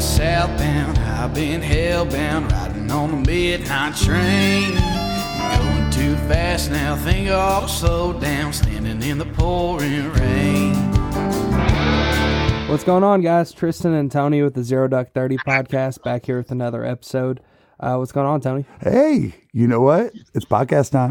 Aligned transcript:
southbound. 0.00 0.98
I've 0.98 1.34
been 1.34 1.60
hellbound, 1.60 2.50
riding 2.50 2.90
on 2.90 3.10
the 3.10 3.30
midnight 3.30 3.96
train. 3.96 4.74
Going 4.74 5.90
too 5.90 6.16
fast 6.28 6.70
now, 6.70 6.96
think 6.96 7.28
I'll 7.28 7.68
slow 7.68 8.12
down, 8.18 8.52
standing 8.52 9.02
in 9.02 9.18
the 9.18 9.26
pouring 9.26 10.10
rain. 10.12 10.74
What's 12.68 12.84
going 12.84 13.02
on, 13.02 13.20
guys? 13.20 13.52
Tristan 13.52 13.94
and 13.94 14.10
Tony 14.12 14.42
with 14.42 14.54
the 14.54 14.62
Zero 14.62 14.86
Duck 14.88 15.12
30 15.12 15.38
podcast 15.38 16.02
back 16.04 16.24
here 16.24 16.36
with 16.38 16.50
another 16.52 16.84
episode. 16.84 17.40
Uh, 17.80 17.96
what's 17.96 18.12
going 18.12 18.26
on, 18.26 18.40
Tony? 18.40 18.64
Hey, 18.80 19.34
you 19.52 19.66
know 19.66 19.80
what? 19.80 20.12
It's 20.34 20.44
podcast 20.44 20.90
time. 20.92 21.10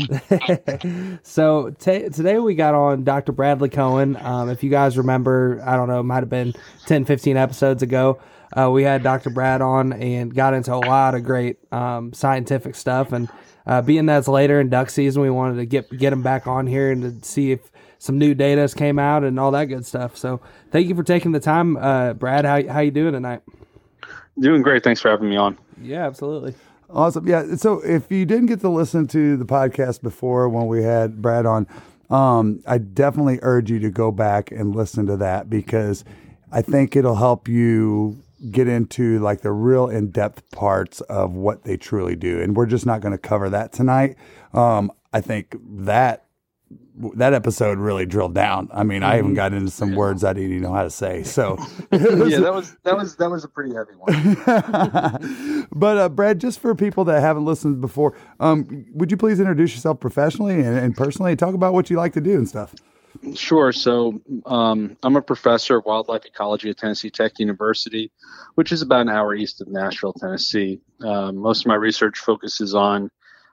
So 1.24 1.72
t- 1.72 2.10
today 2.10 2.40
we 2.40 2.56
got 2.56 2.76
on 2.76 3.04
Dr. 3.04 3.32
Bradley 3.32 3.70
Cohen. 3.70 4.16
Um, 4.18 4.50
if 4.50 4.64
you 4.64 4.70
guys 4.70 4.98
remember, 4.98 5.62
I 5.66 5.76
don't 5.76 5.88
know, 5.88 6.00
it 6.00 6.04
might 6.04 6.22
have 6.22 6.30
been 6.30 6.54
10, 6.86 7.06
15 7.06 7.38
episodes 7.38 7.84
ago. 7.84 8.20
Uh, 8.56 8.70
we 8.72 8.84
had 8.84 9.04
Dr. 9.04 9.30
Brad 9.30 9.62
on 9.62 9.94
and 9.94 10.34
got 10.34 10.54
into 10.54 10.74
a 10.74 10.78
lot 10.78 11.16
of 11.16 11.24
great 11.24 11.58
um, 11.72 12.14
scientific 12.14 12.76
stuff. 12.76 13.12
And 13.12 13.30
uh, 13.68 13.82
being 13.82 14.06
that's 14.08 14.28
later 14.28 14.60
in 14.60 14.70
duck 14.70 14.90
season, 14.90 15.22
we 15.22 15.30
wanted 15.30 15.58
to 15.58 15.66
get 15.66 15.96
get 15.98 16.12
him 16.14 16.24
back 16.24 16.48
on 16.48 16.66
here 16.66 16.92
and 16.92 17.22
to 17.22 17.28
see 17.28 17.52
if 17.52 17.72
some 18.00 18.18
new 18.18 18.34
data 18.34 18.62
has 18.62 18.74
came 18.74 18.98
out 18.98 19.24
and 19.24 19.40
all 19.40 19.52
that 19.52 19.66
good 19.66 19.86
stuff. 19.86 20.18
So 20.18 20.42
thank 20.72 20.88
you 20.88 20.96
for 20.96 21.04
taking 21.04 21.32
the 21.32 21.40
time, 21.40 21.78
uh, 21.78 22.14
Brad. 22.14 22.46
How 22.46 22.66
how 22.68 22.80
you 22.80 22.92
doing 22.92 23.14
tonight? 23.14 23.42
Doing 24.40 24.62
great. 24.62 24.84
Thanks 24.84 25.02
for 25.02 25.10
having 25.10 25.30
me 25.30 25.36
on. 25.36 25.58
Yeah, 25.82 26.08
absolutely. 26.08 26.56
awesome. 26.90 27.28
Yeah. 27.28 27.56
So 27.56 27.82
if 27.82 28.10
you 28.12 28.26
didn't 28.26 28.48
get 28.48 28.62
to 28.62 28.70
listen 28.70 29.06
to 29.08 29.38
the 29.38 29.46
podcast 29.46 30.02
before 30.02 30.50
when 30.50 30.68
we 30.68 30.82
had 30.82 31.22
Brad 31.22 31.46
on, 31.46 31.68
um, 32.10 32.62
I 32.66 32.80
definitely 32.80 33.40
urge 33.42 33.70
you 33.70 33.80
to 33.80 33.92
go 33.92 34.12
back 34.12 34.52
and 34.52 34.76
listen 34.76 35.06
to 35.08 35.18
that 35.18 35.50
because 35.50 36.04
I 36.52 36.62
think 36.62 36.96
it'll 36.96 37.16
help 37.16 37.48
you 37.48 38.24
get 38.52 38.68
into 38.68 39.20
like 39.20 39.42
the 39.42 39.52
real 39.52 39.90
in-depth 39.90 40.50
parts 40.52 41.02
of 41.02 41.34
what 41.34 41.64
they 41.64 41.78
truly 41.78 42.16
do. 42.16 42.42
And 42.42 42.56
we're 42.56 42.66
just 42.66 42.86
not 42.86 43.02
going 43.02 43.12
to 43.12 43.18
cover 43.18 43.50
that 43.50 43.72
tonight. 43.72 44.16
Um, 44.54 44.92
I 45.12 45.22
think 45.22 45.56
that 45.62 46.26
that 47.16 47.34
episode 47.34 47.78
really 47.78 48.06
drilled 48.06 48.36
down. 48.36 48.70
I 48.74 48.84
mean, 48.84 49.04
I 49.04 49.18
even 49.18 49.34
got 49.34 49.54
into 49.54 49.72
some 49.72 49.96
words 49.96 50.24
I 50.24 50.34
didn't 50.34 50.52
even 50.52 50.64
know 50.64 50.74
how 50.74 50.84
to 50.84 50.90
say. 50.90 51.24
So 51.24 51.58
yeah, 51.92 52.00
that 52.00 52.54
was 52.54 52.76
that 52.84 52.98
was 52.98 53.16
that 53.16 53.32
was 53.32 53.44
a 53.44 53.48
pretty 53.48 53.74
heavy 53.74 53.94
one. 53.98 55.68
but 55.72 55.98
uh, 55.98 56.10
Brad, 56.10 56.40
just 56.40 56.60
for 56.60 56.76
people 56.76 57.06
that 57.06 57.22
haven't 57.22 57.46
listened 57.46 57.80
before, 57.82 58.18
um, 58.40 58.86
would 58.94 59.12
you 59.12 59.18
please 59.18 59.40
introduce 59.40 59.74
yourself 59.74 60.00
professionally 60.00 60.56
and, 60.56 60.78
and 60.78 60.96
personally? 60.96 61.36
Talk 61.36 61.56
about 61.56 61.74
what 61.74 61.90
you 61.90 61.98
like 61.98 62.14
to 62.14 62.22
do 62.22 62.36
and 62.36 62.48
stuff. 62.48 62.76
Sure. 63.36 63.72
So 63.72 64.22
um, 64.46 64.98
I'm 65.04 65.16
a 65.16 65.22
professor 65.22 65.78
of 65.78 65.86
wildlife 65.86 66.26
ecology 66.26 66.70
at 66.70 66.78
Tennessee 66.78 67.10
Tech 67.10 67.34
University, 67.40 68.12
which 68.56 68.72
is 68.72 68.82
about 68.82 69.02
an 69.02 69.10
hour 69.10 69.34
east 69.36 69.62
of 69.62 69.68
Nashville, 69.68 70.14
Tennessee. 70.14 70.80
Um, 71.02 71.38
most 71.38 71.62
of 71.62 71.68
my 71.68 71.76
research 71.76 72.20
focuses 72.20 72.76
on 72.76 73.10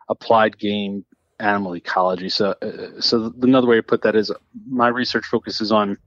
applied 0.08 0.58
game 0.58 1.04
animal 1.38 1.76
ecology. 1.76 2.28
So, 2.28 2.54
uh, 2.62 3.00
so 3.00 3.32
another 3.42 3.66
way 3.66 3.76
to 3.76 3.82
put 3.82 4.02
that 4.02 4.16
is 4.16 4.30
my 4.68 4.88
research 4.88 5.26
focuses 5.26 5.72
on 5.72 5.98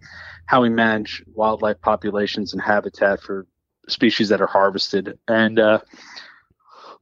how 0.46 0.62
we 0.62 0.70
manage 0.70 1.24
wildlife 1.34 1.80
populations 1.82 2.54
and 2.54 2.62
habitat 2.62 3.22
for 3.22 3.46
species 3.88 4.30
that 4.30 4.42
are 4.42 4.48
harvested. 4.48 5.18
And 5.28 5.60
uh, 5.60 5.80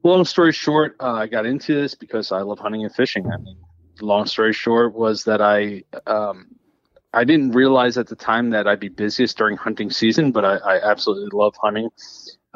long 0.03 0.25
story 0.25 0.51
short, 0.51 0.95
uh, 0.99 1.13
I 1.13 1.27
got 1.27 1.45
into 1.45 1.73
this 1.73 1.95
because 1.95 2.31
I 2.31 2.41
love 2.41 2.59
hunting 2.59 2.83
and 2.83 2.93
fishing. 2.93 3.31
I 3.31 3.37
mean, 3.37 3.57
long 4.01 4.25
story 4.25 4.53
short 4.53 4.93
was 4.93 5.23
that 5.25 5.41
I 5.41 5.83
um, 6.05 6.47
I 7.13 7.23
didn't 7.23 7.51
realize 7.51 7.97
at 7.97 8.07
the 8.07 8.15
time 8.15 8.51
that 8.51 8.67
I'd 8.67 8.79
be 8.79 8.89
busiest 8.89 9.37
during 9.37 9.57
hunting 9.57 9.89
season, 9.89 10.31
but 10.31 10.45
I, 10.45 10.57
I 10.57 10.91
absolutely 10.91 11.37
love 11.37 11.55
hunting. 11.61 11.89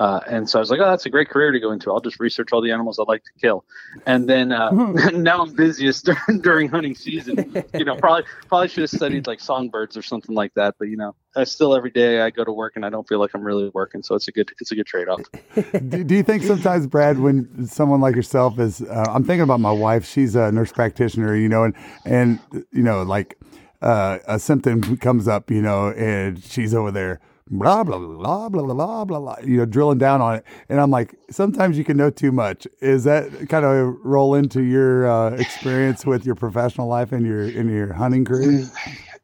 Uh, 0.02 0.20
and 0.26 0.50
so 0.50 0.58
I 0.58 0.62
was 0.62 0.72
like, 0.72 0.80
oh, 0.80 0.90
that's 0.90 1.06
a 1.06 1.12
great 1.12 1.30
career 1.30 1.52
to 1.52 1.60
go 1.60 1.72
into. 1.72 1.92
I'll 1.92 2.00
just 2.00 2.20
research 2.20 2.52
all 2.52 2.60
the 2.60 2.72
animals 2.72 2.98
I'd 2.98 3.08
like 3.08 3.24
to 3.24 3.32
kill. 3.40 3.64
And 4.08 4.28
then 4.28 4.52
uh, 4.52 4.72
now 5.14 5.44
I'm 5.44 5.54
busiest 5.54 6.06
during, 6.06 6.42
during 6.42 6.70
hunting 6.70 6.96
season. 6.96 7.54
You 7.76 7.86
know, 7.86 7.96
probably 8.00 8.24
probably 8.48 8.68
should 8.70 8.82
have 8.82 8.90
studied 8.90 9.28
like 9.28 9.40
songbirds 9.40 9.96
or 9.96 10.02
something 10.02 10.34
like 10.34 10.56
that. 10.56 10.74
But 10.80 10.88
you 10.88 10.98
know, 10.98 11.14
I 11.36 11.44
still 11.44 11.76
every 11.76 11.92
day 11.92 12.22
I 12.22 12.32
go 12.32 12.44
to 12.44 12.52
work 12.52 12.78
and 12.78 12.84
I 12.84 12.90
don't 12.90 13.08
feel 13.08 13.20
like 13.20 13.30
I'm 13.36 13.44
really 13.44 13.70
working. 13.76 14.02
So 14.02 14.16
it's 14.16 14.28
a 14.28 14.32
good 14.32 14.52
it's 14.60 14.72
a 14.72 14.76
good 14.76 14.88
trade 14.88 15.08
off. 15.08 15.22
do, 15.56 16.04
do 16.04 16.16
you 16.16 16.24
think 16.24 16.42
sometimes, 16.42 16.88
Brad, 16.88 17.20
when 17.20 17.68
someone 17.68 18.02
like 18.02 18.16
yourself 18.16 18.58
is, 18.58 18.82
uh, 18.82 19.06
I'm 19.08 19.24
thinking 19.24 19.44
about 19.44 19.60
my 19.60 19.72
wife. 19.72 20.08
She's 20.08 20.34
a 20.34 20.52
nurse 20.52 20.72
practitioner, 20.72 21.36
you 21.36 21.48
know, 21.48 21.64
and 21.64 21.76
and 22.06 22.40
you 22.72 22.82
know, 22.82 23.04
like 23.04 23.38
uh, 23.84 24.18
a 24.28 24.40
symptom 24.40 24.98
comes 24.98 25.28
up, 25.28 25.52
you 25.52 25.62
know, 25.62 25.92
and 25.92 26.44
she's 26.44 26.74
over 26.74 26.90
there. 26.90 27.20
Blah 27.52 27.84
blah 27.84 27.98
blah 27.98 28.48
blah 28.50 28.50
blah 28.50 28.74
blah 28.74 29.06
blah 29.06 29.20
blah. 29.20 29.36
You 29.44 29.58
know, 29.58 29.66
drilling 29.66 29.98
down 29.98 30.22
on 30.22 30.38
it, 30.38 30.46
and 30.70 30.80
I'm 30.80 30.90
like, 30.90 31.16
sometimes 31.30 31.78
you 31.78 31.84
can 31.84 31.98
know 31.98 32.10
too 32.10 32.32
much. 32.32 32.66
Is 32.80 33.04
that 33.04 33.50
kind 33.50 33.66
of 33.66 33.96
roll 34.04 34.36
into 34.36 34.64
your 34.64 35.12
uh, 35.12 35.32
experience 35.32 36.06
with 36.06 36.26
your 36.26 36.36
professional 36.36 36.88
life 36.88 37.12
and 37.12 37.26
your 37.26 37.44
in 37.44 37.70
your 37.70 37.92
hunting 37.92 38.24
career? 38.24 38.70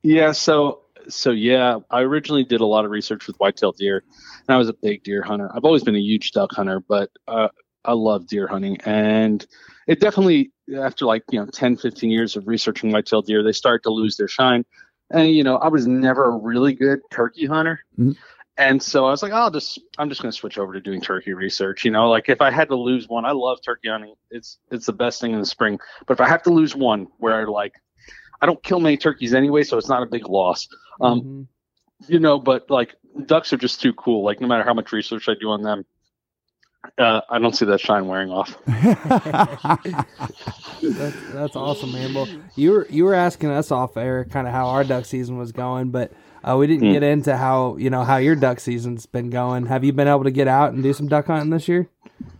Yeah. 0.03 0.33
So 0.33 0.81
so 1.09 1.31
yeah, 1.31 1.79
I 1.89 2.01
originally 2.01 2.43
did 2.43 2.61
a 2.61 2.65
lot 2.65 2.85
of 2.85 2.91
research 2.91 3.27
with 3.27 3.37
white-tailed 3.37 3.77
deer, 3.77 4.03
and 4.47 4.55
I 4.55 4.57
was 4.57 4.69
a 4.69 4.73
big 4.73 5.03
deer 5.03 5.21
hunter. 5.21 5.49
I've 5.55 5.63
always 5.63 5.83
been 5.83 5.95
a 5.95 5.99
huge 5.99 6.31
duck 6.31 6.51
hunter, 6.51 6.79
but 6.79 7.09
uh, 7.27 7.47
I 7.85 7.93
love 7.93 8.27
deer 8.27 8.47
hunting, 8.47 8.77
and 8.85 9.45
it 9.87 9.99
definitely 9.99 10.51
after 10.77 11.05
like 11.05 11.23
you 11.31 11.39
know 11.39 11.45
10, 11.45 11.77
15 11.77 12.09
years 12.09 12.35
of 12.35 12.47
researching 12.47 12.91
white-tailed 12.91 13.25
deer, 13.25 13.43
they 13.43 13.53
start 13.53 13.83
to 13.83 13.89
lose 13.89 14.17
their 14.17 14.27
shine. 14.27 14.65
And 15.11 15.31
you 15.31 15.43
know, 15.43 15.57
I 15.57 15.67
was 15.67 15.87
never 15.87 16.25
a 16.25 16.37
really 16.37 16.73
good 16.73 16.99
turkey 17.11 17.45
hunter. 17.45 17.79
Mhm. 17.97 18.15
And 18.59 18.81
so 18.81 19.05
I 19.05 19.11
was 19.11 19.21
like, 19.21 19.33
I'll 19.33 19.51
just, 19.51 19.79
I'm 19.99 20.09
just 20.09 20.19
going 20.23 20.31
to 20.31 20.37
switch 20.37 20.57
over 20.57 20.73
to 20.73 20.81
doing 20.81 20.99
turkey 20.99 21.33
research. 21.33 21.85
You 21.85 21.91
know, 21.91 22.09
like 22.09 22.27
if 22.27 22.41
I 22.41 22.49
had 22.49 22.69
to 22.69 22.75
lose 22.75 23.07
one, 23.07 23.23
I 23.23 23.31
love 23.31 23.59
turkey 23.63 23.87
hunting. 23.89 24.15
It's, 24.31 24.57
it's 24.71 24.87
the 24.87 24.93
best 24.93 25.21
thing 25.21 25.31
in 25.31 25.39
the 25.39 25.45
spring. 25.45 25.77
But 26.07 26.13
if 26.15 26.21
I 26.21 26.27
have 26.27 26.41
to 26.43 26.49
lose 26.49 26.75
one 26.75 27.05
where 27.19 27.35
I 27.35 27.43
like, 27.43 27.73
I 28.41 28.47
don't 28.47 28.61
kill 28.63 28.79
many 28.79 28.97
turkeys 28.97 29.35
anyway, 29.35 29.61
so 29.61 29.77
it's 29.77 29.89
not 29.89 30.01
a 30.01 30.07
big 30.07 30.27
loss. 30.27 30.67
Um, 31.01 31.21
Mhm. 31.21 31.47
you 32.09 32.19
know, 32.19 32.39
but 32.39 32.67
like 32.71 32.95
ducks 33.27 33.53
are 33.53 33.57
just 33.57 33.79
too 33.79 33.93
cool. 33.93 34.23
Like 34.23 34.41
no 34.41 34.47
matter 34.47 34.63
how 34.63 34.73
much 34.73 34.91
research 34.91 35.29
I 35.29 35.35
do 35.39 35.51
on 35.51 35.61
them, 35.61 35.85
uh, 36.97 37.21
I 37.29 37.39
don't 37.39 37.55
see 37.55 37.65
that 37.65 37.79
shine 37.79 38.07
wearing 38.07 38.29
off. 38.31 38.57
That's, 40.81 41.15
that's 41.33 41.55
awesome, 41.55 41.91
man. 41.91 42.13
Well, 42.13 42.27
you 42.55 42.71
were 42.71 42.87
you 42.89 43.03
were 43.05 43.15
asking 43.15 43.49
us 43.49 43.71
off 43.71 43.97
air 43.97 44.25
kind 44.25 44.47
of 44.47 44.53
how 44.53 44.67
our 44.67 44.83
duck 44.83 45.05
season 45.05 45.37
was 45.37 45.51
going, 45.51 45.89
but 45.89 46.11
uh, 46.43 46.55
we 46.55 46.67
didn't 46.67 46.87
Hmm. 46.87 46.93
get 46.93 47.03
into 47.03 47.35
how 47.35 47.77
you 47.77 47.89
know 47.89 48.03
how 48.03 48.17
your 48.17 48.35
duck 48.35 48.59
season's 48.59 49.05
been 49.07 49.29
going. 49.31 49.65
Have 49.65 49.83
you 49.83 49.91
been 49.91 50.07
able 50.07 50.23
to 50.23 50.31
get 50.31 50.47
out 50.47 50.73
and 50.73 50.83
do 50.83 50.93
some 50.93 51.07
duck 51.07 51.25
hunting 51.27 51.49
this 51.49 51.67
year? 51.67 51.87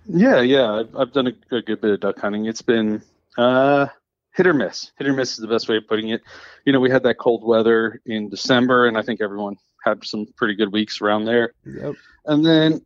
Yeah, 0.07 0.41
yeah, 0.41 0.71
I've, 0.71 0.95
I've 0.95 1.11
done 1.13 1.27
a, 1.27 1.55
a 1.55 1.61
good 1.61 1.81
bit 1.81 1.91
of 1.91 1.99
duck 1.99 2.19
hunting. 2.19 2.45
It's 2.45 2.61
been 2.61 3.01
uh, 3.37 3.87
hit 4.35 4.45
or 4.47 4.53
miss. 4.53 4.91
Hit 4.99 5.07
or 5.07 5.13
miss 5.13 5.31
is 5.31 5.37
the 5.37 5.47
best 5.47 5.67
way 5.67 5.77
of 5.77 5.87
putting 5.87 6.09
it. 6.09 6.21
You 6.65 6.73
know, 6.73 6.79
we 6.79 6.89
had 6.91 7.03
that 7.03 7.17
cold 7.17 7.43
weather 7.43 7.99
in 8.05 8.29
December, 8.29 8.87
and 8.87 8.97
I 8.97 9.01
think 9.01 9.19
everyone 9.19 9.55
had 9.83 10.05
some 10.05 10.27
pretty 10.37 10.53
good 10.55 10.71
weeks 10.71 11.01
around 11.01 11.25
there. 11.25 11.53
Yep. 11.65 11.95
And 12.25 12.45
then, 12.45 12.85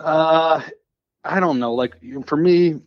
uh, 0.00 0.62
I 1.24 1.40
don't 1.40 1.58
know, 1.58 1.74
like 1.74 1.94
for 2.26 2.36
me, 2.36 2.80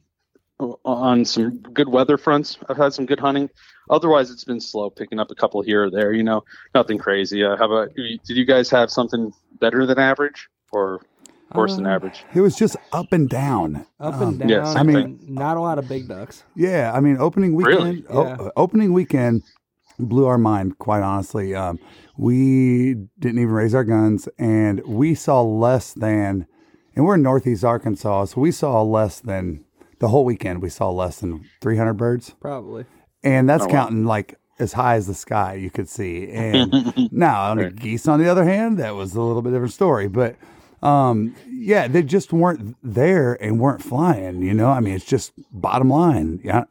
on 0.60 1.26
some 1.26 1.60
good 1.74 1.90
weather 1.90 2.18
fronts, 2.18 2.58
I've 2.70 2.78
had 2.78 2.94
some 2.94 3.06
good 3.06 3.20
hunting. 3.20 3.50
Otherwise, 3.90 4.32
it's 4.32 4.44
been 4.46 4.62
slow, 4.62 4.90
picking 4.90 5.20
up 5.20 5.30
a 5.32 5.36
couple 5.36 5.62
here 5.62 5.84
or 5.86 5.92
there. 5.92 6.12
You 6.14 6.24
know, 6.24 6.44
nothing 6.74 6.98
crazy. 6.98 7.44
Uh, 7.44 7.56
how 7.58 7.66
about 7.66 7.94
did 7.96 8.20
you 8.38 8.46
guys 8.46 8.70
have 8.70 8.90
something 8.90 9.32
better 9.60 9.86
than 9.86 10.00
average 10.00 10.48
or 10.72 11.02
worse 11.54 11.76
than 11.76 11.86
Uh, 11.86 11.92
average? 11.96 12.24
it 12.34 12.42
was 12.42 12.56
just 12.56 12.76
up 12.94 13.12
and 13.14 13.30
down. 13.30 13.86
Up 14.00 14.16
Um, 14.16 14.30
and 14.30 14.40
down. 14.40 14.50
yes, 14.50 14.76
I 14.76 14.84
mean- 14.84 14.96
and 14.98 15.30
not 15.30 15.58
a 15.58 15.62
lot 15.62 15.78
of 15.78 15.88
big 15.88 16.08
ducks. 16.08 16.44
Yeah, 16.56 16.92
I 16.94 17.00
mean, 17.00 17.18
opening 17.20 17.54
weekend. 17.56 17.78
Really? 17.84 18.06
o- 18.10 18.52
opening 18.58 18.92
weekend 18.94 19.44
blew 20.00 20.26
our 20.26 20.38
mind. 20.38 20.78
Quite 20.80 21.04
honestly, 21.04 21.54
um, 21.54 21.80
we 22.18 22.96
didn't 23.20 23.40
even 23.40 23.54
raise 23.54 23.76
our 23.76 23.84
guns, 23.84 24.28
and 24.40 24.82
we 24.86 25.16
saw 25.16 25.42
less 25.42 25.94
than. 25.94 26.48
And 26.96 27.06
we're 27.06 27.16
in 27.16 27.22
Northeast 27.24 27.64
Arkansas, 27.64 28.26
so 28.26 28.42
we 28.42 28.52
saw 28.52 28.82
less 28.82 29.20
than 29.20 29.64
the 30.00 30.08
whole 30.08 30.24
weekend. 30.26 30.62
We 30.62 30.70
saw 30.70 30.90
less 30.92 31.20
than 31.20 31.46
300 31.62 31.94
birds, 31.94 32.36
Probably. 32.40 32.86
and 33.24 33.50
that's 33.50 33.64
Oh, 33.64 33.68
wow. 33.68 33.72
counting 33.72 34.06
like 34.06 34.40
as 34.60 34.74
high 34.74 34.96
as 34.96 35.08
the 35.08 35.14
sky 35.14 35.56
you 35.56 35.70
could 35.70 35.90
see. 35.90 36.30
And 36.30 37.10
now 37.12 37.52
on 37.52 37.58
the 37.58 37.70
geese, 37.70 38.08
on 38.08 38.20
the 38.20 38.30
other 38.30 38.46
hand, 38.46 38.78
that 38.80 38.96
was 38.96 39.14
a 39.16 39.22
little 39.22 39.42
bit 39.42 39.52
different 39.52 39.74
story, 39.74 40.08
but. 40.08 40.36
Um, 40.84 41.36
yeah, 41.50 41.88
they 41.88 42.04
just 42.04 42.32
weren't 42.32 42.76
there 42.84 43.42
and 43.42 43.60
weren't 43.60 43.82
flying, 43.82 44.44
you 44.44 44.54
know. 44.54 44.68
I 44.70 44.82
mean, 44.82 44.94
it's 44.94 45.06
just 45.06 45.32
bottom 45.52 45.90
line. 45.90 46.40
Yeah, 46.44 46.66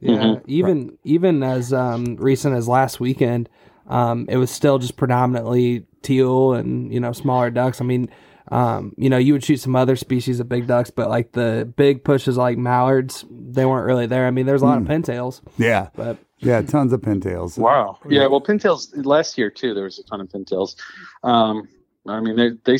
Yeah, 0.00 0.12
Mhm. 0.24 0.42
even 0.46 0.98
even 1.04 1.42
as 1.44 1.72
um, 1.72 2.16
recent 2.16 2.56
as 2.56 2.66
last 2.66 2.98
weekend, 2.98 3.48
um, 3.86 4.26
it 4.28 4.38
was 4.38 4.50
still 4.50 4.78
just 4.78 4.96
predominantly 4.96 5.86
teal 6.02 6.54
and 6.54 6.92
you 6.92 6.98
know 6.98 7.12
smaller 7.12 7.48
ducks. 7.50 7.80
I 7.80 7.84
mean, 7.84 8.08
um, 8.50 8.94
you 8.96 9.08
know, 9.08 9.18
you 9.18 9.32
would 9.32 9.44
shoot 9.44 9.58
some 9.58 9.76
other 9.76 9.96
species 9.96 10.40
of 10.40 10.48
big 10.48 10.66
ducks, 10.66 10.90
but 10.90 11.08
like 11.08 11.32
the 11.32 11.72
big 11.76 12.02
pushes 12.04 12.36
like 12.36 12.58
mallards, 12.58 13.24
they 13.30 13.64
weren't 13.64 13.86
really 13.86 14.06
there. 14.06 14.26
I 14.26 14.30
mean, 14.30 14.46
there's 14.46 14.62
a 14.62 14.66
lot 14.66 14.78
of 14.78 14.84
pintails, 14.84 15.40
yeah. 15.56 15.90
but 15.94 16.18
Yeah, 16.40 16.62
tons 16.62 16.92
of 16.92 17.00
pintails. 17.00 17.58
Wow. 17.58 17.98
Yeah. 18.08 18.26
Well, 18.26 18.40
pintails 18.40 18.88
last 19.04 19.36
year 19.38 19.50
too. 19.50 19.74
There 19.74 19.84
was 19.84 19.98
a 19.98 20.04
ton 20.04 20.20
of 20.20 20.28
pintails. 20.28 20.74
Um, 21.22 21.68
I 22.08 22.20
mean, 22.20 22.36
they, 22.36 22.50
they, 22.64 22.78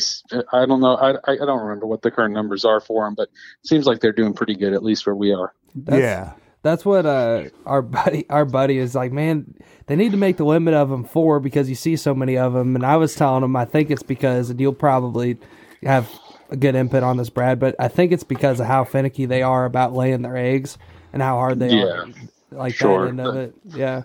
I 0.51 0.65
don't 0.65 0.81
know. 0.81 0.95
I, 0.95 1.11
I 1.27 1.35
don't 1.35 1.61
remember 1.61 1.85
what 1.85 2.01
the 2.01 2.11
current 2.11 2.33
numbers 2.33 2.65
are 2.65 2.81
for 2.81 3.05
them, 3.05 3.13
but 3.15 3.29
it 3.63 3.67
seems 3.67 3.85
like 3.85 3.99
they're 3.99 4.11
doing 4.11 4.33
pretty 4.33 4.55
good, 4.55 4.73
at 4.73 4.83
least 4.83 5.05
where 5.05 5.15
we 5.15 5.31
are. 5.31 5.53
That's, 5.75 6.01
yeah. 6.01 6.33
That's 6.63 6.83
what 6.83 7.05
uh, 7.05 7.45
our 7.65 7.81
buddy 7.81 8.29
our 8.29 8.45
buddy 8.45 8.77
is 8.77 8.93
like. 8.93 9.11
Man, 9.11 9.55
they 9.87 9.95
need 9.95 10.11
to 10.11 10.17
make 10.17 10.37
the 10.37 10.45
limit 10.45 10.73
of 10.73 10.89
them 10.89 11.03
four 11.03 11.39
because 11.39 11.69
you 11.69 11.75
see 11.75 11.95
so 11.95 12.13
many 12.13 12.37
of 12.37 12.53
them. 12.53 12.75
And 12.75 12.85
I 12.85 12.97
was 12.97 13.15
telling 13.15 13.43
him 13.43 13.55
I 13.55 13.65
think 13.65 13.89
it's 13.89 14.03
because, 14.03 14.49
and 14.49 14.59
you'll 14.59 14.73
probably 14.73 15.37
have 15.83 16.09
a 16.49 16.55
good 16.57 16.75
input 16.75 17.03
on 17.03 17.17
this, 17.17 17.29
Brad, 17.29 17.59
but 17.59 17.75
I 17.79 17.87
think 17.87 18.11
it's 18.11 18.23
because 18.23 18.59
of 18.59 18.65
how 18.67 18.83
finicky 18.83 19.25
they 19.25 19.41
are 19.41 19.65
about 19.65 19.93
laying 19.93 20.21
their 20.21 20.37
eggs 20.37 20.77
and 21.13 21.21
how 21.21 21.35
hard 21.37 21.59
they 21.59 21.69
Yeah. 21.75 21.83
are. 21.85 22.07
Like 22.51 22.75
Sure. 22.75 23.03
that 23.03 23.09
end 23.09 23.21
of 23.21 23.35
it. 23.37 23.53
Yeah. 23.65 24.03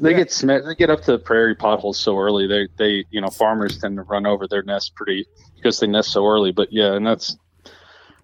They 0.00 0.14
get 0.14 0.30
sma- 0.32 0.62
they 0.62 0.74
get 0.74 0.90
up 0.90 1.02
to 1.02 1.12
the 1.12 1.18
prairie 1.18 1.54
potholes 1.56 1.98
so 1.98 2.18
early. 2.18 2.46
They 2.46 2.68
they 2.76 3.04
you 3.10 3.20
know 3.20 3.28
farmers 3.28 3.78
tend 3.78 3.96
to 3.96 4.02
run 4.02 4.26
over 4.26 4.46
their 4.46 4.62
nest 4.62 4.94
pretty 4.94 5.26
because 5.56 5.80
they 5.80 5.86
nest 5.88 6.10
so 6.12 6.24
early. 6.26 6.52
But 6.52 6.72
yeah, 6.72 6.94
and 6.94 7.04
that's. 7.06 7.36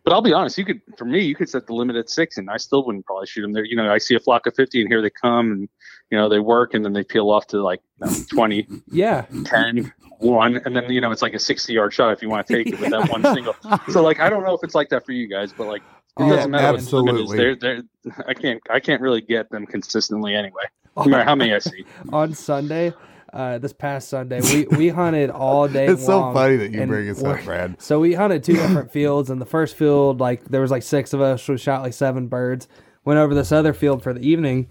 But 0.05 0.13
I'll 0.13 0.21
be 0.23 0.33
honest, 0.35 0.59
you 0.59 0.65
could 0.67 0.81
for 0.99 1.05
me, 1.07 1.21
you 1.25 1.35
could 1.35 1.49
set 1.49 1.67
the 1.67 1.73
limit 1.75 1.97
at 1.97 2.11
six, 2.11 2.37
and 2.37 2.51
I 2.51 2.59
still 2.59 2.85
wouldn't 2.85 3.07
probably 3.07 3.27
shoot 3.27 3.41
them 3.43 3.53
there. 3.55 3.65
You 3.65 3.75
know, 3.77 3.91
I 3.91 3.99
see 3.99 4.15
a 4.15 4.21
flock 4.21 4.47
of 4.47 4.55
fifty, 4.55 4.81
and 4.83 4.89
here 4.91 5.01
they 5.03 5.11
come, 5.11 5.51
and 5.51 5.69
you 6.11 6.19
know 6.19 6.29
they 6.29 6.39
work, 6.41 6.75
and 6.75 6.85
then 6.85 6.93
they 6.93 7.03
peel 7.05 7.31
off 7.31 7.47
to 7.49 7.63
like 7.63 7.81
you 8.01 8.07
know, 8.07 8.13
20, 8.31 8.69
Yeah. 8.93 9.25
10, 9.45 9.93
1, 10.25 10.62
and 10.65 10.75
then 10.76 10.91
you 10.91 11.00
know 11.00 11.11
it's 11.11 11.23
like 11.23 11.35
a 11.35 11.38
sixty 11.38 11.73
yard 11.75 11.93
shot 11.93 12.12
if 12.12 12.23
you 12.23 12.29
want 12.29 12.47
to 12.47 12.55
take 12.55 12.67
it 12.73 12.81
with 12.81 12.91
that 12.91 13.09
one 13.11 13.23
single. 13.35 13.55
So 13.91 14.03
like 14.03 14.21
I 14.21 14.29
don't 14.29 14.43
know 14.44 14.55
if 14.55 14.61
it's 14.65 14.75
like 14.75 14.88
that 14.91 15.05
for 15.06 15.12
you 15.12 15.29
guys, 15.29 15.53
but 15.53 15.67
like 15.67 15.82
it 15.82 16.23
Oh, 16.23 16.29
doesn't 16.29 16.50
matter 16.50 16.76
absolutely. 16.79 17.37
They're, 17.37 17.56
they're, 17.56 17.82
I 18.29 18.35
can't 18.35 18.62
I 18.71 18.81
can't 18.81 19.00
really 19.03 19.21
get 19.21 19.50
them 19.50 19.67
consistently 19.67 20.35
anyway. 20.35 20.62
No 20.97 21.05
matter 21.06 21.25
how 21.25 21.35
many 21.35 21.53
I 21.53 21.59
see. 21.61 21.85
on 22.12 22.35
Sunday, 22.35 22.93
uh, 23.32 23.59
this 23.59 23.73
past 23.73 24.09
Sunday, 24.09 24.41
we, 24.41 24.65
we 24.76 24.88
hunted 24.91 25.29
all 25.31 25.67
day. 25.67 25.87
It's 25.87 26.06
so 26.06 26.32
funny 26.32 26.56
that 26.56 26.70
you 26.70 26.87
bring 26.87 27.12
we're- 27.17 27.38
up, 27.38 27.44
Brad. 27.44 27.82
So 27.82 27.99
we 27.99 28.15
hunted 28.15 28.44
two 28.44 28.53
different 28.55 28.93
fields, 28.93 29.29
and 29.29 29.41
the 29.41 29.47
first 29.47 29.75
field, 29.77 30.20
like 30.20 30.44
there 30.44 30.61
was 30.61 30.70
like 30.70 30.85
six 30.85 31.12
of 31.12 31.20
us, 31.20 31.47
we 31.49 31.59
shot 31.59 31.82
like 31.82 31.94
seven 31.94 32.29
birds. 32.29 32.69
Went 33.05 33.19
over 33.19 33.35
this 33.35 33.50
other 33.53 33.73
field 33.75 34.03
for 34.05 34.12
the 34.15 34.20
evening, 34.27 34.69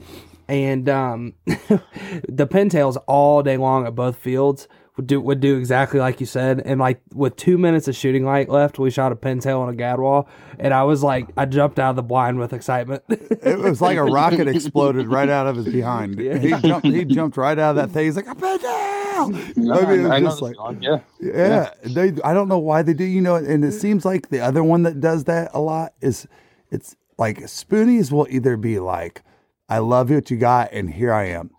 and 0.48 0.88
um, 0.88 1.34
the 1.46 2.48
pintails 2.48 2.98
all 3.06 3.44
day 3.44 3.58
long 3.58 3.86
at 3.86 3.94
both 3.96 4.16
fields 4.16 4.68
would 4.96 5.08
do 5.08 5.20
would 5.20 5.40
do 5.40 5.58
exactly 5.58 6.00
like 6.00 6.20
you 6.20 6.26
said. 6.26 6.62
And 6.64 6.80
like 6.80 7.02
with 7.14 7.36
two 7.36 7.58
minutes 7.58 7.88
of 7.88 7.96
shooting 7.96 8.26
light 8.26 8.50
left, 8.50 8.78
we 8.78 8.92
shot 8.92 9.12
a 9.12 9.16
pintail 9.16 9.68
and 9.68 9.80
a 9.80 9.84
gadwall, 9.84 10.28
and 10.60 10.74
I 10.74 10.84
was 10.84 11.04
like, 11.04 11.30
I 11.36 11.46
jumped 11.46 11.80
out 11.80 11.92
of 11.92 11.96
the 11.96 12.04
blind 12.04 12.40
with 12.40 12.54
excitement. 12.54 13.04
It 13.44 13.60
was 13.60 13.82
like 13.82 13.98
a 13.98 14.04
rocket 14.04 14.48
exploded 14.48 15.08
right 15.08 15.28
out 15.28 15.48
of 15.48 15.58
his 15.58 15.66
behind. 15.66 16.18
Yeah. 16.18 16.38
He 16.38 16.50
jumped. 16.50 16.86
He 16.86 17.04
jumped 17.04 17.36
right 17.36 17.58
out 17.60 17.72
of 17.72 17.76
that 17.76 17.90
thing. 17.92 18.06
He's 18.06 18.16
like, 18.16 18.28
"I'm 18.28 18.38
down." 18.38 19.54
No, 19.58 19.74
I 19.74 19.86
mean, 19.86 20.06
it 20.06 20.12
I 20.12 20.22
just 20.22 20.40
the 20.40 20.46
like, 20.46 20.56
feeling, 20.56 20.82
yeah. 20.82 21.00
yeah, 21.20 21.70
they. 21.84 22.14
I 22.24 22.34
don't 22.34 22.48
know 22.48 22.60
why 22.60 22.82
they 22.84 22.94
do. 22.94 23.04
You 23.04 23.22
know, 23.22 23.36
and 23.36 23.66
it 23.66 23.74
seems 23.74 24.06
like 24.06 24.30
the 24.30 24.40
other 24.40 24.64
one 24.64 24.84
that 24.84 25.00
does 25.00 25.26
that 25.26 25.52
a 25.54 25.60
lot 25.60 25.94
is, 26.02 26.28
it's 26.72 26.96
like 27.18 27.40
spoonies 27.40 28.12
will 28.12 28.28
either 28.30 28.56
be 28.56 28.80
like, 28.80 29.24
"I 29.68 29.80
love 29.80 30.10
what 30.10 30.32
you 30.32 30.38
got," 30.38 30.72
and 30.72 30.90
here 30.90 31.14
I 31.14 31.26
am. 31.26 31.52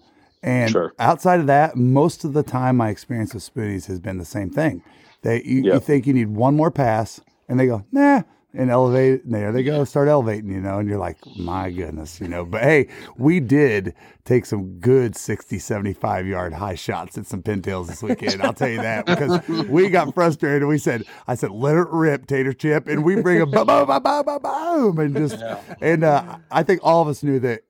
And 0.44 0.70
Sure. 0.70 0.92
outside 0.98 1.40
of 1.40 1.46
that, 1.46 1.74
most 1.74 2.22
of 2.22 2.34
the 2.34 2.42
time, 2.42 2.76
my 2.76 2.90
experience 2.90 3.32
with 3.32 3.42
spoonies 3.42 3.86
has 3.86 3.98
been 3.98 4.18
the 4.18 4.26
same 4.26 4.50
thing. 4.50 4.82
They 5.22 5.42
you, 5.42 5.62
you 5.74 5.80
think 5.80 6.06
you 6.06 6.12
need 6.12 6.28
one 6.28 6.54
more 6.54 6.70
pass, 6.70 7.18
and 7.48 7.58
they 7.58 7.66
go, 7.66 7.84
"Nah." 7.90 8.22
And 8.56 8.70
elevate, 8.70 9.24
and 9.24 9.34
there 9.34 9.50
they 9.50 9.64
go, 9.64 9.82
start 9.82 10.06
elevating, 10.06 10.48
you 10.48 10.60
know, 10.60 10.78
and 10.78 10.88
you're 10.88 10.96
like, 10.96 11.16
my 11.34 11.72
goodness, 11.72 12.20
you 12.20 12.28
know. 12.28 12.44
But 12.44 12.62
hey, 12.62 12.86
we 13.16 13.40
did 13.40 13.94
take 14.24 14.46
some 14.46 14.78
good 14.78 15.16
60, 15.16 15.58
75 15.58 16.24
yard 16.28 16.52
high 16.52 16.76
shots 16.76 17.18
at 17.18 17.26
some 17.26 17.42
pintails 17.42 17.88
this 17.88 18.00
weekend. 18.00 18.40
I'll 18.40 18.54
tell 18.54 18.68
you 18.68 18.78
that 18.80 19.06
because 19.06 19.40
we 19.68 19.88
got 19.90 20.14
frustrated. 20.14 20.68
We 20.68 20.78
said, 20.78 21.04
I 21.26 21.34
said, 21.34 21.50
let 21.50 21.74
it 21.74 21.88
rip, 21.90 22.28
tater 22.28 22.52
chip. 22.52 22.86
And 22.86 23.02
we 23.02 23.16
bring 23.16 23.40
a 23.40 23.46
boom, 23.46 23.66
boom, 23.66 23.88
boom, 23.88 24.02
boom, 24.04 24.24
boom, 24.24 24.38
boom. 24.40 24.98
And 25.00 25.16
just, 25.16 25.42
and 25.80 26.04
uh, 26.04 26.36
I 26.52 26.62
think 26.62 26.78
all 26.84 27.02
of 27.02 27.08
us 27.08 27.24
knew 27.24 27.40
that 27.40 27.62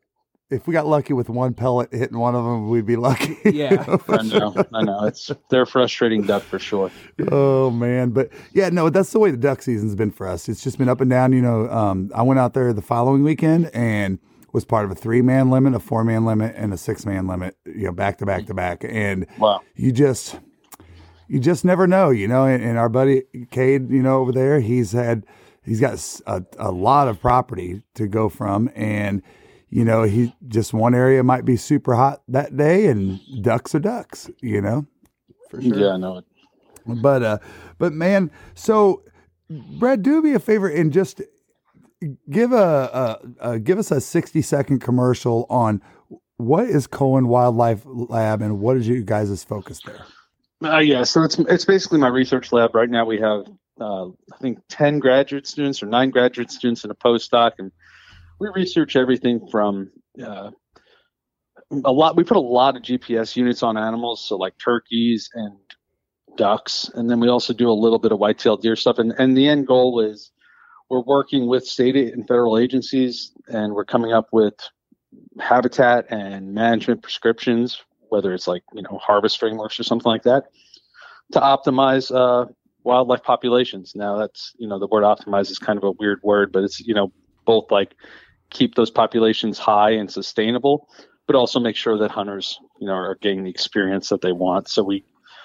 if 0.50 0.67
we 0.67 0.73
got 0.73 0.87
lucky 0.87 1.12
with 1.12 1.29
one 1.29 1.55
pellet 1.55 1.93
hitting 1.93 2.19
one 2.19 2.35
of 2.35 2.44
them, 2.44 2.69
we'd 2.69 2.87
be 2.87 2.96
lucky. 2.96 3.37
yeah. 3.44 3.85
I 4.08 4.23
know, 4.23 4.55
I 4.73 4.82
know. 4.82 5.05
It's 5.05 5.31
they're 5.50 5.62
a 5.62 5.67
frustrating 5.67 6.23
duck 6.23 6.43
for 6.43 6.58
sure. 6.58 6.91
Oh 7.31 7.70
man, 7.70 8.11
but 8.11 8.31
yeah, 8.52 8.69
no, 8.69 8.91
that's 8.91 9.11
the 9.12 9.19
way 9.19 9.31
the 9.31 9.37
duck 9.37 9.62
season's 9.62 9.94
been 9.94 10.11
for 10.11 10.26
us. 10.29 10.49
It's 10.49 10.62
just 10.62 10.79
been 10.79 10.88
up 10.88 11.00
and 11.00 11.11
down. 11.11 11.32
You 11.32 11.43
know, 11.43 11.69
um, 11.70 12.11
I 12.14 12.23
went 12.23 12.38
out 12.41 12.55
there 12.55 12.73
the 12.73 12.82
following 12.82 13.23
weekend 13.25 13.70
and 13.75 14.19
was 14.52 14.64
part 14.64 14.85
of 14.85 14.91
a 14.91 14.94
three 14.94 15.23
man 15.23 15.50
limit, 15.50 15.75
a 15.75 15.81
four 15.81 16.05
man 16.05 16.25
limit, 16.25 16.55
and 16.56 16.73
a 16.73 16.76
six 16.76 17.05
man 17.06 17.26
limit. 17.26 17.56
You 17.64 17.87
know, 17.87 17.93
back 17.93 18.19
to 18.19 18.26
back 18.26 18.46
to 18.46 18.55
back, 18.55 18.85
and 18.87 19.26
Wow. 19.38 19.62
you 19.75 19.93
just 19.93 20.38
you 21.26 21.41
just 21.41 21.64
never 21.64 21.87
know. 21.87 22.11
You 22.11 22.29
know, 22.29 22.44
and, 22.44 22.62
and 22.62 22.79
our 22.79 22.88
buddy 22.91 23.23
Cade, 23.50 23.91
you 23.91 24.02
know, 24.02 24.19
over 24.20 24.31
there, 24.31 24.61
he's 24.61 24.93
had 24.93 25.25
he's 25.64 25.81
got 25.81 25.99
a 26.58 26.70
lot 26.70 27.08
of 27.08 27.20
property 27.20 27.82
to 27.94 28.06
go 28.06 28.29
from, 28.29 28.70
and 28.75 29.23
you 29.75 29.85
know, 29.85 30.05
he 30.05 30.32
just 30.47 30.73
one 30.73 30.94
area 30.94 31.25
might 31.25 31.44
be 31.44 31.56
super 31.56 31.97
hot 31.97 32.23
that 32.29 32.56
day, 32.56 32.87
and 32.87 33.19
ducks 33.43 33.75
are 33.75 33.81
ducks. 33.81 34.31
You 34.41 34.61
know. 34.61 34.87
Yeah, 35.59 35.94
I 35.94 35.97
know 35.97 36.19
it. 36.19 36.25
But 36.87 37.25
uh, 37.25 37.38
but 37.76 37.93
man, 37.93 38.31
so 38.55 39.03
Brad, 39.50 40.03
do 40.03 40.23
me 40.23 40.32
a 40.32 40.38
favor 40.38 40.69
and 40.69 40.93
just 40.93 41.23
give 42.31 42.53
a, 42.53 43.19
a, 43.41 43.50
a 43.50 43.59
give 43.59 43.81
us 43.81 43.91
a 43.91 44.00
sixty 44.00 44.43
second 44.43 44.79
commercial 44.79 45.44
on 45.50 45.82
what 46.37 46.67
is 46.67 46.87
Cohen 46.87 47.27
Wildlife 47.27 47.82
Lab 47.85 48.43
and 48.43 48.61
what 48.61 48.77
is 48.77 48.87
you 48.87 49.03
guys' 49.03 49.43
focus 49.43 49.81
there? 49.85 50.06
Uh, 50.62 50.79
yeah, 50.79 51.03
so 51.03 51.25
it's 51.25 51.37
it's 51.41 51.65
basically 51.65 51.99
my 51.99 52.06
research 52.06 52.53
lab. 52.53 52.77
Right 52.77 52.88
now 52.88 53.05
we 53.06 53.19
have 53.19 53.44
uh, 53.81 54.06
I 54.06 54.37
think 54.41 54.61
ten 54.69 55.00
graduate 55.00 55.49
students 55.49 55.82
or 55.82 55.87
nine 55.87 56.11
graduate 56.11 56.53
students 56.53 56.85
and 56.85 56.93
a 56.93 56.94
postdoc, 56.94 57.55
and 57.59 57.73
we 58.39 58.49
research 58.55 58.97
everything 58.97 59.47
from 59.51 59.91
uh, 60.23 60.51
a 61.85 61.93
lot. 61.93 62.17
We 62.17 62.25
put 62.25 62.37
a 62.37 62.41
lot 62.41 62.77
of 62.77 62.83
GPS 62.83 63.37
units 63.37 63.63
on 63.63 63.77
animals, 63.77 64.25
so 64.25 64.37
like 64.37 64.55
turkeys 64.59 65.31
and 65.35 65.57
ducks, 66.37 66.91
and 66.95 67.09
then 67.09 67.21
we 67.21 67.29
also 67.29 67.53
do 67.53 67.71
a 67.71 67.73
little 67.73 67.99
bit 67.99 68.13
of 68.13 68.19
white-tailed 68.19 68.63
deer 68.63 68.77
stuff. 68.77 68.99
And 68.99 69.13
and 69.19 69.37
the 69.37 69.49
end 69.49 69.67
goal 69.67 70.01
is 70.01 70.33
we're 70.91 71.01
working 71.01 71.47
with 71.47 71.65
state 71.67 71.97
and 71.97 72.27
federal 72.27 72.59
agencies, 72.59 73.33
and 73.49 73.75
we're 73.75 73.85
coming 73.85 74.13
up 74.13 74.29
with 74.33 74.55
habitat 75.41 76.07
and 76.11 76.53
management 76.53 77.03
prescriptions, 77.03 77.83
whether 78.09 78.35
it's 78.35 78.47
like 78.47 78.63
you 78.75 78.83
know 78.83 78.99
harvest 78.99 79.39
frameworks 79.39 79.79
or 79.79 79.85
something 79.85 80.11
like 80.11 80.25
that, 80.25 80.45
to 81.33 81.41
optimize 81.41 82.15
uh, 82.15 82.47
wildlife 82.83 83.23
populations. 83.23 83.95
Now 83.95 84.17
that's 84.17 84.53
you 84.58 84.69
know 84.69 84.79
the 84.79 84.87
word 84.87 85.05
optimize 85.05 85.51
is 85.51 85.58
kind 85.58 85.77
of 85.77 85.85
a 85.85 85.93
weird 85.93 86.20
word, 86.23 86.53
but 86.53 86.65
it's 86.65 86.81
you 86.81 86.94
know 86.94 87.13
both 87.44 87.70
like 87.70 87.94
keep 88.55 88.77
those 88.77 88.91
populations 88.91 89.58
high 89.58 89.91
and 89.91 90.11
sustainable, 90.11 90.89
but 91.27 91.37
also 91.37 91.61
make 91.61 91.77
sure 91.77 91.99
that 91.99 92.11
hunters 92.11 92.58
you 92.81 92.87
know 92.87 92.94
are 92.94 93.17
getting 93.20 93.44
the 93.44 93.51
experience 93.51 94.08
that 94.08 94.23
they 94.23 94.32
want. 94.32 94.69
So 94.69 94.82
we 94.82 95.05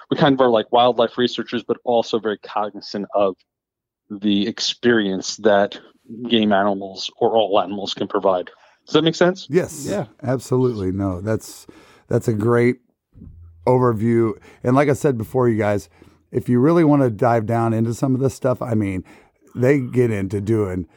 we 0.10 0.16
kind 0.16 0.34
of 0.34 0.42
are 0.42 0.50
like 0.50 0.72
wildlife 0.72 1.18
researchers, 1.18 1.64
but 1.64 1.78
also 1.84 2.20
very 2.20 2.38
cognizant 2.38 3.08
of 3.14 3.36
the 4.10 4.48
experience 4.48 5.38
that 5.38 5.80
game 6.28 6.52
animals 6.52 7.12
or 7.18 7.36
all 7.36 7.60
animals 7.60 7.94
can 7.94 8.08
provide. 8.08 8.50
Does 8.86 8.94
that 8.94 9.04
make 9.04 9.16
sense? 9.16 9.48
Yes. 9.50 9.86
Yeah. 9.88 10.06
Absolutely. 10.24 10.92
No, 10.92 11.22
that's 11.22 11.68
that's 12.08 12.28
a 12.28 12.34
great 12.34 12.78
overview. 13.68 14.34
And 14.64 14.76
like 14.76 14.90
I 14.90 14.94
said 14.94 15.18
before, 15.18 15.48
you 15.48 15.58
guys, 15.58 15.90
if 16.32 16.50
you 16.50 16.60
really 16.60 16.84
want 16.84 17.04
to 17.04 17.10
dive 17.10 17.46
down 17.46 17.74
into 17.74 17.94
some 17.94 18.16
of 18.16 18.22
this 18.22 18.34
stuff, 18.34 18.62
I 18.62 18.74
mean, 18.74 19.04
they 19.56 19.80
get 19.80 20.10
into 20.10 20.42
doing 20.42 20.88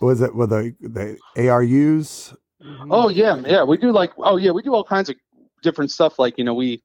was 0.00 0.20
it 0.20 0.34
with 0.34 0.50
the 0.50 0.74
the 0.80 1.18
ARUs? 1.36 2.34
Mm-hmm. 2.62 2.92
Oh 2.92 3.08
yeah, 3.08 3.36
yeah. 3.46 3.62
We 3.62 3.76
do 3.76 3.92
like 3.92 4.12
oh 4.18 4.36
yeah, 4.36 4.50
we 4.50 4.62
do 4.62 4.74
all 4.74 4.84
kinds 4.84 5.08
of 5.08 5.16
different 5.62 5.90
stuff. 5.90 6.18
Like 6.18 6.38
you 6.38 6.44
know, 6.44 6.54
we 6.54 6.82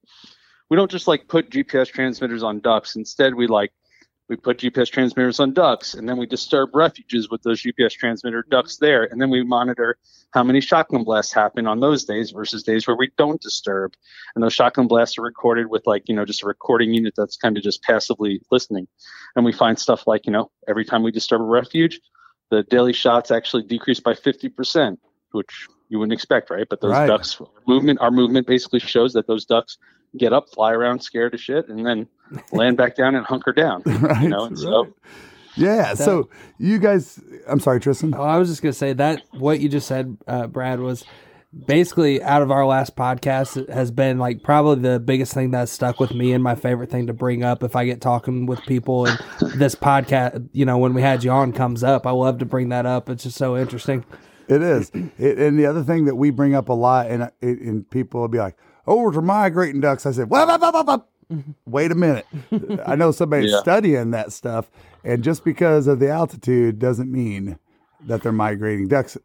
we 0.70 0.76
don't 0.76 0.90
just 0.90 1.08
like 1.08 1.28
put 1.28 1.50
GPS 1.50 1.90
transmitters 1.90 2.42
on 2.42 2.60
ducks. 2.60 2.96
Instead, 2.96 3.34
we 3.34 3.46
like 3.46 3.72
we 4.28 4.36
put 4.36 4.58
GPS 4.58 4.90
transmitters 4.90 5.38
on 5.38 5.52
ducks, 5.52 5.94
and 5.94 6.08
then 6.08 6.16
we 6.16 6.26
disturb 6.26 6.74
refuges 6.74 7.30
with 7.30 7.42
those 7.42 7.62
GPS 7.62 7.92
transmitter 7.92 8.44
ducks 8.50 8.76
there, 8.78 9.04
and 9.04 9.20
then 9.20 9.30
we 9.30 9.44
monitor 9.44 9.98
how 10.32 10.42
many 10.42 10.60
shotgun 10.60 11.04
blasts 11.04 11.32
happen 11.32 11.66
on 11.66 11.78
those 11.78 12.04
days 12.04 12.32
versus 12.32 12.64
days 12.64 12.86
where 12.86 12.96
we 12.96 13.10
don't 13.16 13.40
disturb. 13.40 13.94
And 14.34 14.42
those 14.42 14.52
shotgun 14.52 14.88
blasts 14.88 15.16
are 15.18 15.22
recorded 15.22 15.68
with 15.68 15.86
like 15.86 16.08
you 16.08 16.14
know 16.14 16.24
just 16.24 16.42
a 16.42 16.46
recording 16.46 16.92
unit 16.92 17.14
that's 17.16 17.36
kind 17.36 17.56
of 17.56 17.62
just 17.62 17.82
passively 17.82 18.40
listening, 18.50 18.88
and 19.36 19.44
we 19.44 19.52
find 19.52 19.78
stuff 19.78 20.06
like 20.06 20.26
you 20.26 20.32
know 20.32 20.50
every 20.68 20.84
time 20.84 21.02
we 21.02 21.12
disturb 21.12 21.40
a 21.40 21.44
refuge, 21.44 22.00
the 22.50 22.62
daily 22.64 22.92
shots 22.92 23.30
actually 23.30 23.62
decreased 23.64 24.02
by 24.02 24.14
fifty 24.14 24.48
percent 24.48 24.98
which 25.32 25.66
you 25.88 25.98
wouldn't 25.98 26.12
expect, 26.14 26.50
right? 26.50 26.66
But 26.68 26.80
those 26.80 26.92
Right. 26.92 27.06
ducks 27.06 27.40
movement, 27.68 28.00
our 28.00 28.10
movement 28.10 28.46
basically 28.46 28.80
shows 28.80 29.12
that 29.12 29.26
those 29.26 29.44
ducks 29.44 29.76
get 30.16 30.32
up, 30.32 30.48
fly 30.54 30.72
around, 30.72 31.00
scared 31.00 31.32
to 31.32 31.38
shit, 31.38 31.68
and 31.68 31.84
then 31.86 32.06
land 32.52 32.76
back 32.76 32.96
down 32.96 33.14
and 33.14 33.24
hunker 33.26 33.52
down. 33.52 33.82
right. 33.84 34.22
You 34.22 34.28
know, 34.30 34.44
and 34.44 34.58
so 34.58 34.84
right. 34.84 34.92
Yeah. 35.56 35.94
so 35.94 36.28
you 36.58 36.78
guys, 36.78 37.20
I'm 37.48 37.60
sorry, 37.60 37.80
Tristan. 37.80 38.14
Oh, 38.14 38.22
I 38.22 38.38
was 38.38 38.48
just 38.48 38.62
gonna 38.62 38.72
say 38.72 38.92
that 38.94 39.22
what 39.32 39.60
you 39.60 39.68
just 39.68 39.86
said, 39.86 40.16
uh, 40.26 40.46
Brad, 40.46 40.80
was 40.80 41.04
basically 41.66 42.22
out 42.22 42.42
of 42.42 42.50
our 42.50 42.66
last 42.66 42.96
podcast 42.96 43.56
it 43.56 43.70
has 43.70 43.90
been 43.90 44.18
like 44.18 44.42
probably 44.42 44.82
the 44.88 45.00
biggest 45.00 45.32
thing 45.32 45.50
that's 45.52 45.72
stuck 45.72 45.98
with 45.98 46.12
me 46.12 46.32
and 46.32 46.42
my 46.44 46.54
favorite 46.54 46.90
thing 46.90 47.06
to 47.06 47.12
bring 47.12 47.42
up 47.42 47.62
if 47.62 47.74
I 47.74 47.86
get 47.86 48.00
talking 48.00 48.46
with 48.46 48.60
people 48.62 49.06
and 49.06 49.18
this 49.54 49.74
podcast, 49.74 50.48
you 50.52 50.64
know, 50.66 50.76
when 50.78 50.92
we 50.92 51.02
had 51.02 51.24
you 51.24 51.30
on 51.30 51.52
comes 51.52 51.82
up, 51.82 52.06
I 52.06 52.10
love 52.10 52.38
to 52.38 52.44
bring 52.44 52.68
that 52.70 52.84
up. 52.86 53.08
It's 53.08 53.22
just 53.22 53.36
so 53.38 53.56
interesting. 53.56 54.04
It 54.48 54.62
is. 54.62 54.90
It, 55.18 55.38
and 55.38 55.58
the 55.58 55.66
other 55.66 55.82
thing 55.82 56.04
that 56.04 56.14
we 56.16 56.30
bring 56.30 56.54
up 56.54 56.68
a 56.68 56.72
lot, 56.72 57.08
and, 57.08 57.30
and 57.42 57.88
people 57.90 58.20
will 58.20 58.28
be 58.28 58.38
like, 58.38 58.56
oh, 58.86 59.02
we're 59.02 59.20
migrating 59.20 59.80
ducks. 59.80 60.06
I 60.06 60.12
said, 60.12 60.30
whoop, 60.30 60.48
whoop, 60.48 60.60
whoop, 60.74 60.86
whoop. 60.86 61.08
Mm-hmm. 61.32 61.50
wait 61.66 61.90
a 61.90 61.96
minute. 61.96 62.24
I 62.86 62.94
know 62.94 63.10
somebody's 63.10 63.50
Yeah. 63.50 63.58
studying 63.58 64.12
that 64.12 64.32
stuff. 64.32 64.70
And 65.02 65.24
just 65.24 65.44
because 65.44 65.88
of 65.88 65.98
the 65.98 66.08
altitude 66.08 66.78
doesn't 66.78 67.10
mean 67.10 67.58
that 68.02 68.22
they're 68.22 68.30
migrating 68.30 68.86
ducks. 68.86 69.16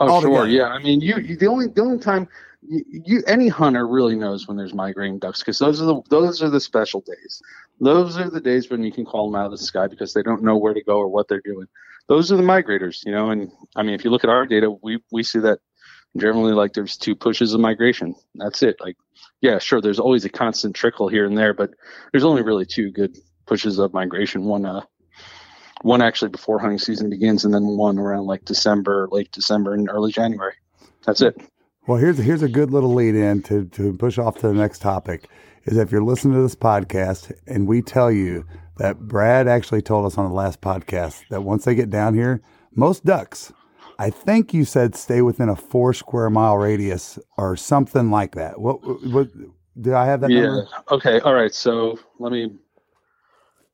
Oh, 0.00 0.20
sure. 0.20 0.46
Yeah. 0.46 0.68
I 0.68 0.78
mean, 0.78 1.00
you, 1.00 1.18
you 1.18 1.36
the 1.36 1.46
only 1.46 1.68
the 1.68 1.82
only 1.82 1.98
time 1.98 2.28
you, 2.66 2.84
you 2.88 3.22
any 3.26 3.48
hunter 3.48 3.86
really 3.86 4.16
knows 4.16 4.46
when 4.46 4.56
there's 4.56 4.74
migrating 4.74 5.18
ducks 5.18 5.40
because 5.40 5.58
those 5.58 5.80
are 5.80 5.86
the 5.86 6.02
those 6.08 6.42
are 6.42 6.50
the 6.50 6.60
special 6.60 7.00
days. 7.00 7.42
Those 7.80 8.18
are 8.18 8.30
the 8.30 8.40
days 8.40 8.70
when 8.70 8.82
you 8.82 8.92
can 8.92 9.04
call 9.04 9.30
them 9.30 9.40
out 9.40 9.46
of 9.46 9.52
the 9.52 9.58
sky 9.58 9.86
because 9.86 10.12
they 10.14 10.22
don't 10.22 10.42
know 10.42 10.56
where 10.56 10.74
to 10.74 10.82
go 10.82 10.98
or 10.98 11.08
what 11.08 11.28
they're 11.28 11.42
doing. 11.44 11.66
Those 12.08 12.32
are 12.32 12.36
the 12.36 12.42
migrators, 12.42 13.04
you 13.04 13.12
know. 13.12 13.30
And 13.30 13.50
I 13.76 13.82
mean, 13.82 13.94
if 13.94 14.04
you 14.04 14.10
look 14.10 14.24
at 14.24 14.30
our 14.30 14.46
data, 14.46 14.70
we 14.82 14.98
we 15.12 15.22
see 15.22 15.38
that 15.40 15.60
generally 16.16 16.52
like 16.52 16.72
there's 16.72 16.96
two 16.96 17.14
pushes 17.14 17.54
of 17.54 17.60
migration. 17.60 18.14
That's 18.34 18.62
it. 18.62 18.76
Like, 18.80 18.96
yeah, 19.40 19.58
sure. 19.58 19.80
There's 19.80 20.00
always 20.00 20.24
a 20.24 20.30
constant 20.30 20.74
trickle 20.74 21.08
here 21.08 21.26
and 21.26 21.36
there, 21.36 21.54
but 21.54 21.70
there's 22.12 22.24
only 22.24 22.42
really 22.42 22.66
two 22.66 22.90
good 22.90 23.16
pushes 23.46 23.78
of 23.78 23.92
migration. 23.92 24.44
One 24.44 24.64
uh 24.64 24.82
one 25.82 26.02
actually 26.02 26.30
before 26.30 26.58
hunting 26.58 26.78
season 26.78 27.10
begins, 27.10 27.44
and 27.44 27.54
then 27.54 27.64
one 27.66 27.98
around 27.98 28.26
like 28.26 28.44
December, 28.44 29.08
late 29.10 29.30
December, 29.32 29.74
and 29.74 29.88
early 29.90 30.12
January. 30.12 30.54
That's 31.04 31.20
it. 31.20 31.40
Well, 31.86 31.98
here's 31.98 32.18
here's 32.18 32.42
a 32.42 32.48
good 32.48 32.70
little 32.70 32.92
lead 32.92 33.14
in 33.14 33.42
to, 33.44 33.64
to 33.66 33.94
push 33.94 34.18
off 34.18 34.36
to 34.40 34.48
the 34.48 34.54
next 34.54 34.80
topic. 34.80 35.28
Is 35.64 35.76
if 35.76 35.90
you're 35.90 36.02
listening 36.02 36.34
to 36.34 36.42
this 36.42 36.54
podcast 36.54 37.32
and 37.46 37.66
we 37.66 37.82
tell 37.82 38.10
you 38.10 38.44
that 38.78 38.98
Brad 39.00 39.48
actually 39.48 39.82
told 39.82 40.06
us 40.06 40.16
on 40.16 40.28
the 40.28 40.34
last 40.34 40.60
podcast 40.60 41.22
that 41.30 41.42
once 41.42 41.64
they 41.64 41.74
get 41.74 41.90
down 41.90 42.14
here, 42.14 42.40
most 42.74 43.04
ducks, 43.04 43.52
I 43.98 44.10
think 44.10 44.54
you 44.54 44.64
said 44.64 44.94
stay 44.94 45.22
within 45.22 45.48
a 45.48 45.56
four 45.56 45.92
square 45.92 46.30
mile 46.30 46.56
radius 46.56 47.18
or 47.36 47.56
something 47.56 48.10
like 48.10 48.34
that. 48.34 48.60
What 48.60 48.76
what 49.06 49.28
do 49.80 49.94
I 49.94 50.06
have 50.06 50.20
that 50.20 50.30
yeah. 50.30 50.42
number? 50.42 50.68
Okay. 50.90 51.20
All 51.20 51.34
right. 51.34 51.54
So 51.54 51.98
let 52.18 52.32
me. 52.32 52.52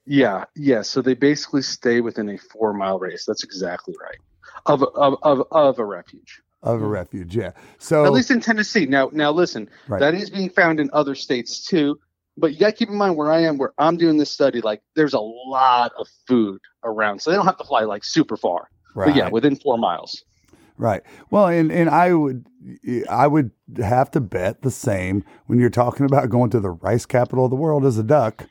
Yeah. 0.06 0.44
Yeah. 0.54 0.82
So 0.82 1.02
they 1.02 1.14
basically 1.14 1.62
stay 1.62 2.00
within 2.00 2.28
a 2.28 2.38
four 2.38 2.73
mile 2.73 2.99
radius. 2.99 3.25
That's 3.25 3.44
exactly 3.44 3.94
right. 4.00 4.18
Of 4.66 4.82
of 4.94 5.16
of, 5.23 5.46
of 5.50 5.78
a 5.78 5.84
refuge. 5.84 6.40
Of 6.62 6.80
a 6.80 6.87
refuge, 6.87 7.37
yeah. 7.37 7.52
So 7.78 8.06
At 8.06 8.12
least 8.12 8.30
in 8.30 8.40
Tennessee. 8.40 8.87
Now, 8.87 9.11
now 9.12 9.30
listen, 9.30 9.68
Right. 9.87 10.00
that 10.00 10.14
is 10.14 10.30
being 10.30 10.49
found 10.49 10.80
in 10.80 10.88
other 10.94 11.14
states 11.14 11.62
too. 11.62 11.99
But 12.38 12.52
you 12.54 12.58
got 12.58 12.70
to 12.70 12.73
keep 12.73 12.88
in 12.88 12.96
mind 12.96 13.16
where 13.16 13.30
I 13.30 13.42
am, 13.42 13.58
where 13.58 13.75
I'm 13.78 13.99
doing 13.99 14.16
this 14.16 14.30
study. 14.30 14.61
Like, 14.62 14.82
there's 14.96 15.12
a 15.12 15.20
lot 15.20 15.92
of 15.99 16.08
food 16.26 16.61
around, 16.82 17.20
so 17.20 17.30
they 17.30 17.37
don't 17.37 17.44
have 17.44 17.58
to 17.58 17.64
fly 17.64 17.82
like 17.82 18.02
super 18.02 18.37
far. 18.37 18.70
Right. 18.94 19.08
But 19.08 19.16
yeah, 19.16 19.28
within 19.28 19.56
four 19.56 19.76
miles. 19.76 20.25
Right. 20.76 21.02
Well, 21.30 21.46
and 21.46 21.70
and 21.70 21.88
I 21.90 22.14
would 22.14 22.46
I 23.08 23.26
would 23.26 23.52
have 23.76 24.11
to 24.12 24.20
bet 24.20 24.62
the 24.62 24.70
same 24.70 25.23
when 25.46 25.58
you're 25.61 25.70
talking 25.70 26.06
about 26.06 26.30
going 26.30 26.50
to 26.50 26.61
the 26.61 26.70
rice 26.70 27.06
capital 27.06 27.44
of 27.44 27.50
the 27.50 27.56
world 27.56 27.84
as 27.84 27.99
a 27.99 28.02
duck 28.02 28.46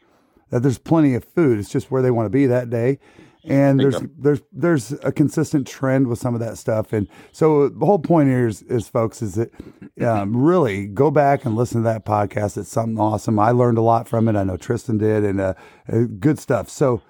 that 0.53 0.61
there's 0.61 0.77
plenty 0.77 1.15
of 1.15 1.23
food. 1.23 1.57
It's 1.57 1.71
just 1.71 1.89
where 1.89 2.03
they 2.03 2.11
want 2.11 2.27
to 2.27 2.29
be 2.29 2.45
that 2.45 2.69
day. 2.69 2.99
And 3.45 3.79
there's 3.79 3.99
there's 4.17 4.41
there's 4.53 4.91
a 5.03 5.11
consistent 5.11 5.67
trend 5.67 6.07
with 6.07 6.19
some 6.19 6.33
of 6.35 6.39
that 6.41 6.57
stuff. 6.59 6.93
And 6.93 7.07
so 7.31 7.67
the 7.67 7.85
whole 7.85 7.99
point 7.99 8.29
here 8.29 8.47
is, 8.47 8.61
is 8.61 8.87
folks 8.87 9.21
is 9.21 9.33
that 9.33 9.51
um, 9.99 10.37
really 10.37 10.85
go 10.85 11.09
back 11.11 11.43
and 11.43 11.55
listen 11.55 11.81
to 11.81 11.85
that 11.85 12.05
podcast. 12.05 12.55
It's 12.55 12.69
something 12.69 12.99
awesome. 12.99 13.39
I 13.39 13.49
learned 13.51 13.79
a 13.79 13.81
lot 13.81 14.07
from 14.07 14.29
it. 14.29 14.35
I 14.35 14.43
know 14.43 14.55
Tristan 14.55 14.99
did, 14.99 15.25
and 15.25 15.41
uh, 15.41 15.55
uh, 15.91 16.03
good 16.19 16.39
stuff. 16.39 16.69
So, 16.69 17.01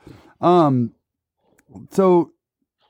um, 0.41 0.93
so 1.91 2.31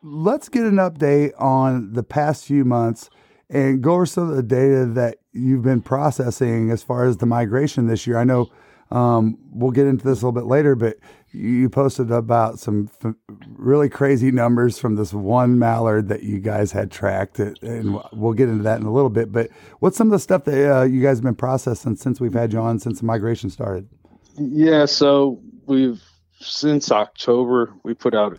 let's 0.04 0.48
get 0.48 0.64
an 0.64 0.76
update 0.76 1.32
on 1.38 1.94
the 1.94 2.04
past 2.04 2.46
few 2.46 2.64
months 2.64 3.10
and 3.50 3.82
go 3.82 3.96
over 3.96 4.06
some 4.06 4.30
of 4.30 4.36
the 4.36 4.44
data 4.44 4.86
that 4.86 5.18
you've 5.34 5.64
been 5.64 5.82
processing 5.82 6.70
as 6.70 6.82
far 6.84 7.06
as 7.06 7.18
the 7.18 7.26
migration 7.26 7.88
this 7.88 8.08
year. 8.08 8.18
I 8.18 8.24
know 8.24 8.52
um, 8.92 9.38
we'll 9.52 9.72
get 9.72 9.88
into 9.88 10.06
this 10.06 10.22
a 10.22 10.26
little 10.26 10.40
bit 10.40 10.48
later, 10.48 10.76
but 10.76 10.98
you 11.32 11.70
posted 11.70 12.12
about 12.12 12.60
some 12.60 12.90
f- 13.04 13.16
really 13.48 13.90
crazy 13.90 14.32
numbers 14.32 14.78
from 14.78 14.96
this 14.96 15.14
one 15.14 15.58
mallard 15.58 16.08
that 16.10 16.24
you 16.24 16.40
guys 16.40 16.72
had 16.72 16.92
tracked, 16.92 17.40
and 17.40 18.00
we'll 18.12 18.34
get 18.34 18.50
into 18.50 18.64
that 18.64 18.80
in 18.80 18.86
a 18.86 18.94
little 18.94 19.10
bit. 19.10 19.32
But 19.32 19.50
what's 19.80 19.98
some 19.98 20.08
of 20.08 20.12
the 20.12 20.20
stuff 20.20 20.44
that 20.46 20.78
uh, 20.78 20.84
you 20.84 21.02
guys 21.02 21.18
have 21.18 21.24
been 21.24 21.36
processing 21.36 21.96
since 21.96 22.22
we've 22.22 22.34
had 22.34 22.54
you 22.54 22.60
on 22.60 22.80
since 22.80 23.00
the 23.00 23.06
migration 23.06 23.50
started? 23.50 23.90
Yeah, 24.38 24.86
so 24.86 25.42
we've 25.66 26.02
since 26.40 26.92
October 26.92 27.74
we 27.84 27.94
put 27.94 28.14
out 28.14 28.38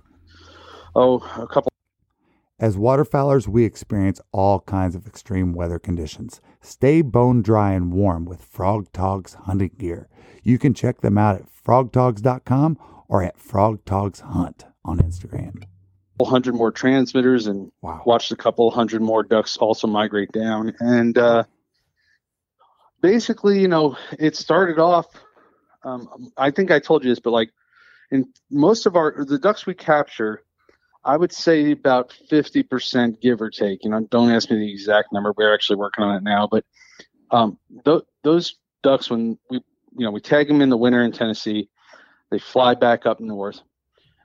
oh 0.94 1.16
a 1.36 1.46
couple 1.46 1.72
As 2.64 2.78
waterfowlers, 2.78 3.46
we 3.46 3.66
experience 3.66 4.22
all 4.32 4.60
kinds 4.60 4.94
of 4.94 5.06
extreme 5.06 5.52
weather 5.52 5.78
conditions. 5.78 6.40
Stay 6.62 7.02
bone 7.02 7.42
dry 7.42 7.72
and 7.74 7.92
warm 7.92 8.24
with 8.24 8.42
Frogg 8.42 8.90
Toggs 8.90 9.34
hunting 9.34 9.72
gear. 9.76 10.08
You 10.42 10.58
can 10.58 10.72
check 10.72 11.02
them 11.02 11.18
out 11.18 11.36
at 11.36 11.44
froggtoggs.com 11.62 12.78
or 13.06 13.22
at 13.22 13.38
Frogg 13.38 13.84
Toggs 13.84 14.20
Hunt 14.20 14.64
on 14.82 14.96
Instagram. 14.96 15.64
hundred 16.22 16.54
more 16.54 16.72
transmitters 16.72 17.46
and 17.46 17.70
Wow. 17.82 18.00
watched 18.06 18.32
a 18.32 18.36
couple 18.36 18.70
hundred 18.70 19.02
more 19.02 19.22
ducks 19.22 19.58
also 19.58 19.86
migrate 19.86 20.32
down 20.32 20.74
and 20.80 21.18
uh, 21.18 21.44
basically 23.02 23.60
you 23.60 23.68
know 23.68 23.98
it 24.18 24.36
started 24.36 24.78
off 24.78 25.04
um, 25.82 26.32
i 26.38 26.50
think 26.50 26.70
i 26.70 26.78
told 26.78 27.04
you 27.04 27.10
this 27.10 27.20
but 27.20 27.32
like 27.32 27.50
in 28.10 28.24
most 28.50 28.86
of 28.86 28.96
our 28.96 29.22
the 29.26 29.38
ducks 29.38 29.66
we 29.66 29.74
capture 29.74 30.40
i 31.04 31.16
would 31.16 31.32
say 31.32 31.70
about 31.72 32.12
50% 32.30 33.20
give 33.20 33.40
or 33.40 33.50
take 33.50 33.84
you 33.84 33.90
know 33.90 34.00
don't 34.10 34.30
ask 34.30 34.50
me 34.50 34.56
the 34.58 34.70
exact 34.70 35.12
number 35.12 35.32
we're 35.36 35.54
actually 35.54 35.76
working 35.76 36.04
on 36.04 36.16
it 36.16 36.22
now 36.22 36.48
but 36.50 36.64
um, 37.30 37.58
th- 37.84 38.02
those 38.22 38.56
ducks 38.82 39.10
when 39.10 39.38
we 39.50 39.56
you 39.96 40.04
know 40.04 40.10
we 40.10 40.20
tag 40.20 40.48
them 40.48 40.60
in 40.60 40.68
the 40.70 40.76
winter 40.76 41.02
in 41.02 41.12
tennessee 41.12 41.68
they 42.30 42.38
fly 42.38 42.74
back 42.74 43.06
up 43.06 43.20
north 43.20 43.60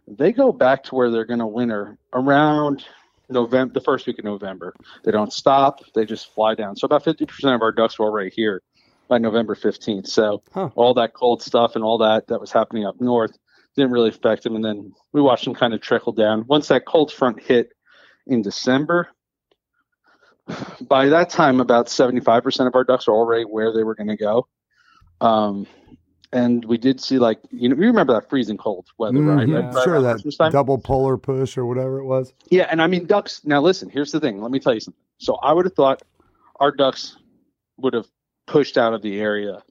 they 0.07 0.31
go 0.31 0.51
back 0.51 0.83
to 0.85 0.95
where 0.95 1.09
they're 1.11 1.25
going 1.25 1.39
to 1.39 1.47
winter 1.47 1.97
around 2.13 2.83
November, 3.29 3.73
the 3.73 3.81
first 3.81 4.07
week 4.07 4.17
of 4.17 4.25
November. 4.25 4.73
They 5.03 5.11
don't 5.11 5.31
stop; 5.31 5.81
they 5.93 6.05
just 6.05 6.33
fly 6.33 6.55
down. 6.55 6.75
So 6.75 6.85
about 6.85 7.03
fifty 7.03 7.25
percent 7.25 7.53
of 7.53 7.61
our 7.61 7.71
ducks 7.71 7.99
were 7.99 8.05
already 8.07 8.31
here 8.31 8.63
by 9.07 9.19
November 9.19 9.53
fifteenth. 9.55 10.07
So 10.07 10.41
Huh. 10.51 10.69
all 10.75 10.95
that 10.95 11.13
cold 11.13 11.43
stuff 11.43 11.75
and 11.75 11.83
all 11.83 11.99
that 11.99 12.27
that 12.27 12.39
was 12.41 12.51
happening 12.51 12.85
up 12.85 12.99
north 12.99 13.37
didn't 13.79 13.91
really 13.91 14.09
affect 14.09 14.43
them. 14.43 14.55
And 14.55 14.63
then 14.63 14.93
we 15.13 15.21
watched 15.21 15.45
them 15.45 15.55
kind 15.55 15.73
of 15.73 15.81
trickle 15.81 16.13
down. 16.13 16.45
Once 16.47 16.67
that 16.67 16.85
cold 16.85 17.11
front 17.11 17.41
hit 17.41 17.71
in 18.27 18.41
December, 18.41 19.09
by 20.81 21.07
that 21.07 21.29
time, 21.29 21.59
about 21.59 21.89
seventy-five 21.89 22.43
percent 22.43 22.67
of 22.67 22.75
our 22.75 22.83
ducks 22.83 23.07
were 23.07 23.13
already 23.13 23.43
where 23.43 23.73
they 23.73 23.83
were 23.83 23.95
going 23.95 24.07
to 24.09 24.17
go. 24.17 24.47
Um, 25.21 25.67
and 26.31 26.63
we 26.65 26.77
did 26.77 27.01
see 27.01 27.17
like 27.17 27.39
you 27.51 27.69
know 27.69 27.75
you 27.75 27.87
remember 27.87 28.13
that 28.13 28.29
freezing 28.29 28.57
cold 28.57 28.87
weather, 28.97 29.21
right? 29.21 29.47
Mhm. 29.47 29.55
right? 29.55 29.73
right 29.73 29.83
Sure, 29.83 29.93
around 29.93 30.03
that 30.03 30.49
double 30.51 30.77
polar 30.77 31.17
push 31.17 31.57
or 31.57 31.65
whatever 31.65 31.99
it 31.99 32.05
was. 32.05 32.33
Yeah, 32.49 32.67
and 32.69 32.81
I 32.81 32.87
mean 32.87 33.05
ducks. 33.05 33.41
Now 33.45 33.61
listen, 33.61 33.89
here's 33.89 34.11
the 34.11 34.19
thing. 34.19 34.41
Let 34.41 34.51
me 34.51 34.59
tell 34.59 34.73
you 34.73 34.79
something. 34.79 35.01
So 35.17 35.35
I 35.35 35.53
would 35.53 35.65
have 35.65 35.73
thought 35.73 36.01
our 36.59 36.71
ducks 36.71 37.17
would 37.77 37.93
have 37.93 38.07
pushed 38.45 38.77
out 38.77 38.93
of 38.93 39.01
the 39.01 39.19
area 39.19 39.63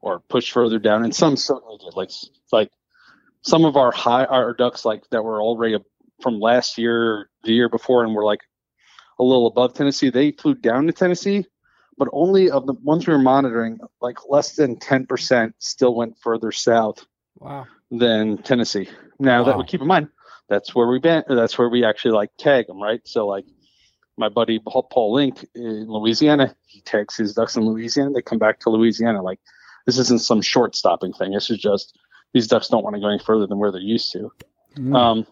or 0.00 0.20
pushed 0.20 0.52
further 0.52 0.78
down, 0.78 1.04
and 1.04 1.14
some 1.14 1.36
certainly 1.36 1.78
did. 1.78 1.94
Like 1.94 2.10
like 2.52 2.70
some 3.44 3.64
of 3.64 3.76
our 3.76 3.92
high 3.92 4.24
our 4.24 4.52
ducks 4.54 4.84
like 4.84 5.08
that 5.10 5.22
were 5.22 5.40
already 5.42 5.76
from 6.22 6.40
last 6.40 6.78
year, 6.78 7.28
the 7.44 7.52
year 7.52 7.68
before, 7.68 8.04
and 8.04 8.14
were 8.14 8.24
like 8.24 8.40
a 9.18 9.22
little 9.24 9.46
above 9.46 9.74
Tennessee. 9.74 10.10
They 10.10 10.32
flew 10.32 10.54
down 10.54 10.86
to 10.86 10.92
Tennessee, 10.92 11.46
but 11.98 12.08
only 12.12 12.50
of 12.50 12.66
the 12.66 12.74
ones 12.74 13.06
we 13.06 13.12
were 13.12 13.18
monitoring, 13.18 13.78
like 14.00 14.18
less 14.28 14.56
than 14.56 14.78
ten 14.78 15.06
percent 15.06 15.54
still 15.58 15.94
went 15.94 16.18
further 16.22 16.52
south 16.52 17.04
Wow. 17.38 17.66
than 17.90 18.38
Tennessee. 18.38 18.88
Now 19.18 19.44
that 19.44 19.52
Wow. 19.56 19.58
we 19.60 19.66
keep 19.66 19.80
in 19.82 19.86
mind, 19.86 20.08
that's 20.48 20.74
where 20.74 20.86
we 20.88 20.98
been. 20.98 21.24
That's 21.28 21.58
where 21.58 21.68
we 21.68 21.84
actually 21.84 22.12
like 22.12 22.30
tag 22.38 22.66
them, 22.66 22.80
right? 22.82 23.00
So 23.04 23.26
like 23.26 23.44
my 24.16 24.28
buddy 24.28 24.58
Paul, 24.60 24.84
Paul 24.84 25.12
Link 25.14 25.44
in 25.54 25.86
Louisiana, 25.88 26.54
he 26.66 26.80
tags 26.82 27.16
his 27.16 27.34
ducks 27.34 27.56
in 27.56 27.64
Louisiana. 27.64 28.10
They 28.12 28.22
come 28.22 28.38
back 28.38 28.60
to 28.60 28.70
Louisiana. 28.70 29.22
Like 29.22 29.40
this 29.86 29.98
isn't 29.98 30.22
some 30.22 30.40
short 30.40 30.74
stopping 30.76 31.12
thing. 31.12 31.32
This 31.32 31.50
is 31.50 31.58
just 31.58 31.98
these 32.34 32.46
ducks 32.46 32.68
don't 32.68 32.84
want 32.84 32.94
to 32.96 33.00
go 33.00 33.08
any 33.08 33.18
further 33.18 33.46
than 33.46 33.58
where 33.58 33.72
they're 33.72 33.80
used 33.80 34.12
to. 34.12 34.30
Mm. 34.76 34.94
Um, 34.94 35.26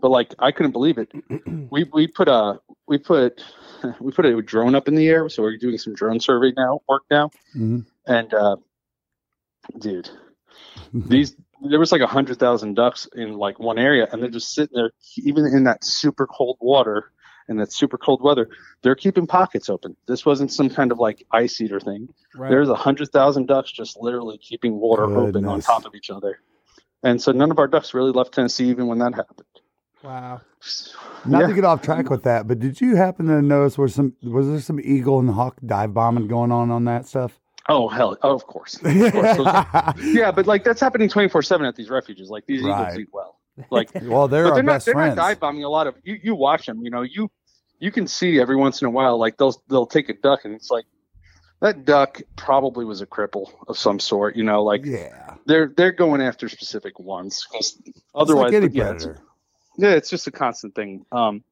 but 0.00 0.10
like 0.10 0.34
I 0.38 0.52
couldn't 0.52 0.72
believe 0.72 0.96
it. 0.96 1.10
we 1.70 1.84
we 1.92 2.06
put 2.06 2.28
a 2.28 2.60
we 2.88 2.96
put 2.96 3.42
we 4.00 4.12
put 4.12 4.24
a 4.24 4.40
drone 4.40 4.74
up 4.74 4.88
in 4.88 4.94
the 4.94 5.08
air, 5.08 5.28
so 5.28 5.42
we're 5.42 5.58
doing 5.58 5.76
some 5.76 5.94
drone 5.94 6.20
survey 6.20 6.52
now 6.56 6.80
work 6.88 7.02
now, 7.10 7.30
Mhm. 7.54 7.84
and 8.06 8.32
uh, 8.32 8.56
dude, 9.78 10.08
these 10.94 11.34
there 11.68 11.78
was 11.80 11.90
like 11.90 12.02
a 12.02 12.06
hundred 12.06 12.38
thousand 12.38 12.74
ducks 12.74 13.08
in 13.14 13.34
like 13.38 13.58
one 13.58 13.78
area, 13.78 14.06
and 14.10 14.22
they're 14.22 14.30
just 14.30 14.54
sitting 14.54 14.74
there, 14.76 14.92
even 15.18 15.46
in 15.46 15.64
that 15.64 15.84
super 15.84 16.26
cold 16.26 16.58
water, 16.60 17.10
and 17.48 17.60
it's 17.60 17.76
super 17.76 17.96
cold 17.98 18.22
weather, 18.22 18.48
they're 18.82 18.94
keeping 18.94 19.26
pockets 19.26 19.68
open. 19.68 19.96
This 20.06 20.24
wasn't 20.26 20.52
some 20.52 20.68
kind 20.70 20.90
of 20.92 20.98
like 20.98 21.24
ice 21.32 21.60
eater 21.60 21.80
thing. 21.80 22.08
Right. 22.34 22.48
There's 22.50 22.68
a 22.68 22.74
hundred 22.74 23.10
thousand 23.12 23.46
ducks 23.46 23.70
just 23.72 23.96
literally 24.00 24.38
keeping 24.38 24.78
water 24.78 25.04
open 25.16 25.44
on 25.46 25.60
top 25.60 25.84
of 25.84 25.94
each 25.94 26.10
other. 26.10 26.40
And 27.02 27.20
so 27.20 27.30
none 27.32 27.50
of 27.50 27.58
our 27.58 27.68
ducks 27.68 27.94
really 27.94 28.10
left 28.12 28.32
Tennessee 28.34 28.68
even 28.68 28.86
when 28.88 28.98
that 28.98 29.14
happened. 29.14 29.46
wow. 30.02 30.40
Not 31.24 31.40
Yeah. 31.42 31.46
to 31.48 31.54
get 31.54 31.64
off 31.64 31.82
track 31.82 32.10
with 32.10 32.22
that, 32.24 32.46
but 32.48 32.58
did 32.60 32.80
you 32.80 32.96
happen 32.96 33.26
to 33.26 33.42
notice 33.42 33.76
was 33.78 33.94
some 33.94 34.14
was 34.22 34.46
there 34.48 34.60
some 34.60 34.80
eagle 34.80 35.18
and 35.18 35.30
hawk 35.30 35.58
dive 35.64 35.92
bombing 35.94 36.28
going 36.28 36.52
on 36.52 36.70
on 36.70 36.84
that 36.84 37.06
stuff? 37.06 37.38
Oh 37.68 37.88
hell, 37.88 38.16
oh, 38.22 38.32
of 38.34 38.46
course. 38.46 38.76
Of 38.82 39.12
course. 39.12 39.38
Yeah, 40.04 40.30
but 40.30 40.46
like 40.46 40.62
that's 40.62 40.80
happening 40.80 41.08
twenty 41.08 41.28
four 41.28 41.42
seven 41.42 41.66
at 41.66 41.74
these 41.74 41.90
refuges. 41.90 42.30
Like 42.30 42.46
these 42.46 42.62
Right. 42.62 42.82
eagles 42.92 42.98
eat 43.00 43.08
well. 43.12 43.35
Like 43.70 43.90
well, 44.02 44.28
they're 44.28 44.50
they're 44.52 44.62
not 44.62 44.84
they're 44.84 44.94
friends. 44.94 45.16
not 45.16 45.22
dive 45.22 45.40
bombing 45.40 45.64
a 45.64 45.68
lot 45.68 45.86
of 45.86 45.96
you. 46.04 46.18
You 46.22 46.34
watch 46.34 46.66
them, 46.66 46.82
you 46.82 46.90
know 46.90 47.02
you 47.02 47.30
you 47.78 47.90
can 47.90 48.06
see 48.06 48.40
every 48.40 48.56
once 48.56 48.80
in 48.82 48.86
a 48.86 48.90
while 48.90 49.18
like 49.18 49.36
they'll 49.36 49.54
they'll 49.68 49.86
take 49.86 50.08
a 50.08 50.14
duck 50.14 50.44
and 50.44 50.54
it's 50.54 50.70
like 50.70 50.84
that 51.60 51.84
duck 51.86 52.20
probably 52.36 52.84
was 52.84 53.00
a 53.00 53.06
cripple 53.06 53.50
of 53.66 53.78
some 53.78 53.98
sort. 53.98 54.36
You 54.36 54.44
know, 54.44 54.62
like 54.62 54.84
yeah, 54.84 55.34
they're 55.46 55.72
they're 55.74 55.92
going 55.92 56.20
after 56.20 56.48
specific 56.48 56.98
ones 56.98 57.46
'cause 57.50 57.80
It's 57.84 58.00
otherwise, 58.14 58.52
like 58.52 58.74
yeah, 58.74 58.90
it's, 58.92 59.06
yeah, 59.78 59.90
it's 59.90 60.10
just 60.10 60.26
a 60.26 60.30
constant 60.30 60.74
thing. 60.74 61.06
Um, 61.12 61.44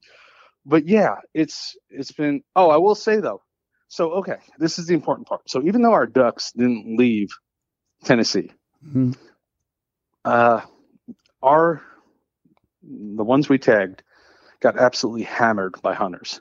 but 0.66 0.86
yeah, 0.86 1.16
it's 1.32 1.76
it's 1.88 2.12
been. 2.12 2.42
Oh, 2.54 2.68
I 2.68 2.76
will 2.76 2.94
say 2.94 3.20
though. 3.20 3.40
So 3.88 4.12
okay, 4.14 4.36
this 4.58 4.78
is 4.78 4.86
the 4.86 4.94
important 4.94 5.26
part. 5.26 5.48
So 5.48 5.62
even 5.62 5.80
though 5.80 5.92
our 5.92 6.06
ducks 6.06 6.52
didn't 6.52 6.98
leave 6.98 7.28
Tennessee, 8.04 8.50
Mhm. 8.86 9.16
uh, 10.24 10.60
our 11.42 11.82
the 12.88 13.24
ones 13.24 13.48
we 13.48 13.58
tagged 13.58 14.02
got 14.60 14.78
absolutely 14.78 15.22
hammered 15.24 15.74
by 15.82 15.94
hunters. 15.94 16.40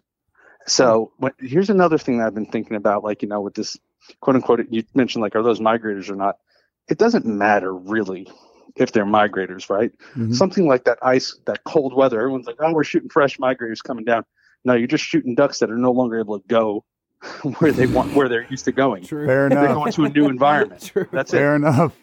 So 0.65 1.11
when, 1.17 1.33
here's 1.39 1.69
another 1.69 1.97
thing 1.97 2.17
that 2.19 2.27
I've 2.27 2.33
been 2.35 2.45
thinking 2.45 2.77
about, 2.77 3.03
like 3.03 3.21
you 3.21 3.27
know, 3.27 3.41
with 3.41 3.53
this 3.53 3.77
quote 4.21 4.35
unquote, 4.35 4.65
you 4.69 4.83
mentioned 4.93 5.21
like 5.21 5.35
are 5.35 5.43
those 5.43 5.59
migrators 5.59 6.09
or 6.09 6.15
not? 6.15 6.37
It 6.89 6.97
doesn't 6.97 7.25
matter 7.25 7.73
really 7.73 8.27
if 8.75 8.91
they're 8.91 9.05
migrators, 9.05 9.69
right? 9.69 9.91
Mhm. 10.15 10.33
Something 10.33 10.67
like 10.67 10.85
that 10.85 10.99
ice, 11.01 11.37
that 11.45 11.63
cold 11.63 11.93
weather. 11.93 12.19
Everyone's 12.19 12.47
like, 12.47 12.55
oh, 12.59 12.73
we're 12.73 12.83
shooting 12.83 13.09
fresh 13.09 13.37
migrators 13.37 13.83
coming 13.83 14.03
down. 14.05 14.25
No, 14.65 14.73
you're 14.73 14.87
just 14.87 15.03
shooting 15.03 15.35
ducks 15.35 15.59
that 15.59 15.69
are 15.69 15.77
no 15.77 15.91
longer 15.91 16.19
able 16.19 16.39
to 16.39 16.47
go 16.47 16.83
where 17.59 17.71
they 17.71 17.87
want, 17.87 18.13
where 18.15 18.27
they're 18.29 18.47
used 18.49 18.65
to 18.65 18.71
going. 18.71 19.03
True. 19.03 19.27
Fair 19.27 19.49
They're 19.49 19.65
enough. 19.65 19.75
going 19.75 19.91
to 19.93 20.05
a 20.05 20.09
new 20.09 20.27
environment. 20.27 20.81
True. 20.93 21.07
That's 21.11 21.33
it. 21.33 21.37
Fair 21.37 21.55
enough. 21.55 21.93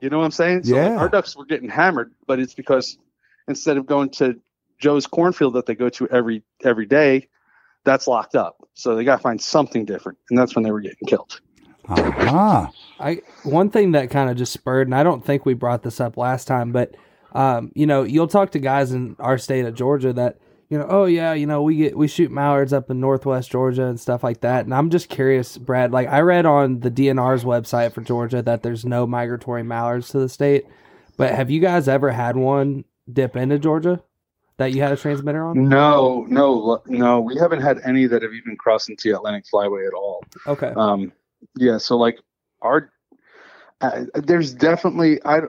You 0.00 0.10
know 0.10 0.18
what 0.18 0.24
I'm 0.24 0.30
saying? 0.32 0.64
So 0.64 0.74
like, 0.76 0.84
Yeah. 0.90 0.96
our 0.98 1.08
ducks 1.08 1.36
were 1.36 1.44
getting 1.46 1.68
hammered, 1.68 2.12
but 2.26 2.40
it's 2.40 2.54
because 2.54 2.98
instead 3.48 3.76
of 3.76 3.86
going 3.86 4.10
to 4.10 4.40
Joe's 4.78 5.06
cornfield 5.06 5.54
that 5.54 5.66
they 5.66 5.74
go 5.74 5.88
to 5.90 6.08
every 6.08 6.42
every 6.64 6.86
day, 6.86 7.28
that's 7.84 8.06
locked 8.06 8.34
up. 8.34 8.56
So 8.74 8.94
they 8.94 9.04
got 9.04 9.16
to 9.16 9.22
find 9.22 9.40
something 9.40 9.84
different, 9.84 10.18
and 10.30 10.38
that's 10.38 10.54
when 10.54 10.64
they 10.64 10.70
were 10.70 10.80
getting 10.80 11.06
killed. 11.06 11.40
Ah, 11.88 12.70
I 13.00 13.22
one 13.42 13.70
thing 13.70 13.92
that 13.92 14.10
kind 14.10 14.30
of 14.30 14.36
just 14.36 14.52
spurred, 14.52 14.86
and 14.86 14.94
I 14.94 15.02
don't 15.02 15.24
think 15.24 15.44
we 15.44 15.54
brought 15.54 15.82
this 15.82 16.00
up 16.00 16.16
last 16.16 16.46
time, 16.46 16.72
but 16.72 16.94
um, 17.32 17.72
you 17.74 17.86
know, 17.86 18.02
you'll 18.02 18.28
talk 18.28 18.50
to 18.52 18.58
guys 18.58 18.92
in 18.92 19.16
our 19.18 19.38
state 19.38 19.64
of 19.64 19.74
Georgia 19.74 20.12
that 20.12 20.38
you 20.68 20.78
know, 20.78 20.86
oh 20.88 21.04
yeah, 21.04 21.34
you 21.34 21.46
know, 21.46 21.62
we 21.62 21.76
get 21.76 21.98
we 21.98 22.08
shoot 22.08 22.30
mallards 22.30 22.72
up 22.72 22.90
in 22.90 23.00
Northwest 23.00 23.50
Georgia 23.50 23.86
and 23.86 24.00
stuff 24.00 24.22
like 24.22 24.40
that, 24.40 24.64
and 24.64 24.74
I'm 24.74 24.90
just 24.90 25.08
curious, 25.08 25.58
Brad. 25.58 25.92
Like 25.92 26.08
I 26.08 26.20
read 26.20 26.46
on 26.46 26.80
the 26.80 26.90
DNR's 26.90 27.44
website 27.44 27.92
for 27.92 28.00
Georgia 28.00 28.42
that 28.42 28.62
there's 28.62 28.84
no 28.84 29.06
migratory 29.06 29.62
mallards 29.62 30.08
to 30.10 30.18
the 30.18 30.28
state, 30.28 30.64
but 31.16 31.34
have 31.34 31.50
you 31.50 31.60
guys 31.60 31.88
ever 31.88 32.10
had 32.10 32.36
one 32.36 32.84
dip 33.12 33.36
into 33.36 33.58
Georgia 33.58 34.02
that 34.58 34.72
you 34.72 34.82
had 34.82 34.92
a 34.92 34.96
transmitter 34.96 35.44
on? 35.44 35.68
No, 35.68 36.24
no, 36.28 36.82
no. 36.86 37.20
We 37.20 37.36
haven't 37.36 37.60
had 37.60 37.78
any 37.84 38.06
that 38.06 38.22
have 38.22 38.32
even 38.32 38.56
crossed 38.56 38.88
into 38.88 39.10
the 39.10 39.16
Atlantic 39.16 39.44
Flyway 39.52 39.86
at 39.86 39.94
all. 39.94 40.24
Okay, 40.46 40.72
Um, 40.76 41.12
yeah, 41.56 41.78
so 41.78 41.96
like 41.96 42.18
our 42.62 42.90
uh, 43.80 44.04
there's 44.14 44.54
definitely 44.54 45.22
I 45.24 45.40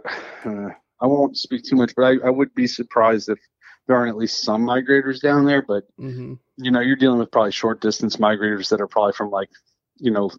uh, 0.45 0.69
I 0.99 1.05
won't 1.07 1.37
speak 1.37 1.63
too 1.63 1.75
much, 1.75 1.93
but 1.95 2.03
I, 2.03 2.27
I 2.27 2.29
would 2.29 2.53
be 2.55 2.65
surprised 2.67 3.27
if 3.29 3.39
there 3.87 3.95
aren't 3.97 4.09
at 4.09 4.17
least 4.17 4.43
some 4.43 4.65
migrators 4.65 5.21
down 5.21 5.45
there. 5.45 5.61
But 5.61 5.85
hmm 5.97 6.35
you 6.57 6.69
know, 6.69 6.81
you're 6.81 6.95
dealing 6.95 7.17
with 7.17 7.31
probably 7.31 7.51
short 7.51 7.81
distance 7.81 8.17
migrators 8.17 8.69
that 8.69 8.79
are 8.79 8.87
probably 8.87 9.13
from 9.13 9.31
like 9.31 9.49
you 9.97 10.11
know 10.11 10.29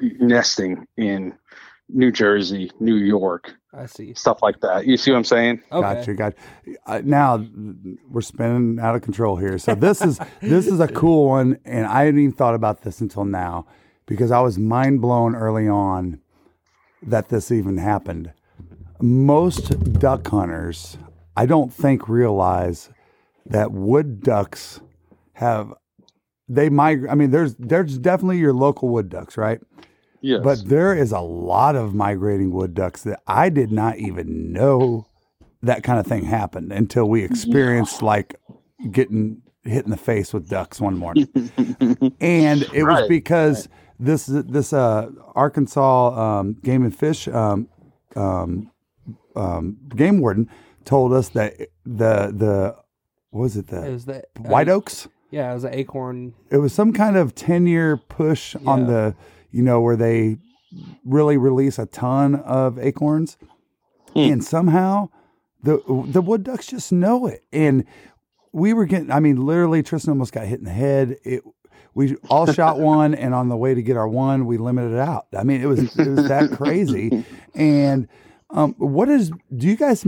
nesting 0.00 0.86
in 0.96 1.34
New 1.88 2.12
Jersey, 2.12 2.70
New 2.80 2.96
York, 2.96 3.52
I 3.72 3.86
see. 3.86 4.14
stuff 4.14 4.42
like 4.42 4.60
that. 4.60 4.86
You 4.86 4.96
see 4.96 5.12
what 5.12 5.18
I'm 5.18 5.24
saying? 5.24 5.62
Okay, 5.70 5.94
gotcha, 5.94 6.14
gotcha. 6.14 6.36
Uh, 6.86 7.00
now 7.04 7.44
we're 8.08 8.20
spinning 8.20 8.78
out 8.80 8.96
of 8.96 9.02
control 9.02 9.36
here. 9.36 9.58
So 9.58 9.74
this 9.74 10.02
is 10.02 10.18
this 10.40 10.66
is 10.66 10.80
a 10.80 10.88
cool 10.88 11.28
one, 11.28 11.58
and 11.64 11.86
I 11.86 12.04
hadn't 12.04 12.20
even 12.20 12.32
thought 12.32 12.54
about 12.54 12.82
this 12.82 13.00
until 13.00 13.24
now 13.24 13.66
because 14.06 14.30
I 14.32 14.40
was 14.40 14.58
mind 14.58 15.00
blown 15.00 15.36
early 15.36 15.68
on 15.68 16.20
that 17.02 17.28
this 17.28 17.52
even 17.52 17.78
happened. 17.78 18.32
Most 19.00 19.94
duck 20.00 20.26
hunters, 20.26 20.98
I 21.36 21.46
don't 21.46 21.72
think, 21.72 22.08
realize 22.08 22.90
that 23.46 23.72
wood 23.72 24.20
ducks 24.22 24.80
have 25.34 25.72
they 26.48 26.68
migrate. 26.68 27.10
I 27.10 27.14
mean, 27.14 27.30
there's 27.30 27.54
there's 27.54 27.98
definitely 27.98 28.38
your 28.38 28.52
local 28.52 28.88
wood 28.88 29.08
ducks, 29.08 29.36
right? 29.36 29.60
Yes. 30.22 30.42
But 30.42 30.68
there 30.68 30.94
is 30.94 31.12
a 31.12 31.20
lot 31.20 31.76
of 31.76 31.94
migrating 31.94 32.50
wood 32.52 32.74
ducks 32.74 33.02
that 33.04 33.20
I 33.26 33.48
did 33.48 33.72
not 33.72 33.98
even 33.98 34.52
know 34.52 35.06
that 35.62 35.82
kind 35.82 35.98
of 35.98 36.06
thing 36.06 36.24
happened 36.24 36.72
until 36.72 37.08
we 37.08 37.22
experienced 37.22 38.02
like 38.02 38.36
getting 38.90 39.42
hit 39.64 39.84
in 39.84 39.90
the 39.90 39.96
face 39.96 40.32
with 40.32 40.48
ducks 40.48 40.80
one 40.80 40.96
morning. 40.96 41.28
and 42.20 42.62
it 42.72 42.84
was 42.84 43.00
Right, 43.00 43.08
because 43.08 43.68
this 43.98 44.26
this 44.26 44.72
uh, 44.72 45.10
Arkansas 45.34 46.38
um, 46.40 46.54
Game 46.62 46.84
and 46.84 46.96
Fish 46.96 47.28
um, 47.28 47.68
um, 48.16 48.70
um, 49.36 49.76
game 49.94 50.20
warden 50.20 50.48
told 50.84 51.12
us 51.12 51.28
that 51.30 51.54
the 51.84 52.32
the 52.34 52.76
what 53.30 53.42
was 53.42 53.56
it 53.56 53.66
the 53.68 53.86
it 53.86 53.92
was 53.92 54.04
the 54.06 54.24
white 54.38 54.68
uh, 54.68 54.72
oaks 54.72 55.06
Yeah, 55.30 55.50
it 55.50 55.54
was 55.54 55.64
an 55.64 55.74
acorn. 55.74 56.34
it 56.50 56.56
was 56.56 56.72
some 56.72 56.92
kind 56.92 57.16
of 57.16 57.34
10 57.34 57.66
year 57.66 57.96
push 57.96 58.56
on 58.66 58.86
the 58.86 59.14
you 59.50 59.62
know 59.62 59.80
where 59.80 59.96
they 59.96 60.36
really 61.04 61.36
release 61.36 61.78
a 61.78 61.86
ton 61.86 62.36
of 62.36 62.78
acorns. 62.78 63.36
And 64.14 64.44
somehow 64.44 65.08
the 65.62 65.80
the 66.08 66.20
wood 66.20 66.42
ducks 66.42 66.66
just 66.66 66.92
know 66.92 67.26
it. 67.26 67.44
And 67.52 67.84
we 68.52 68.72
were 68.72 68.84
getting 68.84 69.12
i 69.12 69.20
mean 69.20 69.36
literally 69.46 69.80
tristan 69.80 70.10
almost 70.10 70.32
got 70.32 70.46
hit 70.46 70.58
in 70.58 70.64
the 70.64 70.72
head. 70.72 71.16
It 71.24 71.42
we 71.94 72.16
all 72.28 72.46
shot 72.52 72.78
one 72.78 73.14
and 73.14 73.34
on 73.34 73.48
the 73.48 73.56
way 73.56 73.74
to 73.74 73.82
get 73.82 73.96
our 73.96 74.08
one 74.08 74.46
we 74.46 74.58
limited 74.58 74.92
it 74.92 74.98
out. 74.98 75.26
I 75.36 75.44
mean 75.44 75.60
it 75.60 75.66
was 75.66 75.96
it 75.96 76.08
was 76.08 76.28
that 76.28 76.50
crazy. 76.52 77.24
And 77.54 78.08
um, 78.52 78.74
what 78.78 79.08
is 79.08 79.30
do 79.56 79.68
you 79.68 79.76
guys 79.76 80.04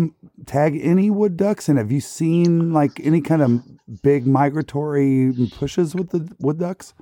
tag 0.46 0.78
any 0.82 1.10
wood 1.10 1.36
ducks? 1.36 1.68
And 1.68 1.78
have 1.78 1.92
you 1.92 2.00
seen 2.00 2.72
like 2.72 3.00
any 3.04 3.20
kind 3.20 3.40
of 3.42 4.02
big 4.02 4.26
migratory 4.26 5.32
pushes 5.52 5.94
with 5.94 6.10
the 6.10 6.28
wood 6.40 6.58
ducks 6.58 6.92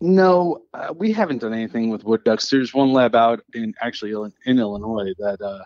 No, 0.00 0.62
uh, 0.74 0.94
we 0.96 1.12
haven't 1.12 1.38
done 1.38 1.52
anything 1.52 1.90
with 1.90 2.04
wood 2.04 2.22
ducks. 2.24 2.48
There's 2.48 2.72
one 2.72 2.92
lab 2.92 3.14
out 3.14 3.40
in 3.52 3.74
actually 3.80 4.12
in 4.46 4.58
Illinois 4.58 5.12
that 5.18 5.40
uh, 5.40 5.64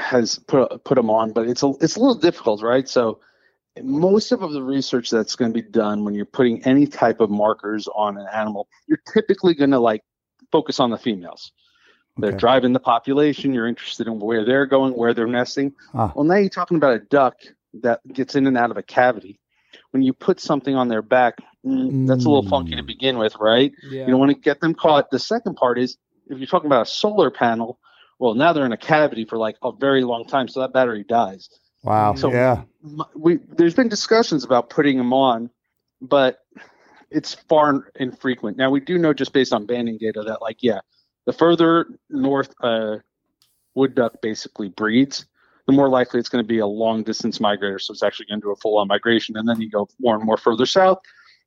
has 0.00 0.38
put 0.38 0.82
put 0.84 0.96
them 0.96 1.10
on, 1.10 1.32
but 1.32 1.48
it's 1.48 1.62
a 1.62 1.72
it's 1.80 1.96
a 1.96 2.00
little 2.00 2.16
difficult, 2.16 2.62
right? 2.62 2.88
So 2.88 3.20
most 3.82 4.32
of 4.32 4.40
the 4.52 4.62
research 4.62 5.10
that's 5.10 5.36
going 5.36 5.52
to 5.52 5.62
be 5.62 5.68
done 5.68 6.04
when 6.04 6.14
you're 6.14 6.26
putting 6.26 6.64
any 6.64 6.86
type 6.86 7.20
of 7.20 7.30
markers 7.30 7.88
on 7.94 8.18
an 8.18 8.26
animal, 8.32 8.68
you're 8.86 9.02
typically 9.12 9.54
going 9.54 9.70
to 9.70 9.80
like 9.80 10.02
focus 10.52 10.80
on 10.80 10.90
the 10.90 10.98
females. 10.98 11.52
They're 12.16 12.30
driving 12.30 12.72
the 12.72 12.80
population. 12.80 13.52
You're 13.52 13.66
interested 13.66 14.06
in 14.06 14.20
where 14.20 14.44
they're 14.44 14.66
going, 14.66 14.92
where 14.94 15.14
they're 15.14 15.26
nesting. 15.26 15.74
Ah. 15.94 16.12
Well, 16.14 16.24
now 16.24 16.36
you're 16.36 16.48
talking 16.48 16.76
about 16.76 16.94
a 16.94 17.00
duck 17.00 17.38
that 17.82 18.00
gets 18.12 18.36
in 18.36 18.46
and 18.46 18.56
out 18.56 18.70
of 18.70 18.76
a 18.76 18.84
cavity. 18.84 19.40
When 19.94 20.02
you 20.02 20.12
put 20.12 20.40
something 20.40 20.74
on 20.74 20.88
their 20.88 21.02
back, 21.02 21.34
mm, 21.64 22.08
that's 22.08 22.24
a 22.24 22.28
little 22.28 22.42
funky 22.50 22.74
to 22.74 22.82
Mm. 22.82 22.86
begin 22.86 23.16
with, 23.16 23.36
right? 23.38 23.72
Yeah. 23.88 24.00
You 24.00 24.06
don't 24.08 24.18
want 24.18 24.32
to 24.32 24.36
get 24.40 24.60
them 24.60 24.74
caught. 24.74 25.08
The 25.12 25.20
second 25.20 25.54
part 25.54 25.78
is 25.78 25.96
if 26.28 26.36
you're 26.38 26.48
talking 26.48 26.66
about 26.66 26.88
a 26.88 26.90
solar 26.90 27.30
panel, 27.30 27.78
well, 28.18 28.34
now 28.34 28.52
they're 28.52 28.66
in 28.66 28.72
a 28.72 28.76
cavity 28.76 29.24
for 29.24 29.38
like 29.38 29.54
a 29.62 29.70
very 29.70 30.02
long 30.02 30.24
time, 30.24 30.48
so 30.48 30.58
that 30.62 30.72
battery 30.72 31.04
dies. 31.08 31.48
wow 31.84 32.12
So- 32.16 32.32
yeah 32.32 32.64
We 33.14 33.36
there's 33.56 33.74
been 33.74 33.88
discussions 33.88 34.42
about 34.42 34.68
putting 34.68 34.98
them 34.98 35.12
on, 35.12 35.48
but 36.02 36.40
it's 37.12 37.34
far 37.48 37.88
infrequent. 37.94 38.56
Now 38.56 38.70
we 38.70 38.80
do 38.80 38.98
know 38.98 39.12
just 39.14 39.32
based 39.32 39.52
on 39.52 39.64
banding 39.64 39.98
data 39.98 40.24
that 40.24 40.42
like 40.42 40.56
yeah, 40.60 40.80
the 41.24 41.32
further 41.32 41.86
north 42.10 42.52
uh, 42.60 42.96
wood 43.76 43.94
duck 43.94 44.20
basically 44.20 44.70
breeds, 44.70 45.24
the 45.66 45.72
more 45.72 45.88
likely 45.88 46.20
it's 46.20 46.28
going 46.28 46.42
to 46.44 46.48
be 46.48 46.58
a 46.58 46.66
long 46.66 47.02
distance 47.02 47.38
migrator. 47.38 47.80
So 47.80 47.92
it's 47.92 48.02
actually 48.02 48.26
going 48.26 48.40
to 48.40 48.46
do 48.46 48.50
a 48.52 48.56
full 48.56 48.78
on 48.78 48.88
migration, 48.88 49.36
and 49.36 49.48
then 49.48 49.60
you 49.60 49.70
go 49.70 49.88
more 50.00 50.14
and 50.16 50.24
more 50.24 50.36
further 50.36 50.66
south, 50.66 50.98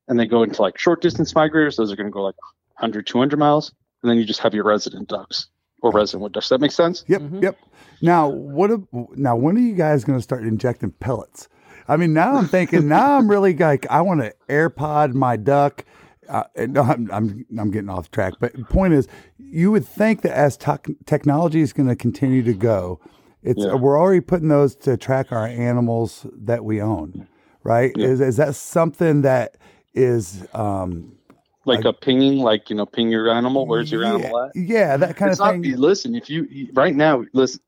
and 0.08 0.19
they 0.19 0.25
go 0.25 0.43
into 0.43 0.62
like 0.62 0.77
short 0.77 1.01
distance 1.01 1.34
migrators. 1.34 1.75
Those 1.77 1.91
are 1.91 1.95
going 1.95 2.08
to 2.08 2.12
go 2.12 2.23
like 2.23 2.36
100, 2.80 3.06
200 3.08 3.38
miles, 3.38 3.71
and 4.01 4.10
then 4.10 4.17
you 4.17 4.25
just 4.25 4.39
have 4.39 4.53
your 4.53 4.63
resident 4.63 5.08
ducks 5.10 5.47
or 5.82 5.91
resident 5.91 6.23
wood 6.23 6.34
ducks. 6.34 6.45
Does 6.45 6.49
that 6.58 6.62
make 6.62 6.71
sense? 6.71 7.03
Yep, 7.08 7.21
Mhm. 7.21 7.43
yep. 7.43 7.58
Now, 8.01 8.27
what? 8.30 8.71
ab- 8.71 8.88
Now, 9.15 9.36
when 9.36 9.56
are 9.56 9.60
you 9.60 9.73
guys 9.75 10.03
going 10.03 10.17
to 10.17 10.23
start 10.23 10.43
injecting 10.43 10.91
pellets 10.91 11.47
I 11.89 11.95
mean, 11.95 12.13
now 12.13 12.36
I'm 12.36 12.47
thinking. 12.47 12.88
Now 12.89 13.17
I'm 13.17 13.30
really 13.30 13.56
like 13.56 13.86
I 13.89 14.01
want 14.01 14.19
to 14.21 14.34
AirPod 14.49 15.13
my 15.13 15.38
duck. 15.38 15.86
Uh, 16.27 16.43
no, 16.58 16.82
I'm, 16.82 17.10
I'm 17.13 17.45
I'm 17.58 17.71
getting 17.71 17.89
off 17.89 18.12
track. 18.12 18.34
But 18.41 18.51
the 18.53 18.65
point 18.65 18.93
is, 18.93 19.08
you 19.38 19.71
would 19.71 19.86
think 19.88 20.21
that 20.23 20.34
as 20.34 20.58
tech 20.58 20.86
technology 21.06 21.62
is 21.62 21.71
going 21.71 21.88
to 21.88 21.95
continue 21.95 22.43
to 22.43 22.53
go, 22.53 22.99
it's 23.47 23.65
Yeah. 23.65 23.75
we're 23.75 23.99
already 23.99 24.21
putting 24.21 24.49
those 24.49 24.75
to 24.77 24.97
track 24.97 25.31
our 25.31 25.47
animals 25.47 26.27
that 26.33 26.65
we 26.65 26.81
own, 26.81 27.27
right? 27.63 27.93
Is 27.97 28.21
is 28.21 28.38
that 28.38 28.55
something 28.55 29.23
that 29.23 29.57
is 29.95 30.45
um, 30.53 31.17
Like 31.65 31.86
a 31.86 31.93
pinging, 31.93 32.39
like 32.39 32.69
you 32.69 32.75
know, 32.77 32.86
ping 32.88 33.10
your 33.12 33.29
animal. 33.29 33.67
Where's 33.67 33.91
your 33.91 34.03
yeah, 34.03 34.10
animal 34.10 34.43
at? 34.45 34.55
Yeah, 34.55 34.97
that 34.97 35.17
kind 35.17 35.31
it's 35.31 35.39
of 35.39 35.39
not. 35.39 35.62
thing. 35.62 35.63
Listen, 35.75 36.15
if 36.15 36.29
you 36.29 36.47
right 36.73 36.95
now, 36.95 37.23
listen, 37.33 37.62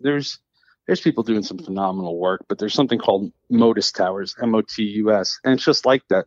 there's 0.00 0.38
there's 0.86 1.00
people 1.00 1.24
doing 1.24 1.42
some 1.44 1.58
phenomenal 1.58 2.18
work, 2.18 2.44
but 2.48 2.58
there's 2.58 2.74
something 2.74 2.98
called 3.00 3.32
Motus 3.50 3.92
towers, 3.92 4.36
M 4.42 4.54
O 4.54 4.62
T 4.62 4.82
U 4.84 5.12
S, 5.12 5.38
and 5.44 5.54
it's 5.54 5.64
just 5.64 5.86
like 5.86 6.02
that. 6.10 6.26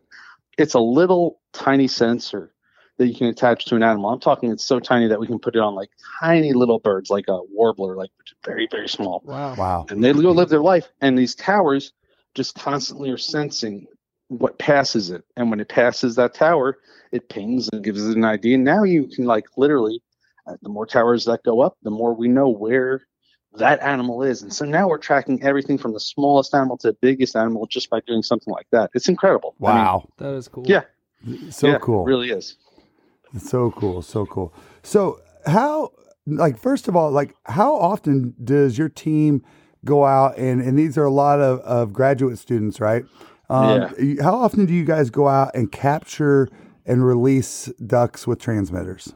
It's 0.58 0.74
a 0.74 0.80
little 0.80 1.40
tiny 1.54 1.88
sensor 1.88 2.52
that 2.98 3.06
you 3.08 3.14
can 3.14 3.26
attach 3.26 3.66
to 3.66 3.76
an 3.76 3.82
animal. 3.82 4.10
I'm 4.10 4.20
talking 4.20 4.50
it's 4.50 4.64
so 4.64 4.80
tiny 4.80 5.06
that 5.08 5.20
we 5.20 5.26
can 5.26 5.38
put 5.38 5.54
it 5.54 5.60
on 5.60 5.74
like 5.74 5.90
tiny 6.20 6.52
little 6.52 6.78
birds, 6.78 7.10
like 7.10 7.26
a 7.28 7.40
warbler, 7.50 7.94
like 7.96 8.10
very 8.44 8.66
very 8.70 8.88
small 8.88 9.22
Wow. 9.24 9.54
Wow. 9.56 9.86
and 9.90 10.02
they 10.02 10.12
go 10.12 10.30
live 10.32 10.48
their 10.48 10.60
life. 10.60 10.88
And 11.00 11.18
these 11.18 11.34
towers 11.34 11.92
just 12.34 12.54
constantly 12.54 13.10
are 13.10 13.18
sensing 13.18 13.86
what 14.28 14.58
passes 14.58 15.10
it, 15.10 15.24
and 15.36 15.50
when 15.50 15.60
it 15.60 15.68
passes 15.68 16.16
that 16.16 16.34
tower, 16.34 16.78
it 17.12 17.28
pings 17.28 17.68
and 17.72 17.84
gives 17.84 18.04
it 18.08 18.16
an 18.16 18.24
ID. 18.24 18.54
And 18.54 18.64
now 18.64 18.82
you 18.82 19.06
can 19.06 19.24
like 19.24 19.44
literally, 19.56 20.02
uh, 20.48 20.56
the 20.62 20.68
more 20.68 20.84
towers 20.84 21.24
that 21.26 21.44
go 21.44 21.60
up, 21.60 21.76
the 21.82 21.90
more 21.90 22.12
we 22.12 22.26
know 22.26 22.48
where 22.48 23.02
that 23.54 23.80
animal 23.82 24.22
is. 24.24 24.42
And 24.42 24.52
so 24.52 24.64
now 24.64 24.88
we're 24.88 24.98
tracking 24.98 25.42
everything 25.44 25.78
from 25.78 25.92
the 25.92 26.00
smallest 26.00 26.54
animal 26.54 26.76
to 26.78 26.88
the 26.88 26.96
biggest 27.00 27.36
animal 27.36 27.66
just 27.66 27.88
by 27.88 28.00
doing 28.06 28.22
something 28.22 28.52
like 28.52 28.66
that. 28.72 28.90
It's 28.94 29.08
incredible. 29.08 29.54
I 29.62 29.66
mean, 29.66 29.76
Wow. 29.76 30.08
That 30.18 30.32
is 30.34 30.48
cool. 30.48 30.64
Yeah. 30.66 30.82
so 31.50 31.68
yeah, 31.68 31.78
cool. 31.78 32.02
it 32.02 32.06
really 32.10 32.30
is. 32.30 32.56
So 33.38 33.70
cool, 33.72 34.02
so 34.02 34.26
cool. 34.26 34.52
So 34.82 35.20
how 35.46 35.92
like 36.26 36.58
first 36.58 36.88
of 36.88 36.96
all, 36.96 37.10
like 37.10 37.34
how 37.44 37.74
often 37.74 38.34
does 38.42 38.78
your 38.78 38.88
team 38.88 39.42
go 39.84 40.04
out 40.04 40.36
and 40.38 40.60
and 40.60 40.78
these 40.78 40.98
are 40.98 41.04
a 41.04 41.10
lot 41.10 41.40
of, 41.40 41.60
of 41.60 41.92
graduate 41.92 42.38
students, 42.38 42.80
right? 42.80 43.04
Um 43.48 43.94
you- 43.98 44.22
how 44.22 44.34
often 44.34 44.66
do 44.66 44.74
you 44.74 44.84
guys 44.84 45.10
go 45.10 45.28
out 45.28 45.54
and 45.54 45.70
capture 45.70 46.48
and 46.84 47.04
release 47.04 47.66
ducks 47.84 48.26
with 48.26 48.38
transmitters? 48.40 49.14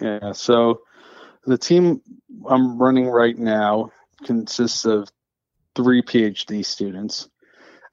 Yeah. 0.00 0.32
So 0.32 0.80
the 1.46 1.58
team 1.58 2.00
I'm 2.48 2.78
running 2.80 3.08
right 3.08 3.36
now 3.36 3.90
consists 4.24 4.84
of 4.84 5.08
three 5.74 6.02
PhD 6.02 6.64
students, 6.64 7.28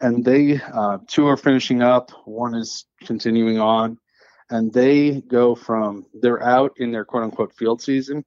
and 0.02 0.26
they 0.26 0.60
uh, 0.74 0.98
two 1.08 1.28
are 1.28 1.38
finishing 1.38 1.82
up, 1.82 2.12
one 2.26 2.56
is 2.56 2.86
continuing 3.04 3.60
on, 3.60 3.98
and 4.50 4.72
they 4.74 5.22
go 5.22 5.56
from 5.56 6.06
they're 6.22 6.44
out 6.44 6.74
in 6.78 6.92
their 6.92 7.06
quote 7.06 7.24
unquote 7.24 7.54
field 7.56 7.82
season. 7.82 8.24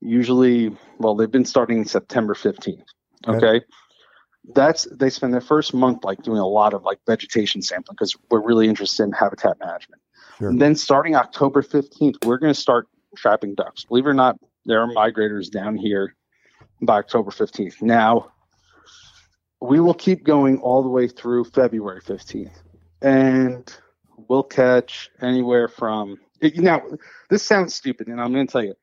Usually, 0.00 0.74
well, 0.98 1.14
they've 1.14 1.30
been 1.30 1.44
starting 1.44 1.84
September 1.84 2.34
15th. 2.34 2.82
Okay. 3.26 3.46
Okay. 3.46 3.64
That's 4.54 4.88
they 4.90 5.10
spend 5.10 5.34
their 5.34 5.42
first 5.42 5.74
month 5.74 6.02
like 6.02 6.22
doing 6.22 6.38
a 6.38 6.46
lot 6.46 6.72
of 6.72 6.82
like 6.82 6.98
vegetation 7.06 7.60
sampling 7.60 7.94
because 7.94 8.16
we're 8.30 8.42
really 8.42 8.68
interested 8.68 9.02
in 9.02 9.12
habitat 9.12 9.58
management. 9.60 10.00
Sure. 10.38 10.48
And 10.48 10.60
then 10.60 10.74
starting 10.74 11.14
October 11.14 11.62
15th, 11.62 12.24
we're 12.24 12.38
going 12.38 12.52
to 12.52 12.58
start 12.58 12.88
trapping 13.16 13.54
ducks. 13.54 13.84
Believe 13.84 14.06
it 14.06 14.08
or 14.08 14.14
not, 14.14 14.38
there 14.64 14.80
are 14.80 14.88
migrators 14.88 15.50
down 15.50 15.76
here 15.76 16.14
by 16.80 16.98
October 16.98 17.30
15th. 17.30 17.82
Now, 17.82 18.32
we 19.60 19.80
will 19.80 19.94
keep 19.94 20.24
going 20.24 20.58
all 20.58 20.82
the 20.82 20.88
way 20.88 21.06
through 21.06 21.44
February 21.44 22.00
15th. 22.00 22.62
And 23.02 23.70
we'll 24.28 24.42
catch 24.42 25.10
anywhere 25.20 25.68
from. 25.68 26.18
Now, 26.56 26.82
this 27.28 27.42
sounds 27.42 27.74
stupid, 27.74 28.08
and 28.08 28.20
I'm 28.20 28.32
going 28.32 28.46
to 28.46 28.52
tell 28.52 28.64
you. 28.64 28.74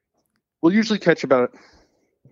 We'll 0.62 0.74
usually 0.74 1.00
catch 1.00 1.24
about, 1.24 1.56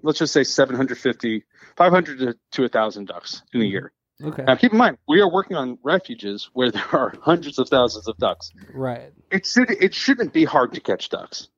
let's 0.01 0.19
just 0.19 0.33
say 0.33 0.43
750, 0.43 1.43
500 1.77 2.19
to, 2.19 2.35
to 2.51 2.61
1,000 2.63 3.05
ducks 3.07 3.41
in 3.53 3.61
a 3.61 3.63
mm-hmm. 3.63 3.71
year. 3.71 3.91
Okay. 4.23 4.43
Now, 4.43 4.55
keep 4.55 4.71
in 4.71 4.77
mind, 4.77 4.97
we 5.07 5.19
are 5.21 5.29
working 5.29 5.57
on 5.57 5.77
refuges 5.83 6.49
where 6.53 6.71
there 6.71 6.87
are 6.93 7.13
hundreds 7.21 7.59
of 7.59 7.69
thousands 7.69 8.07
of 8.07 8.17
ducks 8.17 8.51
Right. 8.73 9.11
it 9.29 9.45
should 9.45 9.69
it 9.71 9.93
shouldn't 9.93 10.31
be 10.31 10.45
hard 10.45 10.73
to 10.73 10.79
catch 10.79 11.09
ducks, 11.09 11.49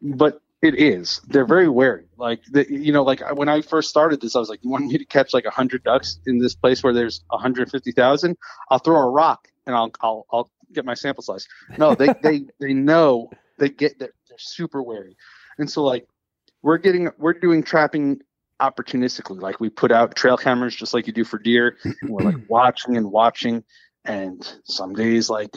but 0.00 0.40
it 0.62 0.74
is. 0.80 1.20
They're 1.28 1.46
very 1.46 1.68
wary. 1.68 2.06
Like 2.16 2.42
the, 2.50 2.66
you 2.70 2.92
know, 2.92 3.02
like 3.02 3.20
when 3.36 3.48
I 3.48 3.60
first 3.60 3.90
started 3.90 4.20
this, 4.20 4.34
I 4.34 4.38
was 4.38 4.48
like, 4.48 4.64
"You 4.64 4.70
want 4.70 4.86
me 4.86 4.96
to 4.98 5.04
catch 5.04 5.34
like 5.34 5.44
hundred 5.46 5.84
ducks 5.84 6.18
in 6.26 6.38
this 6.38 6.54
place 6.54 6.82
where 6.82 6.94
there's 6.94 7.22
one 7.28 7.42
hundred 7.42 7.70
fifty 7.70 7.92
thousand? 7.92 8.36
I'll 8.70 8.78
throw 8.78 8.96
a 8.96 9.10
rock 9.10 9.48
and 9.66 9.76
I'll 9.76 9.90
I'll 10.00 10.26
I'll 10.32 10.50
get 10.72 10.84
my 10.84 10.94
sample 10.94 11.22
size." 11.22 11.46
No, 11.78 11.94
they 11.94 12.08
they 12.22 12.46
they 12.60 12.72
know 12.72 13.30
they 13.58 13.68
get 13.68 13.98
they're, 13.98 14.12
they're 14.28 14.38
super 14.38 14.82
wary, 14.82 15.16
and 15.58 15.70
so 15.70 15.82
like 15.82 16.06
we're 16.62 16.78
getting 16.78 17.10
we're 17.18 17.34
doing 17.34 17.62
trapping 17.62 18.20
opportunistically. 18.60 19.40
Like 19.40 19.60
we 19.60 19.68
put 19.68 19.92
out 19.92 20.14
trail 20.14 20.36
cameras 20.36 20.74
just 20.74 20.94
like 20.94 21.06
you 21.06 21.12
do 21.12 21.24
for 21.24 21.38
deer. 21.38 21.76
And 21.84 22.10
we're 22.10 22.24
like 22.24 22.36
watching 22.48 22.96
and 22.96 23.10
watching, 23.10 23.64
and 24.04 24.46
some 24.64 24.94
days 24.94 25.30
like 25.30 25.54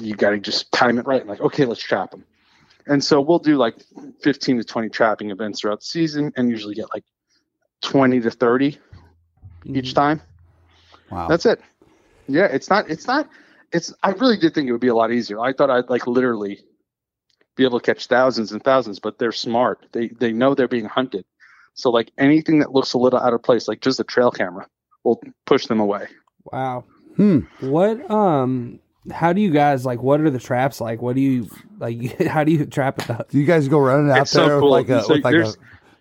you 0.00 0.14
got 0.14 0.30
to 0.30 0.38
just 0.38 0.70
time 0.72 0.98
it 0.98 1.06
right. 1.06 1.26
Like, 1.26 1.40
okay, 1.40 1.64
let's 1.64 1.80
trap 1.80 2.10
them. 2.10 2.24
And 2.86 3.02
so 3.02 3.20
we'll 3.20 3.38
do 3.38 3.56
like 3.56 3.76
15 4.22 4.58
to 4.58 4.64
20 4.64 4.88
trapping 4.90 5.30
events 5.30 5.60
throughout 5.60 5.80
the 5.80 5.86
season 5.86 6.32
and 6.36 6.50
usually 6.50 6.74
get 6.74 6.86
like 6.92 7.04
20 7.82 8.20
to 8.20 8.30
30 8.30 8.66
each 8.66 8.78
mm-hmm. 9.64 9.94
time. 9.94 10.22
Wow. 11.10 11.28
That's 11.28 11.46
it. 11.46 11.60
Yeah, 12.26 12.46
it's 12.46 12.68
not, 12.68 12.90
it's 12.90 13.06
not, 13.06 13.28
it's, 13.74 13.92
I 14.02 14.10
really 14.12 14.36
did 14.38 14.54
think 14.54 14.68
it 14.68 14.72
would 14.72 14.80
be 14.80 14.88
a 14.88 14.94
lot 14.94 15.12
easier. 15.12 15.38
I 15.40 15.52
thought 15.52 15.68
I'd 15.70 15.90
like 15.90 16.06
literally 16.06 16.60
be 17.56 17.64
able 17.64 17.78
to 17.80 17.84
catch 17.84 18.06
thousands 18.06 18.50
and 18.52 18.62
thousands, 18.64 18.98
but 18.98 19.18
they're 19.18 19.32
smart. 19.32 19.84
They, 19.92 20.08
they 20.08 20.32
know 20.32 20.54
they're 20.54 20.68
being 20.68 20.86
hunted. 20.86 21.24
So 21.74 21.90
like 21.90 22.10
anything 22.18 22.60
that 22.60 22.72
looks 22.72 22.92
a 22.94 22.98
little 22.98 23.18
out 23.18 23.34
of 23.34 23.42
place, 23.42 23.68
like 23.68 23.80
just 23.80 24.00
a 24.00 24.04
trail 24.04 24.30
camera 24.30 24.66
will 25.04 25.20
push 25.44 25.66
them 25.66 25.80
away. 25.80 26.06
Wow. 26.52 26.84
Hmm. 27.16 27.40
What 27.60 28.10
um 28.10 28.80
how 29.12 29.32
do 29.32 29.40
you 29.40 29.50
guys 29.50 29.84
like 29.84 30.02
what 30.02 30.20
are 30.20 30.30
the 30.30 30.38
traps 30.38 30.80
like? 30.80 31.02
What 31.02 31.14
do 31.16 31.20
you 31.20 31.48
like 31.78 32.18
how 32.26 32.42
do 32.44 32.52
you 32.52 32.64
trap 32.66 32.98
a 33.02 33.06
duck? 33.06 33.28
Do 33.28 33.38
you 33.38 33.44
guys 33.44 33.68
go 33.68 33.78
running 33.78 34.10
out 34.10 34.22
It's 34.22 34.30
so 34.30 34.46
there 34.48 34.60
cool. 34.60 34.70
with 34.72 34.88
like 34.88 34.98
a 34.98 35.02
So 35.02 35.14
with 35.14 35.24
like 35.24 35.34
a 35.34 35.36
there's- 35.38 35.56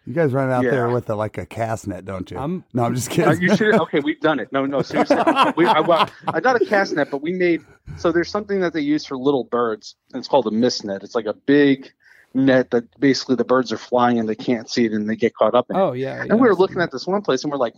you 0.06 0.14
guys 0.14 0.34
run 0.34 0.50
out 0.52 0.64
there 0.64 0.90
with 0.90 1.10
a, 1.10 1.16
like 1.16 1.38
a 1.38 1.46
cast 1.46 1.88
net, 1.88 2.04
don't 2.06 2.30
you? 2.30 2.38
I'm- 2.38 2.64
no, 2.74 2.84
I'm 2.84 2.94
just 2.96 3.10
kidding. 3.10 3.42
you 3.42 3.56
should. 3.56 3.74
Okay, 3.84 4.00
we've 4.02 4.20
done 4.20 4.40
it. 4.40 4.52
No, 4.52 4.66
no, 4.66 4.82
seriously. 4.82 5.16
we, 5.58 5.66
I, 5.66 5.80
well, 5.80 6.10
I 6.28 6.40
got 6.40 6.62
a 6.62 6.66
cast 6.66 6.94
net, 6.94 7.10
but 7.12 7.22
we 7.22 7.32
made 7.34 7.62
so 7.98 8.12
there's 8.12 8.30
something 8.30 8.60
that 8.62 8.74
they 8.74 8.82
use 8.82 9.06
for 9.06 9.18
little 9.18 9.44
birds. 9.44 9.96
And 10.14 10.20
it's 10.20 10.28
called 10.28 10.48
a 10.48 10.52
mist 10.52 10.84
net. 10.86 11.04
It's 11.04 11.16
like 11.16 11.26
a 11.26 11.34
big 11.34 11.92
net 12.34 12.72
that 12.72 13.00
basically 13.00 13.36
the 13.36 13.44
birds 13.46 13.72
are 13.72 13.78
flying 13.78 14.20
and 14.20 14.28
they 14.28 14.36
can't 14.36 14.70
see 14.70 14.86
it 14.86 14.92
and 14.92 15.08
they 15.10 15.16
get 15.16 15.36
caught 15.36 15.54
up 15.54 15.68
in. 15.70 15.76
it. 15.76 15.80
Oh 15.80 15.92
yeah. 15.94 16.22
And 16.24 16.34
we 16.40 16.48
were 16.48 16.56
looking 16.56 16.82
at 16.82 16.92
this 16.92 17.06
one 17.08 17.22
place 17.22 17.44
and 17.44 17.52
we're 17.52 17.58
like, 17.58 17.76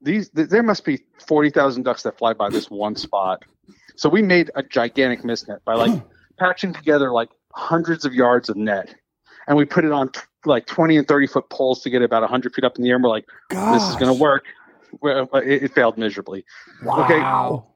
these 0.00 0.30
th- 0.30 0.48
there 0.48 0.62
must 0.62 0.84
be 0.84 1.00
forty 1.26 1.50
thousand 1.50 1.82
ducks 1.84 2.02
that 2.04 2.18
fly 2.18 2.32
by 2.32 2.48
this 2.48 2.70
one 2.70 2.96
spot. 2.96 3.42
So 3.96 4.08
we 4.08 4.22
made 4.22 4.50
a 4.54 4.62
gigantic 4.62 5.24
mist 5.24 5.48
net 5.48 5.64
by 5.64 5.74
like 5.74 6.00
patching 6.38 6.72
together 6.72 7.10
like 7.12 7.28
hundreds 7.54 8.04
of 8.04 8.14
yards 8.14 8.48
of 8.48 8.56
net, 8.56 8.94
and 9.46 9.56
we 9.56 9.64
put 9.64 9.84
it 9.84 9.92
on 9.92 10.10
t- 10.10 10.20
like 10.44 10.66
twenty 10.66 10.96
and 10.96 11.06
thirty 11.06 11.26
foot 11.26 11.48
poles 11.50 11.82
to 11.82 11.90
get 11.90 12.02
about 12.02 12.28
hundred 12.28 12.54
feet 12.54 12.64
up 12.64 12.76
in 12.76 12.84
the 12.84 12.90
air. 12.90 12.96
And 12.96 13.04
we're 13.04 13.10
like 13.10 13.26
this 13.50 13.82
is 13.88 13.96
going 13.96 14.14
to 14.14 14.20
work. 14.20 14.44
Well, 15.00 15.28
but 15.30 15.44
it, 15.44 15.62
it 15.62 15.74
failed 15.74 15.96
miserably. 15.96 16.44
Wow. 16.82 17.66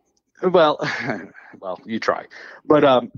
Well, 0.42 0.78
well, 1.60 1.80
you 1.84 1.98
try. 1.98 2.26
But 2.64 2.84
um, 2.84 3.10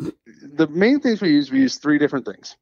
the 0.42 0.68
main 0.68 1.00
things 1.00 1.20
we 1.20 1.30
use, 1.30 1.50
we 1.50 1.60
use 1.60 1.76
three 1.76 1.98
different 1.98 2.26
things. 2.26 2.56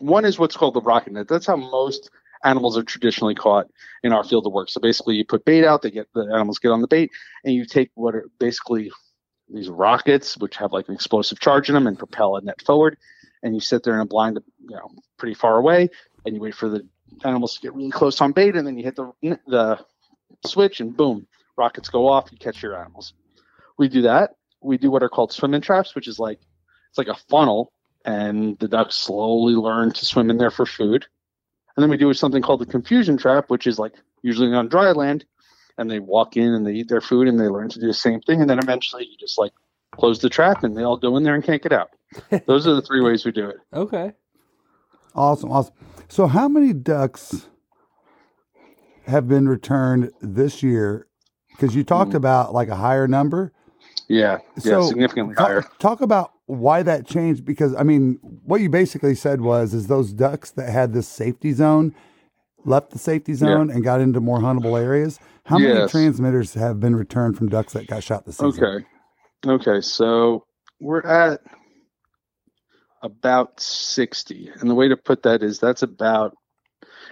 One 0.00 0.24
is 0.24 0.38
what's 0.38 0.56
called 0.56 0.74
the 0.74 0.80
rocket 0.80 1.12
net. 1.12 1.28
That's 1.28 1.46
how 1.46 1.56
most 1.56 2.10
animals 2.44 2.76
are 2.76 2.82
traditionally 2.82 3.34
caught 3.34 3.66
in 4.02 4.12
our 4.12 4.24
field 4.24 4.46
of 4.46 4.52
work. 4.52 4.68
So 4.68 4.80
basically, 4.80 5.16
you 5.16 5.24
put 5.24 5.44
bait 5.44 5.64
out, 5.64 5.82
they 5.82 5.90
get 5.90 6.08
the 6.14 6.22
animals 6.32 6.58
get 6.58 6.70
on 6.70 6.80
the 6.80 6.88
bait, 6.88 7.10
and 7.44 7.54
you 7.54 7.64
take 7.64 7.90
what 7.94 8.14
are 8.14 8.28
basically 8.38 8.90
these 9.48 9.68
rockets, 9.68 10.36
which 10.36 10.56
have 10.56 10.72
like 10.72 10.88
an 10.88 10.94
explosive 10.94 11.38
charge 11.38 11.68
in 11.68 11.74
them, 11.74 11.86
and 11.86 11.98
propel 11.98 12.36
a 12.36 12.40
net 12.40 12.60
forward, 12.62 12.96
and 13.42 13.54
you 13.54 13.60
sit 13.60 13.84
there 13.84 13.94
in 13.94 14.00
a 14.00 14.06
blind, 14.06 14.38
you 14.68 14.76
know, 14.76 14.90
pretty 15.16 15.34
far 15.34 15.56
away, 15.56 15.88
and 16.24 16.34
you 16.34 16.40
wait 16.40 16.54
for 16.54 16.68
the 16.68 16.86
animals 17.24 17.54
to 17.54 17.60
get 17.60 17.74
really 17.74 17.90
close 17.90 18.20
on 18.20 18.32
bait, 18.32 18.56
and 18.56 18.66
then 18.66 18.76
you 18.76 18.84
hit 18.84 18.96
the 18.96 19.12
the 19.46 19.84
switch, 20.46 20.80
and 20.80 20.96
boom, 20.96 21.26
rockets 21.56 21.88
go 21.88 22.08
off. 22.08 22.30
You 22.32 22.38
catch 22.38 22.62
your 22.62 22.78
animals. 22.78 23.12
We 23.78 23.88
do 23.88 24.02
that. 24.02 24.36
We 24.60 24.78
do 24.78 24.90
what 24.90 25.02
are 25.02 25.08
called 25.08 25.32
swim 25.32 25.54
in 25.54 25.60
traps, 25.60 25.94
which 25.94 26.08
is 26.08 26.18
like 26.18 26.40
it's 26.88 26.98
like 26.98 27.08
a 27.08 27.20
funnel, 27.28 27.72
and 28.04 28.58
the 28.58 28.68
ducks 28.68 28.96
slowly 28.96 29.54
learn 29.54 29.92
to 29.92 30.06
swim 30.06 30.30
in 30.30 30.38
there 30.38 30.50
for 30.50 30.66
food. 30.66 31.06
And 31.76 31.82
then 31.82 31.90
we 31.90 31.96
do 31.96 32.12
something 32.14 32.42
called 32.42 32.60
the 32.60 32.66
confusion 32.66 33.16
trap, 33.16 33.50
which 33.50 33.66
is 33.66 33.78
like 33.78 33.94
usually 34.22 34.54
on 34.54 34.68
dry 34.68 34.92
land, 34.92 35.24
and 35.76 35.90
they 35.90 35.98
walk 35.98 36.36
in 36.36 36.54
and 36.54 36.66
they 36.66 36.72
eat 36.72 36.88
their 36.88 37.00
food 37.00 37.28
and 37.28 37.38
they 37.38 37.48
learn 37.48 37.68
to 37.70 37.80
do 37.80 37.86
the 37.86 37.94
same 37.94 38.20
thing. 38.20 38.40
And 38.40 38.48
then 38.48 38.58
eventually 38.58 39.06
you 39.06 39.16
just 39.18 39.38
like 39.38 39.52
close 39.92 40.20
the 40.20 40.28
trap 40.28 40.62
and 40.64 40.76
they 40.76 40.82
all 40.82 40.96
go 40.96 41.16
in 41.16 41.22
there 41.22 41.34
and 41.34 41.44
can't 41.44 41.62
get 41.62 41.72
out. 41.72 41.90
Those 42.46 42.66
are 42.66 42.74
the 42.74 42.82
three 42.82 43.00
ways 43.00 43.24
we 43.24 43.32
do 43.32 43.48
it. 43.48 43.56
Okay. 43.72 44.12
Awesome, 45.14 45.50
awesome. 45.50 45.74
So, 46.08 46.26
how 46.26 46.48
many 46.48 46.72
ducks 46.72 47.48
have 49.06 49.28
been 49.28 49.48
returned 49.48 50.10
this 50.20 50.62
year? 50.62 51.06
Because 51.50 51.74
you 51.74 51.84
talked 51.84 52.12
Mm. 52.12 52.16
about 52.16 52.52
like 52.52 52.68
a 52.68 52.76
higher 52.76 53.06
number. 53.06 53.52
Yeah, 54.08 54.38
yeah, 54.56 54.60
So, 54.62 54.82
significantly 54.82 55.34
Talk, 55.34 55.46
higher. 55.46 55.64
talk 55.78 56.00
about 56.00 56.32
why 56.46 56.82
that 56.82 57.06
changed. 57.06 57.44
Because 57.44 57.74
I 57.76 57.82
mean, 57.84 58.18
what 58.44 58.60
you 58.60 58.68
basically 58.68 59.14
said 59.14 59.40
was, 59.40 59.72
is 59.72 59.86
those 59.86 60.12
ducks 60.12 60.50
that 60.52 60.68
had 60.70 60.92
this 60.92 61.06
safety 61.08 61.52
zone 61.52 61.94
left 62.64 62.90
the 62.90 62.98
safety 62.98 63.34
zone 63.34 63.70
and 63.70 63.84
got 63.84 64.00
into 64.00 64.20
more 64.20 64.38
huntable 64.40 64.80
areas. 64.80 65.20
How 65.46 65.58
many 65.58 65.86
transmitters 65.88 66.54
have 66.54 66.80
been 66.80 66.96
returned 66.96 67.36
from 67.36 67.48
ducks 67.50 67.74
that 67.74 67.86
got 67.86 68.02
shot 68.02 68.24
this 68.24 68.38
season? 68.38 68.64
Okay. 68.64 68.86
Okay. 69.46 69.80
So 69.82 70.44
we're 70.80 71.02
at 71.02 71.40
about 73.04 73.60
60. 73.60 74.50
And 74.58 74.68
the 74.68 74.74
way 74.74 74.88
to 74.88 74.96
put 74.96 75.22
that 75.22 75.42
is 75.42 75.60
that's 75.60 75.82
about, 75.82 76.36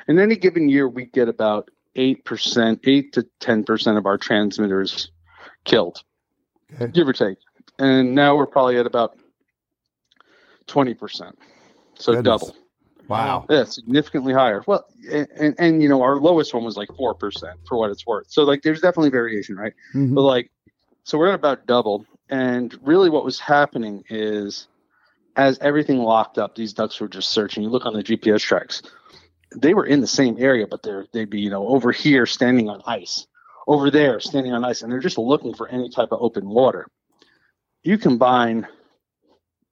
in 0.09 0.19
any 0.19 0.35
given 0.35 0.69
year, 0.69 0.89
we 0.89 1.05
get 1.05 1.29
about 1.29 1.71
8%, 1.97 2.81
8 2.83 3.13
to 3.13 3.27
10% 3.41 3.97
of 3.99 4.07
our 4.07 4.19
transmitters 4.19 5.13
killed, 5.65 6.03
Okay. 6.75 6.91
give 6.91 7.07
or 7.07 7.13
take. 7.13 7.37
And 7.79 8.15
now 8.15 8.35
we're 8.35 8.47
probably 8.47 8.79
at 8.79 8.87
about 8.87 9.17
20%. 10.67 11.33
So 11.95 12.13
Goodness. 12.15 12.25
double. 12.25 12.57
Wow. 13.09 13.45
Yeah, 13.51 13.65
significantly 13.65 14.33
higher. 14.33 14.63
Well, 14.67 14.87
and, 15.11 15.29
and, 15.39 15.55
and 15.59 15.83
you 15.83 15.89
know, 15.89 16.01
our 16.03 16.17
lowest 16.17 16.55
one 16.55 16.65
was 16.65 16.77
like 16.79 16.89
4% 16.89 17.19
for 17.69 17.77
what 17.77 17.91
it's 17.91 18.07
worth. 18.07 18.31
So, 18.31 18.45
like, 18.45 18.63
there's 18.63 18.81
definitely 18.81 19.11
variation, 19.11 19.57
right? 19.57 19.75
Mhm. 19.95 20.15
but 20.15 20.23
like 20.23 20.51
so 21.05 21.19
we're 21.19 21.29
at 21.29 21.35
about 21.35 21.67
double 21.67 22.07
and 22.31 22.79
really 22.83 23.11
what 23.11 23.25
was 23.25 23.39
happening 23.41 24.05
is 24.09 24.69
as 25.37 25.59
everything 25.61 25.99
locked 25.99 26.39
up 26.39 26.55
these 26.55 26.73
ducks 26.73 27.01
were 27.01 27.09
just 27.09 27.31
searching 27.31 27.63
you 27.63 27.69
look 27.69 27.87
on 27.87 27.95
the 27.95 28.03
gps 28.03 28.41
tracks 28.43 28.83
they 29.57 29.75
were 29.75 29.87
in 29.87 30.01
the 30.01 30.07
same 30.07 30.37
area 30.39 30.67
but 30.67 30.83
they're 30.83 31.07
they'd 31.13 31.31
be 31.31 31.41
you 31.41 31.51
know 31.51 31.67
over 31.69 31.93
here 31.93 32.27
standing 32.27 32.69
on 32.69 32.81
ice 32.87 33.27
over 33.67 33.91
there 33.91 34.21
standing 34.21 34.53
on 34.53 34.65
ice 34.65 34.83
and 34.83 34.91
they're 34.91 34.99
just 34.99 35.19
looking 35.19 35.55
for 35.55 35.69
any 35.69 35.89
type 35.89 36.09
of 36.13 36.21
open 36.21 36.49
water 36.49 36.87
you 37.83 37.97
combine 37.99 38.67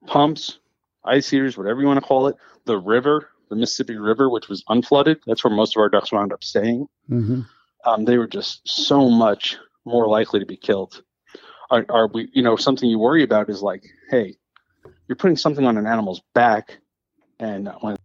pumps 0.07 0.59
ice 1.05 1.29
heaters 1.29 1.57
whatever 1.57 1.81
you 1.81 1.87
want 1.87 2.01
to 2.01 2.07
call 2.07 2.27
it 2.27 2.37
the 2.67 2.77
river 2.79 3.29
the 3.51 3.57
mississippi 3.57 3.97
river 3.97 4.29
which 4.31 4.49
was 4.49 4.63
unflooded 4.69 5.17
that's 5.27 5.45
where 5.45 5.55
most 5.55 5.77
of 5.77 5.81
our 5.81 5.89
ducks 5.89 6.13
wound 6.13 6.33
up 6.33 6.43
staying 6.45 6.87
Mhm. 7.11 7.47
um, 7.85 8.05
they 8.05 8.19
were 8.19 8.27
just 8.29 8.61
so 8.69 9.09
much 9.11 9.57
more 9.85 10.07
likely 10.07 10.39
to 10.41 10.47
be 10.47 10.57
killed. 10.59 11.03
Are, 11.71 11.85
are 11.89 12.07
we, 12.09 12.29
you 12.35 12.43
know, 12.43 12.55
something 12.55 12.89
you 12.89 12.99
worry 12.99 13.23
about 13.25 13.49
is 13.49 13.63
like, 13.63 13.83
hey, 14.11 14.37
you're 15.11 15.17
putting 15.17 15.37
something 15.37 15.67
on 15.67 15.77
an 15.77 15.89
animal's 15.89 16.23
back, 16.35 16.79
and 17.41 17.67
uh, 17.67 17.75
when 17.81 17.97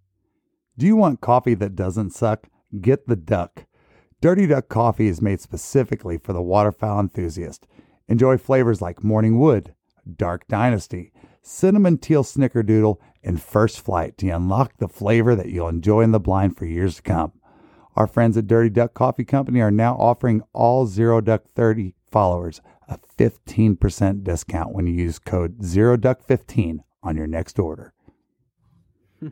Do 0.75 0.87
you 0.87 0.95
want 0.95 1.21
coffee 1.21 1.53
that 1.53 1.75
doesn't 1.75 2.09
suck? 2.09 2.47
Get 2.81 3.07
the 3.07 3.15
Duck. 3.15 3.65
Dirty 4.21 4.47
Duck 4.47 4.69
coffee 4.69 5.05
is 5.05 5.21
made 5.21 5.39
specifically 5.39 6.17
for 6.17 6.33
the 6.33 6.41
waterfowl 6.41 6.99
enthusiast. 6.99 7.67
Enjoy 8.07 8.39
flavors 8.39 8.81
like 8.81 9.03
Morning 9.03 9.37
Wood, 9.37 9.75
Dark 10.17 10.47
Dynasty, 10.47 11.11
Cinnamon 11.43 11.99
Teal 11.99 12.23
Snickerdoodle, 12.23 12.97
and 13.23 13.39
First 13.39 13.81
Flight 13.81 14.17
to 14.17 14.29
unlock 14.29 14.79
the 14.79 14.87
flavor 14.87 15.35
that 15.35 15.49
you'll 15.49 15.69
enjoy 15.69 16.01
in 16.01 16.11
the 16.11 16.19
blind 16.19 16.57
for 16.57 16.65
years 16.65 16.95
to 16.95 17.03
come. 17.03 17.33
Our 17.95 18.07
friends 18.07 18.35
at 18.35 18.47
Dirty 18.47 18.71
Duck 18.71 18.95
Coffee 18.95 19.25
Company 19.25 19.61
are 19.61 19.69
now 19.69 19.93
offering 19.93 20.41
all 20.53 20.87
Zero 20.87 21.21
Duck 21.21 21.43
30 21.53 21.93
followers 22.09 22.61
a 22.87 22.97
15% 23.19 24.23
discount 24.23 24.73
when 24.73 24.87
you 24.87 24.93
use 24.93 25.19
code 25.19 25.59
ZeroDuck15 25.59 26.79
on 27.05 27.15
your 27.15 27.27
next 27.27 27.59
order. 27.59 27.93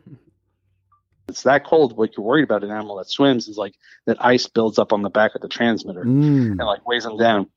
it's 1.27 1.43
that 1.43 1.65
cold, 1.65 1.97
what 1.97 2.15
you're 2.15 2.25
worried 2.25 2.43
about 2.43 2.63
an 2.63 2.71
animal 2.71 2.95
that 2.97 3.09
swims 3.09 3.47
is 3.47 3.57
like 3.57 3.75
that 4.05 4.23
ice 4.23 4.47
builds 4.47 4.77
up 4.79 4.93
on 4.93 5.01
the 5.01 5.09
back 5.09 5.35
of 5.35 5.41
the 5.41 5.47
transmitter 5.49 6.03
Mm. 6.05 6.51
and 6.51 6.57
like 6.59 6.87
weighs 6.87 7.03
them 7.03 7.17
down. 7.17 7.47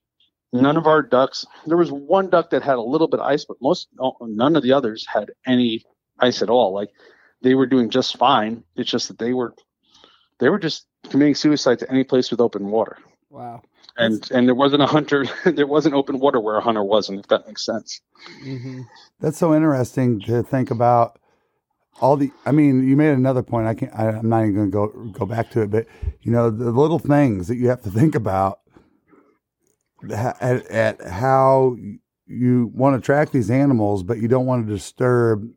None 0.52 0.76
of 0.79 0.87
our 0.87 1.02
ducks. 1.02 1.44
There 1.66 1.76
was 1.76 1.92
one 1.92 2.31
duck 2.31 2.50
that 2.50 2.62
had 2.62 2.76
a 2.76 2.81
little 2.81 3.09
bit 3.09 3.20
of 3.20 3.26
ice, 3.26 3.44
but 3.44 3.59
most 3.61 3.88
none 4.20 4.57
of 4.57 4.62
the 4.62 4.72
others 4.72 5.07
had 5.07 5.31
any 5.46 5.85
ice 6.18 6.40
at 6.40 6.48
all. 6.48 6.72
Like 6.72 6.88
they 7.42 7.55
were 7.55 7.66
doing 7.66 7.90
just 7.90 8.16
fine. 8.16 8.62
It's 8.74 8.90
just 8.90 9.09
that 9.09 9.18
they 9.18 9.35
were 9.35 9.55
they 10.38 10.48
were 10.48 10.59
just 10.59 10.87
committing 11.11 11.35
suicide 11.35 11.81
to 11.81 11.90
any 11.90 12.05
place 12.05 12.31
with 12.31 12.40
open 12.40 12.70
water. 12.70 12.96
Wow. 13.29 13.62
And 13.99 14.31
and 14.31 14.47
there 14.47 14.55
wasn't 14.55 14.83
a 14.83 14.87
hunter 14.87 15.25
there 15.45 15.67
wasn't 15.67 15.95
open 15.95 16.19
water 16.19 16.41
where 16.41 16.57
a 16.57 16.61
hunter 16.61 16.85
wasn't 16.85 17.19
if 17.19 17.27
that 17.29 17.47
makes 17.47 17.65
sense 17.65 18.01
hmm 18.43 18.83
That's 19.21 19.39
so 19.39 19.55
interesting 19.55 20.21
to 20.23 20.43
think 20.43 20.71
about 20.71 21.19
all 22.01 22.17
the. 22.19 22.31
I 22.45 22.53
mean, 22.53 22.87
you 22.87 22.95
made 22.97 23.13
another 23.15 23.43
point. 23.43 23.67
I 23.67 23.75
can't. 23.75 23.93
I, 23.95 24.09
I'm 24.09 24.29
not 24.29 24.43
even 24.43 24.55
going 24.55 24.71
to 24.71 24.73
go 24.73 24.89
go 25.21 25.27
back 25.27 25.49
to 25.51 25.63
it, 25.63 25.71
but 25.71 25.87
you 26.21 26.31
know 26.31 26.51
the 26.51 26.71
little 26.71 26.99
things 26.99 27.49
that 27.49 27.57
you 27.57 27.69
have 27.69 27.83
to 27.83 27.91
think 27.91 28.15
about 28.15 28.59
at, 30.11 30.67
at 30.67 31.01
how 31.03 31.77
you 32.27 32.71
want 32.75 33.01
to 33.01 33.05
track 33.05 33.31
these 33.31 33.51
animals, 33.51 34.03
but 34.03 34.19
you 34.19 34.29
don't 34.29 34.47
want 34.47 34.67
to 34.67 34.73
disturb 34.73 35.49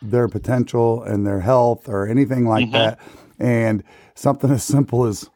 their 0.00 0.28
potential 0.28 1.02
and 1.02 1.26
their 1.26 1.40
health 1.40 1.88
or 1.88 2.06
anything 2.06 2.46
like 2.46 2.66
Mhm. 2.66 2.72
that. 2.72 2.98
And 3.38 3.82
something 4.14 4.50
as 4.50 4.62
simple 4.62 5.04
as 5.06 5.28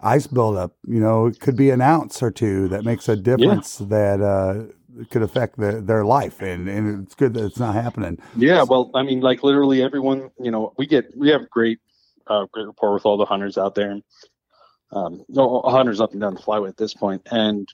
ice 0.00 0.26
buildup, 0.26 0.76
you 0.86 1.00
know, 1.00 1.26
it 1.26 1.40
could 1.40 1.56
be 1.56 1.70
an 1.70 1.80
ounce 1.80 2.22
or 2.22 2.30
two 2.30 2.68
that 2.68 2.84
makes 2.84 3.08
a 3.08 3.16
difference 3.16 3.78
that 3.78 4.20
uh, 4.20 4.64
could 5.10 5.22
affect 5.22 5.58
the, 5.58 5.80
their 5.80 6.04
life. 6.04 6.40
And, 6.40 6.68
and 6.68 7.04
it's 7.04 7.14
good 7.14 7.34
that 7.34 7.44
it's 7.44 7.58
not 7.58 7.74
happening. 7.74 8.18
yeah 8.36 8.62
well 8.62 8.90
i 8.94 9.02
mean 9.02 9.20
like 9.20 9.42
literally 9.42 9.82
everyone 9.82 10.30
you 10.38 10.50
know 10.50 10.72
we 10.78 10.86
get 10.86 11.16
we 11.16 11.28
have 11.30 11.48
great 11.50 11.78
uh, 12.26 12.46
great 12.52 12.66
rapport 12.66 12.94
with 12.94 13.04
all 13.06 13.16
the 13.16 13.24
hunters 13.24 13.58
out 13.58 13.74
there 13.74 13.98
um 14.92 15.24
no 15.28 15.60
hunters 15.66 16.00
up 16.00 16.12
and 16.12 16.20
down 16.20 16.34
the 16.34 16.40
flyway 16.40 16.68
at 16.68 16.76
this 16.76 16.94
point 16.94 17.22
and 17.30 17.68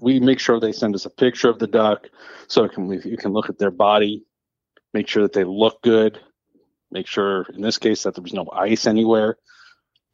we 0.00 0.20
make 0.20 0.38
sure 0.38 0.60
they 0.60 0.72
send 0.72 0.94
us 0.94 1.04
a 1.06 1.10
picture 1.10 1.48
of 1.48 1.58
the 1.58 1.66
duck 1.66 2.08
so 2.46 2.64
it 2.64 2.72
can 2.72 2.86
we, 2.86 3.00
you 3.02 3.16
can 3.16 3.32
look 3.32 3.48
at 3.48 3.58
their 3.58 3.70
body 3.70 4.24
make 4.94 5.08
sure 5.08 5.22
that 5.22 5.32
they 5.32 5.44
look 5.44 5.82
good 5.82 6.20
make 6.90 7.06
sure 7.06 7.46
in 7.54 7.62
this 7.62 7.78
case 7.78 8.02
that 8.02 8.14
there 8.14 8.22
was 8.22 8.34
no 8.34 8.48
ice 8.52 8.86
anywhere 8.86 9.36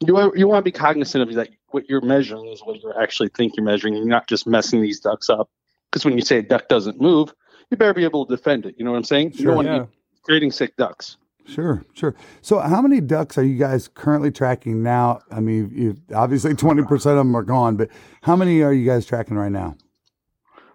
you 0.05 0.13
want, 0.13 0.37
you 0.37 0.47
want 0.47 0.59
to 0.65 0.71
be 0.71 0.71
cognizant 0.77 1.27
of 1.29 1.35
that 1.35 1.49
what 1.69 1.87
you're 1.89 2.01
measuring 2.01 2.47
is 2.47 2.61
what 2.61 2.81
you 2.81 2.91
actually 2.99 3.29
think 3.29 3.55
you're 3.55 3.65
measuring 3.65 3.95
you're 3.95 4.05
not 4.05 4.27
just 4.27 4.45
messing 4.47 4.81
these 4.81 4.99
ducks 4.99 5.29
up 5.29 5.49
because 5.91 6.03
when 6.05 6.15
you 6.15 6.21
say 6.23 6.39
a 6.39 6.41
duck 6.41 6.67
doesn't 6.67 6.99
move 6.99 7.33
you 7.69 7.77
better 7.77 7.93
be 7.93 8.03
able 8.03 8.25
to 8.25 8.35
defend 8.35 8.65
it 8.65 8.75
you 8.77 8.85
know 8.85 8.91
what 8.91 8.97
i'm 8.97 9.03
saying 9.03 9.31
you 9.31 9.37
Sure. 9.43 9.55
don't 9.55 9.55
want 9.55 9.67
to 9.67 9.85
be 9.85 9.97
creating 10.23 10.51
sick 10.51 10.75
ducks 10.77 11.17
Sure, 11.47 11.85
sure. 11.93 12.15
So, 12.41 12.57
how 12.57 12.81
many 12.81 12.99
ducks 12.99 13.37
are 13.37 13.43
you 13.43 13.55
guys 13.55 13.87
currently 13.87 14.31
tracking 14.31 14.81
now? 14.81 15.19
I 15.29 15.41
mean, 15.41 15.69
you, 15.75 15.95
obviously 16.11 16.55
20% 16.55 16.91
of 16.91 17.03
them 17.03 17.35
are 17.35 17.43
gone, 17.43 17.75
but 17.77 17.89
how 18.23 18.35
many 18.35 18.63
are 18.63 18.73
you 18.73 18.83
guys 18.83 19.05
tracking 19.05 19.37
right 19.37 19.51
now? 19.51 19.75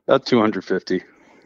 about 0.06 0.26
250 0.26 1.02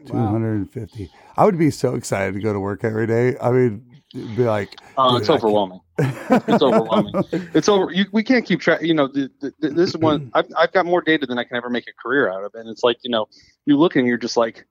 Wow. 0.09 0.33
250. 0.33 1.09
I 1.37 1.43
would 1.45 1.57
be 1.57 1.71
so 1.71 1.95
excited 1.95 2.35
to 2.35 2.39
go 2.39 2.53
to 2.53 2.59
work 2.59 2.83
every 2.83 3.07
day. 3.07 3.35
I 3.41 3.49
mean, 3.49 3.94
it'd 4.15 4.35
be 4.35 4.43
like, 4.43 4.75
uh, 4.97 5.17
it's 5.19 5.29
overwhelming. 5.29 5.81
It's 5.97 6.63
overwhelming. 6.63 7.13
It's 7.53 7.69
over 7.69 7.91
you, 7.91 8.05
we 8.11 8.23
can't 8.23 8.45
keep 8.45 8.59
track 8.59 8.81
you 8.81 8.93
know 8.93 9.07
the, 9.07 9.29
the, 9.59 9.69
this 9.69 9.95
one 9.95 10.31
I've, 10.33 10.47
I've 10.57 10.71
got 10.73 10.85
more 10.85 11.01
data 11.01 11.25
than 11.25 11.37
i 11.37 11.43
can 11.43 11.57
ever 11.57 11.69
make 11.69 11.87
a 11.87 11.93
career 12.01 12.31
out 12.31 12.43
of. 12.43 12.53
And 12.55 12.69
it's 12.69 12.83
like 12.83 12.97
you 13.03 13.09
know 13.09 13.27
you 13.65 13.77
look 13.77 13.95
and 13.95 14.07
you're 14.07 14.17
just 14.17 14.37
like 14.37 14.65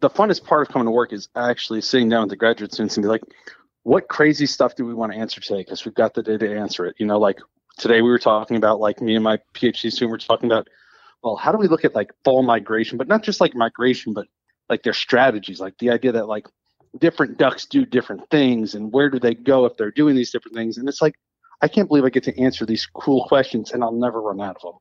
the 0.00 0.10
funnest 0.10 0.44
part 0.44 0.66
of 0.66 0.72
coming 0.72 0.86
to 0.86 0.90
work 0.90 1.12
is 1.12 1.28
actually 1.36 1.80
sitting 1.80 2.08
down 2.08 2.22
with 2.22 2.30
the 2.30 2.36
graduate 2.36 2.72
students 2.72 2.96
and 2.96 3.04
be 3.04 3.08
like 3.08 3.22
what 3.82 4.08
crazy 4.08 4.46
stuff 4.46 4.74
do 4.74 4.84
we 4.84 4.94
want 4.94 5.12
to 5.12 5.18
answer 5.18 5.40
today? 5.40 5.60
Because 5.60 5.84
we've 5.84 5.94
got 5.94 6.14
the 6.14 6.22
data 6.22 6.48
to 6.48 6.58
answer 6.58 6.86
it. 6.86 6.96
You 6.98 7.06
know 7.06 7.18
like 7.18 7.38
today 7.76 8.00
we 8.02 8.08
were 8.08 8.18
talking 8.18 8.56
about 8.56 8.80
like 8.80 9.00
me 9.00 9.14
and 9.14 9.24
my 9.24 9.38
phd 9.54 9.92
student 9.92 10.10
were 10.10 10.18
talking 10.18 10.50
about 10.50 10.68
well 11.22 11.36
how 11.36 11.52
do 11.52 11.58
we 11.58 11.68
look 11.68 11.84
at 11.84 11.94
like 11.94 12.10
fall 12.24 12.42
migration 12.42 12.98
but 12.98 13.08
not 13.08 13.22
just 13.22 13.40
like 13.40 13.54
migration 13.54 14.12
but 14.12 14.26
like 14.68 14.82
their 14.82 14.92
strategies 14.92 15.60
like 15.60 15.76
the 15.78 15.90
idea 15.90 16.12
that 16.12 16.26
like 16.26 16.46
different 16.98 17.38
ducks 17.38 17.66
do 17.66 17.84
different 17.84 18.28
things 18.30 18.74
and 18.74 18.92
where 18.92 19.10
do 19.10 19.18
they 19.18 19.34
go 19.34 19.64
if 19.64 19.76
they're 19.76 19.90
doing 19.90 20.14
these 20.16 20.30
different 20.30 20.56
things 20.56 20.78
and 20.78 20.88
it's 20.88 21.02
like 21.02 21.14
i 21.62 21.68
can't 21.68 21.88
believe 21.88 22.04
i 22.04 22.08
get 22.10 22.24
to 22.24 22.38
answer 22.40 22.64
these 22.66 22.86
cool 22.94 23.26
questions 23.28 23.72
and 23.72 23.82
i'll 23.82 23.92
never 23.92 24.20
run 24.20 24.40
out 24.40 24.56
of 24.56 24.62
them 24.62 24.72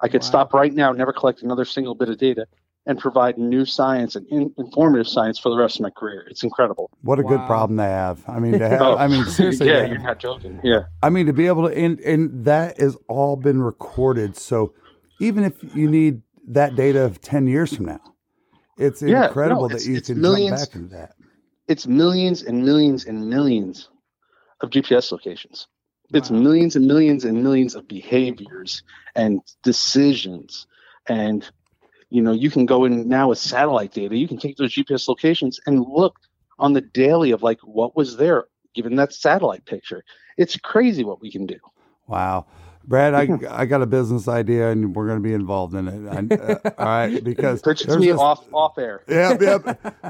i 0.00 0.08
could 0.08 0.22
Wow. 0.22 0.28
stop 0.28 0.54
right 0.54 0.74
now 0.74 0.92
never 0.92 1.12
collect 1.12 1.42
another 1.42 1.64
single 1.64 1.94
bit 1.94 2.08
of 2.08 2.18
data 2.18 2.46
and 2.86 2.98
provide 2.98 3.36
new 3.36 3.64
science 3.66 4.16
and 4.16 4.26
in, 4.28 4.54
informative 4.58 5.06
science 5.08 5.38
for 5.38 5.50
the 5.50 5.56
rest 5.56 5.76
of 5.76 5.82
my 5.82 5.90
career 5.90 6.26
it's 6.30 6.42
incredible 6.42 6.90
what 7.02 7.18
a 7.18 7.22
good 7.22 7.44
problem 7.46 7.76
to 7.78 7.82
have. 7.84 8.24
I 8.28 8.38
mean, 8.38 8.58
to 8.58 8.68
have, 8.68 8.80
Oh, 8.82 8.96
I 8.96 9.08
mean, 9.08 9.24
seriously, 9.26 9.68
yeah 9.68 9.82
to 9.82 9.88
you're 9.88 9.98
not 9.98 10.18
joking 10.18 10.60
yeah 10.64 10.80
I 11.02 11.10
mean, 11.10 11.26
to 11.26 11.32
be 11.32 11.46
able 11.46 11.68
to, 11.68 11.76
and, 11.76 12.00
and 12.00 12.44
that 12.44 12.78
has 12.80 12.96
all 13.08 13.36
been 13.36 13.62
recorded. 13.62 14.36
So, 14.36 14.74
even 15.20 15.44
if 15.44 15.54
you 15.62 15.88
need 15.88 16.22
that 16.48 16.74
data 16.74 17.00
of 17.02 17.20
10 17.20 17.46
years 17.46 17.74
from 17.74 17.86
now, 17.86 18.00
it's 18.76 19.02
Yeah, 19.02 19.26
incredible 19.26 19.68
no, 19.68 19.76
that 19.76 19.86
you 19.86 19.96
it's 19.98 20.08
can 20.08 20.20
millions. 20.20 20.50
jump 20.50 20.70
back 20.72 20.74
into 20.76 20.96
that. 20.96 21.14
It's 21.68 21.86
millions 21.86 22.42
and 22.42 22.64
millions 22.64 23.04
and 23.04 23.28
millions 23.28 23.88
of 24.60 24.70
gps 24.70 25.12
locations. 25.12 25.68
It's 26.12 26.30
millions 26.30 26.74
and 26.74 26.86
millions 26.86 27.24
and 27.26 27.42
millions 27.42 27.74
of 27.74 27.86
behaviors 27.86 28.82
and 29.14 29.42
decisions. 29.62 30.66
And 31.06 31.48
you 32.10 32.22
know 32.22 32.32
you 32.32 32.50
can 32.50 32.66
go 32.66 32.84
in 32.84 33.08
now 33.08 33.28
with 33.28 33.38
satellite 33.38 33.92
data. 33.92 34.16
You 34.16 34.26
can 34.26 34.38
take 34.38 34.56
those 34.56 34.74
gps 34.74 35.06
locations 35.08 35.60
and 35.66 35.84
look 35.86 36.16
on 36.58 36.72
the 36.72 36.80
daily 36.80 37.30
of 37.30 37.42
like 37.42 37.60
what 37.60 37.94
was 37.94 38.16
there 38.16 38.46
given 38.74 38.96
that 38.96 39.12
satellite 39.12 39.64
picture. 39.66 40.02
It's 40.36 40.56
crazy 40.56 41.04
what 41.04 41.20
we 41.20 41.30
can 41.30 41.46
do. 41.46 41.58
Wow. 42.06 42.46
Brad, 42.88 43.12
I 43.12 43.28
I 43.50 43.66
got 43.66 43.82
a 43.82 43.86
business 43.86 44.28
idea, 44.28 44.70
and 44.70 44.96
we're 44.96 45.06
going 45.06 45.18
to 45.18 45.22
be 45.22 45.34
involved 45.34 45.74
in 45.74 45.88
it. 45.88 46.08
I, 46.08 46.34
uh, 46.34 46.58
all 46.78 46.86
right, 46.86 47.22
because 47.30 47.60
Pitch 47.60 47.82
it 47.82 47.84
to 47.84 47.90
there's 47.90 48.00
me 48.00 48.06
this- 48.12 48.18
off 48.18 48.46
off 48.50 48.78
air. 48.78 49.02
Yep, 49.08 49.42
yep. 49.42 49.62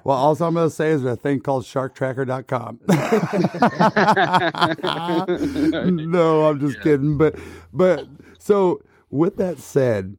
well, 0.04 0.16
all 0.16 0.32
I'm 0.40 0.54
going 0.54 0.68
to 0.68 0.74
say 0.74 0.90
is 0.90 1.04
a 1.04 1.16
thing 1.16 1.40
called 1.40 1.64
SharkTracker.com. 1.64 2.78
no, 6.10 6.46
I'm 6.46 6.60
just 6.60 6.80
kidding. 6.80 7.18
But 7.18 7.34
but 7.72 8.06
so 8.38 8.80
with 9.10 9.38
that 9.38 9.58
said, 9.58 10.16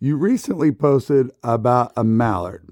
you 0.00 0.16
recently 0.16 0.72
posted 0.72 1.30
about 1.44 1.92
a 1.96 2.02
mallard 2.02 2.68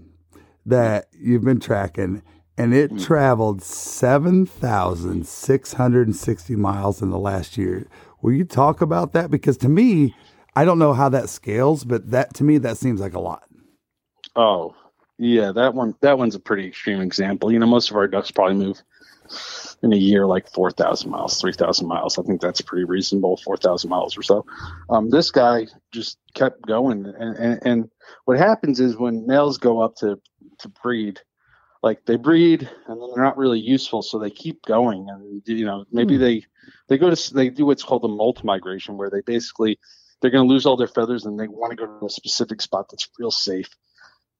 that 0.67 1.07
you've 1.17 1.45
been 1.45 1.61
tracking, 1.61 2.25
and 2.59 2.75
it 2.75 2.99
traveled 2.99 3.63
seven 3.63 4.45
thousand 4.45 5.25
six 5.29 5.75
hundred 5.75 6.09
and 6.09 6.17
sixty 6.17 6.57
miles 6.57 7.01
in 7.01 7.11
the 7.11 7.19
last 7.19 7.57
year. 7.57 7.87
Will 8.23 8.33
you 8.33 8.45
talk 8.45 8.81
about 8.81 9.13
that? 9.13 9.31
Because 9.31 9.57
to 9.59 9.69
me, 9.69 10.15
I 10.55 10.65
don't 10.65 10.79
know 10.79 10.93
how 10.93 11.09
that 11.09 11.29
scales, 11.29 11.85
but 11.85 12.11
that 12.11 12.35
to 12.35 12.45
me 12.45 12.59
that 12.59 12.77
seems 12.77 13.01
like 13.01 13.15
a 13.15 13.21
lot. 13.21 13.45
Oh, 14.37 14.75
yeah, 15.19 15.53
that 15.53 15.75
one 15.75 15.95
that 16.01 16.19
one's 16.19 16.35
a 16.35 16.41
pretty 16.41 16.67
extreme 16.67 17.01
example. 17.01 17.53
You 17.53 17.59
know, 17.59 17.67
most 17.67 17.91
of 17.91 17.97
our 17.97 18.09
ducks 18.09 18.31
probably 18.31 18.57
move 18.57 18.83
in 19.83 19.93
a 19.93 19.97
year 19.97 20.27
like 20.27 20.49
4,000 20.53 21.11
miles, 21.11 21.41
3,000 21.41 21.87
miles. 21.87 22.19
I 22.19 22.23
think 22.23 22.41
that's 22.41 22.61
pretty 22.61 22.85
reasonable, 22.85 23.37
4,000 23.39 23.89
miles 23.89 24.17
or 24.17 24.23
so. 24.23 24.45
Um, 24.91 25.11
this 25.11 25.31
guy 25.31 25.67
just 25.93 26.19
kept 26.35 26.67
going. 26.67 27.07
And, 27.07 27.37
and, 27.37 27.61
and 27.65 27.91
what 28.25 28.39
happens 28.39 28.81
is 28.81 28.97
when 28.97 29.27
males 29.27 29.59
go 29.59 29.81
up 29.81 29.97
to, 29.97 30.21
to 30.59 30.69
breed, 30.83 31.21
like 31.83 32.05
they 32.05 32.17
breed 32.17 32.69
and 32.87 33.01
then 33.01 33.09
they're 33.15 33.25
not 33.25 33.39
really 33.39 33.61
useful. 33.61 34.03
So 34.03 34.19
they 34.19 34.31
keep 34.31 34.65
going. 34.67 35.09
And, 35.09 35.43
you 35.47 35.65
know, 35.65 35.85
maybe 35.91 36.17
hmm. 36.17 36.23
they, 36.23 36.45
they 36.89 36.99
go 36.99 37.15
to, 37.15 37.35
they 37.35 37.49
do 37.49 37.67
what's 37.67 37.83
called 37.83 38.05
a 38.05 38.09
molt 38.09 38.45
migration 38.45 38.97
where 38.97 39.11
they 39.11 39.21
basically, 39.21 39.79
they're 40.21 40.31
going 40.31 40.47
to 40.47 40.53
lose 40.53 40.67
all 40.67 40.77
their 40.77 40.87
feathers 40.87 41.25
and 41.25 41.39
they 41.39 41.49
want 41.49 41.71
to 41.71 41.77
go 41.77 41.87
to 41.87 42.07
a 42.07 42.11
specific 42.11 42.61
spot 42.61 42.89
that's 42.91 43.09
real 43.19 43.31
safe. 43.31 43.71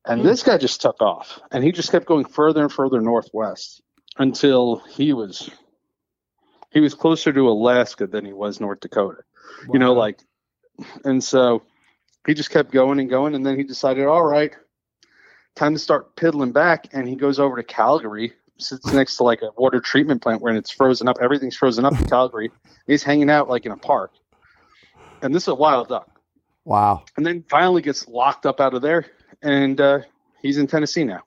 And 0.05 0.21
hmm. 0.21 0.27
this 0.27 0.43
guy 0.43 0.59
just 0.59 0.81
took 0.81 1.01
off 1.01 1.41
and 1.51 1.65
he 1.65 1.73
just 1.73 1.91
kept 1.91 2.07
going 2.07 2.25
further 2.25 2.63
and 2.63 2.73
further 2.73 3.01
northwest 3.01 3.83
until 4.19 4.77
he 4.91 5.13
was 5.13 5.51
he 6.71 6.81
was 6.81 6.95
closer 6.95 7.33
to 7.33 7.49
Alaska 7.49 8.07
than 8.07 8.25
he 8.25 8.33
was 8.33 8.61
North 8.61 8.81
Dakota. 8.81 9.23
You 9.73 9.79
know, 9.79 9.93
like 9.93 10.21
and 11.05 11.23
so 11.23 11.63
he 12.27 12.35
just 12.35 12.51
kept 12.51 12.71
going 12.71 13.01
and 13.01 13.11
going 13.11 13.35
and 13.35 13.45
then 13.45 13.57
he 13.57 13.65
decided, 13.65 14.07
all 14.07 14.25
right, 14.25 14.55
time 15.57 15.73
to 15.75 15.79
start 15.79 16.17
piddling 16.17 16.53
back 16.53 16.87
and 16.93 17.09
he 17.09 17.17
goes 17.17 17.39
over 17.39 17.57
to 17.57 17.63
Calgary, 17.63 18.33
sits 18.59 18.93
next 18.93 19.17
to 19.19 19.25
like 19.25 19.43
a 19.43 19.51
water 19.57 19.81
treatment 19.81 20.23
plant 20.23 20.41
where 20.43 20.55
it's 20.55 20.71
frozen 20.71 21.09
up, 21.09 21.17
everything's 21.21 21.57
frozen 21.57 21.85
up 21.85 21.99
in 21.99 22.07
Calgary. 22.07 22.51
He's 22.87 23.03
hanging 23.03 23.31
out 23.31 23.49
like 23.49 23.67
in 23.67 23.73
a 23.73 23.77
park. 23.77 24.13
And 25.23 25.35
this 25.35 25.45
is 25.45 25.49
a 25.49 25.55
wild 25.55 25.89
duck 25.89 26.09
Wow. 26.65 27.05
and 27.17 27.25
then 27.27 27.45
finally 27.51 27.83
gets 27.83 28.07
locked 28.09 28.47
up 28.47 28.61
out 28.61 28.75
of 28.75 28.83
there 28.83 29.07
and 29.43 29.81
uh, 29.81 30.01
he's 30.43 30.59
in 30.59 30.67
tennessee 30.67 31.05
now 31.05 31.23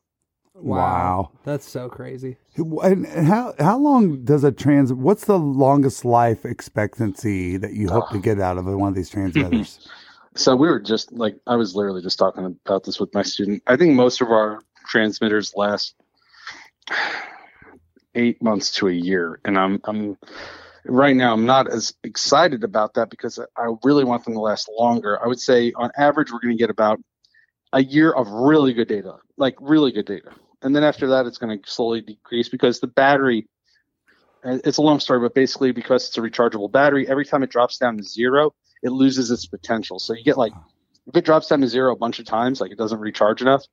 Wow. 0.56 1.32
That's 1.44 1.68
so 1.68 1.90
crazy. 1.90 2.38
And 2.56 3.08
and 3.08 3.28
how 3.28 3.56
how 3.58 3.80
long 3.80 4.24
does 4.24 4.44
a 4.44 4.52
trans? 4.52 4.94
What's 4.94 5.26
the 5.26 5.40
longest 5.40 6.06
life 6.06 6.46
expectancy 6.46 7.58
that 7.58 7.74
you 7.74 7.90
hope 7.90 8.10
to 8.12 8.20
get 8.20 8.40
out 8.40 8.60
of 8.60 8.66
one 8.68 8.90
of 8.90 8.94
these 8.96 9.10
transmitters? 9.10 9.88
so 10.36 10.56
we 10.56 10.68
were 10.68 10.80
just 10.80 11.12
like 11.12 11.36
i 11.48 11.56
was 11.56 11.76
literally 11.76 12.02
just 12.02 12.20
talking 12.20 12.46
about 12.66 12.84
this 12.84 13.00
with 13.00 13.14
my 13.14 13.22
student. 13.22 13.62
I 13.68 13.76
think 13.76 13.94
most 13.94 14.22
of 14.22 14.30
our 14.30 14.62
transmitters 14.88 15.54
last 15.56 15.96
eight 18.16 18.42
months 18.42 18.72
to 18.72 18.88
a 18.88 18.92
year 18.92 19.40
and 19.46 19.58
i'm 19.58 19.80
i'm 19.86 20.18
right 20.86 21.16
now 21.16 21.34
i'm 21.34 21.46
not 21.46 21.72
as 21.72 21.94
excited 22.04 22.64
about 22.64 22.94
that 22.96 23.10
because 23.10 23.40
i 23.40 23.74
really 23.84 24.04
want 24.04 24.26
them 24.26 24.34
to 24.34 24.40
last 24.40 24.70
longer. 24.78 25.22
I 25.24 25.28
would 25.28 25.40
say 25.40 25.72
on 25.76 25.92
average 25.98 26.32
we're 26.32 26.40
going 26.40 26.56
to 26.56 26.62
get 26.62 26.70
about 26.70 27.00
a 27.72 27.84
year 27.84 28.12
of 28.12 28.28
really 28.30 28.74
good 28.74 28.88
data 28.88 29.16
like 29.38 29.56
really 29.60 29.92
good 29.92 30.06
data. 30.06 30.32
And 30.62 30.76
then 30.76 30.84
after 30.84 31.08
that 31.08 31.26
it's 31.26 31.38
going 31.38 31.60
to 31.60 31.70
slowly 31.70 32.02
decrease 32.02 32.50
because 32.50 32.80
the 32.80 32.88
battery 32.88 33.48
uh, 34.44 34.60
it's 34.66 34.78
a 34.78 34.82
long 34.82 35.00
story 35.00 35.20
but 35.20 35.34
basically 35.34 35.72
because 35.72 36.08
it's 36.08 36.18
a 36.18 36.22
rechargeable 36.22 36.72
battery 36.72 37.08
every 37.08 37.26
time 37.26 37.44
it 37.44 37.50
drops 37.50 37.78
down 37.78 37.98
to 37.98 38.04
zero 38.04 38.54
it 38.84 38.92
loses 38.92 39.32
its 39.32 39.48
potential. 39.48 39.98
So 39.98 40.14
you 40.14 40.24
get 40.24 40.38
like 40.38 40.54
if 41.08 41.16
it 41.16 41.26
drops 41.26 41.48
down 41.48 41.62
to 41.62 41.68
zero 41.68 41.94
a 41.94 41.98
bunch 41.98 42.20
of 42.20 42.26
times 42.26 42.62
like 42.62 42.72
it 42.72 42.78
doesn't 42.78 43.00
recharge 43.00 43.42
enough 43.42 43.64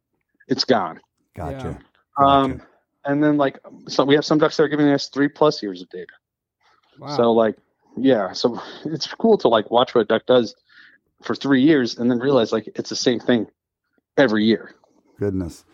it's 0.48 0.64
gone. 0.64 1.00
Gotcha. 1.34 1.78
um 2.18 2.62
and 3.04 3.22
then 3.22 3.36
like 3.36 3.58
so 3.88 4.04
we 4.04 4.14
have 4.14 4.24
some 4.24 4.38
ducks 4.38 4.56
that 4.56 4.64
are 4.64 4.68
giving 4.68 4.88
us 4.88 5.08
three 5.08 5.28
plus 5.28 5.62
years 5.62 5.82
of 5.82 5.88
data. 5.90 6.12
Wow. 6.98 7.16
so 7.16 7.32
like 7.32 7.56
yeah 7.96 8.32
so 8.32 8.60
it's 8.84 9.06
cool 9.14 9.38
to 9.38 9.48
like 9.48 9.70
watch 9.70 9.94
what 9.94 10.02
a 10.02 10.04
duck 10.04 10.26
does 10.26 10.54
for 11.22 11.34
three 11.34 11.62
years 11.62 11.98
and 11.98 12.10
then 12.10 12.18
realize 12.18 12.52
like 12.52 12.68
it's 12.74 12.90
the 12.90 12.96
same 12.96 13.20
thing 13.20 13.46
every 14.16 14.44
year. 14.44 14.74
Goodness, 15.18 15.64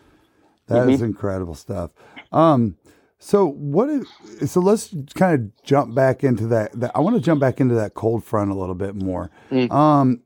that 0.67 0.89
is 0.89 1.01
incredible 1.01 1.55
stuff. 1.55 1.91
Um, 2.31 2.75
so 3.19 3.47
what? 3.47 3.89
If, 3.89 4.49
so 4.49 4.59
let's 4.59 4.93
kind 5.15 5.33
of 5.33 5.63
jump 5.63 5.95
back 5.95 6.23
into 6.23 6.47
that. 6.47 6.71
that 6.79 6.91
I 6.95 6.99
want 6.99 7.15
to 7.15 7.21
jump 7.21 7.41
back 7.41 7.59
into 7.59 7.75
that 7.75 7.93
cold 7.93 8.23
front 8.23 8.51
a 8.51 8.55
little 8.55 8.75
bit 8.75 8.95
more. 8.95 9.31
Mm. 9.51 9.71
Um, 9.71 10.21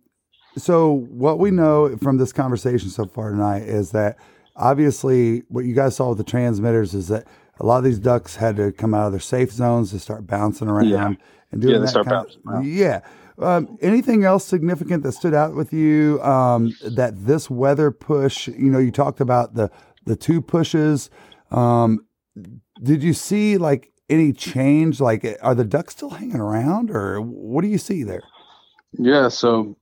so 0.58 0.92
what 1.10 1.40
we 1.40 1.52
know 1.52 1.96
from 1.98 2.18
this 2.18 2.34
conversation 2.34 2.90
so 2.90 3.06
far 3.06 3.32
tonight 3.32 3.64
is 3.64 3.92
that 3.92 4.18
obviously 4.56 5.44
what 5.48 5.66
you 5.66 5.74
guys 5.74 5.96
saw 5.96 6.10
with 6.10 6.18
the 6.18 6.24
transmitters 6.26 6.94
is 6.94 7.08
that 7.08 7.26
a 7.60 7.66
lot 7.66 7.78
of 7.78 7.84
these 7.84 8.00
ducks 8.00 8.36
had 8.36 8.58
to 8.58 8.72
come 8.72 8.94
out 8.94 9.06
of 9.06 9.12
their 9.14 9.22
safe 9.22 9.52
zones 9.52 9.92
to 9.92 10.00
start 10.00 10.28
bouncing 10.28 10.68
around 10.68 10.90
Yeah. 10.90 11.14
and 11.52 11.62
doing 11.62 11.76
Yeah, 11.76 11.80
that 11.82 11.94
kind 11.94 12.10
bouncing 12.10 12.42
of, 12.46 12.54
around. 12.54 12.66
yeah. 12.68 13.02
Um, 13.40 13.78
anything 13.82 14.24
else 14.24 14.44
significant 14.46 15.04
that 15.04 15.14
stood 15.14 15.34
out 15.34 15.56
with 15.56 15.72
you 15.74 16.22
um, 16.22 16.76
that 16.84 17.26
this 17.26 17.50
weather 17.50 17.90
push? 17.90 18.48
You 18.50 18.70
know, 18.70 18.78
you 18.80 18.92
talked 18.92 19.22
about 19.22 19.56
the 19.56 19.72
the 20.06 20.16
two 20.16 20.42
pushes. 20.42 21.10
Um, 21.50 22.06
did 22.82 23.04
you 23.04 23.14
see 23.14 23.58
like 23.58 23.92
any 24.10 24.34
change? 24.34 25.00
Like, 25.00 25.26
are 25.42 25.56
the 25.56 25.64
ducks 25.64 25.94
still 25.94 26.10
hanging 26.10 26.40
around, 26.40 26.92
or 26.92 27.22
what 27.22 27.62
do 27.62 27.68
you 27.68 27.78
see 27.78 28.04
there? 28.04 28.24
Yeah, 28.94 29.30
so 29.30 29.78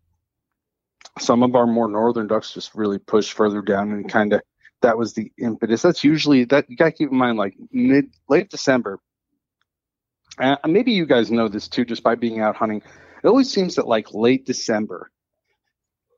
some 1.18 1.44
of 1.44 1.56
our 1.56 1.68
more 1.68 1.88
northern 1.88 2.28
ducks 2.28 2.54
just 2.54 2.76
really 2.76 3.00
pushed 3.00 3.34
further 3.34 3.62
down 3.62 3.92
and 3.92 4.10
kind 4.10 4.34
of 4.34 4.42
that 4.82 4.98
was 4.98 5.14
the 5.14 5.32
impetus. 5.38 5.82
That's 5.82 6.04
usually 6.04 6.46
that 6.46 6.70
you 6.70 6.78
got 6.78 6.86
to 6.86 6.92
keep 6.92 7.12
in 7.12 7.18
mind 7.18 7.38
like 7.38 7.56
mid 7.72 8.06
late 8.30 8.50
December. 8.50 9.00
Uh, 10.38 10.56
maybe 10.66 10.94
you 10.94 11.06
guys 11.06 11.32
know 11.32 11.50
this 11.50 11.68
too 11.68 11.84
just 11.84 12.04
by 12.04 12.16
being 12.16 12.40
out 12.40 12.56
hunting. 12.56 12.82
It 13.24 13.28
always 13.28 13.52
seems 13.52 13.76
that 13.76 13.88
like 13.88 14.14
late 14.14 14.46
December 14.46 15.12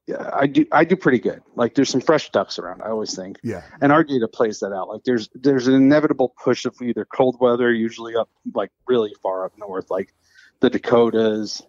I 0.09 0.47
do 0.47 0.65
I 0.71 0.83
do 0.83 0.95
pretty 0.95 1.19
good. 1.19 1.41
Like 1.55 1.75
there's 1.75 1.89
some 1.89 2.01
fresh 2.01 2.31
ducks 2.31 2.59
around, 2.59 2.81
I 2.81 2.89
always 2.89 3.15
think. 3.15 3.37
Yeah, 3.43 3.61
and 3.81 3.91
our 3.91 4.03
data 4.03 4.27
plays 4.27 4.59
that 4.59 4.73
out. 4.73 4.89
Like 4.89 5.03
there's 5.03 5.29
there's 5.35 5.67
an 5.67 5.73
inevitable 5.73 6.33
push 6.43 6.65
of 6.65 6.75
either 6.81 7.05
cold 7.05 7.37
weather, 7.39 7.71
usually 7.71 8.15
up 8.15 8.29
like 8.53 8.71
really 8.87 9.13
far 9.21 9.45
up 9.45 9.53
north, 9.57 9.89
like 9.89 10.13
the 10.59 10.69
Dakotas. 10.69 11.61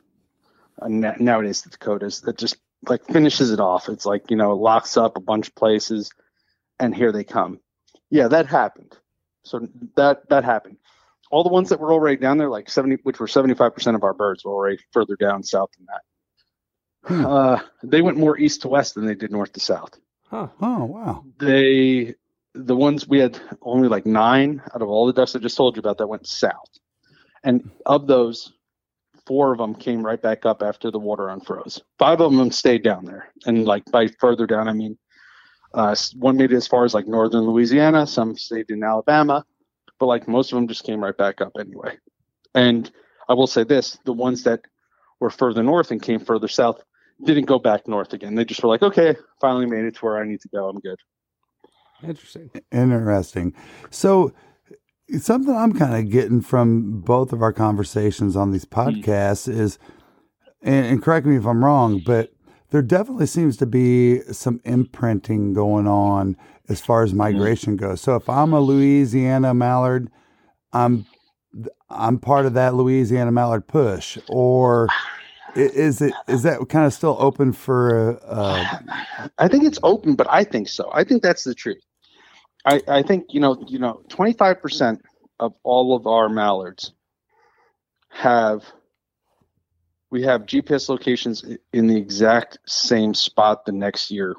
Uh, 0.80 0.88
na- 0.88 1.14
nowadays, 1.18 1.62
the 1.62 1.70
Dakotas 1.70 2.22
that 2.22 2.38
just 2.38 2.56
like 2.88 3.04
finishes 3.06 3.50
it 3.50 3.60
off. 3.60 3.88
It's 3.88 4.06
like 4.06 4.30
you 4.30 4.36
know 4.36 4.54
locks 4.56 4.96
up 4.96 5.16
a 5.16 5.20
bunch 5.20 5.48
of 5.48 5.54
places, 5.54 6.10
and 6.80 6.94
here 6.94 7.12
they 7.12 7.24
come. 7.24 7.60
Yeah, 8.10 8.28
that 8.28 8.46
happened. 8.46 8.96
So 9.44 9.68
that 9.96 10.28
that 10.30 10.44
happened. 10.44 10.78
All 11.30 11.42
the 11.42 11.50
ones 11.50 11.68
that 11.70 11.80
were 11.80 11.92
already 11.92 12.16
down 12.16 12.38
there, 12.38 12.50
like 12.50 12.70
seventy, 12.70 12.96
which 13.02 13.20
were 13.20 13.28
seventy 13.28 13.54
five 13.54 13.74
percent 13.74 13.94
of 13.94 14.04
our 14.04 14.14
birds, 14.14 14.44
were 14.44 14.52
already 14.52 14.78
further 14.92 15.16
down 15.16 15.42
south 15.42 15.70
than 15.76 15.86
that. 15.86 16.02
Hmm. 17.04 17.26
Uh, 17.26 17.60
they 17.82 18.00
went 18.00 18.16
more 18.16 18.38
east 18.38 18.62
to 18.62 18.68
west 18.68 18.94
than 18.94 19.06
they 19.06 19.14
did 19.16 19.32
north 19.32 19.52
to 19.54 19.60
south 19.60 19.98
Huh. 20.30 20.48
Oh 20.60 20.84
wow. 20.84 21.24
they 21.38 22.14
the 22.54 22.76
ones 22.76 23.08
we 23.08 23.18
had 23.18 23.38
only 23.62 23.88
like 23.88 24.06
nine 24.06 24.62
out 24.74 24.82
of 24.82 24.88
all 24.88 25.06
the 25.06 25.12
ducks 25.12 25.34
I 25.34 25.38
just 25.40 25.56
told 25.56 25.76
you 25.76 25.80
about 25.80 25.98
that 25.98 26.06
went 26.06 26.26
south, 26.26 26.70
and 27.44 27.70
of 27.86 28.06
those, 28.06 28.52
four 29.26 29.52
of 29.52 29.58
them 29.58 29.74
came 29.74 30.04
right 30.04 30.20
back 30.20 30.44
up 30.46 30.62
after 30.62 30.90
the 30.90 30.98
water 30.98 31.24
unfroze. 31.24 31.80
Five 31.98 32.20
of 32.20 32.32
them 32.32 32.50
stayed 32.50 32.82
down 32.82 33.04
there, 33.04 33.28
and 33.46 33.64
like 33.64 33.84
by 33.90 34.06
further 34.20 34.46
down, 34.46 34.68
I 34.68 34.72
mean, 34.72 34.96
uh, 35.74 35.94
one 36.16 36.36
made 36.36 36.52
it 36.52 36.56
as 36.56 36.66
far 36.66 36.84
as 36.84 36.94
like 36.94 37.06
northern 37.08 37.42
Louisiana. 37.42 38.06
Some 38.06 38.36
stayed 38.36 38.70
in 38.70 38.82
Alabama, 38.84 39.44
but 39.98 40.06
like 40.06 40.28
most 40.28 40.52
of 40.52 40.56
them 40.56 40.68
just 40.68 40.84
came 40.84 41.02
right 41.02 41.16
back 41.16 41.40
up 41.40 41.52
anyway. 41.58 41.96
And 42.54 42.90
I 43.28 43.34
will 43.34 43.46
say 43.46 43.64
this: 43.64 43.98
the 44.04 44.12
ones 44.12 44.44
that 44.44 44.60
were 45.20 45.30
further 45.30 45.62
north 45.62 45.90
and 45.90 46.02
came 46.02 46.20
further 46.20 46.48
south 46.48 46.82
didn't 47.24 47.44
go 47.44 47.58
back 47.58 47.86
north 47.86 48.12
again. 48.12 48.34
They 48.34 48.44
just 48.44 48.62
were 48.62 48.68
like, 48.68 48.82
okay, 48.82 49.16
finally 49.40 49.66
made 49.66 49.84
it 49.84 49.96
to 49.96 50.04
where 50.04 50.18
I 50.18 50.26
need 50.26 50.40
to 50.40 50.48
go. 50.48 50.68
I'm 50.68 50.80
good. 50.80 50.98
Interesting. 52.02 52.50
Interesting. 52.72 53.54
So, 53.90 54.32
something 55.20 55.54
I'm 55.54 55.72
kind 55.72 55.94
of 55.94 56.10
getting 56.10 56.40
from 56.40 57.00
both 57.00 57.32
of 57.32 57.42
our 57.42 57.52
conversations 57.52 58.36
on 58.36 58.50
these 58.50 58.64
hmm. 58.64 58.78
podcasts 58.78 59.48
is, 59.48 59.78
and, 60.62 60.86
and 60.86 61.02
correct 61.02 61.26
me 61.26 61.36
if 61.36 61.46
I'm 61.46 61.64
wrong, 61.64 62.02
but 62.04 62.32
there 62.70 62.82
definitely 62.82 63.26
seems 63.26 63.56
to 63.58 63.66
be 63.66 64.20
some 64.32 64.60
imprinting 64.64 65.52
going 65.52 65.86
on 65.86 66.36
as 66.68 66.80
far 66.80 67.02
as 67.02 67.12
hmm. 67.12 67.18
migration 67.18 67.76
goes. 67.76 68.00
So, 68.00 68.16
if 68.16 68.28
I'm 68.28 68.52
a 68.52 68.60
Louisiana 68.60 69.54
mallard, 69.54 70.10
I'm 70.72 71.06
I'm 71.90 72.18
part 72.18 72.46
of 72.46 72.54
that 72.54 72.74
Louisiana 72.74 73.30
mallard 73.30 73.68
push, 73.68 74.18
or 74.28 74.88
I- 74.90 75.21
Is 75.54 76.00
it 76.00 76.14
is 76.28 76.44
that 76.44 76.66
kind 76.68 76.86
of 76.86 76.94
still 76.94 77.16
open 77.18 77.52
for? 77.52 78.18
Uh, 78.24 78.78
I 79.38 79.48
think 79.48 79.64
it's 79.64 79.78
open, 79.82 80.14
but 80.14 80.26
I 80.30 80.44
think 80.44 80.68
so. 80.68 80.90
I 80.92 81.04
think 81.04 81.22
that's 81.22 81.44
the 81.44 81.54
truth. 81.54 81.82
I, 82.64 82.80
I 82.88 83.02
think 83.02 83.26
you 83.30 83.40
know 83.40 83.62
you 83.66 83.78
know 83.78 84.02
twenty 84.08 84.32
five 84.32 84.62
percent 84.62 85.02
of 85.38 85.54
all 85.62 85.94
of 85.94 86.06
our 86.06 86.28
mallards 86.28 86.92
have 88.08 88.64
we 90.10 90.22
have 90.22 90.42
GPS 90.42 90.88
locations 90.88 91.44
in 91.72 91.86
the 91.86 91.96
exact 91.96 92.58
same 92.66 93.14
spot 93.14 93.64
the 93.64 93.72
next 93.72 94.10
year 94.10 94.36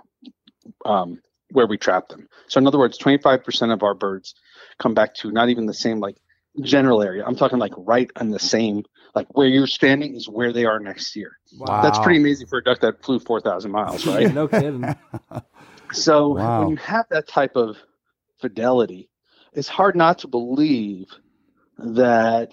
um, 0.85 1.19
where 1.51 1.67
we 1.67 1.77
trap 1.77 2.07
them. 2.09 2.27
So 2.47 2.59
in 2.59 2.67
other 2.67 2.79
words, 2.79 2.97
twenty 2.97 3.17
five 3.19 3.43
percent 3.43 3.71
of 3.71 3.83
our 3.83 3.93
birds 3.93 4.33
come 4.79 4.93
back 4.93 5.13
to 5.15 5.31
not 5.31 5.49
even 5.49 5.67
the 5.67 5.73
same 5.73 5.99
like 5.99 6.17
general 6.61 7.01
area. 7.01 7.23
I'm 7.25 7.35
talking 7.35 7.57
like 7.59 7.73
right 7.77 8.09
on 8.15 8.29
the 8.29 8.39
same 8.39 8.83
like 9.15 9.27
where 9.35 9.47
you're 9.47 9.67
standing 9.67 10.15
is 10.15 10.27
where 10.29 10.51
they 10.53 10.65
are 10.65 10.79
next 10.79 11.15
year. 11.15 11.37
Wow. 11.57 11.81
That's 11.81 11.99
pretty 11.99 12.19
amazing 12.19 12.47
for 12.47 12.59
a 12.59 12.63
duck 12.63 12.79
that 12.81 13.03
flew 13.03 13.19
four 13.19 13.41
thousand 13.41 13.71
miles, 13.71 14.05
right? 14.07 14.33
no 14.33 14.47
kidding. 14.47 14.83
So 15.91 16.29
Wow. 16.29 16.61
when 16.61 16.69
you 16.69 16.75
have 16.77 17.05
that 17.11 17.27
type 17.27 17.55
of 17.55 17.77
fidelity, 18.41 19.09
it's 19.53 19.67
hard 19.67 19.95
not 19.95 20.19
to 20.19 20.27
believe 20.27 21.05
that 21.77 22.51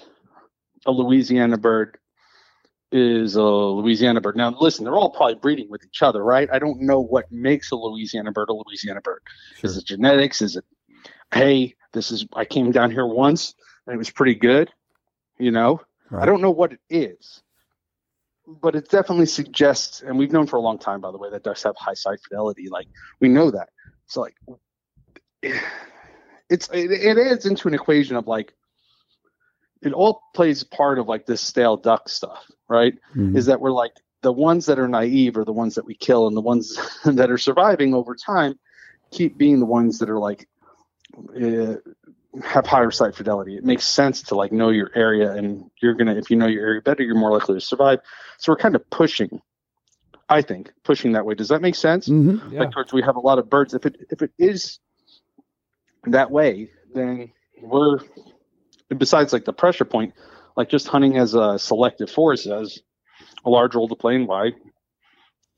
a 0.85 0.91
Louisiana 0.91 1.57
bird 1.57 1.97
is 2.93 3.37
a 3.37 3.43
Louisiana 3.43 4.21
bird. 4.21 4.37
Now, 4.37 4.55
listen, 4.61 4.85
they're 4.85 4.95
all 4.97 5.11
probably 5.11 5.37
breeding 5.37 5.71
with 5.71 5.85
each 5.87 6.03
other, 6.03 6.23
right? 6.23 6.51
I 6.53 6.59
don't 6.59 6.83
know 6.83 7.01
what 7.01 7.33
makes 7.33 7.71
a 7.71 7.77
Louisiana 7.77 8.31
bird 8.33 8.51
a 8.51 8.53
Louisiana 8.53 9.01
bird. 9.01 9.23
Is 9.63 9.77
it 9.79 9.87
genetics? 9.87 10.43
Is 10.43 10.57
it, 10.57 10.65
hey, 11.33 11.77
this 11.95 12.11
is, 12.11 12.27
I 12.35 12.45
came 12.45 12.73
down 12.73 12.91
here 12.91 13.07
once 13.07 13.55
and 13.87 13.95
it 13.95 13.99
was 13.99 14.11
pretty 14.11 14.35
good, 14.35 14.71
you 15.39 15.51
know? 15.51 15.81
Right. 16.11 16.23
I 16.23 16.27
don't 16.27 16.43
know 16.43 16.51
what 16.51 16.73
it 16.73 16.81
is, 16.89 17.43
but 18.47 18.75
it 18.75 18.89
definitely 18.89 19.27
suggests, 19.27 20.03
and 20.03 20.19
we've 20.19 20.33
known 20.33 20.47
for 20.47 20.57
a 20.57 20.61
long 20.61 20.79
time, 20.79 21.01
by 21.01 21.11
the 21.13 21.19
way, 21.19 21.31
that 21.31 21.45
ducks 21.45 21.63
have 21.63 21.77
high 21.77 21.95
site 21.95 22.21
fidelity. 22.21 22.69
Like 22.69 22.89
we 23.21 23.29
know 23.29 23.51
that. 23.51 23.69
So 24.07 24.21
like, 24.21 24.37
it's 25.43 26.69
it, 26.73 26.91
it 26.91 27.19
adds 27.19 27.47
into 27.47 27.69
an 27.69 27.75
equation 27.75 28.17
of 28.17 28.27
like, 28.27 28.53
it 29.83 29.93
all 29.93 30.21
plays 30.35 30.63
part 30.65 30.99
of 30.99 31.09
like 31.09 31.27
this 31.27 31.41
stale 31.41 31.77
duck 31.77 32.09
stuff, 32.09 32.45
right? 32.69 32.95
Mhm. 33.15 33.37
Is 33.37 33.47
that 33.47 33.61
we're 33.61 33.71
like 33.73 33.93
the 34.23 34.33
ones 34.33 34.67
that 34.67 34.79
are 34.79 34.89
naive 34.89 35.37
are 35.39 35.45
the 35.45 35.53
ones 35.53 35.75
that 35.77 35.87
we 35.87 35.95
kill, 35.95 36.27
and 36.27 36.37
the 36.37 36.43
ones 36.43 36.77
that 37.05 37.31
are 37.31 37.39
surviving 37.39 37.95
over 37.95 38.15
time 38.15 38.59
keep 39.11 39.37
being 39.39 39.61
the 39.61 39.67
ones 39.67 39.99
that 39.99 40.11
are 40.11 40.19
like. 40.19 40.49
Uh, 41.37 41.77
have 42.45 42.67
higher 42.67 42.91
site 42.91 43.15
fidelity. 43.15 43.57
It 43.57 43.65
makes 43.65 43.85
sense 43.85 44.23
to 44.25 44.35
like 44.35 44.53
know 44.53 44.71
your 44.71 44.91
area, 44.95 45.33
and 45.33 45.71
you're 45.83 45.95
gonna 45.95 46.15
if 46.15 46.31
you 46.31 46.37
know 46.37 46.47
your 46.47 46.65
area 46.65 46.81
better, 46.81 47.03
you're 47.03 47.17
more 47.17 47.33
likely 47.33 47.55
to 47.55 47.61
survive. 47.61 48.01
So 48.39 48.53
we're 48.53 48.57
kind 48.59 48.77
of 48.77 48.89
pushing, 48.91 49.41
I 50.29 50.43
think, 50.43 50.73
pushing 50.85 51.13
that 51.13 51.27
way. 51.27 51.35
Does 51.35 51.49
that 51.49 51.61
make 51.61 51.75
sense? 51.75 52.09
Mhm. 52.09 52.53
Yeah. 52.53 52.61
Like 52.61 52.73
towards 52.73 52.93
we 52.93 53.03
have 53.03 53.17
a 53.17 53.21
lot 53.21 53.39
of 53.39 53.51
birds. 53.51 53.75
If 53.75 53.87
it 53.87 53.97
if 54.11 54.23
it 54.23 54.33
is 54.39 54.79
that 56.05 56.31
way, 56.31 56.71
then 56.95 57.33
we're 57.63 57.99
besides 58.97 59.33
like 59.33 59.45
the 59.45 59.53
pressure 59.53 59.85
point, 59.85 60.15
like 60.57 60.69
just 60.69 60.89
hunting 60.89 61.17
as 61.17 61.35
a 61.35 61.59
selective 61.59 62.11
force 62.11 62.47
as 62.47 62.81
a 63.45 63.51
large 63.51 63.75
role 63.75 63.89
to 63.89 63.97
play 63.97 64.15
in 64.15 64.27
why 64.27 64.53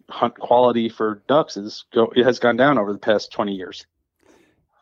hunt 0.08 0.38
quality 0.38 0.88
for 0.88 1.22
ducks 1.26 1.56
is 1.56 1.84
go 1.92 2.12
it 2.14 2.24
has 2.24 2.38
gone 2.38 2.56
down 2.56 2.78
over 2.78 2.92
the 2.92 2.98
past 2.98 3.32
20 3.32 3.54
years. 3.54 3.86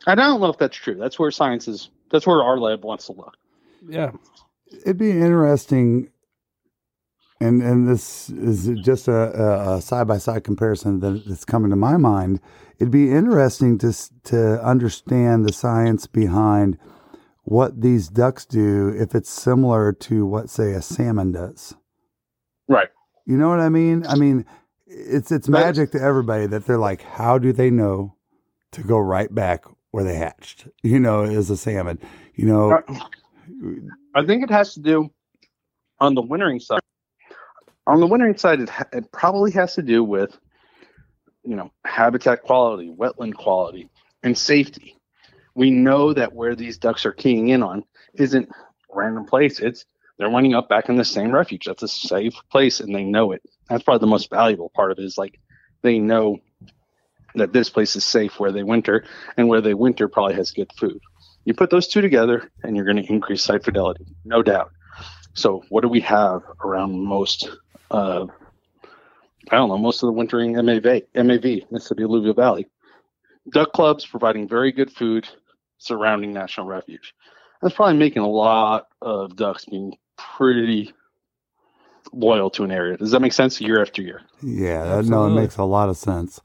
And 0.06 0.20
I 0.20 0.26
don't 0.26 0.40
know 0.40 0.48
if 0.48 0.58
that's 0.58 0.76
true. 0.76 0.94
That's 0.94 1.18
where 1.18 1.30
science 1.30 1.68
is. 1.68 1.90
That's 2.10 2.26
where 2.26 2.42
our 2.42 2.58
lab 2.58 2.84
wants 2.84 3.06
to 3.06 3.12
look. 3.12 3.36
Yeah. 3.86 4.12
It'd 4.84 4.98
be 4.98 5.10
interesting, 5.10 6.10
and 7.40 7.62
and 7.62 7.88
this 7.88 8.30
is 8.30 8.68
just 8.84 9.08
a 9.08 9.80
side 9.82 10.06
by 10.06 10.18
side 10.18 10.44
comparison 10.44 11.00
that, 11.00 11.24
that's 11.26 11.44
coming 11.44 11.70
to 11.70 11.76
my 11.76 11.96
mind. 11.96 12.40
It'd 12.78 12.92
be 12.92 13.10
interesting 13.10 13.78
to 13.78 13.92
to 14.24 14.62
understand 14.64 15.44
the 15.44 15.52
science 15.52 16.06
behind 16.06 16.78
what 17.42 17.80
these 17.80 18.08
ducks 18.08 18.46
do 18.46 18.94
if 18.96 19.14
it's 19.14 19.30
similar 19.30 19.92
to 19.92 20.24
what 20.24 20.48
say 20.48 20.72
a 20.72 20.82
salmon 20.82 21.32
does. 21.32 21.74
Right. 22.68 22.88
You 23.26 23.36
know 23.36 23.48
what 23.48 23.60
I 23.60 23.68
mean? 23.68 24.06
I 24.06 24.14
mean, 24.14 24.46
it's 24.86 25.32
it's 25.32 25.48
magic 25.48 25.90
to 25.92 26.00
everybody 26.00 26.46
that 26.46 26.66
they're 26.66 26.78
like, 26.78 27.02
how 27.02 27.38
do 27.38 27.52
they 27.52 27.70
know 27.70 28.14
to 28.72 28.82
go 28.82 28.98
right 28.98 29.34
back 29.34 29.64
where 29.90 30.04
they 30.04 30.16
hatched? 30.16 30.68
You 30.82 31.00
know, 31.00 31.22
as 31.22 31.50
a 31.50 31.56
salmon. 31.56 31.98
You 32.34 32.46
know, 32.46 32.82
I 34.14 34.24
think 34.24 34.42
it 34.42 34.50
has 34.50 34.74
to 34.74 34.80
do 34.80 35.10
on 35.98 36.14
the 36.14 36.22
wintering 36.22 36.60
side. 36.60 36.80
On 37.86 38.00
the 38.00 38.06
wintering 38.06 38.36
side, 38.36 38.60
it, 38.60 38.70
it 38.92 39.12
probably 39.12 39.50
has 39.52 39.74
to 39.74 39.82
do 39.82 40.04
with, 40.04 40.38
you 41.44 41.56
know, 41.56 41.72
habitat 41.84 42.42
quality, 42.42 42.94
wetland 42.96 43.34
quality, 43.34 43.88
and 44.22 44.36
safety. 44.36 44.96
We 45.54 45.70
know 45.70 46.12
that 46.12 46.32
where 46.32 46.54
these 46.54 46.78
ducks 46.78 47.04
are 47.04 47.12
keying 47.12 47.48
in 47.48 47.62
on 47.62 47.84
isn't 48.14 48.48
random 48.92 49.24
place. 49.24 49.58
It's 49.60 49.84
they're 50.18 50.30
winding 50.30 50.54
up 50.54 50.68
back 50.68 50.88
in 50.88 50.96
the 50.96 51.04
same 51.04 51.32
refuge. 51.32 51.64
That's 51.64 51.82
a 51.82 51.88
safe 51.88 52.34
place, 52.50 52.80
and 52.80 52.94
they 52.94 53.04
know 53.04 53.32
it. 53.32 53.42
That's 53.68 53.82
probably 53.82 54.00
the 54.00 54.10
most 54.10 54.30
valuable 54.30 54.68
part 54.68 54.92
of 54.92 54.98
it. 54.98 55.04
Is 55.04 55.18
like 55.18 55.40
they 55.82 55.98
know 55.98 56.38
that 57.34 57.52
this 57.52 57.70
place 57.70 57.96
is 57.96 58.04
safe 58.04 58.38
where 58.38 58.52
they 58.52 58.62
winter, 58.62 59.04
and 59.36 59.48
where 59.48 59.60
they 59.60 59.74
winter 59.74 60.08
probably 60.08 60.34
has 60.34 60.50
good 60.50 60.70
food. 60.76 61.00
You 61.44 61.54
put 61.54 61.70
those 61.70 61.88
two 61.88 62.00
together, 62.00 62.50
and 62.62 62.76
you're 62.76 62.84
going 62.84 63.02
to 63.02 63.12
increase 63.12 63.44
site 63.44 63.64
fidelity, 63.64 64.06
no 64.24 64.42
doubt. 64.42 64.72
So, 65.34 65.64
what 65.68 65.82
do 65.82 65.88
we 65.88 66.00
have 66.00 66.42
around 66.64 66.98
most? 67.00 67.48
Uh, 67.90 68.26
I 69.50 69.56
don't 69.56 69.68
know, 69.68 69.78
most 69.78 70.02
of 70.02 70.08
the 70.08 70.12
wintering 70.12 70.52
MAV, 70.52 71.02
MAV, 71.14 71.70
Mississippi 71.70 72.02
Alluvial 72.02 72.34
Valley. 72.34 72.66
Duck 73.50 73.72
clubs 73.72 74.04
providing 74.06 74.46
very 74.46 74.70
good 74.70 74.92
food 74.92 75.28
surrounding 75.78 76.32
National 76.32 76.66
Refuge. 76.66 77.14
That's 77.60 77.74
probably 77.74 77.96
making 77.96 78.22
a 78.22 78.28
lot 78.28 78.88
of 79.00 79.34
ducks 79.36 79.64
being 79.64 79.96
pretty 80.16 80.92
loyal 82.12 82.50
to 82.50 82.64
an 82.64 82.70
area. 82.70 82.96
Does 82.96 83.10
that 83.12 83.20
make 83.20 83.32
sense 83.32 83.60
year 83.60 83.80
after 83.80 84.02
year? 84.02 84.22
yeah, 84.42 84.84
that, 84.84 85.06
no, 85.06 85.26
it 85.26 85.30
makes 85.30 85.56
a 85.56 85.64
lot 85.64 85.88
of 85.88 85.96
sense. 85.96 86.40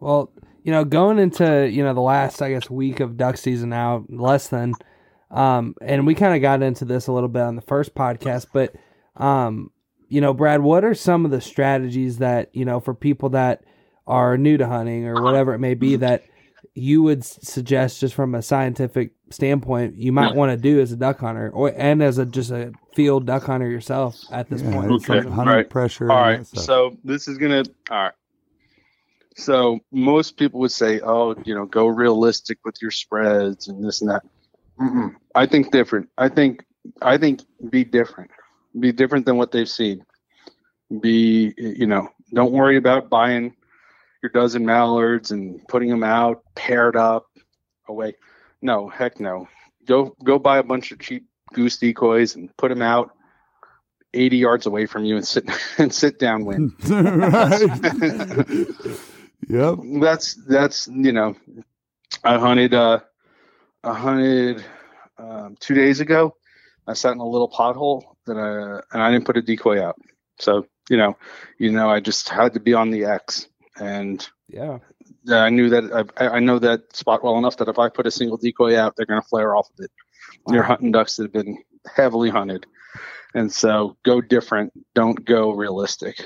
Well, 0.00 0.32
you 0.64 0.72
know, 0.72 0.84
going 0.84 1.18
into 1.18 1.68
you 1.70 1.82
know 1.84 1.94
the 1.94 2.00
last 2.00 2.42
I 2.42 2.50
guess 2.50 2.68
week 2.70 3.00
of 3.00 3.16
duck 3.16 3.36
season 3.36 3.70
now, 3.70 4.04
less 4.08 4.48
than, 4.48 4.74
um, 5.30 5.74
and 5.80 6.06
we 6.06 6.14
kind 6.14 6.34
of 6.34 6.42
got 6.42 6.62
into 6.62 6.84
this 6.84 7.06
a 7.06 7.12
little 7.12 7.28
bit 7.28 7.42
on 7.42 7.56
the 7.56 7.62
first 7.62 7.94
podcast, 7.94 8.46
but, 8.52 8.74
um, 9.16 9.70
you 10.08 10.20
know, 10.20 10.34
Brad, 10.34 10.60
what 10.62 10.84
are 10.84 10.94
some 10.94 11.24
of 11.24 11.30
the 11.30 11.40
strategies 11.40 12.18
that 12.18 12.50
you 12.54 12.64
know 12.64 12.80
for 12.80 12.94
people 12.94 13.30
that 13.30 13.64
are 14.06 14.36
new 14.36 14.56
to 14.56 14.66
hunting 14.66 15.06
or 15.06 15.22
whatever 15.22 15.54
it 15.54 15.58
may 15.60 15.74
be 15.74 15.96
that 15.96 16.24
you 16.74 17.02
would 17.02 17.24
suggest 17.24 18.00
just 18.00 18.14
from 18.14 18.34
a 18.34 18.42
scientific 18.42 19.12
standpoint 19.30 19.96
you 19.96 20.12
might 20.12 20.34
want 20.34 20.50
to 20.50 20.56
do 20.56 20.80
as 20.80 20.90
a 20.92 20.96
duck 20.96 21.20
hunter 21.20 21.50
or 21.50 21.72
and 21.76 22.02
as 22.02 22.18
a 22.18 22.26
just 22.26 22.50
a 22.50 22.72
field 22.94 23.26
duck 23.26 23.44
hunter 23.44 23.68
yourself 23.68 24.16
at 24.32 24.48
this 24.50 24.62
Yeah, 24.62 24.72
point? 24.72 24.90
it's 24.92 25.08
like 25.08 25.20
Okay, 25.20 25.30
hunting 25.30 25.46
right. 25.46 25.70
pressure. 25.70 26.10
All 26.10 26.18
and 26.18 26.26
right. 26.26 26.38
that 26.40 26.46
stuff. 26.46 26.64
So 26.64 26.96
this 27.04 27.28
is 27.28 27.38
gonna. 27.38 27.64
All 27.90 28.02
right. 28.04 28.12
So 29.36 29.80
most 29.92 30.36
people 30.36 30.60
would 30.60 30.72
say, 30.72 31.00
"Oh, 31.00 31.34
you 31.44 31.54
know, 31.54 31.66
go 31.66 31.86
realistic 31.86 32.58
with 32.64 32.76
your 32.82 32.90
spreads 32.90 33.68
and 33.68 33.84
this 33.84 34.00
and 34.00 34.10
that." 34.10 34.22
Mm-mm. 34.80 35.14
I 35.34 35.46
think 35.46 35.70
different. 35.70 36.08
I 36.18 36.28
think 36.28 36.64
I 37.02 37.18
think 37.18 37.42
be 37.70 37.84
different. 37.84 38.30
Be 38.78 38.92
different 38.92 39.26
than 39.26 39.36
what 39.36 39.52
they've 39.52 39.68
seen. 39.68 40.04
Be 41.00 41.54
you 41.56 41.86
know, 41.86 42.08
don't 42.32 42.52
worry 42.52 42.76
about 42.76 43.08
buying 43.08 43.54
your 44.22 44.30
dozen 44.30 44.66
mallards 44.66 45.30
and 45.30 45.66
putting 45.68 45.88
them 45.88 46.02
out 46.02 46.42
paired 46.54 46.96
up 46.96 47.26
away. 47.88 48.14
No, 48.62 48.88
heck 48.88 49.20
no. 49.20 49.48
Go 49.86 50.16
go 50.24 50.38
buy 50.38 50.58
a 50.58 50.62
bunch 50.62 50.92
of 50.92 50.98
cheap 50.98 51.26
goose 51.52 51.78
decoys 51.78 52.36
and 52.36 52.54
put 52.56 52.68
them 52.68 52.82
out 52.82 53.12
80 54.12 54.36
yards 54.36 54.66
away 54.66 54.86
from 54.86 55.04
you 55.04 55.16
and 55.16 55.26
sit 55.26 55.48
and 55.78 55.92
sit 55.92 56.18
downwind. 56.18 56.72
right. 56.88 57.68
Yep. 59.50 59.78
that's 60.00 60.34
that's 60.46 60.88
you 60.88 61.12
know, 61.12 61.36
I 62.24 62.38
hunted 62.38 62.74
uh, 62.74 63.00
I 63.84 63.94
hunted 63.94 64.64
um, 65.18 65.56
two 65.60 65.74
days 65.74 66.00
ago. 66.00 66.36
I 66.86 66.94
sat 66.94 67.12
in 67.12 67.18
a 67.18 67.28
little 67.28 67.50
pothole 67.50 68.02
that 68.26 68.36
I 68.36 68.80
and 68.92 69.02
I 69.02 69.10
didn't 69.10 69.26
put 69.26 69.36
a 69.36 69.42
decoy 69.42 69.82
out. 69.82 69.96
So 70.38 70.66
you 70.88 70.96
know, 70.96 71.16
you 71.58 71.70
know, 71.70 71.90
I 71.90 72.00
just 72.00 72.28
had 72.28 72.54
to 72.54 72.60
be 72.60 72.74
on 72.74 72.90
the 72.90 73.04
X, 73.04 73.48
and 73.78 74.26
Yeah, 75.24 75.44
I 75.44 75.50
knew 75.50 75.68
that 75.70 76.10
I, 76.16 76.28
I 76.28 76.40
know 76.40 76.58
that 76.58 76.94
spot 76.96 77.22
well 77.22 77.38
enough 77.38 77.56
that 77.58 77.68
if 77.68 77.78
I 77.78 77.88
put 77.88 78.06
a 78.06 78.10
single 78.10 78.38
decoy 78.38 78.78
out, 78.78 78.96
they're 78.96 79.06
going 79.06 79.20
to 79.20 79.28
flare 79.28 79.54
off 79.54 79.68
of 79.70 79.84
it. 79.84 79.90
You're 80.48 80.62
hunting 80.62 80.92
ducks 80.92 81.16
that 81.16 81.24
have 81.24 81.32
been 81.32 81.58
heavily 81.94 82.30
hunted, 82.30 82.66
and 83.34 83.52
so 83.52 83.96
go 84.04 84.20
different. 84.20 84.72
Don't 84.94 85.24
go 85.24 85.50
realistic. 85.50 86.24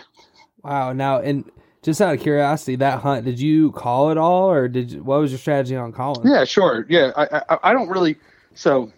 Wow. 0.63 0.93
Now, 0.93 1.21
and 1.21 1.51
just 1.85 2.01
out 2.01 2.15
of 2.15 2.21
curiosity, 2.21 2.77
that 2.77 3.01
hunt, 3.01 3.25
did 3.27 3.39
you 3.39 3.71
call 3.73 4.11
it 4.11 4.17
all, 4.17 4.51
or 4.51 4.69
did 4.69 4.91
you, 4.93 5.05
what 5.05 5.21
was 5.21 5.31
your 5.31 5.39
strategy 5.39 5.77
on 5.77 5.93
calling? 5.93 6.27
Yeah, 6.27 6.45
sure. 6.45 6.87
Yeah, 6.89 7.13
I, 7.15 7.43
I 7.51 7.59
I 7.71 7.73
don't 7.73 7.89
really. 7.89 8.17
So, 8.55 8.91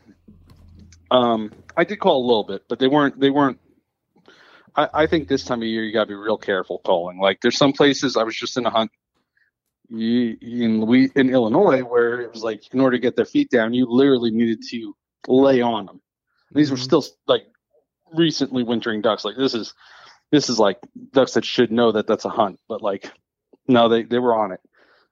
um, 1.10 1.52
I 1.76 1.84
did 1.84 1.98
call 1.98 2.24
a 2.24 2.26
little 2.26 2.44
bit, 2.44 2.62
but 2.68 2.78
they 2.78 2.86
weren't 2.88 3.18
they 3.18 3.30
weren't. 3.30 3.58
I, 4.76 4.88
I 4.94 5.06
think 5.06 5.26
this 5.28 5.44
time 5.44 5.62
of 5.62 5.68
year 5.68 5.82
you 5.82 5.92
got 5.92 6.04
to 6.04 6.08
be 6.08 6.14
real 6.14 6.38
careful 6.38 6.80
calling. 6.84 7.18
Like 7.18 7.40
there's 7.40 7.58
some 7.58 7.72
places 7.72 8.16
I 8.16 8.22
was 8.22 8.36
just 8.36 8.56
in 8.56 8.64
a 8.66 8.70
hunt 8.70 8.90
in 9.90 10.80
Louis, 10.80 11.10
in 11.16 11.30
Illinois 11.30 11.82
where 11.82 12.20
it 12.20 12.32
was 12.32 12.42
like 12.42 12.62
in 12.72 12.80
order 12.80 12.96
to 12.96 13.00
get 13.00 13.16
their 13.16 13.24
feet 13.24 13.50
down, 13.50 13.74
you 13.74 13.86
literally 13.88 14.30
needed 14.30 14.60
to 14.70 14.94
lay 15.28 15.60
on 15.60 15.86
them. 15.86 16.00
These 16.52 16.70
were 16.70 16.76
Mhm. 16.76 16.82
still 16.82 17.04
like 17.26 17.46
recently 18.12 18.62
wintering 18.62 19.00
ducks. 19.00 19.24
Like 19.24 19.36
this 19.36 19.54
is 19.54 19.74
this 20.32 20.48
is 20.48 20.58
like 20.58 20.78
ducks 21.12 21.34
that 21.34 21.44
should 21.44 21.70
know 21.72 21.92
that 21.92 22.06
that's 22.06 22.24
a 22.24 22.28
hunt, 22.30 22.58
but 22.68 22.82
like 22.82 23.10
no, 23.68 23.88
they 23.88 24.02
they 24.02 24.18
were 24.18 24.34
on 24.34 24.52
it. 24.52 24.60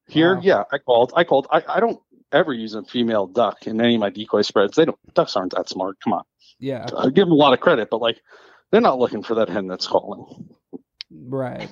Here, 0.07 0.35
Wow. 0.37 0.41
yeah, 0.43 0.65
I 0.73 0.79
called. 0.79 1.13
I 1.17 1.25
called. 1.25 1.47
I, 1.51 1.63
I 1.69 1.81
don't 1.81 2.01
ever 2.33 2.53
use 2.53 2.75
a 2.75 2.83
female 2.83 3.27
duck 3.27 3.67
in 3.67 3.81
any 3.81 3.95
of 3.95 4.01
my 4.01 4.11
decoy 4.11 4.43
spreads. 4.43 4.77
They 4.77 4.85
don't. 4.85 4.99
Ducks 5.15 5.35
aren't 5.37 5.55
that 5.57 5.69
smart. 5.69 5.97
Come 6.05 6.13
on. 6.13 6.25
Yeah. 6.59 6.87
I 6.97 7.05
give 7.07 7.27
them 7.27 7.33
a 7.33 7.37
lot 7.37 7.53
of 7.55 7.61
credit, 7.61 7.89
but 7.91 8.01
like 8.03 8.21
they're 8.71 8.81
not 8.81 8.99
looking 8.99 9.23
for 9.23 9.35
that 9.37 9.49
hen 9.49 9.67
that's 9.67 9.87
calling. 9.87 10.49
Right. 11.11 11.71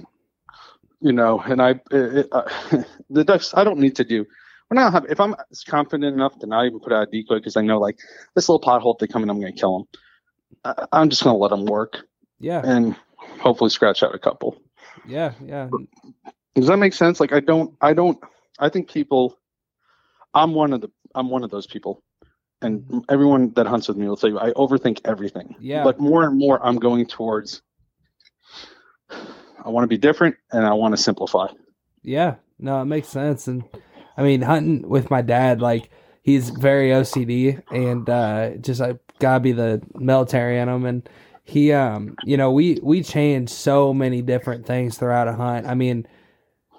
You 1.01 1.12
know, 1.12 1.40
and 1.40 1.61
I 1.61 1.70
it, 1.70 1.82
it, 1.90 2.28
uh, 2.32 2.49
the 3.11 3.24
ducks. 3.24 3.53
I 3.55 3.64
don't 3.64 3.78
need 3.80 3.97
to 3.97 4.05
do. 4.05 4.24
When 4.68 4.78
I 4.78 4.90
have, 4.90 5.05
if 5.11 5.20
I'm 5.20 5.34
confident 5.66 6.14
enough 6.14 6.38
to 6.38 6.47
not 6.47 6.64
even 6.64 6.80
put 6.80 6.93
out 6.93 7.09
a 7.09 7.11
decoy 7.11 7.34
because 7.36 7.57
I 7.57 7.62
know 7.62 7.78
like 7.78 7.99
this 8.34 8.49
little 8.49 8.61
pothole, 8.61 8.95
if 8.95 9.01
they 9.01 9.07
come 9.12 9.22
in, 9.22 9.28
I'm 9.28 9.40
going 9.40 9.53
to 9.53 9.59
kill 9.61 9.78
them. 9.80 9.88
I, 10.64 10.86
I'm 11.01 11.11
just 11.11 11.22
going 11.22 11.34
to 11.34 11.38
let 11.38 11.51
them 11.51 11.66
work 11.66 12.07
Yeah. 12.40 12.62
and 12.64 12.97
hopefully 13.40 13.70
scratch 13.70 14.02
out 14.02 14.14
a 14.14 14.18
couple. 14.18 14.56
Yeah. 15.06 15.32
Yeah. 15.44 15.68
Does 16.54 16.66
that 16.66 16.76
make 16.76 16.92
sense? 16.92 17.20
Like 17.20 17.32
I 17.32 17.40
don't, 17.40 17.74
I 17.80 17.92
don't, 17.92 18.18
I 18.58 18.68
think 18.68 18.90
people. 18.90 19.38
I'm 20.34 20.54
one 20.54 20.72
of 20.72 20.80
the, 20.80 20.90
I'm 21.14 21.28
one 21.28 21.44
of 21.44 21.50
those 21.50 21.66
people, 21.66 22.02
and 22.62 23.04
everyone 23.10 23.52
that 23.54 23.66
hunts 23.66 23.88
with 23.88 23.98
me 23.98 24.08
will 24.08 24.16
tell 24.16 24.30
you 24.30 24.38
I 24.38 24.52
overthink 24.52 25.00
everything. 25.04 25.54
Yeah. 25.60 25.84
But 25.84 26.00
more 26.00 26.24
and 26.24 26.38
more, 26.38 26.64
I'm 26.64 26.76
going 26.76 27.06
towards. 27.06 27.60
I 29.10 29.68
want 29.68 29.84
to 29.84 29.88
be 29.88 29.98
different, 29.98 30.36
and 30.50 30.64
I 30.66 30.72
want 30.72 30.96
to 30.96 31.02
simplify. 31.02 31.48
Yeah, 32.02 32.36
no, 32.58 32.80
it 32.80 32.86
makes 32.86 33.08
sense. 33.08 33.46
And 33.46 33.62
I 34.16 34.22
mean, 34.22 34.40
hunting 34.42 34.88
with 34.88 35.10
my 35.10 35.20
dad, 35.22 35.60
like 35.60 35.90
he's 36.22 36.50
very 36.50 36.90
OCD 36.90 37.62
and 37.70 38.08
uh, 38.08 38.56
just 38.56 38.80
I 38.80 38.94
gotta 39.18 39.40
be 39.40 39.52
the 39.52 39.82
military 39.94 40.58
in 40.58 40.68
him. 40.68 40.86
And 40.86 41.08
he, 41.45 41.72
um, 41.72 42.14
you 42.24 42.36
know, 42.36 42.53
we 42.53 42.78
we 42.82 43.03
change 43.03 43.51
so 43.51 43.93
many 43.93 44.22
different 44.22 44.66
things 44.66 44.97
throughout 44.99 45.28
a 45.28 45.32
hunt. 45.32 45.66
I 45.66 45.74
mean, 45.74 46.07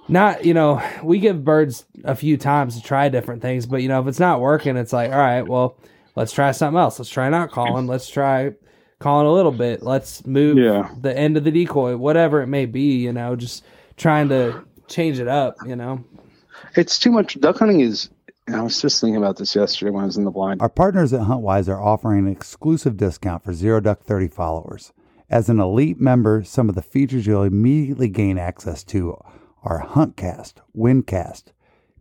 not 0.08 0.46
you 0.46 0.54
know, 0.54 0.82
we 1.04 1.20
give 1.20 1.44
birds 1.44 1.86
a 2.04 2.16
few 2.16 2.38
times 2.38 2.76
to 2.76 2.82
try 2.84 3.10
different 3.10 3.42
things, 3.42 3.66
but 3.66 3.82
you 3.82 3.90
know, 3.90 4.02
if 4.02 4.08
it's 4.08 4.20
not 4.20 4.40
working, 4.42 4.78
it's 4.78 4.94
like, 4.94 5.12
all 5.12 5.18
right, 5.18 5.48
well, 5.48 5.78
let's 6.16 6.32
try 6.32 6.52
something 6.52 6.80
else. 6.80 7.00
Let's 7.00 7.10
try 7.10 7.30
not 7.30 7.52
calling. 7.52 7.88
Let's 7.88 8.10
try 8.10 8.52
calling 9.00 9.28
a 9.28 9.34
little 9.34 9.52
bit. 9.52 9.84
Let's 9.84 10.26
move 10.26 10.58
Yeah. 10.58 10.90
the 11.02 11.16
end 11.18 11.36
of 11.38 11.44
the 11.44 11.52
decoy, 11.52 11.98
whatever 11.98 12.42
it 12.42 12.48
may 12.48 12.66
be. 12.66 12.98
You 13.04 13.12
know, 13.14 13.36
just 13.36 13.64
trying 13.98 14.30
to 14.30 14.64
change 14.88 15.20
it 15.20 15.28
up. 15.28 15.56
You 15.66 15.76
know. 15.76 16.04
It's 16.76 16.98
too 16.98 17.12
much. 17.12 17.40
Duck 17.40 17.58
hunting 17.60 17.82
is. 17.82 18.10
I 18.52 18.62
was 18.62 18.82
just 18.82 19.00
thinking 19.00 19.16
about 19.16 19.38
this 19.38 19.56
yesterday 19.56 19.92
when 19.92 20.04
I 20.04 20.08
was 20.08 20.18
in 20.18 20.26
the 20.26 20.32
blind. 20.32 20.62
Our 20.62 20.70
partners 20.70 21.14
at 21.14 21.22
HuntWise 21.22 21.70
are 21.70 21.82
offering 21.82 22.20
an 22.20 22.32
exclusive 22.32 22.98
discount 22.98 23.44
for 23.44 23.54
Zero 23.54 23.80
Duck 23.80 24.04
30 24.04 24.28
followers. 24.28 24.92
As 25.30 25.48
an 25.48 25.60
elite 25.60 26.00
member, 26.00 26.44
some 26.44 26.68
of 26.68 26.76
the 26.76 26.82
features 26.82 27.26
you'll 27.26 27.44
immediately 27.44 28.10
gain 28.10 28.38
access 28.38 28.84
to 28.86 29.18
are 29.64 29.88
HuntCast, 29.88 30.56
Windcast, 30.76 31.46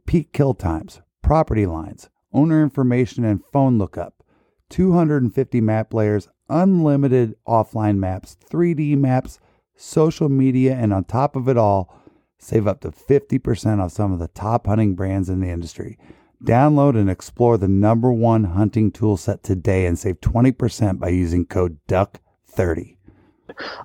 peak 0.05 0.33
kill 0.33 0.55
times, 0.55 1.01
property 1.23 1.65
lines, 1.65 2.11
owner 2.33 2.61
information 2.61 3.25
and 3.25 3.45
phone 3.45 3.79
lookup, 3.79 4.25
250 4.71 5.61
map 5.61 5.95
layers, 5.95 6.29
unlimited 6.49 7.37
offline 7.47 7.99
maps, 7.99 8.37
3D 8.51 8.97
maps, 8.97 9.39
social 9.77 10.29
media, 10.29 10.75
and 10.75 10.93
on 10.93 11.05
top 11.05 11.37
of 11.37 11.49
it 11.49 11.57
all, 11.57 11.97
save 12.39 12.67
up 12.67 12.81
to 12.81 12.91
50% 12.91 13.79
off 13.79 13.93
some 13.93 14.13
of 14.13 14.19
the 14.19 14.29
top 14.29 14.67
hunting 14.67 14.95
brands 14.95 15.29
in 15.29 15.41
the 15.41 15.49
industry. 15.49 15.97
Download 16.45 16.97
and 16.97 17.09
explore 17.09 17.57
the 17.57 17.69
number 17.69 18.13
one 18.13 18.45
hunting 18.45 18.91
tool 18.91 19.17
set 19.17 19.43
today 19.43 19.87
and 19.87 19.99
save 19.99 20.21
20% 20.21 20.99
by 20.99 21.09
using 21.09 21.47
code 21.47 21.79
DUCK30. 21.89 22.97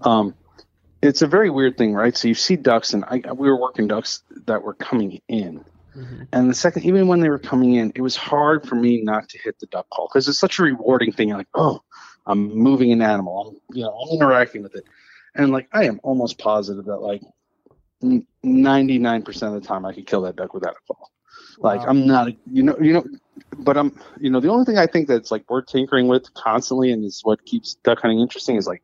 Um, 0.01 0.33
it's 1.01 1.21
a 1.21 1.27
very 1.27 1.49
weird 1.49 1.77
thing, 1.77 1.93
right? 1.93 2.17
So 2.17 2.27
you 2.27 2.33
see 2.33 2.55
ducks, 2.55 2.93
and 2.93 3.05
I, 3.05 3.21
we 3.31 3.49
were 3.49 3.59
working 3.59 3.87
ducks 3.87 4.23
that 4.47 4.63
were 4.63 4.73
coming 4.73 5.21
in, 5.27 5.63
and 6.31 6.49
the 6.49 6.53
second, 6.53 6.85
even 6.85 7.07
when 7.07 7.21
they 7.21 7.29
were 7.29 7.39
coming 7.39 7.75
in, 7.75 7.91
it 7.95 8.01
was 8.01 8.15
hard 8.15 8.67
for 8.67 8.75
me 8.75 9.01
not 9.01 9.29
to 9.29 9.39
hit 9.39 9.57
the 9.59 9.65
duck 9.67 9.89
call 9.89 10.07
because 10.07 10.27
it's 10.27 10.39
such 10.39 10.59
a 10.59 10.63
rewarding 10.63 11.11
thing. 11.11 11.29
You're 11.29 11.39
Like, 11.39 11.47
oh, 11.55 11.81
I'm 12.27 12.55
moving 12.55 12.91
an 12.91 13.01
animal, 13.01 13.47
I'm 13.47 13.75
you 13.75 13.83
know, 13.83 13.91
I'm 13.91 14.15
interacting 14.15 14.61
with 14.61 14.75
it, 14.75 14.83
and 15.33 15.51
like 15.51 15.67
I 15.73 15.85
am 15.85 15.99
almost 16.03 16.37
positive 16.37 16.85
that 16.85 16.97
like 16.97 17.23
99 18.43 19.23
percent 19.23 19.55
of 19.55 19.61
the 19.61 19.67
time 19.67 19.85
I 19.85 19.93
could 19.93 20.05
kill 20.05 20.21
that 20.21 20.35
duck 20.35 20.53
without 20.53 20.75
a 20.75 20.93
call. 20.93 21.11
Like 21.61 21.81
Wow. 21.81 21.87
I'm 21.87 22.07
not, 22.07 22.27
you 22.51 22.63
know, 22.63 22.77
you 22.79 22.93
know, 22.93 23.05
but 23.57 23.77
I'm, 23.77 23.97
you 24.19 24.29
know, 24.29 24.39
the 24.39 24.49
only 24.49 24.65
thing 24.65 24.77
I 24.77 24.87
think 24.87 25.07
that's 25.07 25.31
like 25.31 25.43
we're 25.49 25.61
tinkering 25.61 26.07
with 26.07 26.33
constantly, 26.33 26.91
and 26.91 27.03
is 27.03 27.21
what 27.23 27.45
keeps 27.45 27.75
duck 27.83 27.99
hunting 27.99 28.19
interesting 28.19 28.55
is 28.55 28.67
like 28.67 28.83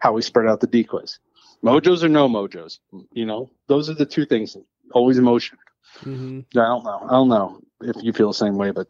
how 0.00 0.12
we 0.12 0.22
spread 0.22 0.46
out 0.48 0.60
the 0.60 0.66
decoys. 0.66 1.18
Mojos 1.64 2.02
or 2.02 2.08
no 2.08 2.28
mojos, 2.28 2.78
you 3.12 3.24
know, 3.24 3.50
those 3.68 3.88
are 3.88 3.94
the 3.94 4.06
two 4.06 4.26
things. 4.26 4.56
Always 4.92 5.18
emotion. 5.18 5.58
hmm 6.02 6.40
I 6.54 6.64
don't 6.66 6.84
know. 6.84 7.00
I 7.04 7.10
don't 7.10 7.28
know 7.28 7.60
if 7.82 8.02
you 8.02 8.12
feel 8.12 8.28
the 8.28 8.34
same 8.34 8.56
way, 8.56 8.70
but 8.72 8.88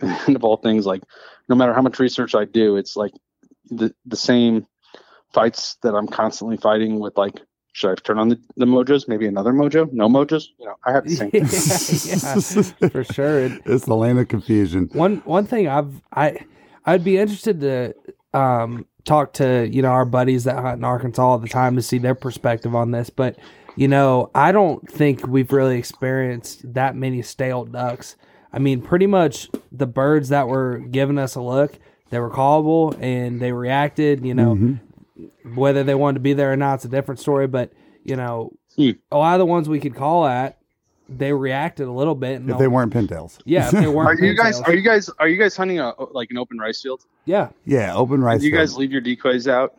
of 0.28 0.44
all 0.44 0.56
things, 0.56 0.86
like 0.86 1.02
no 1.48 1.54
matter 1.54 1.72
how 1.74 1.82
much 1.82 1.98
research 1.98 2.34
I 2.34 2.44
do, 2.44 2.76
it's 2.76 2.96
like 2.96 3.12
the 3.70 3.94
the 4.06 4.16
same 4.16 4.66
fights 5.32 5.76
that 5.82 5.94
I'm 5.94 6.08
constantly 6.08 6.56
fighting 6.56 6.98
with. 7.00 7.16
Like, 7.16 7.40
should 7.74 7.90
I 7.90 7.94
turn 7.96 8.18
on 8.18 8.28
the, 8.28 8.40
the 8.56 8.66
mojos? 8.66 9.08
Maybe 9.08 9.26
another 9.26 9.52
mojo? 9.52 9.92
No 9.92 10.08
mojos? 10.08 10.46
You 10.58 10.66
know, 10.66 10.76
I 10.84 10.92
have 10.92 11.04
the 11.04 11.16
same. 11.16 11.30
yeah, 12.82 12.88
for 12.90 13.04
sure. 13.04 13.44
And 13.44 13.60
It's 13.66 13.84
the 13.84 13.96
land 13.96 14.18
of 14.18 14.28
confusion. 14.28 14.88
one 14.92 15.16
one 15.24 15.44
thing 15.44 15.68
I've 15.68 16.00
I 16.12 16.38
I'd 16.86 17.04
be 17.04 17.18
interested 17.18 17.60
to 17.60 17.94
um 18.32 18.86
talk 19.04 19.32
to 19.34 19.68
you 19.70 19.82
know 19.82 19.90
our 19.90 20.04
buddies 20.04 20.44
that 20.44 20.56
hunt 20.56 20.78
in 20.78 20.84
Arkansas 20.84 21.22
all 21.22 21.38
the 21.38 21.48
time 21.48 21.76
to 21.76 21.82
see 21.82 21.98
their 21.98 22.14
perspective 22.14 22.74
on 22.74 22.92
this, 22.92 23.10
but 23.10 23.36
you 23.76 23.88
know 23.88 24.30
I 24.34 24.52
don't 24.52 24.88
think 24.90 25.26
we've 25.26 25.52
really 25.52 25.76
experienced 25.76 26.72
that 26.74 26.94
many 26.96 27.22
stale 27.22 27.64
ducks. 27.64 28.16
I 28.52 28.60
mean, 28.60 28.82
pretty 28.82 29.08
much 29.08 29.50
the 29.72 29.86
birds 29.86 30.28
that 30.28 30.46
were 30.46 30.78
giving 30.78 31.18
us 31.18 31.34
a 31.34 31.40
look, 31.42 31.76
they 32.10 32.20
were 32.20 32.30
callable 32.30 32.96
and 33.02 33.40
they 33.40 33.50
reacted. 33.50 34.24
You 34.24 34.34
know, 34.34 34.78
whether 35.54 35.82
they 35.84 35.94
wanted 35.94 36.14
to 36.14 36.20
be 36.20 36.32
there 36.32 36.52
or 36.52 36.56
not, 36.56 36.74
it's 36.76 36.84
a 36.84 36.88
different 36.88 37.20
story. 37.20 37.46
But 37.46 37.72
you 38.04 38.16
know, 38.16 38.52
Hmm. 38.76 38.90
a 39.12 39.16
lot 39.16 39.34
of 39.34 39.38
the 39.38 39.46
ones 39.46 39.68
we 39.68 39.78
could 39.80 39.94
call 39.94 40.26
at, 40.26 40.58
they 41.08 41.32
reacted 41.32 41.86
a 41.86 41.92
little 41.92 42.14
bit. 42.14 42.42
If 42.48 42.58
they 42.58 42.66
weren't 42.68 42.92
pintails. 42.92 43.38
yeah, 43.44 43.66
if 43.66 43.72
they 43.72 43.86
weren't. 43.88 44.20
Are 44.20 44.24
you 44.24 44.36
guys? 44.36 44.60
Are 44.62 44.74
you 44.74 44.82
guys? 44.82 45.10
Are 45.18 45.28
you 45.28 45.38
guys 45.38 45.56
hunting 45.56 45.78
a 45.78 45.92
like 46.12 46.30
an 46.30 46.38
open 46.38 46.58
rice 46.58 46.82
field? 46.82 47.02
Yeah. 47.24 47.50
Yeah, 47.64 47.94
open 47.94 48.22
rice. 48.22 48.40
Do 48.40 48.46
you 48.46 48.52
guys 48.52 48.76
leave 48.76 48.90
your 48.92 49.00
decoys 49.00 49.46
out? 49.48 49.74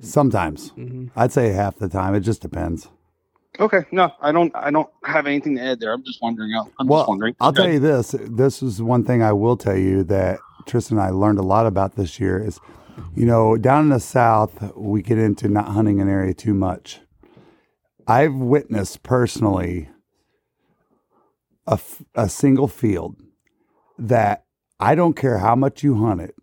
Sometimes. 0.00 0.70
hmm 0.70 1.06
I'd 1.16 1.32
say 1.32 1.50
half 1.50 1.76
the 1.76 1.88
time. 1.88 2.14
It 2.14 2.20
just 2.20 2.42
depends. 2.42 2.88
Okay, 3.60 3.84
no, 3.92 4.10
I 4.20 4.32
don't. 4.32 4.50
I 4.56 4.70
don't 4.70 4.88
have 5.04 5.26
anything 5.26 5.56
to 5.56 5.62
add 5.62 5.80
there. 5.80 5.92
I'm 5.92 6.02
just 6.02 6.22
wondering. 6.22 6.54
I'm 6.80 6.86
well, 6.86 7.00
just 7.02 7.08
wondering. 7.10 7.36
I'll 7.40 7.52
tell 7.52 7.68
you 7.70 7.78
this. 7.80 8.14
This 8.18 8.62
is 8.62 8.80
one 8.80 9.04
thing 9.04 9.22
I 9.22 9.32
will 9.34 9.58
tell 9.58 9.76
you 9.76 10.04
that 10.04 10.38
Tristan 10.66 10.96
and 10.96 11.06
I 11.06 11.10
learned 11.10 11.38
a 11.38 11.42
lot 11.42 11.66
about 11.66 11.94
this 11.96 12.18
year 12.18 12.42
is, 12.42 12.58
you 13.14 13.26
know, 13.26 13.56
down 13.56 13.84
in 13.84 13.88
the 13.90 14.00
South, 14.00 14.74
we 14.76 15.02
get 15.02 15.18
into 15.18 15.48
not 15.48 15.68
hunting 15.68 16.00
an 16.00 16.08
area 16.08 16.34
too 16.34 16.54
much. 16.54 17.00
I've 18.06 18.34
witnessed 18.34 19.02
personally 19.02 19.88
a, 21.66 21.74
f- 21.74 22.02
a 22.14 22.28
single 22.28 22.68
field 22.68 23.16
that 23.98 24.44
I 24.80 24.94
don't 24.94 25.14
care 25.14 25.38
how 25.38 25.54
much 25.54 25.82
you 25.82 26.04
hunt 26.04 26.20
it, 26.20 26.34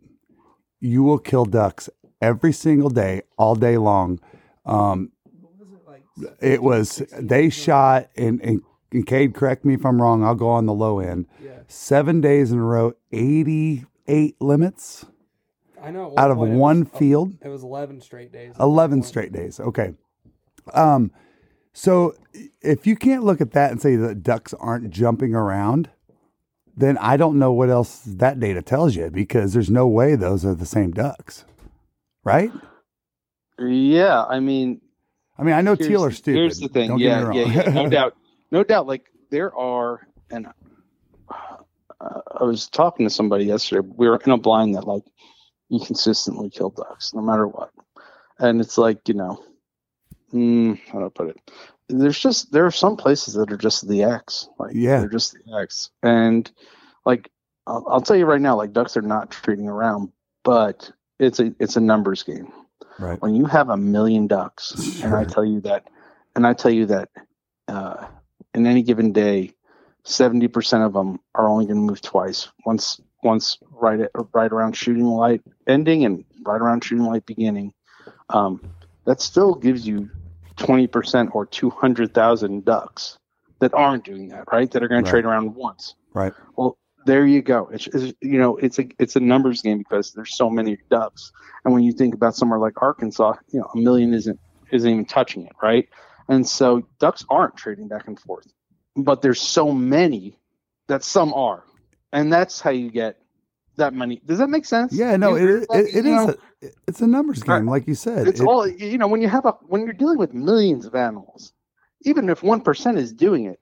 you 0.80 1.04
will 1.04 1.20
kill 1.20 1.46
ducks 1.46 1.90
every 2.22 2.54
single 2.54 2.90
day, 2.90 3.24
all 3.38 3.56
day 3.56 3.78
long. 3.78 4.20
Um, 4.66 5.12
it 6.42 6.62
was 6.62 7.02
they 7.18 7.50
shot 7.50 8.10
and, 8.16 8.42
and 8.42 8.62
and 8.92 9.06
Cade, 9.06 9.36
correct 9.36 9.66
me 9.66 9.76
if 9.76 9.86
I'm 9.86 10.02
wrong. 10.02 10.24
I'll 10.24 10.36
go 10.36 10.50
on 10.50 10.66
the 10.66 10.74
low 10.74 11.00
end. 11.00 11.28
Yeah. 11.44 11.60
Seven 11.68 12.22
days 12.22 12.52
in 12.52 12.58
a 12.58 12.64
row, 12.64 12.94
88 13.12 14.42
limits 14.42 15.06
I 15.84 15.92
know. 15.92 16.14
out 16.18 16.32
of 16.32 16.38
one 16.38 16.82
was- 16.82 17.00
field. 17.00 17.34
It 17.44 17.50
was 17.50 17.64
eleven 17.64 18.02
straight 18.02 18.32
days. 18.32 18.56
11 18.60 19.04
straight 19.04 19.32
days. 19.32 19.60
Okay. 19.60 19.94
Um, 20.74 21.12
so 21.74 22.14
if 22.62 22.86
you 22.86 22.96
can't 22.96 23.24
look 23.24 23.42
at 23.42 23.52
that 23.52 23.72
and 23.72 23.82
say 23.82 23.96
that 23.96 24.24
ducks 24.24 24.54
aren't 24.56 24.90
jumping 24.90 25.34
around, 25.34 25.90
then 26.76 26.98
I 26.98 27.18
don't 27.18 27.38
know 27.40 27.52
what 27.52 27.70
else 27.70 28.02
that 28.06 28.40
data 28.40 28.62
tells 28.62 28.96
you 28.96 29.10
because 29.10 29.54
there's 29.54 29.70
no 29.70 29.88
way 29.88 30.16
those 30.16 30.46
are 30.46 30.56
the 30.56 30.66
same 30.66 30.92
ducks, 30.92 31.46
right? 32.24 32.52
Yeah, 33.58 34.24
I 34.24 34.40
mean, 34.40 34.82
I 35.38 35.44
mean, 35.44 35.56
I 35.56 35.62
know 35.62 35.76
here's, 35.76 35.88
teal 35.88 36.06
are 36.06 36.12
stupid. 36.12 36.38
Here's 36.38 36.60
the 36.60 36.70
thing. 36.70 36.90
Don't 36.90 37.00
yeah, 37.00 37.22
get 37.22 37.30
me 37.30 37.56
yeah, 37.56 37.64
yeah, 37.66 37.72
no 37.72 37.90
doubt, 37.98 38.16
no 38.52 38.64
doubt. 38.64 38.88
Like 38.88 39.06
there 39.30 39.54
are, 39.56 40.08
and 40.30 40.48
uh, 41.30 42.22
I 42.40 42.44
was 42.44 42.68
talking 42.70 43.06
to 43.06 43.10
somebody 43.10 43.46
yesterday. 43.46 43.88
We 43.96 44.08
were 44.08 44.20
in 44.26 44.32
a 44.32 44.38
blind 44.38 44.76
that 44.76 44.88
like 44.88 45.04
you 45.70 45.80
consistently 45.86 46.50
kill 46.50 46.70
ducks 46.70 47.14
no 47.14 47.22
matter 47.22 47.48
what, 47.48 47.72
and 48.40 48.60
it's 48.62 48.78
like 48.78 49.08
you 49.08 49.14
know, 49.14 49.44
mm, 50.34 50.80
how 50.92 51.00
do 51.00 51.06
I 51.06 51.10
put 51.10 51.30
it? 51.30 51.52
There's 51.88 52.20
just 52.20 52.52
there 52.52 52.66
are 52.66 52.72
some 52.72 52.98
places 52.98 53.34
that 53.36 53.52
are 53.52 53.58
just 53.58 53.88
the 53.88 54.04
X, 54.04 54.50
like 54.60 54.72
Yeah. 54.76 55.00
they're 55.00 55.10
just 55.10 55.34
the 55.34 55.58
X, 55.60 55.90
and 56.04 56.50
like 57.06 57.30
I'll, 57.68 57.86
I'll 57.88 58.02
tell 58.02 58.16
you 58.16 58.26
right 58.26 58.42
now, 58.42 58.56
like 58.56 58.74
ducks 58.74 58.96
are 58.98 59.02
not 59.02 59.32
treating 59.32 59.68
around, 59.68 60.12
but 60.44 60.92
it's 61.20 61.40
a 61.40 61.54
it's 61.60 61.76
a 61.78 61.82
numbers 61.82 62.24
game. 62.24 62.52
Right. 63.00 63.22
When 63.22 63.34
you 63.34 63.46
have 63.46 63.70
a 63.70 63.78
million 63.78 64.28
ducks, 64.28 65.02
and 65.04 65.16
I 65.16 65.24
tell 65.34 65.46
you 65.46 65.62
that, 65.62 65.88
and 66.36 66.46
I 66.46 66.54
tell 66.54 66.72
you 66.72 66.86
that, 66.88 67.10
uh, 67.68 68.08
in 68.54 68.68
any 68.68 68.82
given 68.84 69.12
day, 69.14 69.54
seventy 70.04 70.48
percent 70.48 70.84
of 70.84 70.94
them 70.94 71.20
are 71.34 71.48
only 71.48 71.66
going 71.66 71.78
to 71.78 71.82
move 71.82 72.02
twice. 72.02 72.50
Once 72.66 73.00
once 73.24 73.58
right 73.72 74.00
at, 74.02 74.12
right 74.34 74.52
around 74.52 74.76
shooting 74.76 75.06
light 75.06 75.42
ending 75.68 76.06
and 76.06 76.24
right 76.46 76.62
around 76.62 76.84
shooting 76.84 77.06
light 77.06 77.26
beginning. 77.26 77.74
Um, 78.30 78.62
that 79.06 79.22
still 79.22 79.56
gives 79.56 79.88
you 79.88 80.10
twenty 80.58 80.88
percent 80.88 81.32
or 81.34 81.46
two 81.46 81.70
hundred 81.70 82.14
thousand 82.14 82.66
ducks 82.66 83.18
that 83.60 83.74
aren't 83.74 84.06
doing 84.06 84.30
that, 84.30 84.46
right? 84.52 84.70
That 84.72 84.84
are 84.84 84.88
going 84.88 85.04
Right. 85.04 85.06
to 85.06 85.12
trade 85.12 85.26
around 85.26 85.56
once. 85.56 85.96
Right. 86.14 86.34
Well, 86.56 86.78
there 87.06 87.26
you 87.26 87.42
go. 87.42 87.70
It's, 87.74 87.88
it's 87.88 88.14
you 88.22 88.38
know 88.40 88.58
it's 88.58 88.78
a 88.80 88.88
it's 89.00 89.16
a 89.16 89.20
numbers 89.20 89.62
game 89.62 89.80
because 89.80 90.14
there's 90.14 90.36
so 90.36 90.50
many 90.50 90.78
ducks, 90.90 91.32
and 91.66 91.74
when 91.74 91.84
you 91.84 91.92
think 91.92 92.14
about 92.14 92.36
somewhere 92.36 92.60
like 92.60 92.82
Arkansas, 92.82 93.36
you 93.52 93.60
know 93.60 93.70
a 93.74 93.78
million 93.78 94.14
isn't 94.14 94.40
isn't 94.72 94.90
even 94.90 95.06
touching 95.06 95.46
it, 95.46 95.54
right? 95.64 95.88
And 96.28 96.48
so 96.48 96.88
ducks 97.00 97.26
aren't 97.30 97.58
trading 97.58 97.88
back 97.88 98.08
and 98.08 98.20
forth, 98.20 98.46
but 98.96 99.22
there's 99.24 99.42
so 99.42 99.72
many 99.72 100.38
that 100.88 101.04
some 101.04 101.34
are, 101.34 101.64
and 102.14 102.32
that's 102.32 102.60
how 102.62 102.70
you 102.72 102.90
get 102.92 103.18
that 103.78 103.94
money. 103.94 104.22
Does 104.26 104.40
that 104.40 104.50
make 104.50 104.66
sense? 104.66 104.94
Yeah, 104.94 105.16
no, 105.18 105.36
You- 105.36 105.58
it, 105.58 105.68
it, 105.72 105.96
it 105.96 106.06
you 106.06 106.18
is. 106.20 106.28
know, 106.28 106.36
A, 106.64 106.68
it's 106.88 107.02
a 107.02 107.08
numbers 107.08 107.42
game, 107.44 107.68
like 107.70 107.88
you 107.88 107.96
said. 107.96 108.28
it's 108.28 108.40
It- 108.42 108.46
all 108.46 108.68
you 108.68 108.98
know 108.98 109.08
when 109.08 109.22
you 109.22 109.30
have 109.30 109.46
a 109.46 109.52
when 109.68 109.84
you're 109.84 109.94
dealing 109.94 110.18
with 110.18 110.34
millions 110.34 110.86
of 110.86 110.96
animals, 110.96 111.54
even 112.04 112.30
if 112.30 112.44
one 112.44 112.62
percent 112.62 112.98
is 112.98 113.14
doing 113.14 113.46
it, 113.46 113.60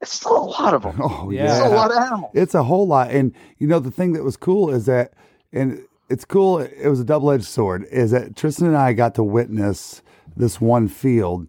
it's 0.00 0.12
still 0.12 0.36
a 0.36 0.44
lot 0.44 0.74
of 0.74 0.82
them. 0.82 0.98
oh 1.02 1.30
Yeah. 1.30 1.44
It's 1.56 1.64
a 1.66 1.74
lot 1.74 1.90
of 1.90 1.96
animals. 1.96 2.30
It's 2.34 2.54
a 2.54 2.62
whole 2.62 2.86
lot. 2.86 3.10
And 3.10 3.32
you 3.58 3.66
know, 3.66 3.78
the 3.78 3.90
thing 3.90 4.12
that 4.12 4.22
was 4.24 4.36
cool 4.36 4.70
is 4.70 4.84
that, 4.86 5.14
and 5.52 5.82
it's 6.10 6.26
cool, 6.26 6.58
it 6.58 6.88
was 6.88 7.00
a 7.00 7.04
double 7.04 7.30
edged 7.30 7.46
sword, 7.46 7.86
is 7.90 8.10
that 8.10 8.36
Tristan 8.36 8.66
and 8.66 8.76
I 8.76 8.92
got 8.92 9.14
to 9.14 9.22
witness 9.24 10.02
this 10.36 10.60
one 10.60 10.88
field. 10.88 11.46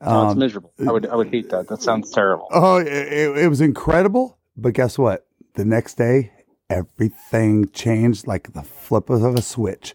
No, 0.00 0.24
it's 0.24 0.32
Um, 0.32 0.38
miserable. 0.38 0.72
I 0.86 0.92
would 0.92 1.06
I 1.06 1.16
would 1.16 1.28
hate 1.28 1.50
that. 1.50 1.68
That 1.68 1.82
sounds 1.82 2.10
terrible. 2.10 2.46
oh, 2.52 2.76
it, 2.78 2.86
it, 2.86 3.36
it 3.36 3.48
was 3.48 3.60
incredible. 3.60 4.38
But 4.56 4.72
guess 4.72 4.96
what? 4.96 5.26
The 5.58 5.64
next 5.64 5.94
day, 5.94 6.30
everything 6.70 7.68
changed 7.70 8.28
like 8.28 8.52
the 8.52 8.62
flip 8.62 9.10
of 9.10 9.24
a 9.24 9.42
switch. 9.42 9.92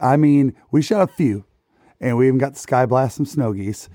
I 0.00 0.16
mean, 0.16 0.54
we 0.70 0.80
shot 0.80 1.02
a 1.02 1.12
few, 1.12 1.44
and 2.00 2.16
we 2.16 2.28
even 2.28 2.38
got 2.38 2.54
to 2.54 2.58
sky 2.58 2.86
blast 2.86 3.18
some 3.18 3.26
snow 3.26 3.52
geese, 3.52 3.90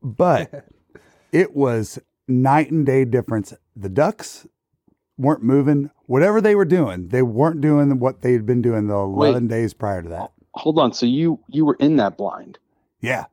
but 0.00 0.68
it 1.32 1.56
was 1.56 1.98
night 2.28 2.70
and 2.70 2.86
day 2.86 3.04
difference. 3.04 3.52
The 3.74 3.88
ducks 3.88 4.46
weren't 5.18 5.42
moving. 5.42 5.90
Whatever 6.06 6.40
they 6.40 6.54
were 6.54 6.64
doing, 6.64 7.08
they 7.08 7.22
weren't 7.22 7.60
doing 7.60 7.98
what 7.98 8.22
they 8.22 8.32
had 8.32 8.46
been 8.46 8.62
doing 8.62 8.86
the 8.86 8.94
eleven 8.94 9.48
days 9.48 9.74
prior 9.74 10.00
to 10.00 10.08
that. 10.10 10.30
Hold 10.54 10.78
on. 10.78 10.92
So 10.92 11.06
you 11.06 11.40
you 11.48 11.64
were 11.64 11.76
in 11.80 11.96
that 11.96 12.16
blind? 12.16 12.60
Yeah, 13.00 13.24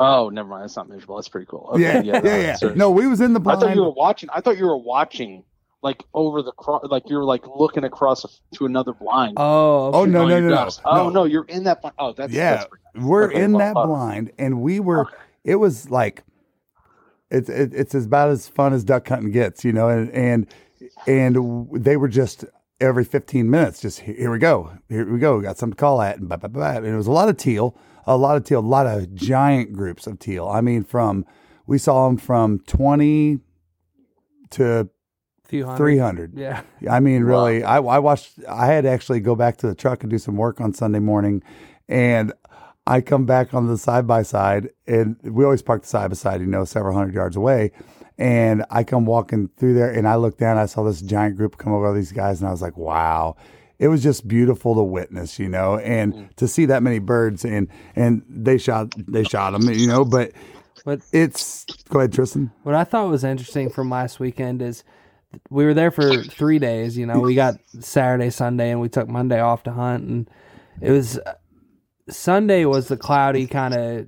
Oh, 0.00 0.30
never 0.30 0.48
mind. 0.48 0.64
That's 0.64 0.74
not 0.74 0.88
miserable. 0.88 1.14
That's 1.14 1.28
pretty 1.28 1.46
cool. 1.46 1.68
Okay, 1.74 2.02
yeah, 2.02 2.20
yeah, 2.24 2.36
yeah. 2.40 2.56
sorry. 2.56 2.74
No, 2.74 2.90
we 2.90 3.06
was 3.06 3.20
in 3.20 3.34
the 3.34 3.40
blind. 3.40 3.62
I 3.62 3.66
thought 3.68 3.76
you 3.76 3.82
were 3.84 3.92
watching. 3.92 4.28
I 4.32 4.40
thought 4.40 4.58
you 4.58 4.66
were 4.66 4.76
watching 4.76 5.44
like 5.86 6.02
over 6.12 6.42
the 6.42 6.52
cro- 6.52 6.80
like 6.90 7.04
you're 7.08 7.24
like 7.24 7.44
looking 7.46 7.84
across 7.84 8.24
a, 8.24 8.28
to 8.56 8.66
another 8.66 8.92
blind. 8.92 9.34
Oh, 9.38 9.90
Oh, 9.94 10.02
okay. 10.02 10.10
no, 10.10 10.26
no, 10.26 10.40
no, 10.40 10.48
no. 10.48 10.68
Oh 10.84 11.04
no. 11.04 11.10
no, 11.10 11.24
you're 11.24 11.44
in 11.44 11.62
that 11.64 11.80
blind. 11.80 11.94
Oh, 11.98 12.12
that's 12.12 12.32
Yeah, 12.32 12.56
That's 12.56 12.66
we're 12.96 13.28
Okay, 13.30 13.42
in 13.42 13.52
that 13.54 13.76
uh, 13.76 13.86
blind, 13.86 14.32
and 14.38 14.60
we 14.60 14.80
were. 14.80 15.02
Okay. 15.02 15.16
It 15.44 15.56
was 15.56 15.90
like, 15.90 16.24
it's 17.30 17.48
it, 17.48 17.72
it's 17.72 17.94
as 17.94 18.06
about 18.06 18.30
as 18.30 18.48
fun 18.48 18.72
as 18.72 18.82
duck 18.84 19.08
hunting 19.08 19.30
gets, 19.30 19.64
you 19.64 19.72
know, 19.72 19.88
and 19.88 20.10
and 20.10 20.46
and 21.06 21.68
they 21.72 21.96
were 21.96 22.08
just 22.08 22.44
every 22.80 23.04
fifteen 23.04 23.48
minutes, 23.48 23.80
just 23.80 24.00
here, 24.00 24.14
here 24.16 24.30
we 24.32 24.38
go, 24.38 24.72
here 24.88 25.10
we 25.10 25.18
go, 25.20 25.36
we 25.36 25.42
got 25.44 25.56
something 25.56 25.74
to 25.76 25.80
call 25.80 26.02
at, 26.02 26.18
and 26.18 26.28
blah, 26.28 26.36
blah, 26.36 26.48
blah. 26.48 26.70
and 26.76 26.86
it 26.86 26.96
was 26.96 27.06
a 27.06 27.12
lot 27.12 27.28
of 27.28 27.36
teal, 27.36 27.76
a 28.06 28.16
lot 28.16 28.36
of 28.36 28.44
teal, 28.44 28.60
a 28.60 28.72
lot 28.76 28.86
of 28.86 29.14
giant 29.14 29.72
groups 29.72 30.06
of 30.08 30.18
teal. 30.18 30.48
I 30.48 30.60
mean, 30.60 30.82
from 30.84 31.24
we 31.66 31.78
saw 31.78 32.06
them 32.08 32.16
from 32.16 32.58
twenty 32.66 33.38
to 34.50 34.88
few 35.48 35.64
hundred. 35.64 35.76
three 35.76 35.98
hundred. 35.98 36.34
Yeah. 36.34 36.62
I 36.90 37.00
mean, 37.00 37.24
really, 37.24 37.62
I, 37.64 37.76
I 37.76 37.98
watched. 37.98 38.38
I 38.48 38.66
had 38.66 38.84
to 38.84 38.90
actually 38.90 39.20
go 39.20 39.34
back 39.34 39.56
to 39.58 39.66
the 39.66 39.74
truck 39.74 40.02
and 40.02 40.10
do 40.10 40.18
some 40.18 40.36
work 40.36 40.60
on 40.60 40.72
Sunday 40.72 40.98
morning, 40.98 41.42
and 41.88 42.32
I 42.86 43.00
come 43.00 43.26
back 43.26 43.54
on 43.54 43.66
the 43.66 43.78
side 43.78 44.06
by 44.06 44.22
side, 44.22 44.70
and 44.86 45.16
we 45.22 45.44
always 45.44 45.62
park 45.62 45.82
the 45.82 45.88
side 45.88 46.10
by 46.10 46.14
side, 46.14 46.40
you 46.40 46.46
know, 46.46 46.64
several 46.64 46.96
hundred 46.96 47.14
yards 47.14 47.36
away. 47.36 47.72
And 48.18 48.64
I 48.70 48.84
come 48.84 49.04
walking 49.04 49.48
through 49.56 49.74
there, 49.74 49.90
and 49.90 50.08
I 50.08 50.14
look 50.16 50.38
down. 50.38 50.56
I 50.56 50.66
saw 50.66 50.82
this 50.84 51.02
giant 51.02 51.36
group 51.36 51.58
come 51.58 51.72
over 51.72 51.92
these 51.92 52.12
guys, 52.12 52.40
and 52.40 52.48
I 52.48 52.50
was 52.50 52.62
like, 52.62 52.76
"Wow!" 52.76 53.36
It 53.78 53.88
was 53.88 54.02
just 54.02 54.26
beautiful 54.26 54.74
to 54.74 54.82
witness, 54.82 55.38
you 55.38 55.50
know, 55.50 55.78
and 55.78 56.14
mm. 56.14 56.36
to 56.36 56.48
see 56.48 56.64
that 56.66 56.82
many 56.82 56.98
birds, 56.98 57.44
and 57.44 57.68
and 57.94 58.22
they 58.28 58.56
shot 58.56 58.94
they 59.06 59.24
shot 59.24 59.50
them, 59.50 59.68
you 59.70 59.86
know. 59.86 60.04
But 60.04 60.32
But 60.86 61.00
it's 61.12 61.64
go 61.88 61.98
ahead, 61.98 62.12
Tristan. 62.12 62.52
What 62.62 62.76
I 62.76 62.84
thought 62.84 63.08
was 63.08 63.24
interesting 63.24 63.68
from 63.68 63.90
last 63.90 64.20
weekend 64.20 64.62
is 64.62 64.84
we 65.50 65.64
were 65.64 65.74
there 65.74 65.90
for 65.90 66.22
three 66.24 66.58
days. 66.58 66.96
You 66.96 67.06
know, 67.06 67.20
we 67.20 67.34
got 67.34 67.54
Saturday, 67.80 68.30
Sunday, 68.30 68.70
and 68.70 68.80
we 68.80 68.88
took 68.88 69.08
Monday 69.08 69.40
off 69.40 69.62
to 69.64 69.72
hunt. 69.72 70.04
And 70.04 70.30
it 70.80 70.90
was 70.90 71.18
Sunday 72.08 72.64
was 72.64 72.88
the 72.88 72.96
cloudy 72.96 73.46
kind 73.46 73.74
of 73.74 74.06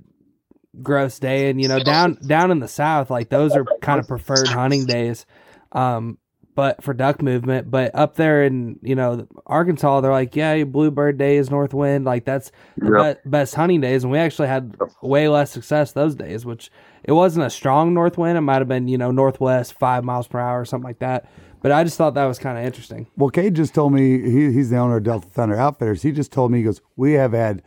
gross 0.81 1.19
day, 1.19 1.49
and 1.49 1.59
you 1.61 1.67
know, 1.67 1.79
down 1.79 2.17
down 2.25 2.51
in 2.51 2.59
the 2.59 2.67
south, 2.67 3.09
like 3.09 3.29
those 3.29 3.55
are 3.55 3.65
kind 3.81 3.99
of 3.99 4.07
preferred 4.07 4.51
hunting 4.51 4.85
days. 4.85 5.25
Um, 5.71 6.17
but 6.55 6.83
for 6.83 6.93
duck 6.93 7.21
movement, 7.21 7.71
but 7.71 7.93
up 7.95 8.15
there 8.15 8.43
in 8.43 8.79
you 8.81 8.95
know 8.95 9.27
Arkansas, 9.45 10.01
they're 10.01 10.11
like, 10.11 10.35
yeah, 10.35 10.63
bluebird 10.63 11.17
day 11.17 11.37
is 11.37 11.49
north 11.49 11.73
wind, 11.73 12.05
like 12.05 12.25
that's 12.25 12.51
the 12.81 12.91
Yep. 12.91 13.23
be- 13.23 13.29
best 13.29 13.55
hunting 13.55 13.81
days, 13.81 14.03
and 14.03 14.11
we 14.11 14.17
actually 14.17 14.47
had 14.49 14.75
way 15.01 15.27
less 15.29 15.51
success 15.51 15.91
those 15.93 16.15
days, 16.15 16.45
which 16.45 16.69
it 17.09 17.13
wasn't 17.13 17.43
a 17.43 17.49
strong 17.49 17.95
north 17.95 18.19
wind. 18.19 18.37
It 18.37 18.41
might 18.41 18.59
have 18.59 18.67
been, 18.67 18.87
you 18.87 18.95
know, 18.95 19.09
northwest 19.09 19.73
five 19.73 20.03
miles 20.03 20.27
per 20.27 20.39
hour 20.39 20.61
or 20.61 20.65
something 20.65 20.87
like 20.87 20.99
that. 20.99 21.27
But 21.59 21.71
I 21.71 21.83
just 21.83 21.97
thought 21.97 22.13
that 22.13 22.25
was 22.25 22.37
kind 22.37 22.55
of 22.55 22.63
interesting. 22.63 23.07
Well, 23.17 23.31
Cade 23.31 23.55
just 23.55 23.73
told 23.73 23.93
me 23.93 24.21
he, 24.21 24.53
he's 24.53 24.69
the 24.69 24.77
owner 24.77 24.97
of 24.97 25.03
Delta 25.05 25.27
Thunder 25.27 25.55
Outfitters. 25.55 26.03
He 26.03 26.11
just 26.11 26.31
told 26.31 26.51
me 26.51 26.59
he 26.59 26.63
goes, 26.63 26.81
we 26.95 27.13
have 27.13 27.31
had. 27.31 27.63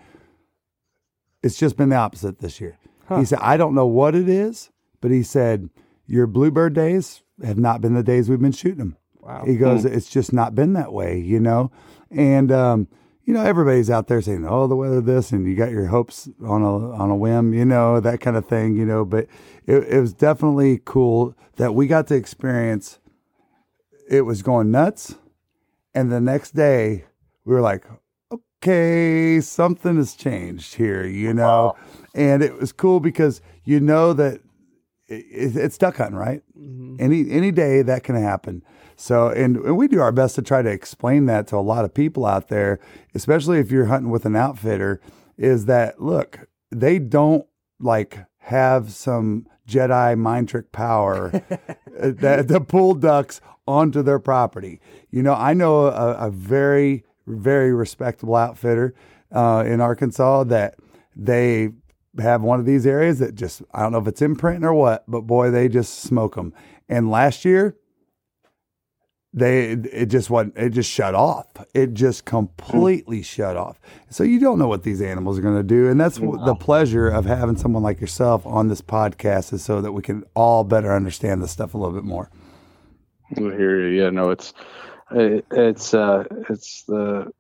It's 1.43 1.59
just 1.59 1.76
been 1.76 1.88
the 1.88 1.97
opposite 1.97 2.38
this 2.38 2.61
year. 2.61 2.78
He 3.16 3.24
said, 3.24 3.40
I 3.43 3.57
don't 3.57 3.74
know 3.74 3.84
what 3.84 4.14
it 4.14 4.28
is, 4.28 4.70
but 5.01 5.11
he 5.11 5.24
said 5.24 5.70
your 6.07 6.28
bluebird 6.28 6.72
days 6.72 7.22
have 7.45 7.59
not 7.59 7.80
been 7.80 7.95
the 7.95 8.05
days 8.05 8.30
we've 8.30 8.40
been 8.40 8.53
shooting 8.53 8.78
them. 8.78 8.97
Wow. 9.20 9.43
He 9.45 9.57
goes, 9.57 9.84
it's 9.84 10.09
just 10.09 10.32
not 10.32 10.55
been 10.55 10.74
that 10.74 10.93
way, 10.93 11.18
you 11.18 11.40
know, 11.40 11.72
and 12.12 12.53
um, 12.53 12.86
you 13.24 13.34
know 13.34 13.44
everybody's 13.44 13.90
out 13.90 14.08
there 14.08 14.20
saying, 14.20 14.46
oh, 14.48 14.66
the 14.66 14.76
weather 14.76 15.00
this, 15.00 15.32
and 15.32 15.46
you 15.46 15.54
got 15.54 15.70
your 15.70 15.86
hopes 15.86 16.28
on 16.44 16.62
a 16.62 16.90
on 16.92 17.10
a 17.10 17.16
whim, 17.16 17.54
you 17.54 17.64
know, 17.64 18.00
that 18.00 18.20
kind 18.20 18.36
of 18.36 18.46
thing, 18.46 18.76
you 18.76 18.84
know. 18.84 19.04
But 19.04 19.26
it, 19.66 19.84
it 19.88 20.00
was 20.00 20.12
definitely 20.12 20.80
cool 20.84 21.34
that 21.56 21.74
we 21.74 21.86
got 21.86 22.06
to 22.08 22.14
experience. 22.14 22.98
It 24.08 24.22
was 24.22 24.42
going 24.42 24.70
nuts. 24.70 25.14
And 25.94 26.10
the 26.10 26.20
next 26.20 26.52
day, 26.52 27.04
we 27.44 27.54
were 27.54 27.60
like, 27.60 27.84
okay, 28.32 29.40
something 29.40 29.96
has 29.96 30.14
changed 30.14 30.74
here, 30.74 31.04
you 31.04 31.34
know? 31.34 31.76
And 32.14 32.42
it 32.42 32.58
was 32.58 32.72
cool 32.72 33.00
because 33.00 33.40
you 33.64 33.80
know 33.80 34.12
that 34.14 34.40
it, 35.12 35.56
it's 35.56 35.78
duck 35.78 35.96
hunting, 35.96 36.16
right? 36.16 36.42
Any 36.98 37.30
any 37.30 37.50
day 37.50 37.82
that 37.82 38.02
can 38.02 38.14
happen. 38.14 38.62
So, 38.96 39.28
and, 39.28 39.56
and 39.56 39.76
we 39.76 39.88
do 39.88 40.00
our 40.00 40.12
best 40.12 40.34
to 40.36 40.42
try 40.42 40.62
to 40.62 40.70
explain 40.70 41.26
that 41.26 41.46
to 41.48 41.56
a 41.56 41.58
lot 41.58 41.84
of 41.84 41.94
people 41.94 42.24
out 42.26 42.48
there, 42.48 42.78
especially 43.14 43.58
if 43.58 43.70
you're 43.70 43.86
hunting 43.86 44.10
with 44.10 44.26
an 44.26 44.36
outfitter, 44.36 45.00
is 45.36 45.64
that 45.66 46.00
look, 46.00 46.46
they 46.70 46.98
don't 46.98 47.46
like 47.80 48.18
have 48.38 48.92
some 48.92 49.46
Jedi 49.66 50.18
mind 50.18 50.48
trick 50.48 50.72
power 50.72 51.30
that 51.98 52.48
to 52.48 52.60
pull 52.60 52.94
ducks 52.94 53.40
onto 53.66 54.02
their 54.02 54.18
property. 54.18 54.80
You 55.10 55.22
know, 55.22 55.34
I 55.34 55.54
know 55.54 55.86
a, 55.86 56.26
a 56.26 56.30
very, 56.30 57.04
very 57.26 57.72
respectable 57.72 58.34
outfitter 58.34 58.94
uh, 59.30 59.64
in 59.66 59.80
Arkansas 59.80 60.44
that 60.44 60.76
they 61.14 61.70
have 62.18 62.42
one 62.42 62.60
of 62.60 62.66
these 62.66 62.86
areas 62.86 63.18
that 63.20 63.34
just, 63.34 63.62
I 63.72 63.82
don't 63.82 63.92
know 63.92 63.98
if 63.98 64.06
it's 64.06 64.22
imprinting 64.22 64.64
or 64.64 64.74
what, 64.74 65.04
but 65.08 65.22
boy, 65.22 65.50
they 65.50 65.68
just 65.68 66.00
smoke 66.00 66.34
them. 66.34 66.52
And 66.88 67.10
last 67.10 67.44
year, 67.44 67.76
they 69.34 69.70
it 69.70 70.06
just 70.06 70.28
wasn't 70.28 70.56
it 70.58 70.70
just 70.70 70.90
shut 70.90 71.14
off. 71.14 71.46
It 71.72 71.94
just 71.94 72.24
completely 72.24 73.22
shut 73.22 73.56
off. 73.56 73.80
So 74.10 74.24
you 74.24 74.38
don't 74.38 74.58
know 74.58 74.68
what 74.68 74.82
these 74.82 75.00
animals 75.00 75.38
are 75.38 75.42
going 75.42 75.56
to 75.56 75.62
do. 75.62 75.88
And 75.88 75.98
that's 75.98 76.18
the 76.18 76.56
pleasure 76.58 77.08
of 77.08 77.24
having 77.24 77.56
someone 77.56 77.82
like 77.82 78.00
yourself 78.00 78.44
on 78.46 78.68
this 78.68 78.82
podcast 78.82 79.52
is 79.52 79.64
so 79.64 79.80
that 79.80 79.92
we 79.92 80.02
can 80.02 80.24
all 80.34 80.64
better 80.64 80.94
understand 80.94 81.42
this 81.42 81.50
stuff 81.50 81.72
a 81.72 81.78
little 81.78 81.94
bit 81.94 82.04
more. 82.04 82.30
I 83.34 83.40
hear 83.40 83.88
you. 83.88 84.02
Yeah, 84.02 84.10
no, 84.10 84.30
it's 84.30 84.52
it, 85.12 85.46
it's 85.50 85.94
uh 85.94 86.24
it's 86.50 86.82
the 86.82 87.32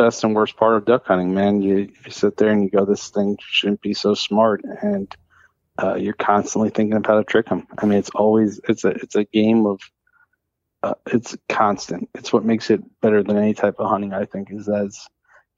best 0.00 0.24
and 0.24 0.34
worst 0.34 0.56
part 0.56 0.76
of 0.76 0.86
duck 0.86 1.06
hunting, 1.06 1.34
man. 1.34 1.60
You, 1.60 1.90
you 2.04 2.10
sit 2.10 2.38
there 2.38 2.48
and 2.48 2.62
you 2.62 2.70
go, 2.70 2.86
this 2.86 3.10
thing 3.10 3.36
shouldn't 3.40 3.82
be 3.82 3.92
so 3.92 4.14
smart, 4.14 4.64
and 4.64 5.14
uh, 5.78 5.96
you're 5.96 6.14
constantly 6.14 6.70
thinking 6.70 6.96
of 6.96 7.04
how 7.04 7.18
to 7.18 7.24
trick 7.24 7.50
them. 7.50 7.66
I 7.76 7.84
mean, 7.84 7.98
it's 7.98 8.10
always 8.10 8.60
it's 8.66 8.84
a 8.84 8.88
it's 8.88 9.14
a 9.14 9.24
game 9.24 9.66
of 9.66 9.78
uh, 10.82 10.94
it's 11.06 11.36
constant. 11.50 12.08
It's 12.14 12.32
what 12.32 12.46
makes 12.46 12.70
it 12.70 12.82
better 13.02 13.22
than 13.22 13.36
any 13.36 13.52
type 13.52 13.74
of 13.78 13.90
hunting. 13.90 14.14
I 14.14 14.24
think 14.24 14.50
is 14.50 14.70
as 14.70 15.06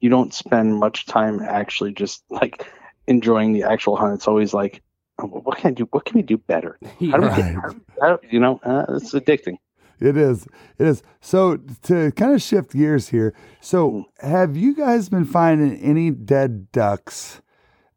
you 0.01 0.09
don't 0.09 0.33
spend 0.33 0.75
much 0.75 1.05
time 1.05 1.39
actually 1.39 1.93
just 1.93 2.25
like 2.29 2.67
enjoying 3.07 3.53
the 3.53 3.63
actual 3.63 3.95
hunt. 3.95 4.15
It's 4.15 4.27
always 4.27 4.53
like, 4.53 4.81
oh, 5.19 5.27
what 5.27 5.59
can 5.59 5.71
I 5.71 5.73
do? 5.73 5.87
What 5.91 6.03
can 6.03 6.17
we 6.17 6.21
do 6.21 6.37
better? 6.37 6.77
How 6.83 7.17
do 7.17 7.21
we 7.21 7.35
get? 7.35 7.55
How, 7.55 7.75
how, 8.01 8.19
you 8.29 8.41
know, 8.41 8.59
uh, 8.61 8.87
it's 8.89 9.13
addicting. 9.13 9.55
It 10.03 10.17
is. 10.17 10.47
It 10.77 10.87
is. 10.87 11.01
So 11.21 11.57
to 11.83 12.11
kind 12.11 12.33
of 12.33 12.41
shift 12.41 12.73
gears 12.73 13.07
here. 13.07 13.33
So 13.61 14.09
have 14.19 14.57
you 14.57 14.75
guys 14.75 15.07
been 15.07 15.23
finding 15.23 15.77
any 15.77 16.11
dead 16.11 16.71
ducks 16.73 17.41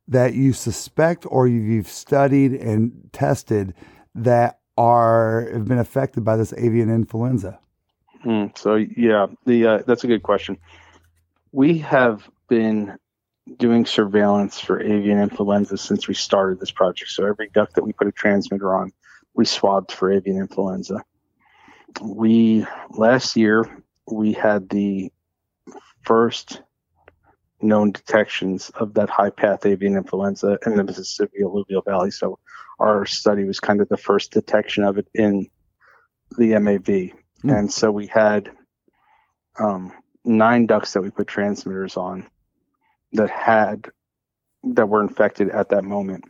that 0.06 0.34
you 0.34 0.52
suspect 0.52 1.26
or 1.28 1.48
you've 1.48 1.88
studied 1.88 2.52
and 2.52 3.10
tested 3.12 3.74
that 4.14 4.60
are 4.78 5.48
have 5.52 5.66
been 5.66 5.78
affected 5.78 6.24
by 6.24 6.36
this 6.36 6.52
avian 6.56 6.90
influenza? 6.90 7.58
Mm, 8.24 8.56
so 8.56 8.76
yeah, 8.76 9.26
the 9.44 9.66
uh, 9.66 9.78
that's 9.84 10.04
a 10.04 10.06
good 10.06 10.22
question. 10.22 10.58
We 11.50 11.78
have 11.78 12.28
been 12.48 12.96
doing 13.56 13.84
surveillance 13.84 14.60
for 14.60 14.80
avian 14.80 15.18
influenza 15.18 15.76
since 15.76 16.06
we 16.06 16.14
started 16.14 16.60
this 16.60 16.70
project. 16.70 17.10
So 17.10 17.26
every 17.26 17.48
duck 17.48 17.72
that 17.72 17.82
we 17.82 17.92
put 17.92 18.06
a 18.06 18.12
transmitter 18.12 18.76
on, 18.76 18.92
we 19.34 19.44
swabbed 19.44 19.90
for 19.90 20.12
avian 20.12 20.36
influenza 20.36 21.02
we 22.00 22.66
last 22.90 23.36
year 23.36 23.82
we 24.10 24.32
had 24.32 24.68
the 24.68 25.10
first 26.02 26.62
known 27.60 27.90
detections 27.90 28.70
of 28.74 28.94
that 28.94 29.08
high 29.08 29.30
path 29.30 29.64
avian 29.64 29.96
influenza 29.96 30.58
in 30.66 30.76
the 30.76 30.84
Mississippi 30.84 31.42
alluvial 31.42 31.82
valley. 31.82 32.10
So 32.10 32.38
our 32.78 33.06
study 33.06 33.44
was 33.44 33.60
kind 33.60 33.80
of 33.80 33.88
the 33.88 33.96
first 33.96 34.32
detection 34.32 34.84
of 34.84 34.98
it 34.98 35.08
in 35.14 35.48
the 36.36 36.58
MAV. 36.58 36.84
Mm. 36.84 37.12
And 37.44 37.72
so 37.72 37.90
we 37.90 38.06
had 38.06 38.50
um, 39.58 39.92
nine 40.24 40.66
ducks 40.66 40.92
that 40.92 41.02
we 41.02 41.10
put 41.10 41.26
transmitters 41.26 41.96
on 41.96 42.26
that 43.12 43.30
had 43.30 43.90
that 44.64 44.88
were 44.88 45.02
infected 45.02 45.48
at 45.50 45.70
that 45.70 45.84
moment. 45.84 46.24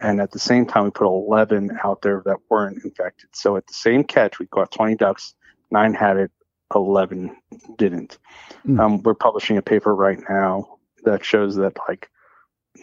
And 0.00 0.20
at 0.20 0.30
the 0.30 0.38
same 0.38 0.66
time, 0.66 0.84
we 0.84 0.90
put 0.90 1.06
11 1.06 1.78
out 1.82 2.02
there 2.02 2.22
that 2.24 2.38
weren't 2.48 2.84
infected. 2.84 3.30
So 3.32 3.56
at 3.56 3.66
the 3.66 3.74
same 3.74 4.04
catch, 4.04 4.38
we 4.38 4.46
caught 4.46 4.70
20 4.70 4.94
ducks, 4.96 5.34
nine 5.70 5.94
had 5.94 6.16
it, 6.16 6.30
11 6.74 7.34
didn't. 7.76 8.18
Mm. 8.66 8.80
Um, 8.80 9.02
we're 9.02 9.14
publishing 9.14 9.56
a 9.56 9.62
paper 9.62 9.94
right 9.94 10.20
now 10.28 10.78
that 11.04 11.24
shows 11.24 11.56
that 11.56 11.76
like 11.88 12.10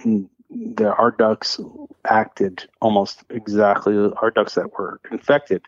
the, 0.04 0.94
our 0.98 1.12
ducks 1.12 1.60
acted 2.06 2.68
almost 2.82 3.24
exactly, 3.30 4.12
our 4.22 4.32
ducks 4.32 4.56
that 4.56 4.74
were 4.78 5.00
infected 5.12 5.62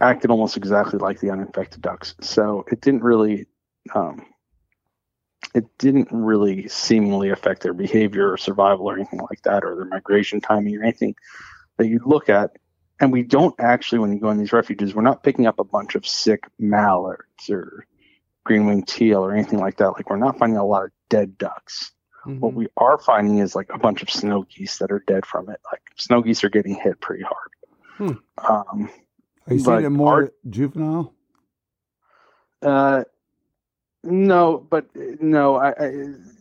acted 0.00 0.30
almost 0.30 0.56
exactly 0.56 0.98
like 0.98 1.20
the 1.20 1.30
uninfected 1.30 1.82
ducks. 1.82 2.14
So 2.20 2.64
it 2.70 2.80
didn't 2.80 3.02
really 3.02 3.46
um, 3.94 4.26
it 5.54 5.64
didn't 5.78 6.08
really 6.10 6.68
seemingly 6.68 7.30
affect 7.30 7.62
their 7.62 7.74
behavior 7.74 8.32
or 8.32 8.36
survival 8.36 8.90
or 8.90 8.96
anything 8.96 9.20
like 9.30 9.42
that, 9.42 9.64
or 9.64 9.74
their 9.76 9.84
migration 9.84 10.40
timing 10.40 10.76
or 10.76 10.82
anything 10.82 11.14
that 11.76 11.88
you 11.88 12.00
look 12.04 12.28
at. 12.28 12.50
And 13.00 13.12
we 13.12 13.22
don't 13.22 13.54
actually, 13.60 14.00
when 14.00 14.12
you 14.12 14.20
go 14.20 14.30
in 14.30 14.38
these 14.38 14.52
refuges, 14.52 14.94
we're 14.94 15.02
not 15.02 15.22
picking 15.22 15.46
up 15.46 15.60
a 15.60 15.64
bunch 15.64 15.94
of 15.94 16.06
sick 16.06 16.44
mallards 16.58 17.48
or 17.48 17.86
green 18.44 18.66
winged 18.66 18.88
teal 18.88 19.24
or 19.24 19.32
anything 19.32 19.60
like 19.60 19.76
that. 19.76 19.90
Like 19.90 20.10
we're 20.10 20.16
not 20.16 20.38
finding 20.38 20.58
a 20.58 20.64
lot 20.64 20.84
of 20.84 20.90
dead 21.08 21.38
ducks. 21.38 21.92
Mm-hmm. 22.26 22.40
What 22.40 22.54
we 22.54 22.66
are 22.76 22.98
finding 22.98 23.38
is 23.38 23.54
like 23.54 23.70
a 23.72 23.78
bunch 23.78 24.02
of 24.02 24.10
snow 24.10 24.44
geese 24.54 24.78
that 24.78 24.90
are 24.90 25.04
dead 25.06 25.24
from 25.24 25.48
it. 25.48 25.60
Like 25.70 25.82
snow 25.96 26.22
geese 26.22 26.42
are 26.44 26.50
getting 26.50 26.74
hit 26.74 27.00
pretty 27.00 27.22
hard. 27.22 27.50
Hmm. 27.96 28.44
Um, 28.44 28.90
are 29.46 29.54
you 29.54 29.60
seeing 29.60 29.84
it 29.84 29.90
more 29.90 30.14
our, 30.14 30.32
juvenile? 30.48 31.14
Uh, 32.60 33.04
no, 34.04 34.66
but 34.70 34.86
no, 35.20 35.56
I, 35.56 35.70
I, 35.70 35.92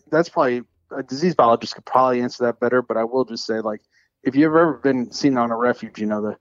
that's 0.10 0.30
probably 0.30 0.64
a 0.96 1.04
disease 1.04 1.36
biologist 1.36 1.76
could 1.76 1.86
probably 1.86 2.22
answer 2.22 2.46
that 2.46 2.60
better. 2.60 2.82
But 2.82 2.98
I 2.98 3.04
will 3.04 3.26
just 3.26 3.46
say, 3.46 3.60
like, 3.60 3.82
if 4.24 4.36
you've 4.36 4.48
ever 4.48 4.74
been 4.74 5.12
seen 5.12 5.38
on 5.38 5.52
a 5.52 5.58
refuge, 5.58 6.00
you 6.00 6.06
know 6.06 6.22
the 6.22 6.38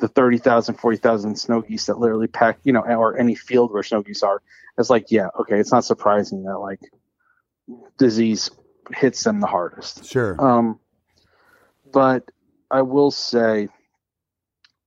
the 0.00 0.08
30,000, 0.08 0.76
40,000 0.76 1.36
snow 1.36 1.60
geese 1.60 1.86
that 1.86 1.98
literally 1.98 2.28
pack, 2.28 2.58
you 2.64 2.72
know, 2.72 2.80
or 2.80 3.18
any 3.18 3.34
field 3.34 3.72
where 3.72 3.82
snow 3.82 4.02
geese 4.02 4.22
are, 4.22 4.40
it's 4.78 4.90
like, 4.90 5.10
yeah, 5.10 5.28
okay, 5.40 5.58
it's 5.58 5.72
not 5.72 5.84
surprising 5.84 6.44
that 6.44 6.58
like 6.58 6.80
disease 7.98 8.50
hits 8.94 9.22
them 9.24 9.40
the 9.40 9.46
hardest. 9.46 10.04
Sure. 10.04 10.40
Um, 10.42 10.78
but 11.92 12.30
I 12.70 12.82
will 12.82 13.10
say, 13.10 13.68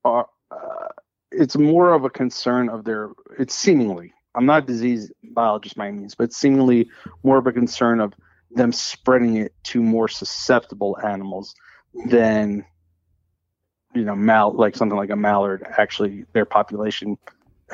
uh, 0.05 0.23
uh, 0.51 0.87
it's 1.31 1.57
more 1.57 1.93
of 1.93 2.05
a 2.05 2.09
concern 2.09 2.69
of 2.69 2.83
their. 2.83 3.11
It's 3.37 3.55
seemingly 3.55 4.13
I'm 4.35 4.45
not 4.45 4.63
a 4.63 4.65
disease 4.65 5.11
biologist 5.23 5.75
by 5.75 5.87
any 5.87 5.97
means, 5.97 6.15
but 6.15 6.33
seemingly 6.33 6.89
more 7.23 7.37
of 7.37 7.47
a 7.47 7.51
concern 7.51 7.99
of 7.99 8.13
them 8.51 8.71
spreading 8.71 9.37
it 9.37 9.53
to 9.63 9.81
more 9.81 10.07
susceptible 10.07 10.97
animals 11.03 11.55
than 12.07 12.65
you 13.93 14.03
know 14.03 14.15
mal 14.15 14.51
like 14.51 14.75
something 14.75 14.97
like 14.97 15.09
a 15.09 15.15
mallard 15.15 15.65
actually 15.77 16.23
their 16.33 16.45
population 16.45 17.17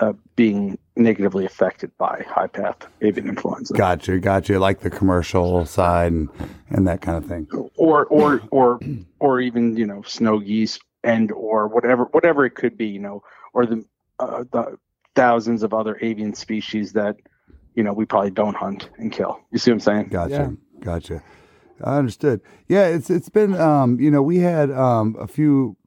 uh, 0.01 0.13
being 0.35 0.77
negatively 0.95 1.45
affected 1.45 1.91
by 1.97 2.25
high 2.27 2.47
path 2.47 2.87
avian 3.01 3.29
influenza. 3.29 3.73
Gotcha, 3.73 4.19
gotcha. 4.19 4.59
Like 4.59 4.81
the 4.81 4.89
commercial 4.89 5.65
side 5.65 6.11
and, 6.11 6.29
and 6.69 6.87
that 6.87 7.01
kind 7.01 7.17
of 7.17 7.25
thing. 7.25 7.47
Or 7.75 8.05
or 8.05 8.41
or 8.51 8.79
or 9.19 9.41
even 9.41 9.75
you 9.77 9.85
know 9.85 10.01
snow 10.03 10.39
geese 10.39 10.79
and 11.03 11.31
or 11.31 11.67
whatever 11.67 12.05
whatever 12.05 12.45
it 12.45 12.51
could 12.51 12.77
be. 12.77 12.87
You 12.87 12.99
know, 12.99 13.23
or 13.53 13.65
the 13.65 13.85
uh, 14.19 14.43
the 14.51 14.77
thousands 15.15 15.63
of 15.63 15.73
other 15.73 15.97
avian 16.01 16.33
species 16.33 16.93
that 16.93 17.15
you 17.75 17.83
know 17.83 17.93
we 17.93 18.05
probably 18.05 18.31
don't 18.31 18.55
hunt 18.55 18.89
and 18.97 19.11
kill. 19.11 19.39
You 19.51 19.57
see 19.57 19.71
what 19.71 19.75
I'm 19.75 19.79
saying? 19.79 20.07
Gotcha. 20.09 20.33
Yeah. 20.33 20.51
Gotcha. 20.81 21.23
I 21.83 21.97
understood. 21.97 22.41
Yeah, 22.67 22.87
it's 22.87 23.09
it's 23.09 23.29
been 23.29 23.55
um, 23.55 23.99
you 23.99 24.11
know, 24.11 24.21
we 24.21 24.39
had 24.39 24.71
um 24.71 25.15
a 25.19 25.27
few 25.27 25.77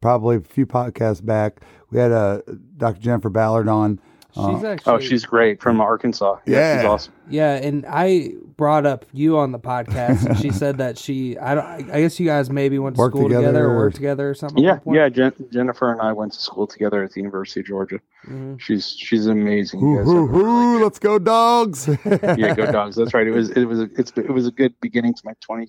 probably 0.00 0.36
a 0.36 0.40
few 0.40 0.66
podcasts 0.66 1.24
back. 1.24 1.60
We 1.90 1.98
had 1.98 2.12
uh 2.12 2.42
Dr. 2.76 3.00
Jennifer 3.00 3.30
Ballard 3.30 3.68
on 3.68 4.00
She's 4.34 4.44
uh, 4.44 4.66
actually. 4.66 4.92
Oh, 4.92 4.98
she's 5.00 5.24
great 5.24 5.62
from 5.62 5.80
Arkansas. 5.80 6.36
Yeah, 6.44 6.56
yeah, 6.56 6.76
she's 6.76 6.84
awesome. 6.84 7.12
Yeah, 7.30 7.54
and 7.54 7.86
I 7.88 8.32
brought 8.58 8.84
up 8.84 9.06
you 9.12 9.38
on 9.38 9.52
the 9.52 9.58
podcast, 9.58 10.26
and 10.26 10.38
she 10.38 10.50
said 10.52 10.78
that 10.78 10.98
she. 10.98 11.38
I 11.38 11.54
don't. 11.54 11.90
I 11.90 12.02
guess 12.02 12.20
you 12.20 12.26
guys 12.26 12.50
maybe 12.50 12.78
went 12.78 12.96
to 12.96 13.00
work 13.00 13.12
school 13.12 13.22
together, 13.24 13.46
together 13.46 13.64
or, 13.70 13.76
work 13.76 13.94
together 13.94 14.28
or 14.28 14.34
something. 14.34 14.62
Yeah, 14.62 14.80
yeah. 14.84 15.08
Jen, 15.08 15.32
Jennifer 15.50 15.90
and 15.90 16.02
I 16.02 16.12
went 16.12 16.34
to 16.34 16.40
school 16.40 16.66
together 16.66 17.02
at 17.02 17.12
the 17.12 17.20
University 17.20 17.60
of 17.60 17.66
Georgia. 17.66 18.00
Mm-hmm. 18.26 18.58
She's 18.58 18.90
she's 18.90 19.26
amazing. 19.26 19.82
Ooh, 19.82 20.00
ooh, 20.00 20.10
ooh, 20.10 20.26
really 20.26 20.82
let's 20.82 20.98
go 20.98 21.18
dogs! 21.18 21.88
yeah, 22.04 22.54
go 22.54 22.70
dogs. 22.70 22.96
That's 22.96 23.14
right. 23.14 23.26
It 23.26 23.32
was 23.32 23.48
it 23.50 23.64
was 23.64 23.80
a, 23.80 23.88
it's 23.96 24.12
it 24.14 24.30
was 24.30 24.46
a 24.46 24.52
good 24.52 24.78
beginning 24.82 25.14
to 25.14 25.22
my 25.24 25.32
20, 25.40 25.68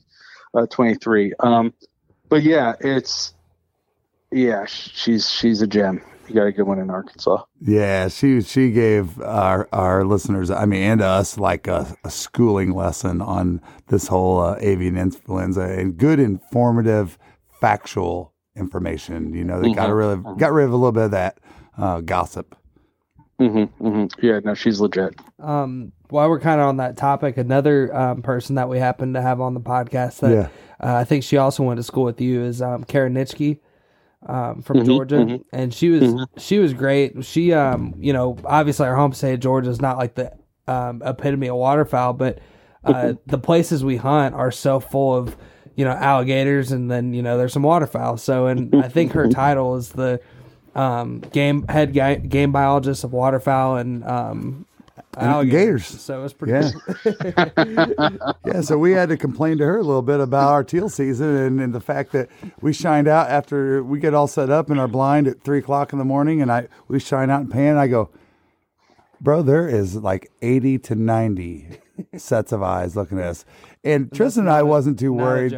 uh, 0.53 0.65
23. 0.65 1.33
Um, 1.39 1.73
but 2.27 2.43
yeah, 2.43 2.73
it's 2.81 3.33
yeah, 4.31 4.65
she's 4.65 5.29
she's 5.29 5.61
a 5.61 5.67
gem 5.67 6.01
you 6.29 6.35
got 6.35 6.47
a 6.47 6.51
good 6.51 6.63
one 6.63 6.79
in 6.79 6.89
Arkansas. 6.89 7.43
Yeah, 7.59 8.07
she 8.07 8.41
she 8.41 8.71
gave 8.71 9.19
our 9.21 9.67
our 9.73 10.05
listeners, 10.05 10.51
I 10.51 10.65
mean, 10.65 10.83
and 10.83 11.01
us, 11.01 11.37
like 11.37 11.67
a, 11.67 11.95
a 12.03 12.11
schooling 12.11 12.71
lesson 12.71 13.21
on 13.21 13.61
this 13.87 14.07
whole 14.07 14.39
uh, 14.39 14.57
avian 14.59 14.97
influenza 14.97 15.61
and 15.61 15.97
good, 15.97 16.19
informative, 16.19 17.17
factual 17.59 18.33
information. 18.55 19.33
You 19.33 19.43
know, 19.43 19.59
they 19.59 19.69
mm-hmm. 19.69 19.75
got 19.75 19.91
rid 19.91 20.09
of 20.09 20.37
got 20.37 20.51
rid 20.51 20.65
of 20.65 20.71
a 20.71 20.75
little 20.75 20.91
bit 20.91 21.05
of 21.05 21.11
that 21.11 21.39
uh, 21.77 22.01
gossip. 22.01 22.55
Mm-hmm, 23.39 23.87
mm-hmm. 23.87 24.25
Yeah, 24.25 24.39
no, 24.43 24.53
she's 24.53 24.81
legit. 24.81 25.15
Um, 25.39 25.93
while 26.09 26.29
we're 26.29 26.41
kind 26.41 26.59
of 26.59 26.67
on 26.67 26.77
that 26.77 26.97
topic, 26.97 27.37
another 27.37 27.95
um, 27.95 28.21
person 28.21 28.55
that 28.55 28.67
we 28.67 28.79
happen 28.79 29.13
to 29.13 29.21
have 29.21 29.39
on 29.39 29.53
the 29.53 29.61
podcast 29.61 30.19
that 30.19 30.31
yeah. 30.31 30.49
uh, 30.85 30.97
I 30.97 31.05
think 31.05 31.23
she 31.23 31.37
also 31.37 31.63
went 31.63 31.77
to 31.77 31.83
school 31.83 32.03
with 32.03 32.19
you 32.19 32.43
is 32.43 32.61
um, 32.61 32.83
Karen 32.83 33.13
Nitschke 33.13 33.59
um, 34.25 34.61
from 34.61 34.77
mm-hmm, 34.77 34.85
Georgia, 34.85 35.15
mm-hmm. 35.15 35.41
and 35.53 35.73
she 35.73 35.89
was 35.89 36.03
mm-hmm. 36.03 36.39
she 36.39 36.59
was 36.59 36.73
great. 36.73 37.23
She, 37.25 37.53
um, 37.53 37.93
you 37.97 38.13
know, 38.13 38.37
obviously 38.45 38.87
our 38.87 38.95
home 38.95 39.13
state 39.13 39.33
of 39.33 39.39
Georgia 39.39 39.69
is 39.69 39.81
not 39.81 39.97
like 39.97 40.15
the 40.15 40.33
um, 40.67 41.01
epitome 41.05 41.47
of 41.47 41.55
waterfowl, 41.55 42.13
but 42.13 42.39
uh, 42.83 42.93
mm-hmm. 42.93 43.17
the 43.25 43.37
places 43.37 43.83
we 43.83 43.97
hunt 43.97 44.35
are 44.35 44.51
so 44.51 44.79
full 44.79 45.15
of 45.15 45.35
you 45.75 45.85
know 45.85 45.91
alligators, 45.91 46.71
and 46.71 46.91
then 46.91 47.13
you 47.13 47.21
know 47.21 47.37
there's 47.37 47.53
some 47.53 47.63
waterfowl. 47.63 48.17
So, 48.17 48.47
and 48.47 48.75
I 48.75 48.89
think 48.89 49.13
her 49.13 49.27
title 49.29 49.75
is 49.77 49.89
the 49.89 50.19
um, 50.75 51.19
game 51.19 51.65
head 51.67 51.93
game 51.93 52.51
biologist 52.51 53.03
of 53.03 53.13
waterfowl 53.13 53.77
and 53.77 54.03
um, 54.03 54.65
alligators. 55.17 55.85
So 55.85 56.19
it 56.19 56.23
was 56.23 56.33
pretty. 56.33 56.53
Yeah. 56.53 58.09
yeah. 58.45 58.61
So 58.61 58.77
we 58.77 58.91
had 58.91 59.09
to 59.09 59.17
complain 59.17 59.57
to 59.57 59.65
her 59.65 59.77
a 59.77 59.83
little 59.83 60.01
bit 60.01 60.19
about 60.19 60.51
our 60.51 60.63
teal 60.63 60.89
season 60.89 61.35
and, 61.35 61.61
and 61.61 61.73
the 61.73 61.81
fact 61.81 62.11
that 62.11 62.29
we 62.61 62.73
shined 62.73 63.07
out 63.07 63.29
after 63.29 63.83
we 63.83 63.99
get 63.99 64.13
all 64.13 64.27
set 64.27 64.49
up 64.49 64.69
in 64.69 64.79
our 64.79 64.87
blind 64.87 65.27
at 65.27 65.41
three 65.41 65.59
o'clock 65.59 65.93
in 65.93 65.99
the 65.99 66.05
morning, 66.05 66.41
and 66.41 66.51
I 66.51 66.67
we 66.87 66.99
shine 66.99 67.29
out 67.29 67.41
and 67.41 67.51
pan. 67.51 67.71
And 67.71 67.79
I 67.79 67.87
go, 67.87 68.09
bro, 69.21 69.41
there 69.41 69.67
is 69.67 69.95
like 69.95 70.31
80 70.41 70.79
to 70.79 70.95
90 70.95 71.69
sets 72.17 72.51
of 72.51 72.63
eyes 72.63 72.95
looking 72.95 73.19
at 73.19 73.25
us. 73.25 73.45
And 73.83 74.11
Tristan 74.11 74.43
and 74.43 74.51
I 74.51 74.63
wasn't 74.63 74.99
too 74.99 75.13
worried. 75.13 75.57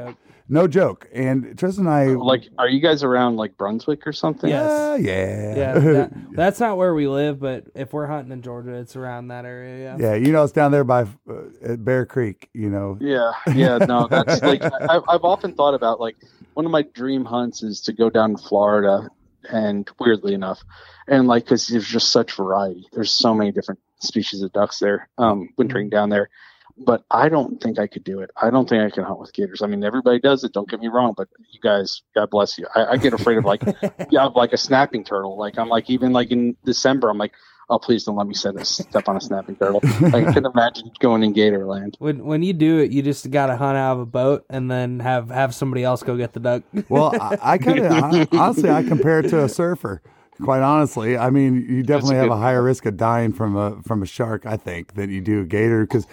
Joke. 0.52 0.62
No 0.62 0.68
joke. 0.68 1.10
And 1.14 1.58
Tristan 1.58 1.88
and 1.88 1.94
I, 1.94 2.06
Like, 2.08 2.50
are 2.58 2.68
you 2.70 2.80
guys 2.80 3.04
around 3.04 3.38
like 3.38 3.58
Brunswick 3.58 4.06
or 4.06 4.14
something? 4.14 4.50
Yes. 4.50 4.70
uh, 4.70 4.98
yeah. 5.00 5.56
Yeah, 5.56 5.80
that, 5.80 6.12
that's 6.34 6.60
not 6.60 6.78
where 6.78 6.94
we 6.94 7.08
live, 7.08 7.40
but 7.40 7.66
if 7.76 7.94
we're 7.94 8.08
hunting 8.08 8.32
in 8.32 8.42
Georgia, 8.42 8.74
it's 8.74 8.96
around 8.96 9.30
that 9.30 9.46
area. 9.46 9.96
Yeah. 9.98 10.12
Yeah, 10.12 10.16
you 10.16 10.32
know, 10.32 10.44
it's 10.44 10.54
down 10.54 10.72
there 10.72 10.84
by 10.84 11.04
uh, 11.04 11.34
at 11.64 11.84
Bear 11.84 12.06
Creek, 12.06 12.50
you 12.54 12.70
know. 12.70 12.98
Yeah, 13.00 13.32
yeah, 13.54 13.78
no, 13.78 14.08
that's 14.08 14.42
like 14.42 14.62
I, 14.64 15.00
I've 15.08 15.24
often 15.24 15.54
thought 15.54 15.74
about 15.74 16.00
like 16.00 16.16
one 16.54 16.66
of 16.66 16.72
my 16.72 16.82
dream 16.82 17.26
hunts 17.26 17.64
is 17.64 17.82
to 17.82 17.94
go 17.94 18.10
down 18.10 18.36
to 18.36 18.42
Florida, 18.42 19.10
and 19.50 19.90
weirdly 20.00 20.34
enough, 20.34 20.62
and 21.08 21.28
like 21.28 21.46
because 21.46 21.68
there's 21.68 21.88
just 21.88 22.12
such 22.12 22.34
variety. 22.34 22.88
There's 22.92 23.12
so 23.12 23.34
many 23.34 23.52
different 23.52 23.80
species 24.00 24.42
of 24.42 24.52
ducks 24.52 24.80
there, 24.80 25.10
um, 25.18 25.50
wintering 25.58 25.90
down 25.90 26.10
there. 26.10 26.30
But 26.78 27.04
I 27.12 27.30
don't 27.30 27.62
think 27.62 27.80
I 27.80 27.88
could 27.88 28.04
do 28.04 28.20
it. 28.20 28.32
I 28.42 28.50
don't 28.50 28.68
think 28.68 28.82
I 28.84 28.90
can 28.90 29.04
hunt 29.04 29.20
with 29.20 29.34
gators. 29.34 29.62
I 29.62 29.68
mean, 29.68 29.84
everybody 29.84 30.20
does 30.20 30.44
it. 30.44 30.54
Don't 30.54 30.70
get 30.70 30.80
me 30.80 30.88
wrong, 30.88 31.14
but 31.16 31.28
you 31.50 31.60
guys, 31.60 32.02
God 32.16 32.30
bless 32.30 32.58
you. 32.58 32.68
I, 32.76 32.86
I 32.86 32.98
get 32.98 33.14
afraid 33.14 33.38
of 33.38 33.46
like, 33.46 33.64
yeah, 34.10 34.26
of 34.26 34.36
like 34.36 34.54
a 34.54 34.58
snapping 34.58 35.04
turtle. 35.04 35.38
Like 35.38 35.58
I'm 35.58 35.70
like 35.70 35.90
even 35.90 36.14
like 36.14 36.32
in 36.32 36.56
December, 36.66 37.10
I'm 37.10 37.18
like, 37.18 37.34
oh 37.72 37.80
please 37.80 38.04
don't 38.04 38.18
let 38.18 38.28
me 38.28 38.34
set 38.34 38.56
a 38.56 38.66
step 38.66 39.08
on 39.08 39.16
a 39.18 39.22
snapping 39.22 39.56
turtle. 39.56 39.80
I 39.84 40.32
can 40.32 40.46
imagine 40.54 40.92
going 41.00 41.24
in 41.24 41.34
gator 41.34 41.66
land. 41.66 41.96
When 42.00 42.26
when 42.26 42.44
you 42.44 42.54
do 42.54 42.80
it, 42.80 42.92
you 42.92 43.02
just 43.02 43.32
got 43.32 43.48
to 43.48 43.58
hunt 43.58 43.78
out 43.78 43.94
of 43.94 44.00
a 44.00 44.06
boat 44.06 44.46
and 44.50 44.70
then 44.70 45.00
have 45.00 45.30
have 45.30 45.56
somebody 45.56 45.84
else 45.84 46.04
go 46.04 46.18
get 46.18 46.34
the 46.34 46.40
duck. 46.40 46.64
Well, 46.90 47.16
I, 47.20 47.38
I 47.42 47.58
kind 47.58 47.80
of 47.86 48.34
honestly, 48.34 48.70
I 48.70 48.84
compare 48.84 49.20
it 49.20 49.30
to 49.30 49.44
a 49.44 49.50
surfer. 49.50 50.02
Quite 50.44 50.62
honestly, 50.62 51.18
I 51.18 51.30
mean, 51.30 51.66
you 51.70 51.84
definitely 51.84 52.16
have 52.18 52.30
a 52.30 52.38
higher 52.38 52.64
risk 52.64 52.86
of 52.86 52.98
dying 52.98 53.34
from 53.34 53.56
a 53.56 53.82
from 53.84 54.02
a 54.02 54.06
shark, 54.06 54.46
I 54.46 54.58
think, 54.58 54.96
than 54.96 55.10
you 55.10 55.22
do 55.22 55.42
a 55.42 55.46
gator. 55.46 55.82
Because 55.82 56.08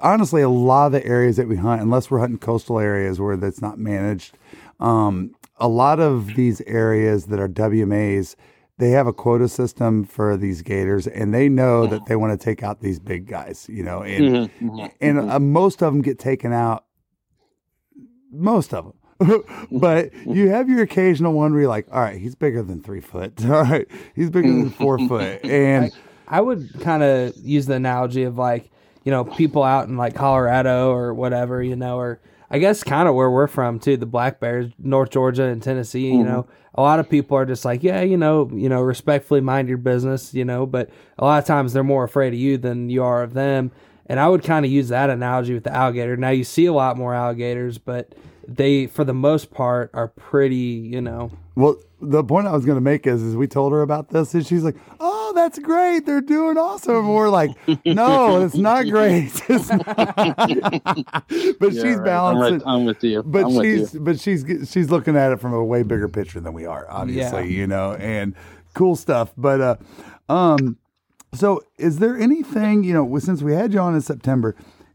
honestly, 0.00 0.42
a 0.42 0.48
lot 0.48 0.86
of 0.86 0.92
the 0.92 1.06
areas 1.06 1.36
that 1.36 1.48
we 1.48 1.56
hunt, 1.56 1.80
unless 1.80 2.10
we're 2.10 2.18
hunting 2.18 2.38
coastal 2.38 2.78
areas 2.78 3.20
where 3.20 3.36
that's 3.36 3.62
not 3.62 3.78
managed, 3.78 4.36
um, 4.80 5.34
a 5.56 5.68
lot 5.68 6.00
of 6.00 6.34
these 6.34 6.60
areas 6.62 7.26
that 7.26 7.38
are 7.38 7.48
WMAs, 7.48 8.36
they 8.78 8.90
have 8.90 9.06
a 9.06 9.12
quota 9.12 9.48
system 9.48 10.04
for 10.04 10.36
these 10.36 10.62
gators, 10.62 11.06
and 11.06 11.34
they 11.34 11.48
know 11.48 11.86
that 11.86 12.06
they 12.06 12.16
want 12.16 12.38
to 12.38 12.42
take 12.42 12.62
out 12.62 12.80
these 12.80 12.98
big 13.00 13.26
guys, 13.26 13.66
you 13.68 13.82
know, 13.82 14.02
and 14.02 14.50
and 15.00 15.18
uh, 15.30 15.38
most 15.40 15.82
of 15.82 15.92
them 15.92 16.02
get 16.02 16.18
taken 16.18 16.52
out. 16.52 16.84
Most 18.30 18.74
of 18.74 18.84
them. 18.84 18.94
but 19.72 20.14
you 20.26 20.48
have 20.48 20.68
your 20.68 20.82
occasional 20.82 21.32
one 21.32 21.52
where 21.52 21.62
you're 21.62 21.68
like, 21.68 21.88
all 21.90 22.00
right, 22.00 22.20
he's 22.20 22.34
bigger 22.34 22.62
than 22.62 22.82
three 22.82 23.00
foot. 23.00 23.44
All 23.44 23.62
right, 23.64 23.88
he's 24.14 24.30
bigger 24.30 24.48
than 24.48 24.70
four 24.70 24.98
foot. 25.08 25.44
And 25.44 25.90
I 26.28 26.40
would 26.40 26.80
kind 26.80 27.02
of 27.02 27.36
use 27.36 27.66
the 27.66 27.74
analogy 27.74 28.22
of 28.22 28.38
like, 28.38 28.70
you 29.04 29.10
know, 29.10 29.24
people 29.24 29.64
out 29.64 29.88
in 29.88 29.96
like 29.96 30.14
Colorado 30.14 30.92
or 30.92 31.14
whatever, 31.14 31.62
you 31.62 31.74
know, 31.74 31.98
or 31.98 32.20
I 32.50 32.58
guess 32.58 32.84
kind 32.84 33.08
of 33.08 33.14
where 33.14 33.30
we're 33.30 33.48
from 33.48 33.80
too, 33.80 33.96
the 33.96 34.06
Black 34.06 34.38
Bears, 34.38 34.70
North 34.78 35.10
Georgia 35.10 35.44
and 35.44 35.62
Tennessee, 35.62 36.08
you 36.08 36.18
mm-hmm. 36.18 36.28
know, 36.28 36.48
a 36.74 36.82
lot 36.82 37.00
of 37.00 37.10
people 37.10 37.36
are 37.36 37.46
just 37.46 37.64
like, 37.64 37.82
yeah, 37.82 38.02
you 38.02 38.16
know, 38.16 38.48
you 38.54 38.68
know, 38.68 38.80
respectfully 38.80 39.40
mind 39.40 39.68
your 39.68 39.78
business, 39.78 40.32
you 40.32 40.44
know, 40.44 40.64
but 40.64 40.90
a 41.18 41.24
lot 41.24 41.38
of 41.38 41.44
times 41.44 41.72
they're 41.72 41.82
more 41.82 42.04
afraid 42.04 42.32
of 42.32 42.38
you 42.38 42.56
than 42.56 42.88
you 42.88 43.02
are 43.02 43.22
of 43.24 43.34
them. 43.34 43.72
And 44.06 44.20
I 44.20 44.28
would 44.28 44.44
kind 44.44 44.64
of 44.64 44.70
use 44.70 44.88
that 44.88 45.10
analogy 45.10 45.54
with 45.54 45.64
the 45.64 45.74
alligator. 45.74 46.16
Now 46.16 46.30
you 46.30 46.44
see 46.44 46.66
a 46.66 46.72
lot 46.72 46.96
more 46.96 47.14
alligators, 47.14 47.78
but 47.78 48.14
they, 48.48 48.86
for 48.86 49.04
the 49.04 49.12
most 49.14 49.50
part, 49.50 49.90
are 49.92 50.08
pretty, 50.08 50.56
you 50.56 51.00
know, 51.02 51.30
well, 51.54 51.76
the 52.00 52.24
point 52.24 52.46
I 52.46 52.52
was 52.52 52.64
going 52.64 52.76
to 52.76 52.80
make 52.80 53.06
is, 53.06 53.22
is 53.22 53.36
we 53.36 53.46
told 53.46 53.72
her 53.72 53.82
about 53.82 54.08
this, 54.10 54.32
and 54.32 54.46
she's 54.46 54.62
like, 54.62 54.76
"Oh, 55.00 55.32
that's 55.34 55.58
great! 55.58 56.06
They're 56.06 56.20
doing 56.20 56.56
awesome." 56.56 56.94
And 56.96 57.14
we're 57.14 57.28
like, 57.28 57.50
"No, 57.84 58.44
it's 58.44 58.54
not 58.54 58.86
great." 58.88 59.32
It's 59.48 59.68
not. 59.68 59.84
but 61.58 61.72
Yeah, 61.72 61.82
she's 61.82 61.84
right. 61.84 61.98
I'm, 61.98 62.04
balancing. 62.04 62.58
right, 62.58 62.62
I'm 62.66 62.84
with 62.84 63.02
you. 63.02 63.22
but 63.24 63.44
I'm 63.46 63.60
she's 63.62 63.94
you. 63.94 64.00
but 64.00 64.20
she's 64.20 64.44
she's 64.70 64.90
looking 64.90 65.16
at 65.16 65.32
it 65.32 65.40
from 65.40 65.52
a 65.52 65.64
way 65.64 65.82
bigger 65.82 66.08
picture 66.08 66.40
than 66.40 66.52
we 66.52 66.66
are 66.66 66.86
obviously 66.88 67.44
Yeah. 67.48 67.60
you 67.60 67.66
know 67.66 67.94
and 67.94 68.34
cool 68.74 68.94
stuff 68.96 69.32
but 69.36 69.60
uh 69.60 69.76
um 70.32 70.76
so 71.34 71.62
is 71.78 71.98
there 71.98 72.16
anything 72.16 72.84
you 72.84 72.92
know 72.94 73.18
since 73.18 73.42
we 73.42 73.52
had 73.54 73.72
you 73.72 73.80
on 73.80 73.94
in 73.94 74.00
september 74.00 74.54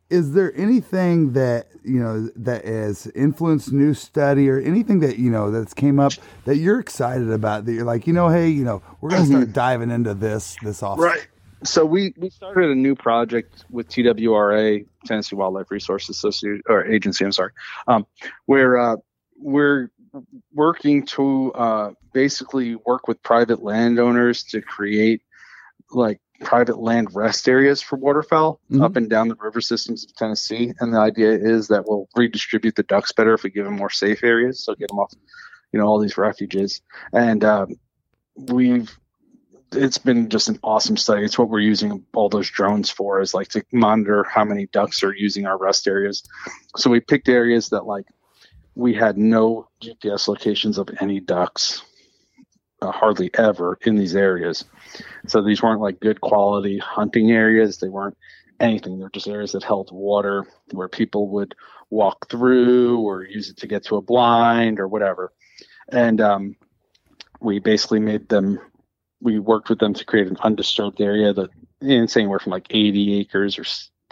is 0.10 0.34
there 0.34 0.56
anything 0.56 1.34
that 1.34 1.68
you 1.84 2.00
know 2.00 2.30
that 2.36 2.66
has 2.66 3.08
influenced 3.16 3.72
new 3.72 3.94
study 3.94 4.50
or 4.50 4.60
anything 4.60 5.00
that 5.00 5.18
you 5.18 5.30
know 5.30 5.52
that's 5.52 5.74
came 5.74 6.00
up 6.00 6.14
that 6.46 6.58
you're 6.58 6.80
excited 6.80 7.32
about 7.32 7.66
that 7.66 7.74
you're 7.74 7.84
like 7.84 8.08
you 8.08 8.14
know 8.14 8.30
hey 8.30 8.48
you 8.48 8.64
know 8.64 8.82
we're 9.02 9.10
gonna 9.10 9.26
start 9.26 9.54
diving 9.54 9.92
into 9.92 10.14
this 10.14 10.56
this 10.62 10.84
off 10.84 11.00
Right. 11.00 11.28
So 11.66 11.86
we, 11.86 12.14
we 12.18 12.30
started 12.30 12.72
a 12.72 12.76
new 12.76 12.94
project 12.94 13.64
with 13.70 13.88
TWRA, 13.88 14.86
Tennessee 15.06 15.36
Wildlife 15.38 15.72
Resource 15.72 16.10
Association 16.10 16.62
or 16.68 16.86
Agency. 16.86 17.24
I'm 17.24 17.32
sorry, 17.32 17.52
um, 17.88 18.06
where 18.48 18.78
uh, 18.78 18.98
we're 19.38 19.90
working 20.54 21.06
to 21.06 21.54
uh, 21.54 21.92
basically 22.12 22.76
work 22.76 23.08
with 23.08 23.22
private 23.24 23.64
landowners 23.64 24.44
to 24.44 24.62
create 24.62 25.22
like 25.92 26.20
private 26.44 26.78
land 26.78 27.10
rest 27.14 27.48
areas 27.48 27.82
for 27.82 27.98
waterfowl 27.98 28.60
Mhm. 28.72 28.84
up 28.84 28.96
and 28.96 29.10
down 29.10 29.28
the 29.28 29.36
river 29.36 29.62
systems 29.62 30.04
of 30.06 30.14
Tennessee. 30.16 30.74
And 30.80 30.94
the 30.94 31.00
idea 31.00 31.32
is 31.32 31.68
that 31.70 31.86
we'll 31.88 32.08
redistribute 32.16 32.76
the 32.76 32.84
ducks 32.84 33.12
better 33.12 33.34
if 33.34 33.44
we 33.44 33.50
give 33.50 33.66
them 33.66 33.76
more 33.76 33.90
safe 33.90 34.24
areas. 34.24 34.64
So 34.64 34.76
get 34.76 34.90
them 34.90 35.00
off, 35.00 35.14
you 35.72 35.80
know, 35.80 35.86
all 35.86 36.00
these 36.00 36.18
refuges. 36.18 36.82
And 37.14 37.44
um, 37.44 37.76
we've 38.36 38.96
it's 39.76 39.98
been 39.98 40.30
just 40.30 40.50
an 40.50 40.60
awesome 40.62 40.98
study. 40.98 41.24
It's 41.24 41.40
what 41.40 41.50
we're 41.50 41.60
using 41.60 42.06
all 42.14 42.30
those 42.30 42.48
drones 42.48 42.92
for 42.92 43.22
is 43.22 43.34
like 43.34 43.48
to 43.50 43.64
monitor 43.72 44.24
how 44.24 44.44
many 44.46 44.68
ducks 44.68 45.02
are 45.04 45.16
using 45.16 45.48
our 45.48 45.58
rest 45.58 45.88
areas. 45.88 46.22
So 46.78 46.92
we 46.92 47.00
picked 47.00 47.28
areas 47.28 47.70
that 47.70 47.88
like 47.88 48.06
we 48.76 48.94
had 48.94 49.18
no 49.18 49.68
GPS 49.82 50.28
locations 50.28 50.78
of 50.78 50.90
any 51.00 51.20
ducks, 51.20 51.82
uh, 52.84 52.92
hardly 52.92 53.32
ever 53.36 53.78
in 53.86 53.96
these 53.96 54.16
areas. 54.16 54.66
So 55.28 55.42
these 55.42 55.62
weren't 55.62 55.82
like 55.82 56.00
good 56.00 56.22
quality 56.22 56.78
hunting 56.78 57.32
areas. 57.32 57.78
They 57.78 57.90
weren't 57.90 58.18
anything. 58.60 59.00
They're 59.00 59.10
just 59.10 59.28
areas 59.28 59.54
that 59.54 59.64
held 59.64 59.90
water 59.92 60.46
where 60.72 60.90
people 60.90 61.30
would 61.30 61.56
walk 61.90 62.30
through 62.30 63.00
or 63.00 63.24
use 63.24 63.50
it 63.50 63.58
to 63.58 63.68
get 63.68 63.86
to 63.86 63.96
a 63.96 64.02
blind 64.02 64.80
or 64.80 64.88
whatever. 64.88 65.32
And 65.90 66.20
um, 66.22 66.56
we 67.40 67.60
basically 67.60 68.00
made 68.00 68.30
them 68.30 68.60
we 69.22 69.40
worked 69.40 69.70
with 69.70 69.80
them 69.80 69.94
to 69.94 70.06
create 70.06 70.28
an 70.28 70.38
undisturbed 70.42 71.00
area 71.00 71.34
that 71.34 71.50
it's 71.82 72.18
anywhere 72.18 72.40
from 72.40 72.52
like 72.52 72.68
80 72.70 73.20
acres 73.20 73.58
or 73.58 73.64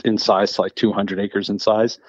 in 0.05 0.17
size 0.17 0.53
to 0.53 0.61
like 0.61 0.75
200 0.75 1.19
acres 1.19 1.49
in 1.49 1.59
size. 1.59 1.99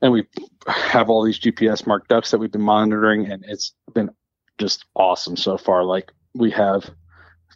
And 0.00 0.12
we 0.12 0.26
have 0.66 1.08
all 1.08 1.22
these 1.22 1.38
GPS 1.38 1.86
marked 1.86 2.08
ducks 2.08 2.32
that 2.32 2.38
we've 2.38 2.50
been 2.50 2.60
monitoring, 2.60 3.30
and 3.30 3.44
it's 3.46 3.72
been 3.94 4.10
just 4.58 4.84
awesome 4.94 5.36
so 5.36 5.56
far. 5.56 5.84
Like 5.84 6.12
we 6.34 6.50
have 6.52 6.90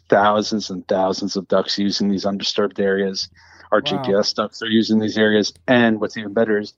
thousands 0.09 0.69
and 0.69 0.87
thousands 0.87 1.35
of 1.35 1.47
ducks 1.47 1.77
using 1.77 2.09
these 2.09 2.25
undisturbed 2.25 2.79
areas. 2.79 3.29
Our 3.71 3.81
Wow. 3.81 3.91
GPS 3.91 4.33
ducks 4.33 4.61
are 4.61 4.69
using 4.69 4.99
these 4.99 5.17
areas, 5.17 5.53
and 5.67 5.99
what's 5.99 6.15
even 6.17 6.33
better 6.33 6.59
is 6.59 6.73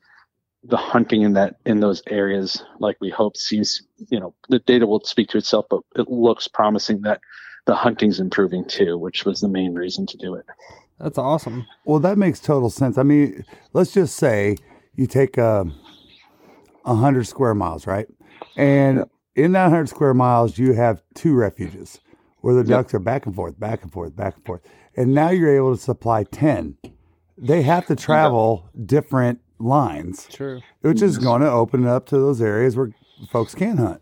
the 0.64 0.78
hunting 0.78 1.22
in 1.22 1.34
that 1.34 1.56
in 1.66 1.80
those 1.80 2.02
areas, 2.08 2.64
like 2.80 2.98
we 3.00 3.10
hope, 3.10 3.38
seems 3.38 3.82
you 4.10 4.20
know 4.20 4.34
the 4.50 4.60
data 4.60 4.86
will 4.88 5.02
speak 5.06 5.30
to 5.30 5.38
itself, 5.38 5.66
but 5.70 5.82
it 5.96 6.10
looks 6.10 6.48
promising 6.48 7.02
that 7.02 7.22
the 7.66 7.76
hunting's 7.76 8.20
improving 8.20 8.66
too, 8.66 8.98
which 8.98 9.24
was 9.26 9.40
the 9.42 9.48
main 9.48 9.76
reason 9.76 10.06
to 10.08 10.18
do 10.18 10.34
it. 10.36 10.46
that's 11.00 11.18
awesome. 11.18 11.66
Well, 11.86 12.00
that 12.00 12.18
makes 12.18 12.40
total 12.40 12.70
sense. 12.70 12.98
I 12.98 13.04
mean, 13.04 13.46
let's 13.74 13.92
just 13.94 14.16
say 14.16 14.58
you 14.96 15.06
take 15.06 15.38
a, 15.38 15.66
a 16.86 16.96
hundred 16.96 17.26
square 17.28 17.54
miles, 17.54 17.86
right? 17.86 18.08
And 18.58 19.06
in 19.40 19.52
900 19.54 19.88
square 19.88 20.14
miles, 20.14 20.58
you 20.58 20.74
have 20.74 21.02
two 21.16 21.34
refuges 21.34 22.00
where 22.42 22.54
the 22.54 22.64
ducks 22.64 22.94
are 22.94 23.00
back 23.00 23.26
and 23.26 23.36
forth, 23.36 23.60
back 23.60 23.84
and 23.84 23.92
forth, 23.92 24.16
back 24.16 24.36
and 24.36 24.46
forth. 24.46 24.62
And 24.96 25.14
now 25.14 25.30
you're 25.30 25.56
able 25.56 25.76
to 25.76 25.82
supply 25.82 26.24
10. 26.24 26.78
They 27.38 27.62
have 27.62 27.86
to 27.88 27.96
travel 27.96 28.70
different 28.86 29.40
lines, 29.60 30.28
True. 30.30 30.62
which 30.82 31.02
is 31.02 31.20
mm. 31.20 31.24
going 31.24 31.42
to 31.42 31.50
open 31.50 31.84
it 31.86 31.90
up 31.90 32.06
to 32.08 32.18
those 32.18 32.42
areas 32.42 32.76
where 32.76 32.92
folks 33.32 33.56
can 33.56 33.78
hunt. 33.78 34.02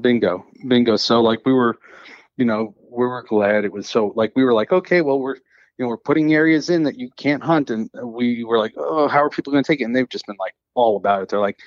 Bingo, 0.00 0.44
bingo. 0.68 0.96
So 0.96 1.20
like 1.20 1.40
we 1.44 1.52
were, 1.52 1.76
you 2.36 2.44
know, 2.44 2.74
we 2.90 3.06
were 3.06 3.24
glad 3.28 3.64
it 3.64 3.72
was 3.72 3.88
so 3.88 4.12
like 4.16 4.32
we 4.36 4.44
were 4.44 4.54
like, 4.54 4.72
okay, 4.72 5.00
well 5.00 5.18
we're 5.18 5.36
you 5.36 5.84
know 5.84 5.88
we're 5.88 5.98
putting 5.98 6.32
areas 6.32 6.70
in 6.70 6.84
that 6.84 6.98
you 6.98 7.10
can't 7.16 7.42
hunt, 7.42 7.70
and 7.70 7.90
we 8.02 8.44
were 8.44 8.58
like, 8.58 8.74
oh, 8.76 9.08
how 9.08 9.22
are 9.22 9.30
people 9.30 9.52
going 9.52 9.64
to 9.64 9.70
take 9.70 9.80
it? 9.80 9.84
And 9.84 9.94
they've 9.94 10.08
just 10.08 10.26
been 10.26 10.36
like 10.38 10.54
all 10.74 10.96
about 10.96 11.22
it. 11.22 11.28
They're 11.28 11.40
like, 11.40 11.58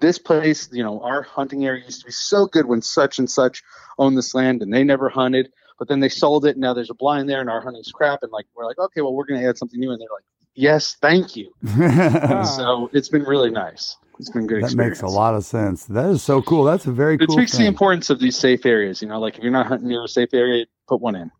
this 0.00 0.18
place, 0.18 0.68
you 0.72 0.82
know, 0.82 1.00
our 1.00 1.22
hunting 1.22 1.66
area 1.66 1.84
used 1.84 2.00
to 2.00 2.06
be 2.06 2.12
so 2.12 2.46
good 2.46 2.66
when 2.66 2.82
such 2.82 3.18
and 3.18 3.30
such 3.30 3.62
owned 3.98 4.16
this 4.16 4.34
land, 4.34 4.62
and 4.62 4.72
they 4.72 4.84
never 4.84 5.08
hunted. 5.08 5.52
But 5.78 5.88
then 5.88 6.00
they 6.00 6.08
sold 6.08 6.46
it, 6.46 6.50
and 6.50 6.60
now 6.60 6.74
there's 6.74 6.90
a 6.90 6.94
blind 6.94 7.28
there, 7.28 7.40
and 7.40 7.50
our 7.50 7.60
hunting's 7.60 7.90
crap. 7.90 8.22
And 8.22 8.30
like 8.30 8.46
we're 8.54 8.66
like, 8.66 8.78
okay, 8.78 9.00
well 9.00 9.14
we're 9.14 9.24
going 9.24 9.40
to 9.40 9.48
add 9.48 9.58
something 9.58 9.80
new, 9.80 9.90
and 9.90 10.00
they're 10.00 10.08
like, 10.14 10.24
yes, 10.54 10.96
thank 11.00 11.36
you. 11.36 11.52
So 12.44 12.90
it's 12.92 13.08
been 13.08 13.24
really 13.24 13.50
nice. 13.50 13.96
It's 14.18 14.30
been 14.30 14.46
good. 14.46 14.62
that 14.62 14.66
experience. 14.66 15.02
makes 15.02 15.12
a 15.12 15.14
lot 15.14 15.34
of 15.34 15.44
sense. 15.44 15.86
That 15.86 16.10
is 16.10 16.22
so 16.22 16.42
cool. 16.42 16.64
That's 16.64 16.86
a 16.86 16.92
very 16.92 17.14
It 17.14 17.26
cool 17.26 17.36
speaks 17.36 17.52
to 17.52 17.58
the 17.58 17.66
importance 17.66 18.10
of 18.10 18.20
these 18.20 18.36
safe 18.36 18.64
areas. 18.66 19.02
You 19.02 19.08
know, 19.08 19.18
like 19.18 19.38
if 19.38 19.42
you're 19.42 19.52
not 19.52 19.66
hunting 19.66 19.88
near 19.88 20.04
a 20.04 20.08
safe 20.08 20.32
area, 20.32 20.66
put 20.86 21.00
one 21.00 21.16
in. 21.16 21.30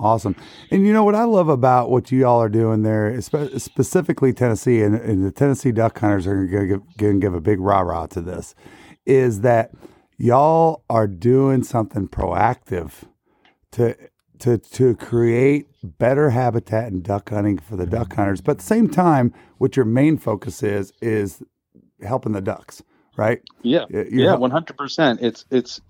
Awesome. 0.00 0.34
And 0.70 0.86
you 0.86 0.94
know 0.94 1.04
what 1.04 1.14
I 1.14 1.24
love 1.24 1.50
about 1.50 1.90
what 1.90 2.10
you 2.10 2.26
all 2.26 2.40
are 2.40 2.48
doing 2.48 2.82
there, 2.82 3.20
spe- 3.20 3.58
specifically 3.58 4.32
Tennessee, 4.32 4.80
and, 4.82 4.94
and 4.94 5.24
the 5.24 5.30
Tennessee 5.30 5.72
duck 5.72 5.98
hunters 5.98 6.26
are 6.26 6.46
going 6.46 6.68
to 6.68 6.82
give, 6.96 7.20
give 7.20 7.34
a 7.34 7.40
big 7.40 7.60
rah 7.60 7.80
rah 7.80 8.06
to 8.06 8.22
this, 8.22 8.54
is 9.04 9.42
that 9.42 9.72
y'all 10.16 10.84
are 10.88 11.06
doing 11.06 11.62
something 11.62 12.08
proactive 12.08 12.92
to 13.72 13.94
to 14.38 14.56
to 14.56 14.96
create 14.96 15.66
better 15.82 16.30
habitat 16.30 16.90
and 16.90 17.02
duck 17.02 17.28
hunting 17.28 17.58
for 17.58 17.76
the 17.76 17.86
duck 17.86 18.14
hunters. 18.14 18.40
But 18.40 18.52
at 18.52 18.58
the 18.58 18.64
same 18.64 18.88
time, 18.88 19.34
what 19.58 19.76
your 19.76 19.84
main 19.84 20.16
focus 20.16 20.62
is 20.62 20.94
is 21.02 21.42
helping 22.02 22.32
the 22.32 22.40
ducks, 22.40 22.82
right? 23.18 23.42
Yeah, 23.62 23.84
You're 23.90 24.06
yeah, 24.06 24.34
one 24.34 24.50
hundred 24.50 24.78
percent. 24.78 25.20
It's 25.20 25.44
it's 25.50 25.82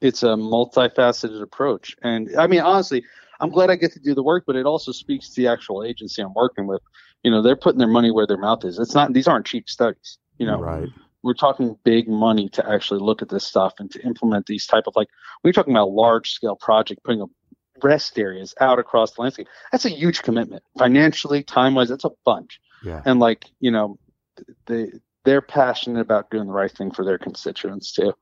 it's 0.00 0.22
a 0.22 0.36
multifaceted 0.36 1.42
approach, 1.42 1.96
and 2.02 2.30
I 2.38 2.46
mean 2.46 2.60
honestly, 2.60 3.04
I'm 3.40 3.50
glad 3.50 3.70
I 3.70 3.76
get 3.76 3.92
to 3.92 4.00
do 4.00 4.14
the 4.14 4.22
work, 4.22 4.44
but 4.46 4.56
it 4.56 4.66
also 4.66 4.92
speaks 4.92 5.30
to 5.30 5.40
the 5.42 5.48
actual 5.48 5.84
agency 5.84 6.22
I'm 6.22 6.34
working 6.34 6.66
with. 6.66 6.82
You 7.22 7.30
know, 7.30 7.42
they're 7.42 7.56
putting 7.56 7.78
their 7.78 7.88
money 7.88 8.10
where 8.10 8.26
their 8.26 8.38
mouth 8.38 8.64
is. 8.64 8.78
It's 8.78 8.94
not; 8.94 9.12
these 9.12 9.28
aren't 9.28 9.46
cheap 9.46 9.68
studies. 9.68 10.18
You 10.38 10.46
know, 10.46 10.58
right. 10.60 10.88
we're 11.22 11.34
talking 11.34 11.76
big 11.84 12.08
money 12.08 12.48
to 12.50 12.70
actually 12.70 13.00
look 13.00 13.22
at 13.22 13.28
this 13.28 13.44
stuff 13.44 13.74
and 13.78 13.90
to 13.90 14.02
implement 14.04 14.46
these 14.46 14.66
type 14.66 14.84
of 14.86 14.94
like 14.96 15.08
we're 15.42 15.52
talking 15.52 15.72
about 15.72 15.88
a 15.88 15.90
large 15.90 16.30
scale 16.30 16.56
project 16.56 17.02
putting 17.04 17.22
up 17.22 17.30
rest 17.82 18.18
areas 18.18 18.54
out 18.60 18.78
across 18.78 19.12
the 19.12 19.20
landscape 19.20 19.46
that's 19.70 19.84
a 19.84 19.90
huge 19.90 20.22
commitment 20.22 20.62
financially 20.78 21.42
time 21.42 21.74
wise 21.74 21.90
that's 21.90 22.06
a 22.06 22.10
bunch 22.24 22.58
Yeah. 22.82 23.02
and 23.04 23.20
like 23.20 23.44
you 23.60 23.70
know 23.70 23.98
they 24.64 24.92
they're 25.24 25.42
passionate 25.42 26.00
about 26.00 26.30
doing 26.30 26.46
the 26.46 26.52
right 26.54 26.70
thing 26.70 26.90
for 26.90 27.04
their 27.04 27.18
constituents 27.18 27.92
too 27.92 28.14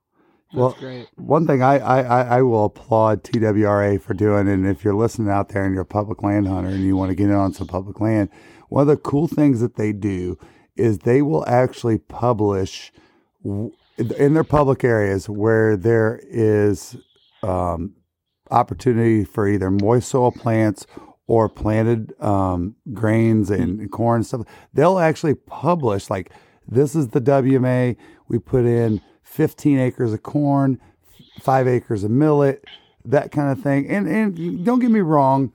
Well, 0.55 0.68
That's 0.70 0.80
great. 0.80 1.09
One 1.16 1.46
thing 1.46 1.62
I, 1.62 1.78
I, 1.78 2.02
I 2.02 2.22
I 2.38 2.42
will 2.42 2.66
applaud 2.66 3.24
TWRA 3.24 4.00
for 4.00 4.14
doing, 4.14 4.48
and 4.48 4.66
if 4.66 4.84
you're 4.84 4.94
listening 4.94 5.30
out 5.30 5.48
there 5.50 5.64
and 5.64 5.74
you're 5.74 5.82
a 5.82 5.86
public 5.86 6.22
land 6.22 6.46
hunter 6.46 6.70
and 6.70 6.84
you 6.84 6.96
want 6.96 7.11
to 7.11 7.14
get 7.14 7.28
in 7.28 7.34
on 7.34 7.52
some 7.52 7.66
public 7.66 8.00
land, 8.00 8.30
one 8.68 8.82
of 8.82 8.88
the 8.88 8.96
cool 8.96 9.28
things 9.28 9.61
that 9.61 9.76
they 9.76 9.92
do 9.92 10.38
is 10.76 11.00
they 11.00 11.22
will 11.22 11.46
actually 11.48 11.98
publish 11.98 12.92
in 13.44 14.34
their 14.34 14.44
public 14.44 14.84
areas 14.84 15.28
where 15.28 15.76
there 15.76 16.20
is 16.24 16.96
um, 17.42 17.94
opportunity 18.50 19.24
for 19.24 19.48
either 19.48 19.70
moist 19.70 20.09
soil 20.09 20.32
plants 20.32 20.86
or 21.26 21.48
planted 21.48 22.12
um, 22.20 22.76
grains 22.92 23.50
and 23.50 23.90
corn 23.90 24.16
and 24.16 24.26
stuff. 24.26 24.42
They'll 24.72 24.98
actually 24.98 25.34
publish 25.34 26.11
like 26.11 26.30
this 26.66 26.94
is 26.94 27.09
the 27.09 27.20
WMA. 27.20 27.96
We 28.28 28.38
put 28.38 28.64
in 28.64 29.00
15 29.35 29.80
acres 29.80 30.12
of 30.12 30.22
corn, 30.22 30.80
five 31.41 31.66
acres 31.66 32.05
of 32.05 32.11
millet, 32.12 32.64
that 33.05 33.32
kind 33.32 33.51
of 33.51 33.61
thing. 33.61 33.89
And 33.89 34.07
and 34.07 34.64
don't 34.64 34.78
get 34.78 34.93
me 34.93 35.01
wrong, 35.01 35.53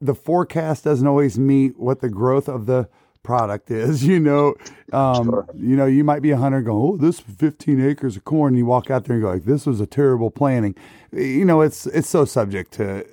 the 0.00 0.14
forecast 0.14 0.84
doesn't 0.84 1.06
always 1.06 1.38
meet 1.38 1.78
what 1.78 2.00
the 2.00 2.08
growth 2.08 2.48
of 2.48 2.64
the 2.64 2.88
product 3.28 3.70
is. 3.70 4.04
You 4.08 4.20
know, 4.20 4.54
um, 4.92 5.26
Sure. 5.26 5.46
you 5.54 5.76
know, 5.76 5.86
you 5.86 6.02
might 6.04 6.22
be 6.22 6.30
a 6.32 6.36
hunter 6.38 6.62
going, 6.62 6.82
"Oh, 6.94 6.96
this 6.96 7.20
15 7.20 7.80
acres 7.84 8.16
of 8.16 8.24
corn." 8.24 8.54
And 8.54 8.58
you 8.58 8.66
walk 8.66 8.90
out 8.90 9.04
there 9.04 9.16
and 9.16 9.22
go, 9.22 9.30
"Like 9.30 9.44
this 9.44 9.66
was 9.66 9.80
a 9.80 9.86
terrible 9.86 10.30
planting." 10.30 10.74
You 11.12 11.44
know, 11.44 11.60
it's 11.60 11.86
it's 11.86 12.08
so 12.08 12.24
subject 12.24 12.72
to. 12.74 13.04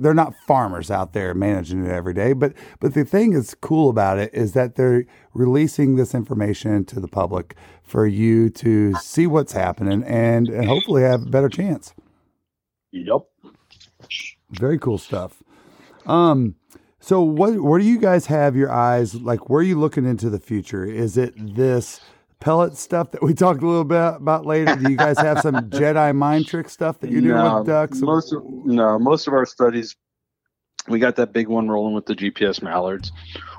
They're 0.00 0.14
not 0.24 0.34
farmers 0.46 0.90
out 0.90 1.14
there 1.14 1.34
managing 1.34 1.86
it 1.86 1.90
every 1.90 2.14
day, 2.14 2.34
but 2.34 2.52
but 2.80 2.94
the 2.94 3.04
thing 3.04 3.32
that's 3.32 3.54
cool 3.54 3.88
about 3.90 4.18
it 4.18 4.30
is 4.34 4.52
that 4.52 4.76
they're 4.76 5.04
releasing 5.34 5.96
this 5.96 6.14
information 6.14 6.84
to 6.86 7.00
the 7.00 7.08
public 7.08 7.56
for 7.82 8.06
you 8.06 8.50
to 8.50 8.94
see 8.96 9.26
what's 9.26 9.52
happening 9.52 10.02
and 10.04 10.48
and 10.48 10.66
hopefully 10.66 11.02
have 11.02 11.22
a 11.22 11.30
better 11.30 11.48
chance. 11.48 11.94
yep 12.92 13.22
Very 14.50 14.78
cool 14.78 14.98
stuff. 14.98 15.42
Um, 16.06 16.56
so 17.02 17.20
what 17.20 17.60
where 17.60 17.80
do 17.80 17.84
you 17.84 17.98
guys 17.98 18.26
have 18.26 18.54
your 18.54 18.70
eyes? 18.70 19.14
Like, 19.14 19.50
where 19.50 19.60
are 19.60 19.64
you 19.64 19.78
looking 19.78 20.06
into 20.06 20.30
the 20.30 20.38
future? 20.38 20.84
Is 20.84 21.16
it 21.16 21.34
this 21.56 22.00
pellet 22.38 22.76
stuff 22.76 23.10
that 23.10 23.22
we 23.22 23.34
talked 23.34 23.60
a 23.60 23.66
little 23.66 23.84
bit 23.84 23.96
about 23.96 24.46
later? 24.46 24.76
Do 24.76 24.88
you 24.88 24.96
guys 24.96 25.18
have 25.18 25.40
some 25.40 25.54
Jedi 25.70 26.14
mind 26.14 26.46
trick 26.46 26.68
stuff 26.68 27.00
that 27.00 27.10
you 27.10 27.20
do 27.20 27.28
no, 27.28 27.58
with 27.58 27.66
ducks? 27.66 28.00
most 28.00 28.32
of 28.32 28.44
no 28.44 29.00
most 29.00 29.26
of 29.26 29.34
our 29.34 29.44
studies 29.44 29.96
we 30.88 31.00
got 31.00 31.16
that 31.16 31.32
big 31.32 31.48
one 31.48 31.68
rolling 31.68 31.94
with 31.94 32.06
the 32.06 32.14
gps 32.14 32.62
mallards 32.62 33.12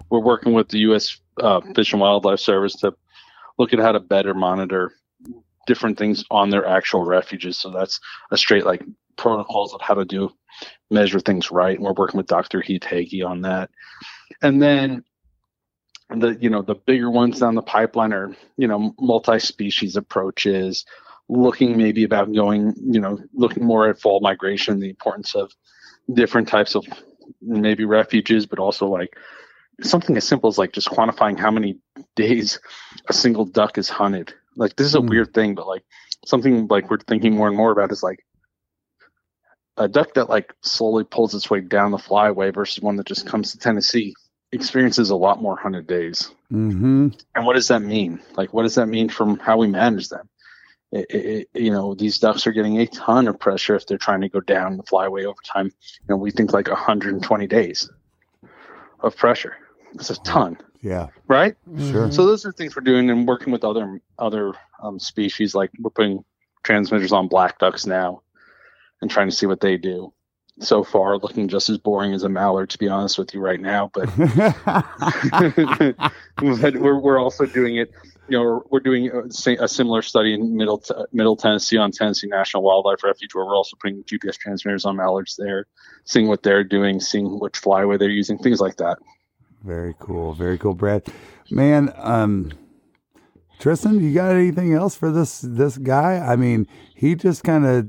we're 0.10 0.20
working 0.20 0.54
with 0.54 0.70
the 0.70 0.80
u.s 0.80 1.20
uh, 1.40 1.62
fish 1.76 1.94
and 1.94 2.02
wildlife 2.02 2.40
service 2.40 2.76
to 2.76 2.94
look 3.58 3.74
at 3.74 3.80
how 3.80 3.92
to 3.92 4.00
better 4.00 4.34
monitor 4.34 4.94
different 5.66 5.98
things 5.98 6.24
on 6.32 6.50
their 6.50 6.66
actual 6.66 7.06
refuges 7.06 7.58
so 7.58 7.70
that's 7.70 8.00
a 8.32 8.38
straight 8.38 8.66
like 8.66 8.84
protocols 9.16 9.74
of 9.74 9.82
how 9.82 9.94
to 9.94 10.06
do 10.06 10.30
measure 10.90 11.20
things 11.20 11.52
right 11.52 11.76
and 11.78 11.86
we're 11.86 11.94
working 11.94 12.18
with 12.18 12.28
dr 12.28 12.62
heath 12.62 12.84
hagy 12.84 13.24
on 13.24 13.42
that 13.42 13.70
and 14.42 14.62
then 14.62 15.04
the 16.10 16.38
you 16.40 16.50
know 16.50 16.62
the 16.62 16.76
bigger 16.76 17.10
ones 17.10 17.40
down 17.40 17.56
the 17.56 17.62
pipeline 17.62 18.14
are 18.14 18.36
you 18.58 18.68
know 18.68 18.94
multi-species 19.00 19.96
approaches 19.96 20.86
looking 21.30 21.78
maybe 21.78 22.04
about 22.04 22.32
going 22.34 22.74
you 22.78 23.00
know 23.00 23.20
looking 23.34 23.64
more 23.66 23.88
at 23.90 24.00
fall 24.00 24.20
migration 24.22 24.80
the 24.80 24.90
importance 24.90 25.36
of 25.36 25.52
different 26.14 26.48
types 26.48 26.76
of 26.76 26.86
maybe 27.42 27.86
refuges 27.86 28.46
but 28.46 28.60
also 28.60 28.88
like 28.88 29.16
something 29.82 30.18
as 30.18 30.24
simple 30.26 30.50
as 30.50 30.58
like 30.58 30.74
just 30.74 30.90
quantifying 30.90 31.40
how 31.40 31.50
many 31.50 31.80
days 32.16 32.60
a 33.10 33.14
single 33.14 33.46
duck 33.46 33.78
is 33.78 33.90
hunted 33.90 34.34
like 34.56 34.76
this 34.76 34.86
is 34.88 34.96
a 34.96 35.02
Hmm. 35.02 35.08
weird 35.08 35.34
thing 35.34 35.56
but 35.56 35.68
like 35.68 35.84
something 36.26 36.68
like 36.68 36.90
we're 36.90 36.98
thinking 37.00 37.34
more 37.36 37.48
and 37.48 37.58
more 37.58 37.72
about 37.72 37.92
is 37.92 38.04
like 38.04 38.24
a 39.78 39.88
duck 39.88 40.14
that 40.14 40.30
like 40.30 40.54
slowly 40.62 41.04
pulls 41.04 41.34
its 41.36 41.50
way 41.50 41.60
down 41.62 41.92
the 41.92 41.98
flyway 41.98 42.54
versus 42.54 42.82
one 42.84 42.96
that 42.98 43.08
just 43.08 43.26
comes 43.28 43.52
to 43.52 43.58
tennessee 43.58 44.14
experiences 44.52 45.10
a 45.10 45.16
lot 45.16 45.42
more 45.42 45.56
hunted 45.58 45.88
days 45.88 46.32
Mm-hmm. 46.52 47.08
and 47.34 47.46
what 47.48 47.56
does 47.56 47.70
that 47.70 47.82
mean? 47.82 48.22
Like, 48.38 48.54
what 48.54 48.62
does 48.62 48.76
that 48.76 48.86
mean 48.88 49.10
from 49.10 49.40
how 49.40 49.58
we 49.58 49.66
manage 49.68 50.10
them? 50.10 50.30
It, 50.92 51.06
it, 51.10 51.50
you 51.56 51.72
know, 51.72 51.96
these 51.96 52.20
ducks 52.20 52.46
are 52.46 52.52
getting 52.52 52.78
a 52.80 52.86
ton 52.86 53.28
of 53.28 53.40
pressure 53.40 53.76
if 53.76 53.88
they're 53.88 53.98
trying 53.98 54.22
to 54.22 54.30
go 54.30 54.40
down 54.40 54.78
the 54.78 54.84
flyway 54.84 55.24
over 55.26 55.40
time. 55.44 55.66
You 55.66 56.06
know, 56.10 56.18
we 56.18 56.30
think 56.30 56.54
like 56.54 56.68
120 56.68 57.48
days 57.48 57.90
of 59.00 59.16
pressure. 59.16 59.56
That's 59.96 60.10
a 60.12 60.16
ton, 60.22 60.58
Yeah, 60.82 61.08
right? 61.28 61.56
sure. 61.78 62.12
So 62.12 62.26
those 62.26 62.46
are 62.46 62.52
things 62.52 62.76
we're 62.76 62.84
doing 62.84 63.10
and 63.10 63.28
working 63.28 63.52
with 63.52 63.64
other 63.64 64.00
other 64.20 64.54
um, 64.82 65.00
species. 65.00 65.56
Like 65.56 65.72
we're 65.80 65.90
putting 65.90 66.24
transmitters 66.64 67.12
on 67.12 67.28
black 67.28 67.60
ducks 67.60 67.86
now 67.86 68.22
and 69.04 69.12
trying 69.12 69.30
to 69.30 69.36
see 69.36 69.46
what 69.46 69.60
they 69.60 69.78
do. 69.78 70.12
So 70.60 70.84
far, 70.84 71.18
looking 71.18 71.48
just 71.48 71.70
as 71.70 71.78
boring 71.78 72.14
as 72.14 72.24
a 72.24 72.30
mallard, 72.30 72.70
to 72.72 72.78
be 72.78 72.88
honest 72.88 73.18
with 73.18 73.34
you, 73.34 73.42
right 73.42 73.60
now. 73.60 73.92
But 73.94 74.06
but 76.38 76.76
we're, 76.78 77.00
we're 77.00 77.20
also 77.20 77.46
doing 77.46 77.76
it. 77.78 77.92
You 78.30 78.38
know, 78.38 78.64
we're, 78.70 78.80
doing 78.80 79.10
a, 79.10 79.24
a 79.60 79.68
similar 79.68 80.02
study 80.02 80.34
in 80.34 80.56
middle 80.56 80.78
t- 80.78 80.94
Middle 81.12 81.36
Tennessee 81.36 81.78
on 81.78 81.92
Tennessee 81.92 82.28
National 82.28 82.64
Wildlife 82.64 83.04
Refuge, 83.04 83.34
where 83.34 83.46
we're 83.46 83.56
also 83.56 83.76
putting 83.82 84.04
GPS 84.04 84.38
transmitters 84.38 84.86
on 84.86 84.96
mallards 84.96 85.36
there, 85.36 85.66
seeing 86.06 86.28
what 86.28 86.44
they're 86.44 86.64
doing, 86.64 87.02
seeing 87.02 87.40
which 87.40 87.62
flyway 87.62 88.00
they're 88.00 88.10
using, 88.10 88.38
things 88.38 88.62
like 88.62 88.78
that. 88.78 89.00
very 89.64 89.96
cool. 90.00 90.34
Very 90.34 90.58
cool, 90.58 90.74
Brad. 90.74 91.06
Man, 91.52 91.92
um, 91.98 92.52
Tristan, 93.60 94.02
you 94.02 94.14
got 94.14 94.36
anything 94.36 94.74
else 94.74 94.96
for 94.96 95.12
this 95.12 95.42
this 95.42 95.78
guy? 95.78 96.18
I 96.18 96.36
mean, 96.36 96.68
he 96.96 97.16
just 97.16 97.44
kind 97.44 97.66
of 97.66 97.88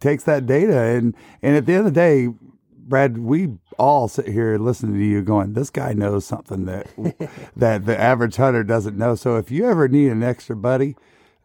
takes 0.00 0.24
that 0.24 0.46
data 0.46 0.78
and 0.78 1.14
and 1.42 1.56
at 1.56 1.66
the 1.66 1.72
end 1.72 1.86
of 1.86 1.94
the 1.94 2.00
day, 2.00 2.28
Brad, 2.86 3.18
we 3.18 3.50
all 3.78 4.08
sit 4.08 4.28
here 4.28 4.58
listening 4.58 4.94
to 4.94 5.04
you 5.04 5.22
going, 5.22 5.54
this 5.54 5.70
guy 5.70 5.92
knows 5.92 6.26
something 6.26 6.66
that 6.66 6.86
that 7.56 7.86
the 7.86 7.98
average 7.98 8.36
hunter 8.36 8.64
doesn't 8.64 8.96
know. 8.96 9.14
So 9.14 9.36
if 9.36 9.50
you 9.50 9.68
ever 9.68 9.88
need 9.88 10.10
an 10.10 10.22
extra 10.22 10.56
buddy, 10.56 10.96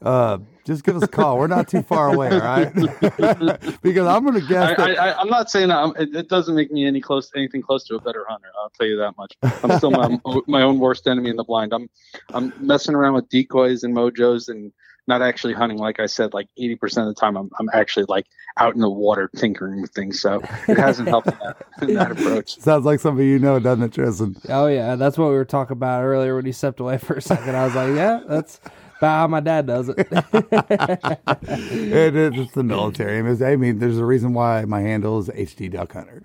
uh, 0.02 0.38
just 0.66 0.84
give 0.84 0.96
us 0.96 1.04
a 1.04 1.08
call. 1.08 1.38
We're 1.38 1.48
not 1.48 1.68
too 1.68 1.82
far 1.82 2.14
away, 2.14 2.30
all 2.30 2.40
right? 2.40 2.74
because 3.82 4.08
I'm 4.08 4.24
going 4.24 4.40
to 4.40 4.46
I, 4.46 4.48
guess 4.48 4.80
I, 4.80 4.88
that. 4.88 5.00
I, 5.00 5.14
I'm 5.14 5.30
not 5.30 5.50
saying 5.50 5.72
I'm, 5.72 5.94
it, 5.98 6.16
it 6.16 6.30
doesn't 6.30 6.56
make 6.56 6.72
me 6.72 6.86
any 6.86 7.02
close 7.02 7.32
anything 7.36 7.62
close 7.62 7.84
to 7.86 7.96
a 7.96 8.02
better 8.02 8.26
hunter. 8.30 8.48
I'll 8.62 8.70
tell 8.70 8.88
you 8.88 8.98
that 8.98 9.18
much. 9.18 9.36
I'm 9.42 9.78
still 9.78 9.92
my, 9.92 10.20
my 10.48 10.62
own 10.62 10.80
worst 10.80 11.08
enemy 11.08 11.30
in 11.30 11.36
the 11.36 11.44
blind. 11.44 11.74
I'm 11.74 11.90
I'm 12.34 12.54
messing 12.60 12.96
around 12.96 13.16
with 13.16 13.28
decoys 13.30 13.84
and 13.84 13.96
mojos 13.96 14.48
and 14.48 14.72
not 15.10 15.22
actually 15.22 15.54
hunting. 15.54 15.78
Like 15.78 16.00
I 16.00 16.06
said, 16.06 16.34
like 16.34 16.48
80% 16.58 16.84
of 17.00 17.08
the 17.08 17.20
time, 17.20 17.36
I'm 17.36 17.50
I'm 17.60 17.68
actually 17.74 18.06
like 18.08 18.28
out 18.58 18.76
in 18.76 18.80
the 18.80 18.90
water 18.90 19.30
tinkering 19.36 19.82
with 19.82 19.92
things. 19.92 20.22
So 20.22 20.42
it 20.68 20.78
hasn't 20.78 21.10
helped 21.10 21.28
in 21.28 21.38
that, 21.44 21.58
in 21.82 21.94
that 21.96 22.12
approach. 22.12 22.58
Sounds 22.60 22.86
like 22.86 23.02
something 23.02 23.26
you 23.26 23.40
know, 23.40 23.60
doesn't 23.60 23.84
it, 23.84 23.92
Tristan? 23.92 24.38
Oh 24.48 24.68
yeah, 24.68 24.96
that's 24.96 25.18
what 25.18 25.30
we 25.30 25.34
were 25.34 25.44
talking 25.44 25.74
about 25.74 26.04
earlier 26.04 26.36
when 26.36 26.46
he 26.46 26.54
stepped 26.54 26.80
away 26.80 26.98
for 27.00 27.16
a 27.16 27.22
second. 27.22 27.56
I 27.56 27.66
was 27.66 27.76
like, 27.76 27.96
yeah, 27.96 28.22
that's 28.28 28.62
how 29.08 29.28
my 29.28 29.40
dad 29.40 29.68
does 29.68 29.90
it. 29.90 29.98
it 30.12 32.16
is, 32.16 32.38
it's 32.38 32.52
the 32.54 32.64
military. 32.64 33.20
I 33.20 33.56
mean, 33.56 33.80
there's 33.80 33.98
a 33.98 34.06
reason 34.06 34.34
why 34.34 34.66
my 34.66 34.82
handle 34.82 35.20
is 35.20 35.30
HD 35.30 35.72
Duck 35.72 35.94
Hunter, 35.94 36.22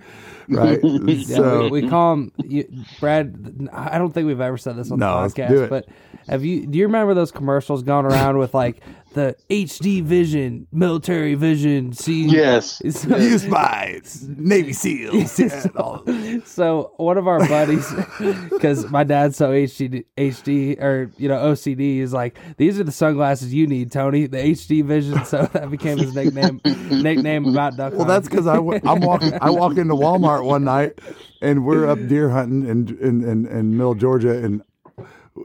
right? 0.48 0.80
Yeah, 0.84 1.36
so 1.36 1.68
we, 1.68 1.82
we 1.82 1.88
call 1.88 2.14
him 2.14 2.32
you, 2.44 2.68
Brad. 3.00 3.68
I 3.72 3.98
don't 3.98 4.12
think 4.12 4.26
we've 4.26 4.40
ever 4.40 4.58
said 4.58 4.76
this 4.76 4.90
on 4.90 4.98
No, 4.98 5.28
the 5.28 5.28
podcast, 5.28 5.68
but 5.68 5.86
have 6.28 6.44
you? 6.44 6.66
Do 6.66 6.78
you 6.78 6.86
remember 6.86 7.14
those 7.14 7.30
commercials 7.30 7.82
going 7.82 8.06
around 8.06 8.38
with 8.38 8.54
like 8.54 8.82
the 9.14 9.36
HD 9.48 10.02
vision, 10.02 10.66
military 10.72 11.34
vision. 11.34 11.92
See, 11.92 12.24
Yes. 12.26 12.82
So- 12.90 13.16
Used 13.16 13.50
by 13.50 14.00
Navy 14.36 14.72
SEALs. 14.72 15.38
Yeah, 15.44 15.66
all- 15.76 16.04
so 16.44 16.92
one 16.96 17.16
of 17.18 17.26
our 17.26 17.38
buddies, 17.48 17.90
because 18.50 18.90
my 18.90 19.04
dad's 19.04 19.36
so 19.36 19.50
HD, 19.50 20.04
HD 20.18 20.80
or 20.80 21.10
you 21.16 21.28
know 21.28 21.36
OCD, 21.36 21.98
is 21.98 22.12
like, 22.12 22.38
these 22.56 22.78
are 22.78 22.84
the 22.84 22.92
sunglasses 22.92 23.54
you 23.54 23.66
need, 23.66 23.90
Tony. 23.90 24.26
The 24.26 24.38
HD 24.38 24.84
vision. 24.84 25.24
So 25.24 25.46
that 25.52 25.70
became 25.70 25.98
his 25.98 26.14
nickname. 26.14 26.60
nickname 26.90 27.46
about 27.46 27.76
duck. 27.76 27.94
Well, 27.94 28.04
that's 28.06 28.28
because 28.28 28.46
I 28.46 28.56
w- 28.56 28.80
I'm 28.84 29.00
walking. 29.00 29.32
I 29.40 29.50
walk 29.50 29.76
into 29.76 29.94
Walmart 29.94 30.44
one 30.44 30.64
night, 30.64 30.98
and 31.40 31.64
we're 31.64 31.88
up 31.88 31.98
deer 32.08 32.30
hunting 32.30 32.66
in 32.68 32.98
in 33.00 33.22
in, 33.28 33.46
in 33.46 33.76
Mill, 33.76 33.94
Georgia, 33.94 34.36
and 34.44 34.62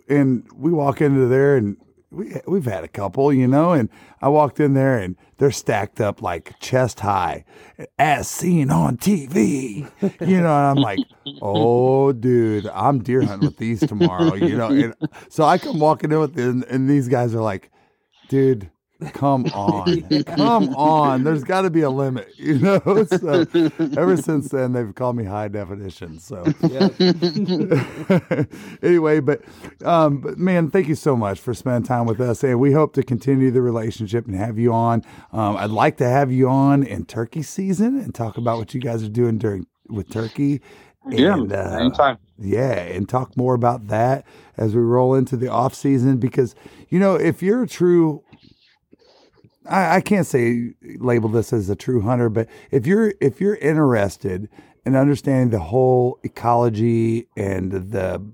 and 0.08 0.48
we 0.56 0.72
walk 0.72 1.02
into 1.02 1.28
there, 1.28 1.56
and 1.58 1.78
we 2.12 2.36
we've 2.48 2.66
had 2.66 2.84
a 2.84 2.88
couple, 2.88 3.32
you 3.32 3.48
know, 3.48 3.72
and 3.72 3.90
I 4.22 4.30
walked 4.30 4.60
in 4.60 4.74
there, 4.74 4.98
and 4.98 5.16
they're 5.38 5.52
stacked 5.52 6.02
up 6.02 6.22
like 6.22 6.60
chest 6.60 7.02
high, 7.02 7.46
as 7.98 8.28
seen 8.28 8.72
on 8.72 8.98
TV, 8.98 9.90
you 10.02 10.42
know. 10.42 10.58
And 10.58 10.68
I'm 10.68 10.78
like, 10.78 11.00
oh, 11.42 12.12
dude, 12.12 12.68
I'm 12.68 13.04
deer 13.04 13.22
hunting 13.22 13.48
with 13.48 13.58
these 13.58 13.80
tomorrow, 13.82 14.34
you 14.36 14.58
know. 14.58 14.70
And 14.70 14.96
so 15.30 15.44
I 15.44 15.58
come 15.58 15.80
walking 15.80 16.12
in 16.12 16.20
with 16.20 16.36
them, 16.36 16.64
and 16.70 16.90
these 16.90 17.08
guys 17.08 17.36
are 17.36 17.42
like, 17.42 17.72
dude. 18.28 18.70
Come 19.14 19.46
on, 19.54 20.02
come 20.24 20.76
on. 20.76 21.24
There's 21.24 21.46
got 21.46 21.62
to 21.62 21.70
be 21.70 21.82
a 21.82 21.90
limit, 21.90 22.34
you 22.38 22.60
know. 22.60 22.82
So 23.06 23.46
ever 23.98 24.18
since 24.18 24.50
then, 24.50 24.74
they've 24.74 24.94
called 24.94 25.16
me 25.16 25.24
high 25.24 25.48
definition. 25.48 26.20
So 26.20 26.44
anyway, 28.84 29.20
but 29.22 29.42
um, 29.86 30.20
but 30.20 30.38
man, 30.38 30.70
thank 30.70 30.88
you 30.88 30.96
so 30.96 31.16
much 31.16 31.40
for 31.40 31.54
spending 31.54 31.84
time 31.88 32.06
with 32.06 32.20
us, 32.20 32.44
and 32.44 32.60
we 32.60 32.72
hope 32.74 32.94
to 32.94 33.04
continue 33.04 33.52
the 33.52 33.62
relationship 33.62 34.26
and 34.28 34.36
have 34.36 34.60
you 34.60 34.74
on. 34.74 35.04
Um, 35.32 35.58
I'd 35.58 35.72
like 35.72 35.98
to 35.98 36.10
have 36.10 36.32
you 36.32 36.50
on 36.50 36.84
in 36.84 37.06
turkey 37.06 37.42
season 37.42 37.98
and 38.00 38.14
talk 38.14 38.38
about 38.38 38.58
what 38.58 38.74
you 38.74 38.82
guys 38.82 39.04
are 39.04 39.10
doing 39.10 39.38
during 39.38 39.66
with 39.90 40.10
turkey. 40.10 40.62
Yeah, 41.10 41.36
And, 41.36 41.52
uh, 41.52 41.78
anytime. 41.80 42.18
yeah, 42.38 42.74
and 42.74 43.08
talk 43.08 43.36
more 43.38 43.54
about 43.54 43.88
that 43.88 44.26
as 44.58 44.76
we 44.76 44.82
roll 44.82 45.16
into 45.16 45.38
the 45.38 45.48
off 45.48 45.74
season 45.74 46.18
because 46.18 46.54
you 46.90 47.00
know 47.00 47.16
if 47.16 47.42
you're 47.42 47.64
a 47.64 47.68
true 47.68 48.22
I, 49.66 49.98
I 49.98 50.02
can't 50.02 50.26
say 50.26 50.74
label 50.82 51.30
this 51.30 51.52
as 51.54 51.70
a 51.70 51.76
true 51.76 52.02
hunter, 52.02 52.30
but 52.30 52.48
if 52.72 52.86
you're 52.88 53.14
if 53.20 53.42
you're 53.42 53.56
interested 53.56 54.50
in 54.86 54.96
understanding 54.96 55.50
the 55.50 55.60
whole 55.60 56.20
ecology 56.24 57.28
and 57.36 57.72
the 57.72 58.26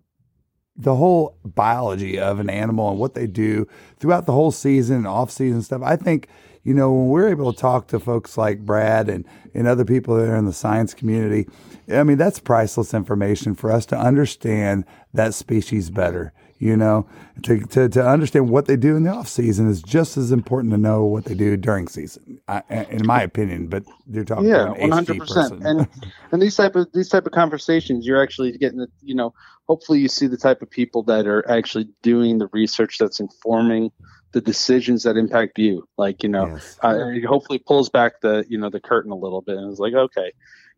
the 0.78 0.95
whole 0.95 1.38
biology 1.43 2.19
of 2.19 2.39
an 2.39 2.49
animal 2.49 2.89
and 2.89 2.99
what 2.99 3.13
they 3.13 3.28
do 3.28 3.65
throughout 3.99 4.26
the 4.26 4.34
whole 4.34 4.51
season 4.51 4.97
and 4.97 5.07
off 5.07 5.32
season 5.32 5.61
stuff, 5.61 5.82
I 5.84 5.95
think 5.95 6.28
you 6.63 6.73
know 6.73 6.91
when 6.91 7.07
we're 7.07 7.30
able 7.30 7.51
to 7.51 7.59
talk 7.59 7.88
to 7.88 7.99
folks 7.99 8.38
like 8.38 8.65
Brad 8.65 9.09
and 9.09 9.26
and 9.53 9.67
other 9.67 9.86
people 9.86 10.15
that 10.17 10.30
are 10.30 10.36
in 10.36 10.45
the 10.45 10.53
science 10.53 10.93
community, 10.93 11.47
I 11.89 12.03
mean 12.03 12.17
that's 12.17 12.39
priceless 12.39 12.93
information 12.93 13.55
for 13.55 13.71
us 13.71 13.86
to 13.88 13.97
understand 13.97 14.86
that 15.13 15.34
species 15.34 15.89
better 15.89 16.34
you 16.58 16.78
know 16.78 17.08
to, 17.43 17.60
to, 17.68 17.89
to 17.89 18.08
understand 18.08 18.49
what 18.49 18.66
they 18.66 18.76
do 18.78 18.95
in 18.95 19.03
the 19.03 19.10
off 19.10 19.28
season 19.28 19.70
is 19.70 19.82
just 19.82 20.18
as 20.18 20.32
important 20.32 20.72
to 20.72 20.78
know 20.78 21.03
what 21.03 21.26
they 21.26 21.34
do 21.34 21.58
during 21.58 21.88
season 21.88 22.39
I, 22.47 22.64
in 22.89 23.06
my 23.06 23.22
opinion 23.22 23.68
but 23.68 23.84
you're 24.10 24.24
talking 24.24 24.45
yeah, 24.45 24.64
about 24.64 24.78
an 24.78 24.89
100 24.89 25.18
percent. 25.18 25.66
And 25.66 25.88
and 26.32 26.41
these 26.41 26.56
type 26.56 26.76
of 26.76 26.88
these 26.93 27.10
type 27.10 27.26
of 27.26 27.32
conversations, 27.32 28.06
you're 28.06 28.22
actually 28.22 28.58
getting 28.58 28.80
the 28.80 28.88
you 29.01 29.16
know. 29.16 29.34
Hopefully, 29.68 29.99
you 29.99 30.08
see 30.08 30.28
the 30.28 30.38
type 30.38 30.62
of 30.62 30.70
people 30.70 31.01
that 31.03 31.26
are 31.26 31.49
actually 31.49 31.88
doing 32.03 32.38
the 32.38 32.47
research 32.53 32.97
that's 32.99 33.20
informing 33.20 33.91
the 34.34 34.41
decisions 34.41 35.03
that 35.03 35.18
impact 35.18 35.58
you. 35.58 35.88
Like 35.97 36.22
you 36.22 36.30
know, 36.30 36.47
Yes. 36.47 36.78
uh, 36.84 36.95
it 37.10 37.26
hopefully 37.26 37.60
pulls 37.60 37.89
back 37.89 38.22
the 38.22 38.45
you 38.47 38.58
know 38.58 38.70
the 38.70 38.80
curtain 38.80 39.12
a 39.12 39.16
little 39.16 39.41
bit 39.41 39.58
and 39.58 39.72
it's 39.72 39.80
like 39.80 39.93
okay, 39.93 40.32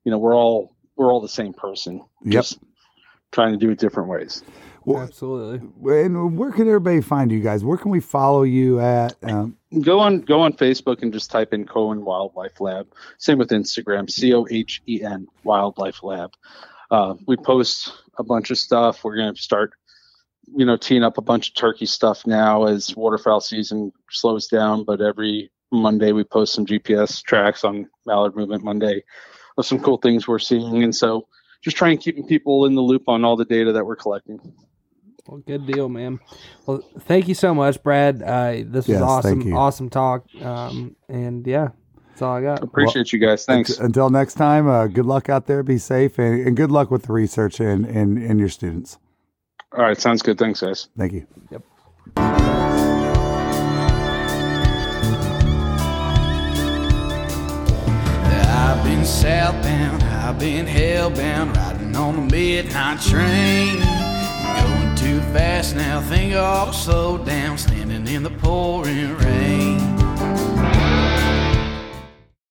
you 0.06 0.12
know, 0.12 0.18
we're 0.18 0.36
all 0.36 0.76
we're 0.96 1.12
all 1.12 1.22
the 1.22 1.28
same 1.28 1.54
person, 1.54 2.02
Yep. 2.24 2.32
just 2.32 2.60
trying 3.32 3.52
to 3.52 3.58
do 3.58 3.70
it 3.72 3.80
different 3.80 4.10
ways. 4.10 4.44
Well, 4.88 5.04
absolutely. 5.04 5.68
and 6.06 6.38
where 6.38 6.50
can 6.54 6.66
everybody 6.66 7.02
find 7.02 7.30
you 7.30 7.42
guys 7.42 7.62
where 7.62 7.78
can 7.78 7.92
we 7.92 8.00
follow 8.00 8.44
you 8.44 8.80
at 8.80 9.18
um, 9.24 9.58
go 9.82 10.00
on 10.00 10.22
go 10.22 10.40
on 10.40 10.54
Facebook 10.54 11.02
and 11.02 11.12
just 11.12 11.30
type 11.30 11.54
in 11.54 11.66
Cohen 11.66 12.06
Wildlife 12.06 12.62
Lab. 12.62 12.88
Same 13.18 13.38
with 13.38 13.50
Instagram, 13.50 14.10
C 14.10 14.34
O 14.34 14.48
H 14.50 14.82
E 14.88 15.04
N 15.04 15.28
Wildlife 15.44 16.04
Lab. 16.04 16.32
Uh, 16.90 17.16
we 17.28 17.36
post 17.36 17.92
a 18.18 18.24
bunch 18.24 18.50
of 18.50 18.58
stuff. 18.58 19.04
We're 19.04 19.18
going 19.18 19.36
to 19.36 19.42
start, 19.42 19.74
you 20.56 20.66
know, 20.66 20.78
teeing 20.78 21.04
up 21.04 21.18
a 21.18 21.22
bunch 21.22 21.50
of 21.50 21.56
turkey 21.56 21.86
stuff 21.86 22.26
now 22.26 22.66
as 22.66 22.96
waterfowl 22.96 23.42
season 23.42 23.92
slows 24.10 24.48
down. 24.48 24.86
But 24.86 25.02
every 25.02 25.52
Monday 25.70 26.14
we 26.14 26.24
post 26.24 26.54
some 26.54 26.66
GPS 26.66 27.22
tracks 27.24 27.66
on 27.66 27.90
Mallard 28.06 28.38
Movement 28.38 28.64
Monday 28.64 29.04
of 29.58 29.66
some 29.66 29.82
cool 29.82 29.98
things 29.98 30.30
we're 30.30 30.40
seeing, 30.40 30.82
and 30.82 30.96
so 30.96 31.28
just 31.62 31.76
trying 31.76 31.98
to 31.98 32.04
keep 32.14 32.26
people 32.30 32.66
in 32.66 32.76
the 32.76 32.82
loop 32.82 33.04
on 33.10 33.26
all 33.26 33.36
the 33.36 33.44
data 33.44 33.74
that 33.74 33.86
we're 33.86 33.98
collecting. 33.98 34.40
Well, 35.28 35.42
good 35.46 35.66
deal, 35.68 35.90
man. 35.90 36.20
Well, 36.66 36.82
thank 37.02 37.28
you 37.28 37.34
so 37.34 37.54
much, 37.54 37.82
Brad. 37.84 38.22
Uh, 38.24 38.64
this 38.66 38.88
was 38.88 38.90
Yes, 38.90 39.00
thank 39.00 39.10
awesome, 39.10 39.42
you. 39.42 39.56
awesome 39.58 39.90
talk. 39.90 40.26
Um, 40.42 40.96
and 41.10 41.46
yeah, 41.46 41.70
that's 42.10 42.22
all 42.22 42.36
I 42.38 42.42
got. 42.42 42.64
Appreciate 42.64 43.12
you 43.12 43.20
guys. 43.20 43.46
Thanks. 43.46 43.78
Until 43.78 44.10
next 44.10 44.36
time 44.36 44.68
uh, 44.68 44.88
good 44.88 45.06
luck 45.06 45.28
out 45.30 45.46
there 45.48 45.64
be 45.64 45.78
safe 45.78 46.18
and, 46.18 46.48
and 46.48 46.56
good 46.56 46.72
luck 46.72 46.90
with 46.92 47.04
the 47.04 47.14
research 47.14 47.60
and, 47.60 47.86
and, 47.86 48.18
and 48.18 48.40
your 48.40 48.50
students 48.50 48.98
All 49.74 49.84
right, 49.84 50.00
sounds 50.00 50.22
good. 50.22 50.38
Thanks, 50.40 50.62
guys. 50.62 50.88
thank 50.98 51.12
you 51.14 51.28
Yep. 51.52 51.62
I've 58.50 58.84
been 58.84 59.06
southbound, 59.06 60.04
I've 60.04 60.40
been 60.40 60.66
hellbound, 60.66 61.56
riding 61.56 61.96
on 61.96 62.16
the 62.28 62.36
midnight 62.36 63.00
train. 63.02 63.82
Too 64.98 65.22
fast 65.32 65.76
now, 65.76 66.02
think 66.02 66.34
I'll 66.34 66.74
slow 66.74 67.18
down, 67.20 67.58
standing 67.58 68.08
in 68.08 68.24
the 68.24 68.32
pouring 68.32 69.16
rain. 69.18 70.07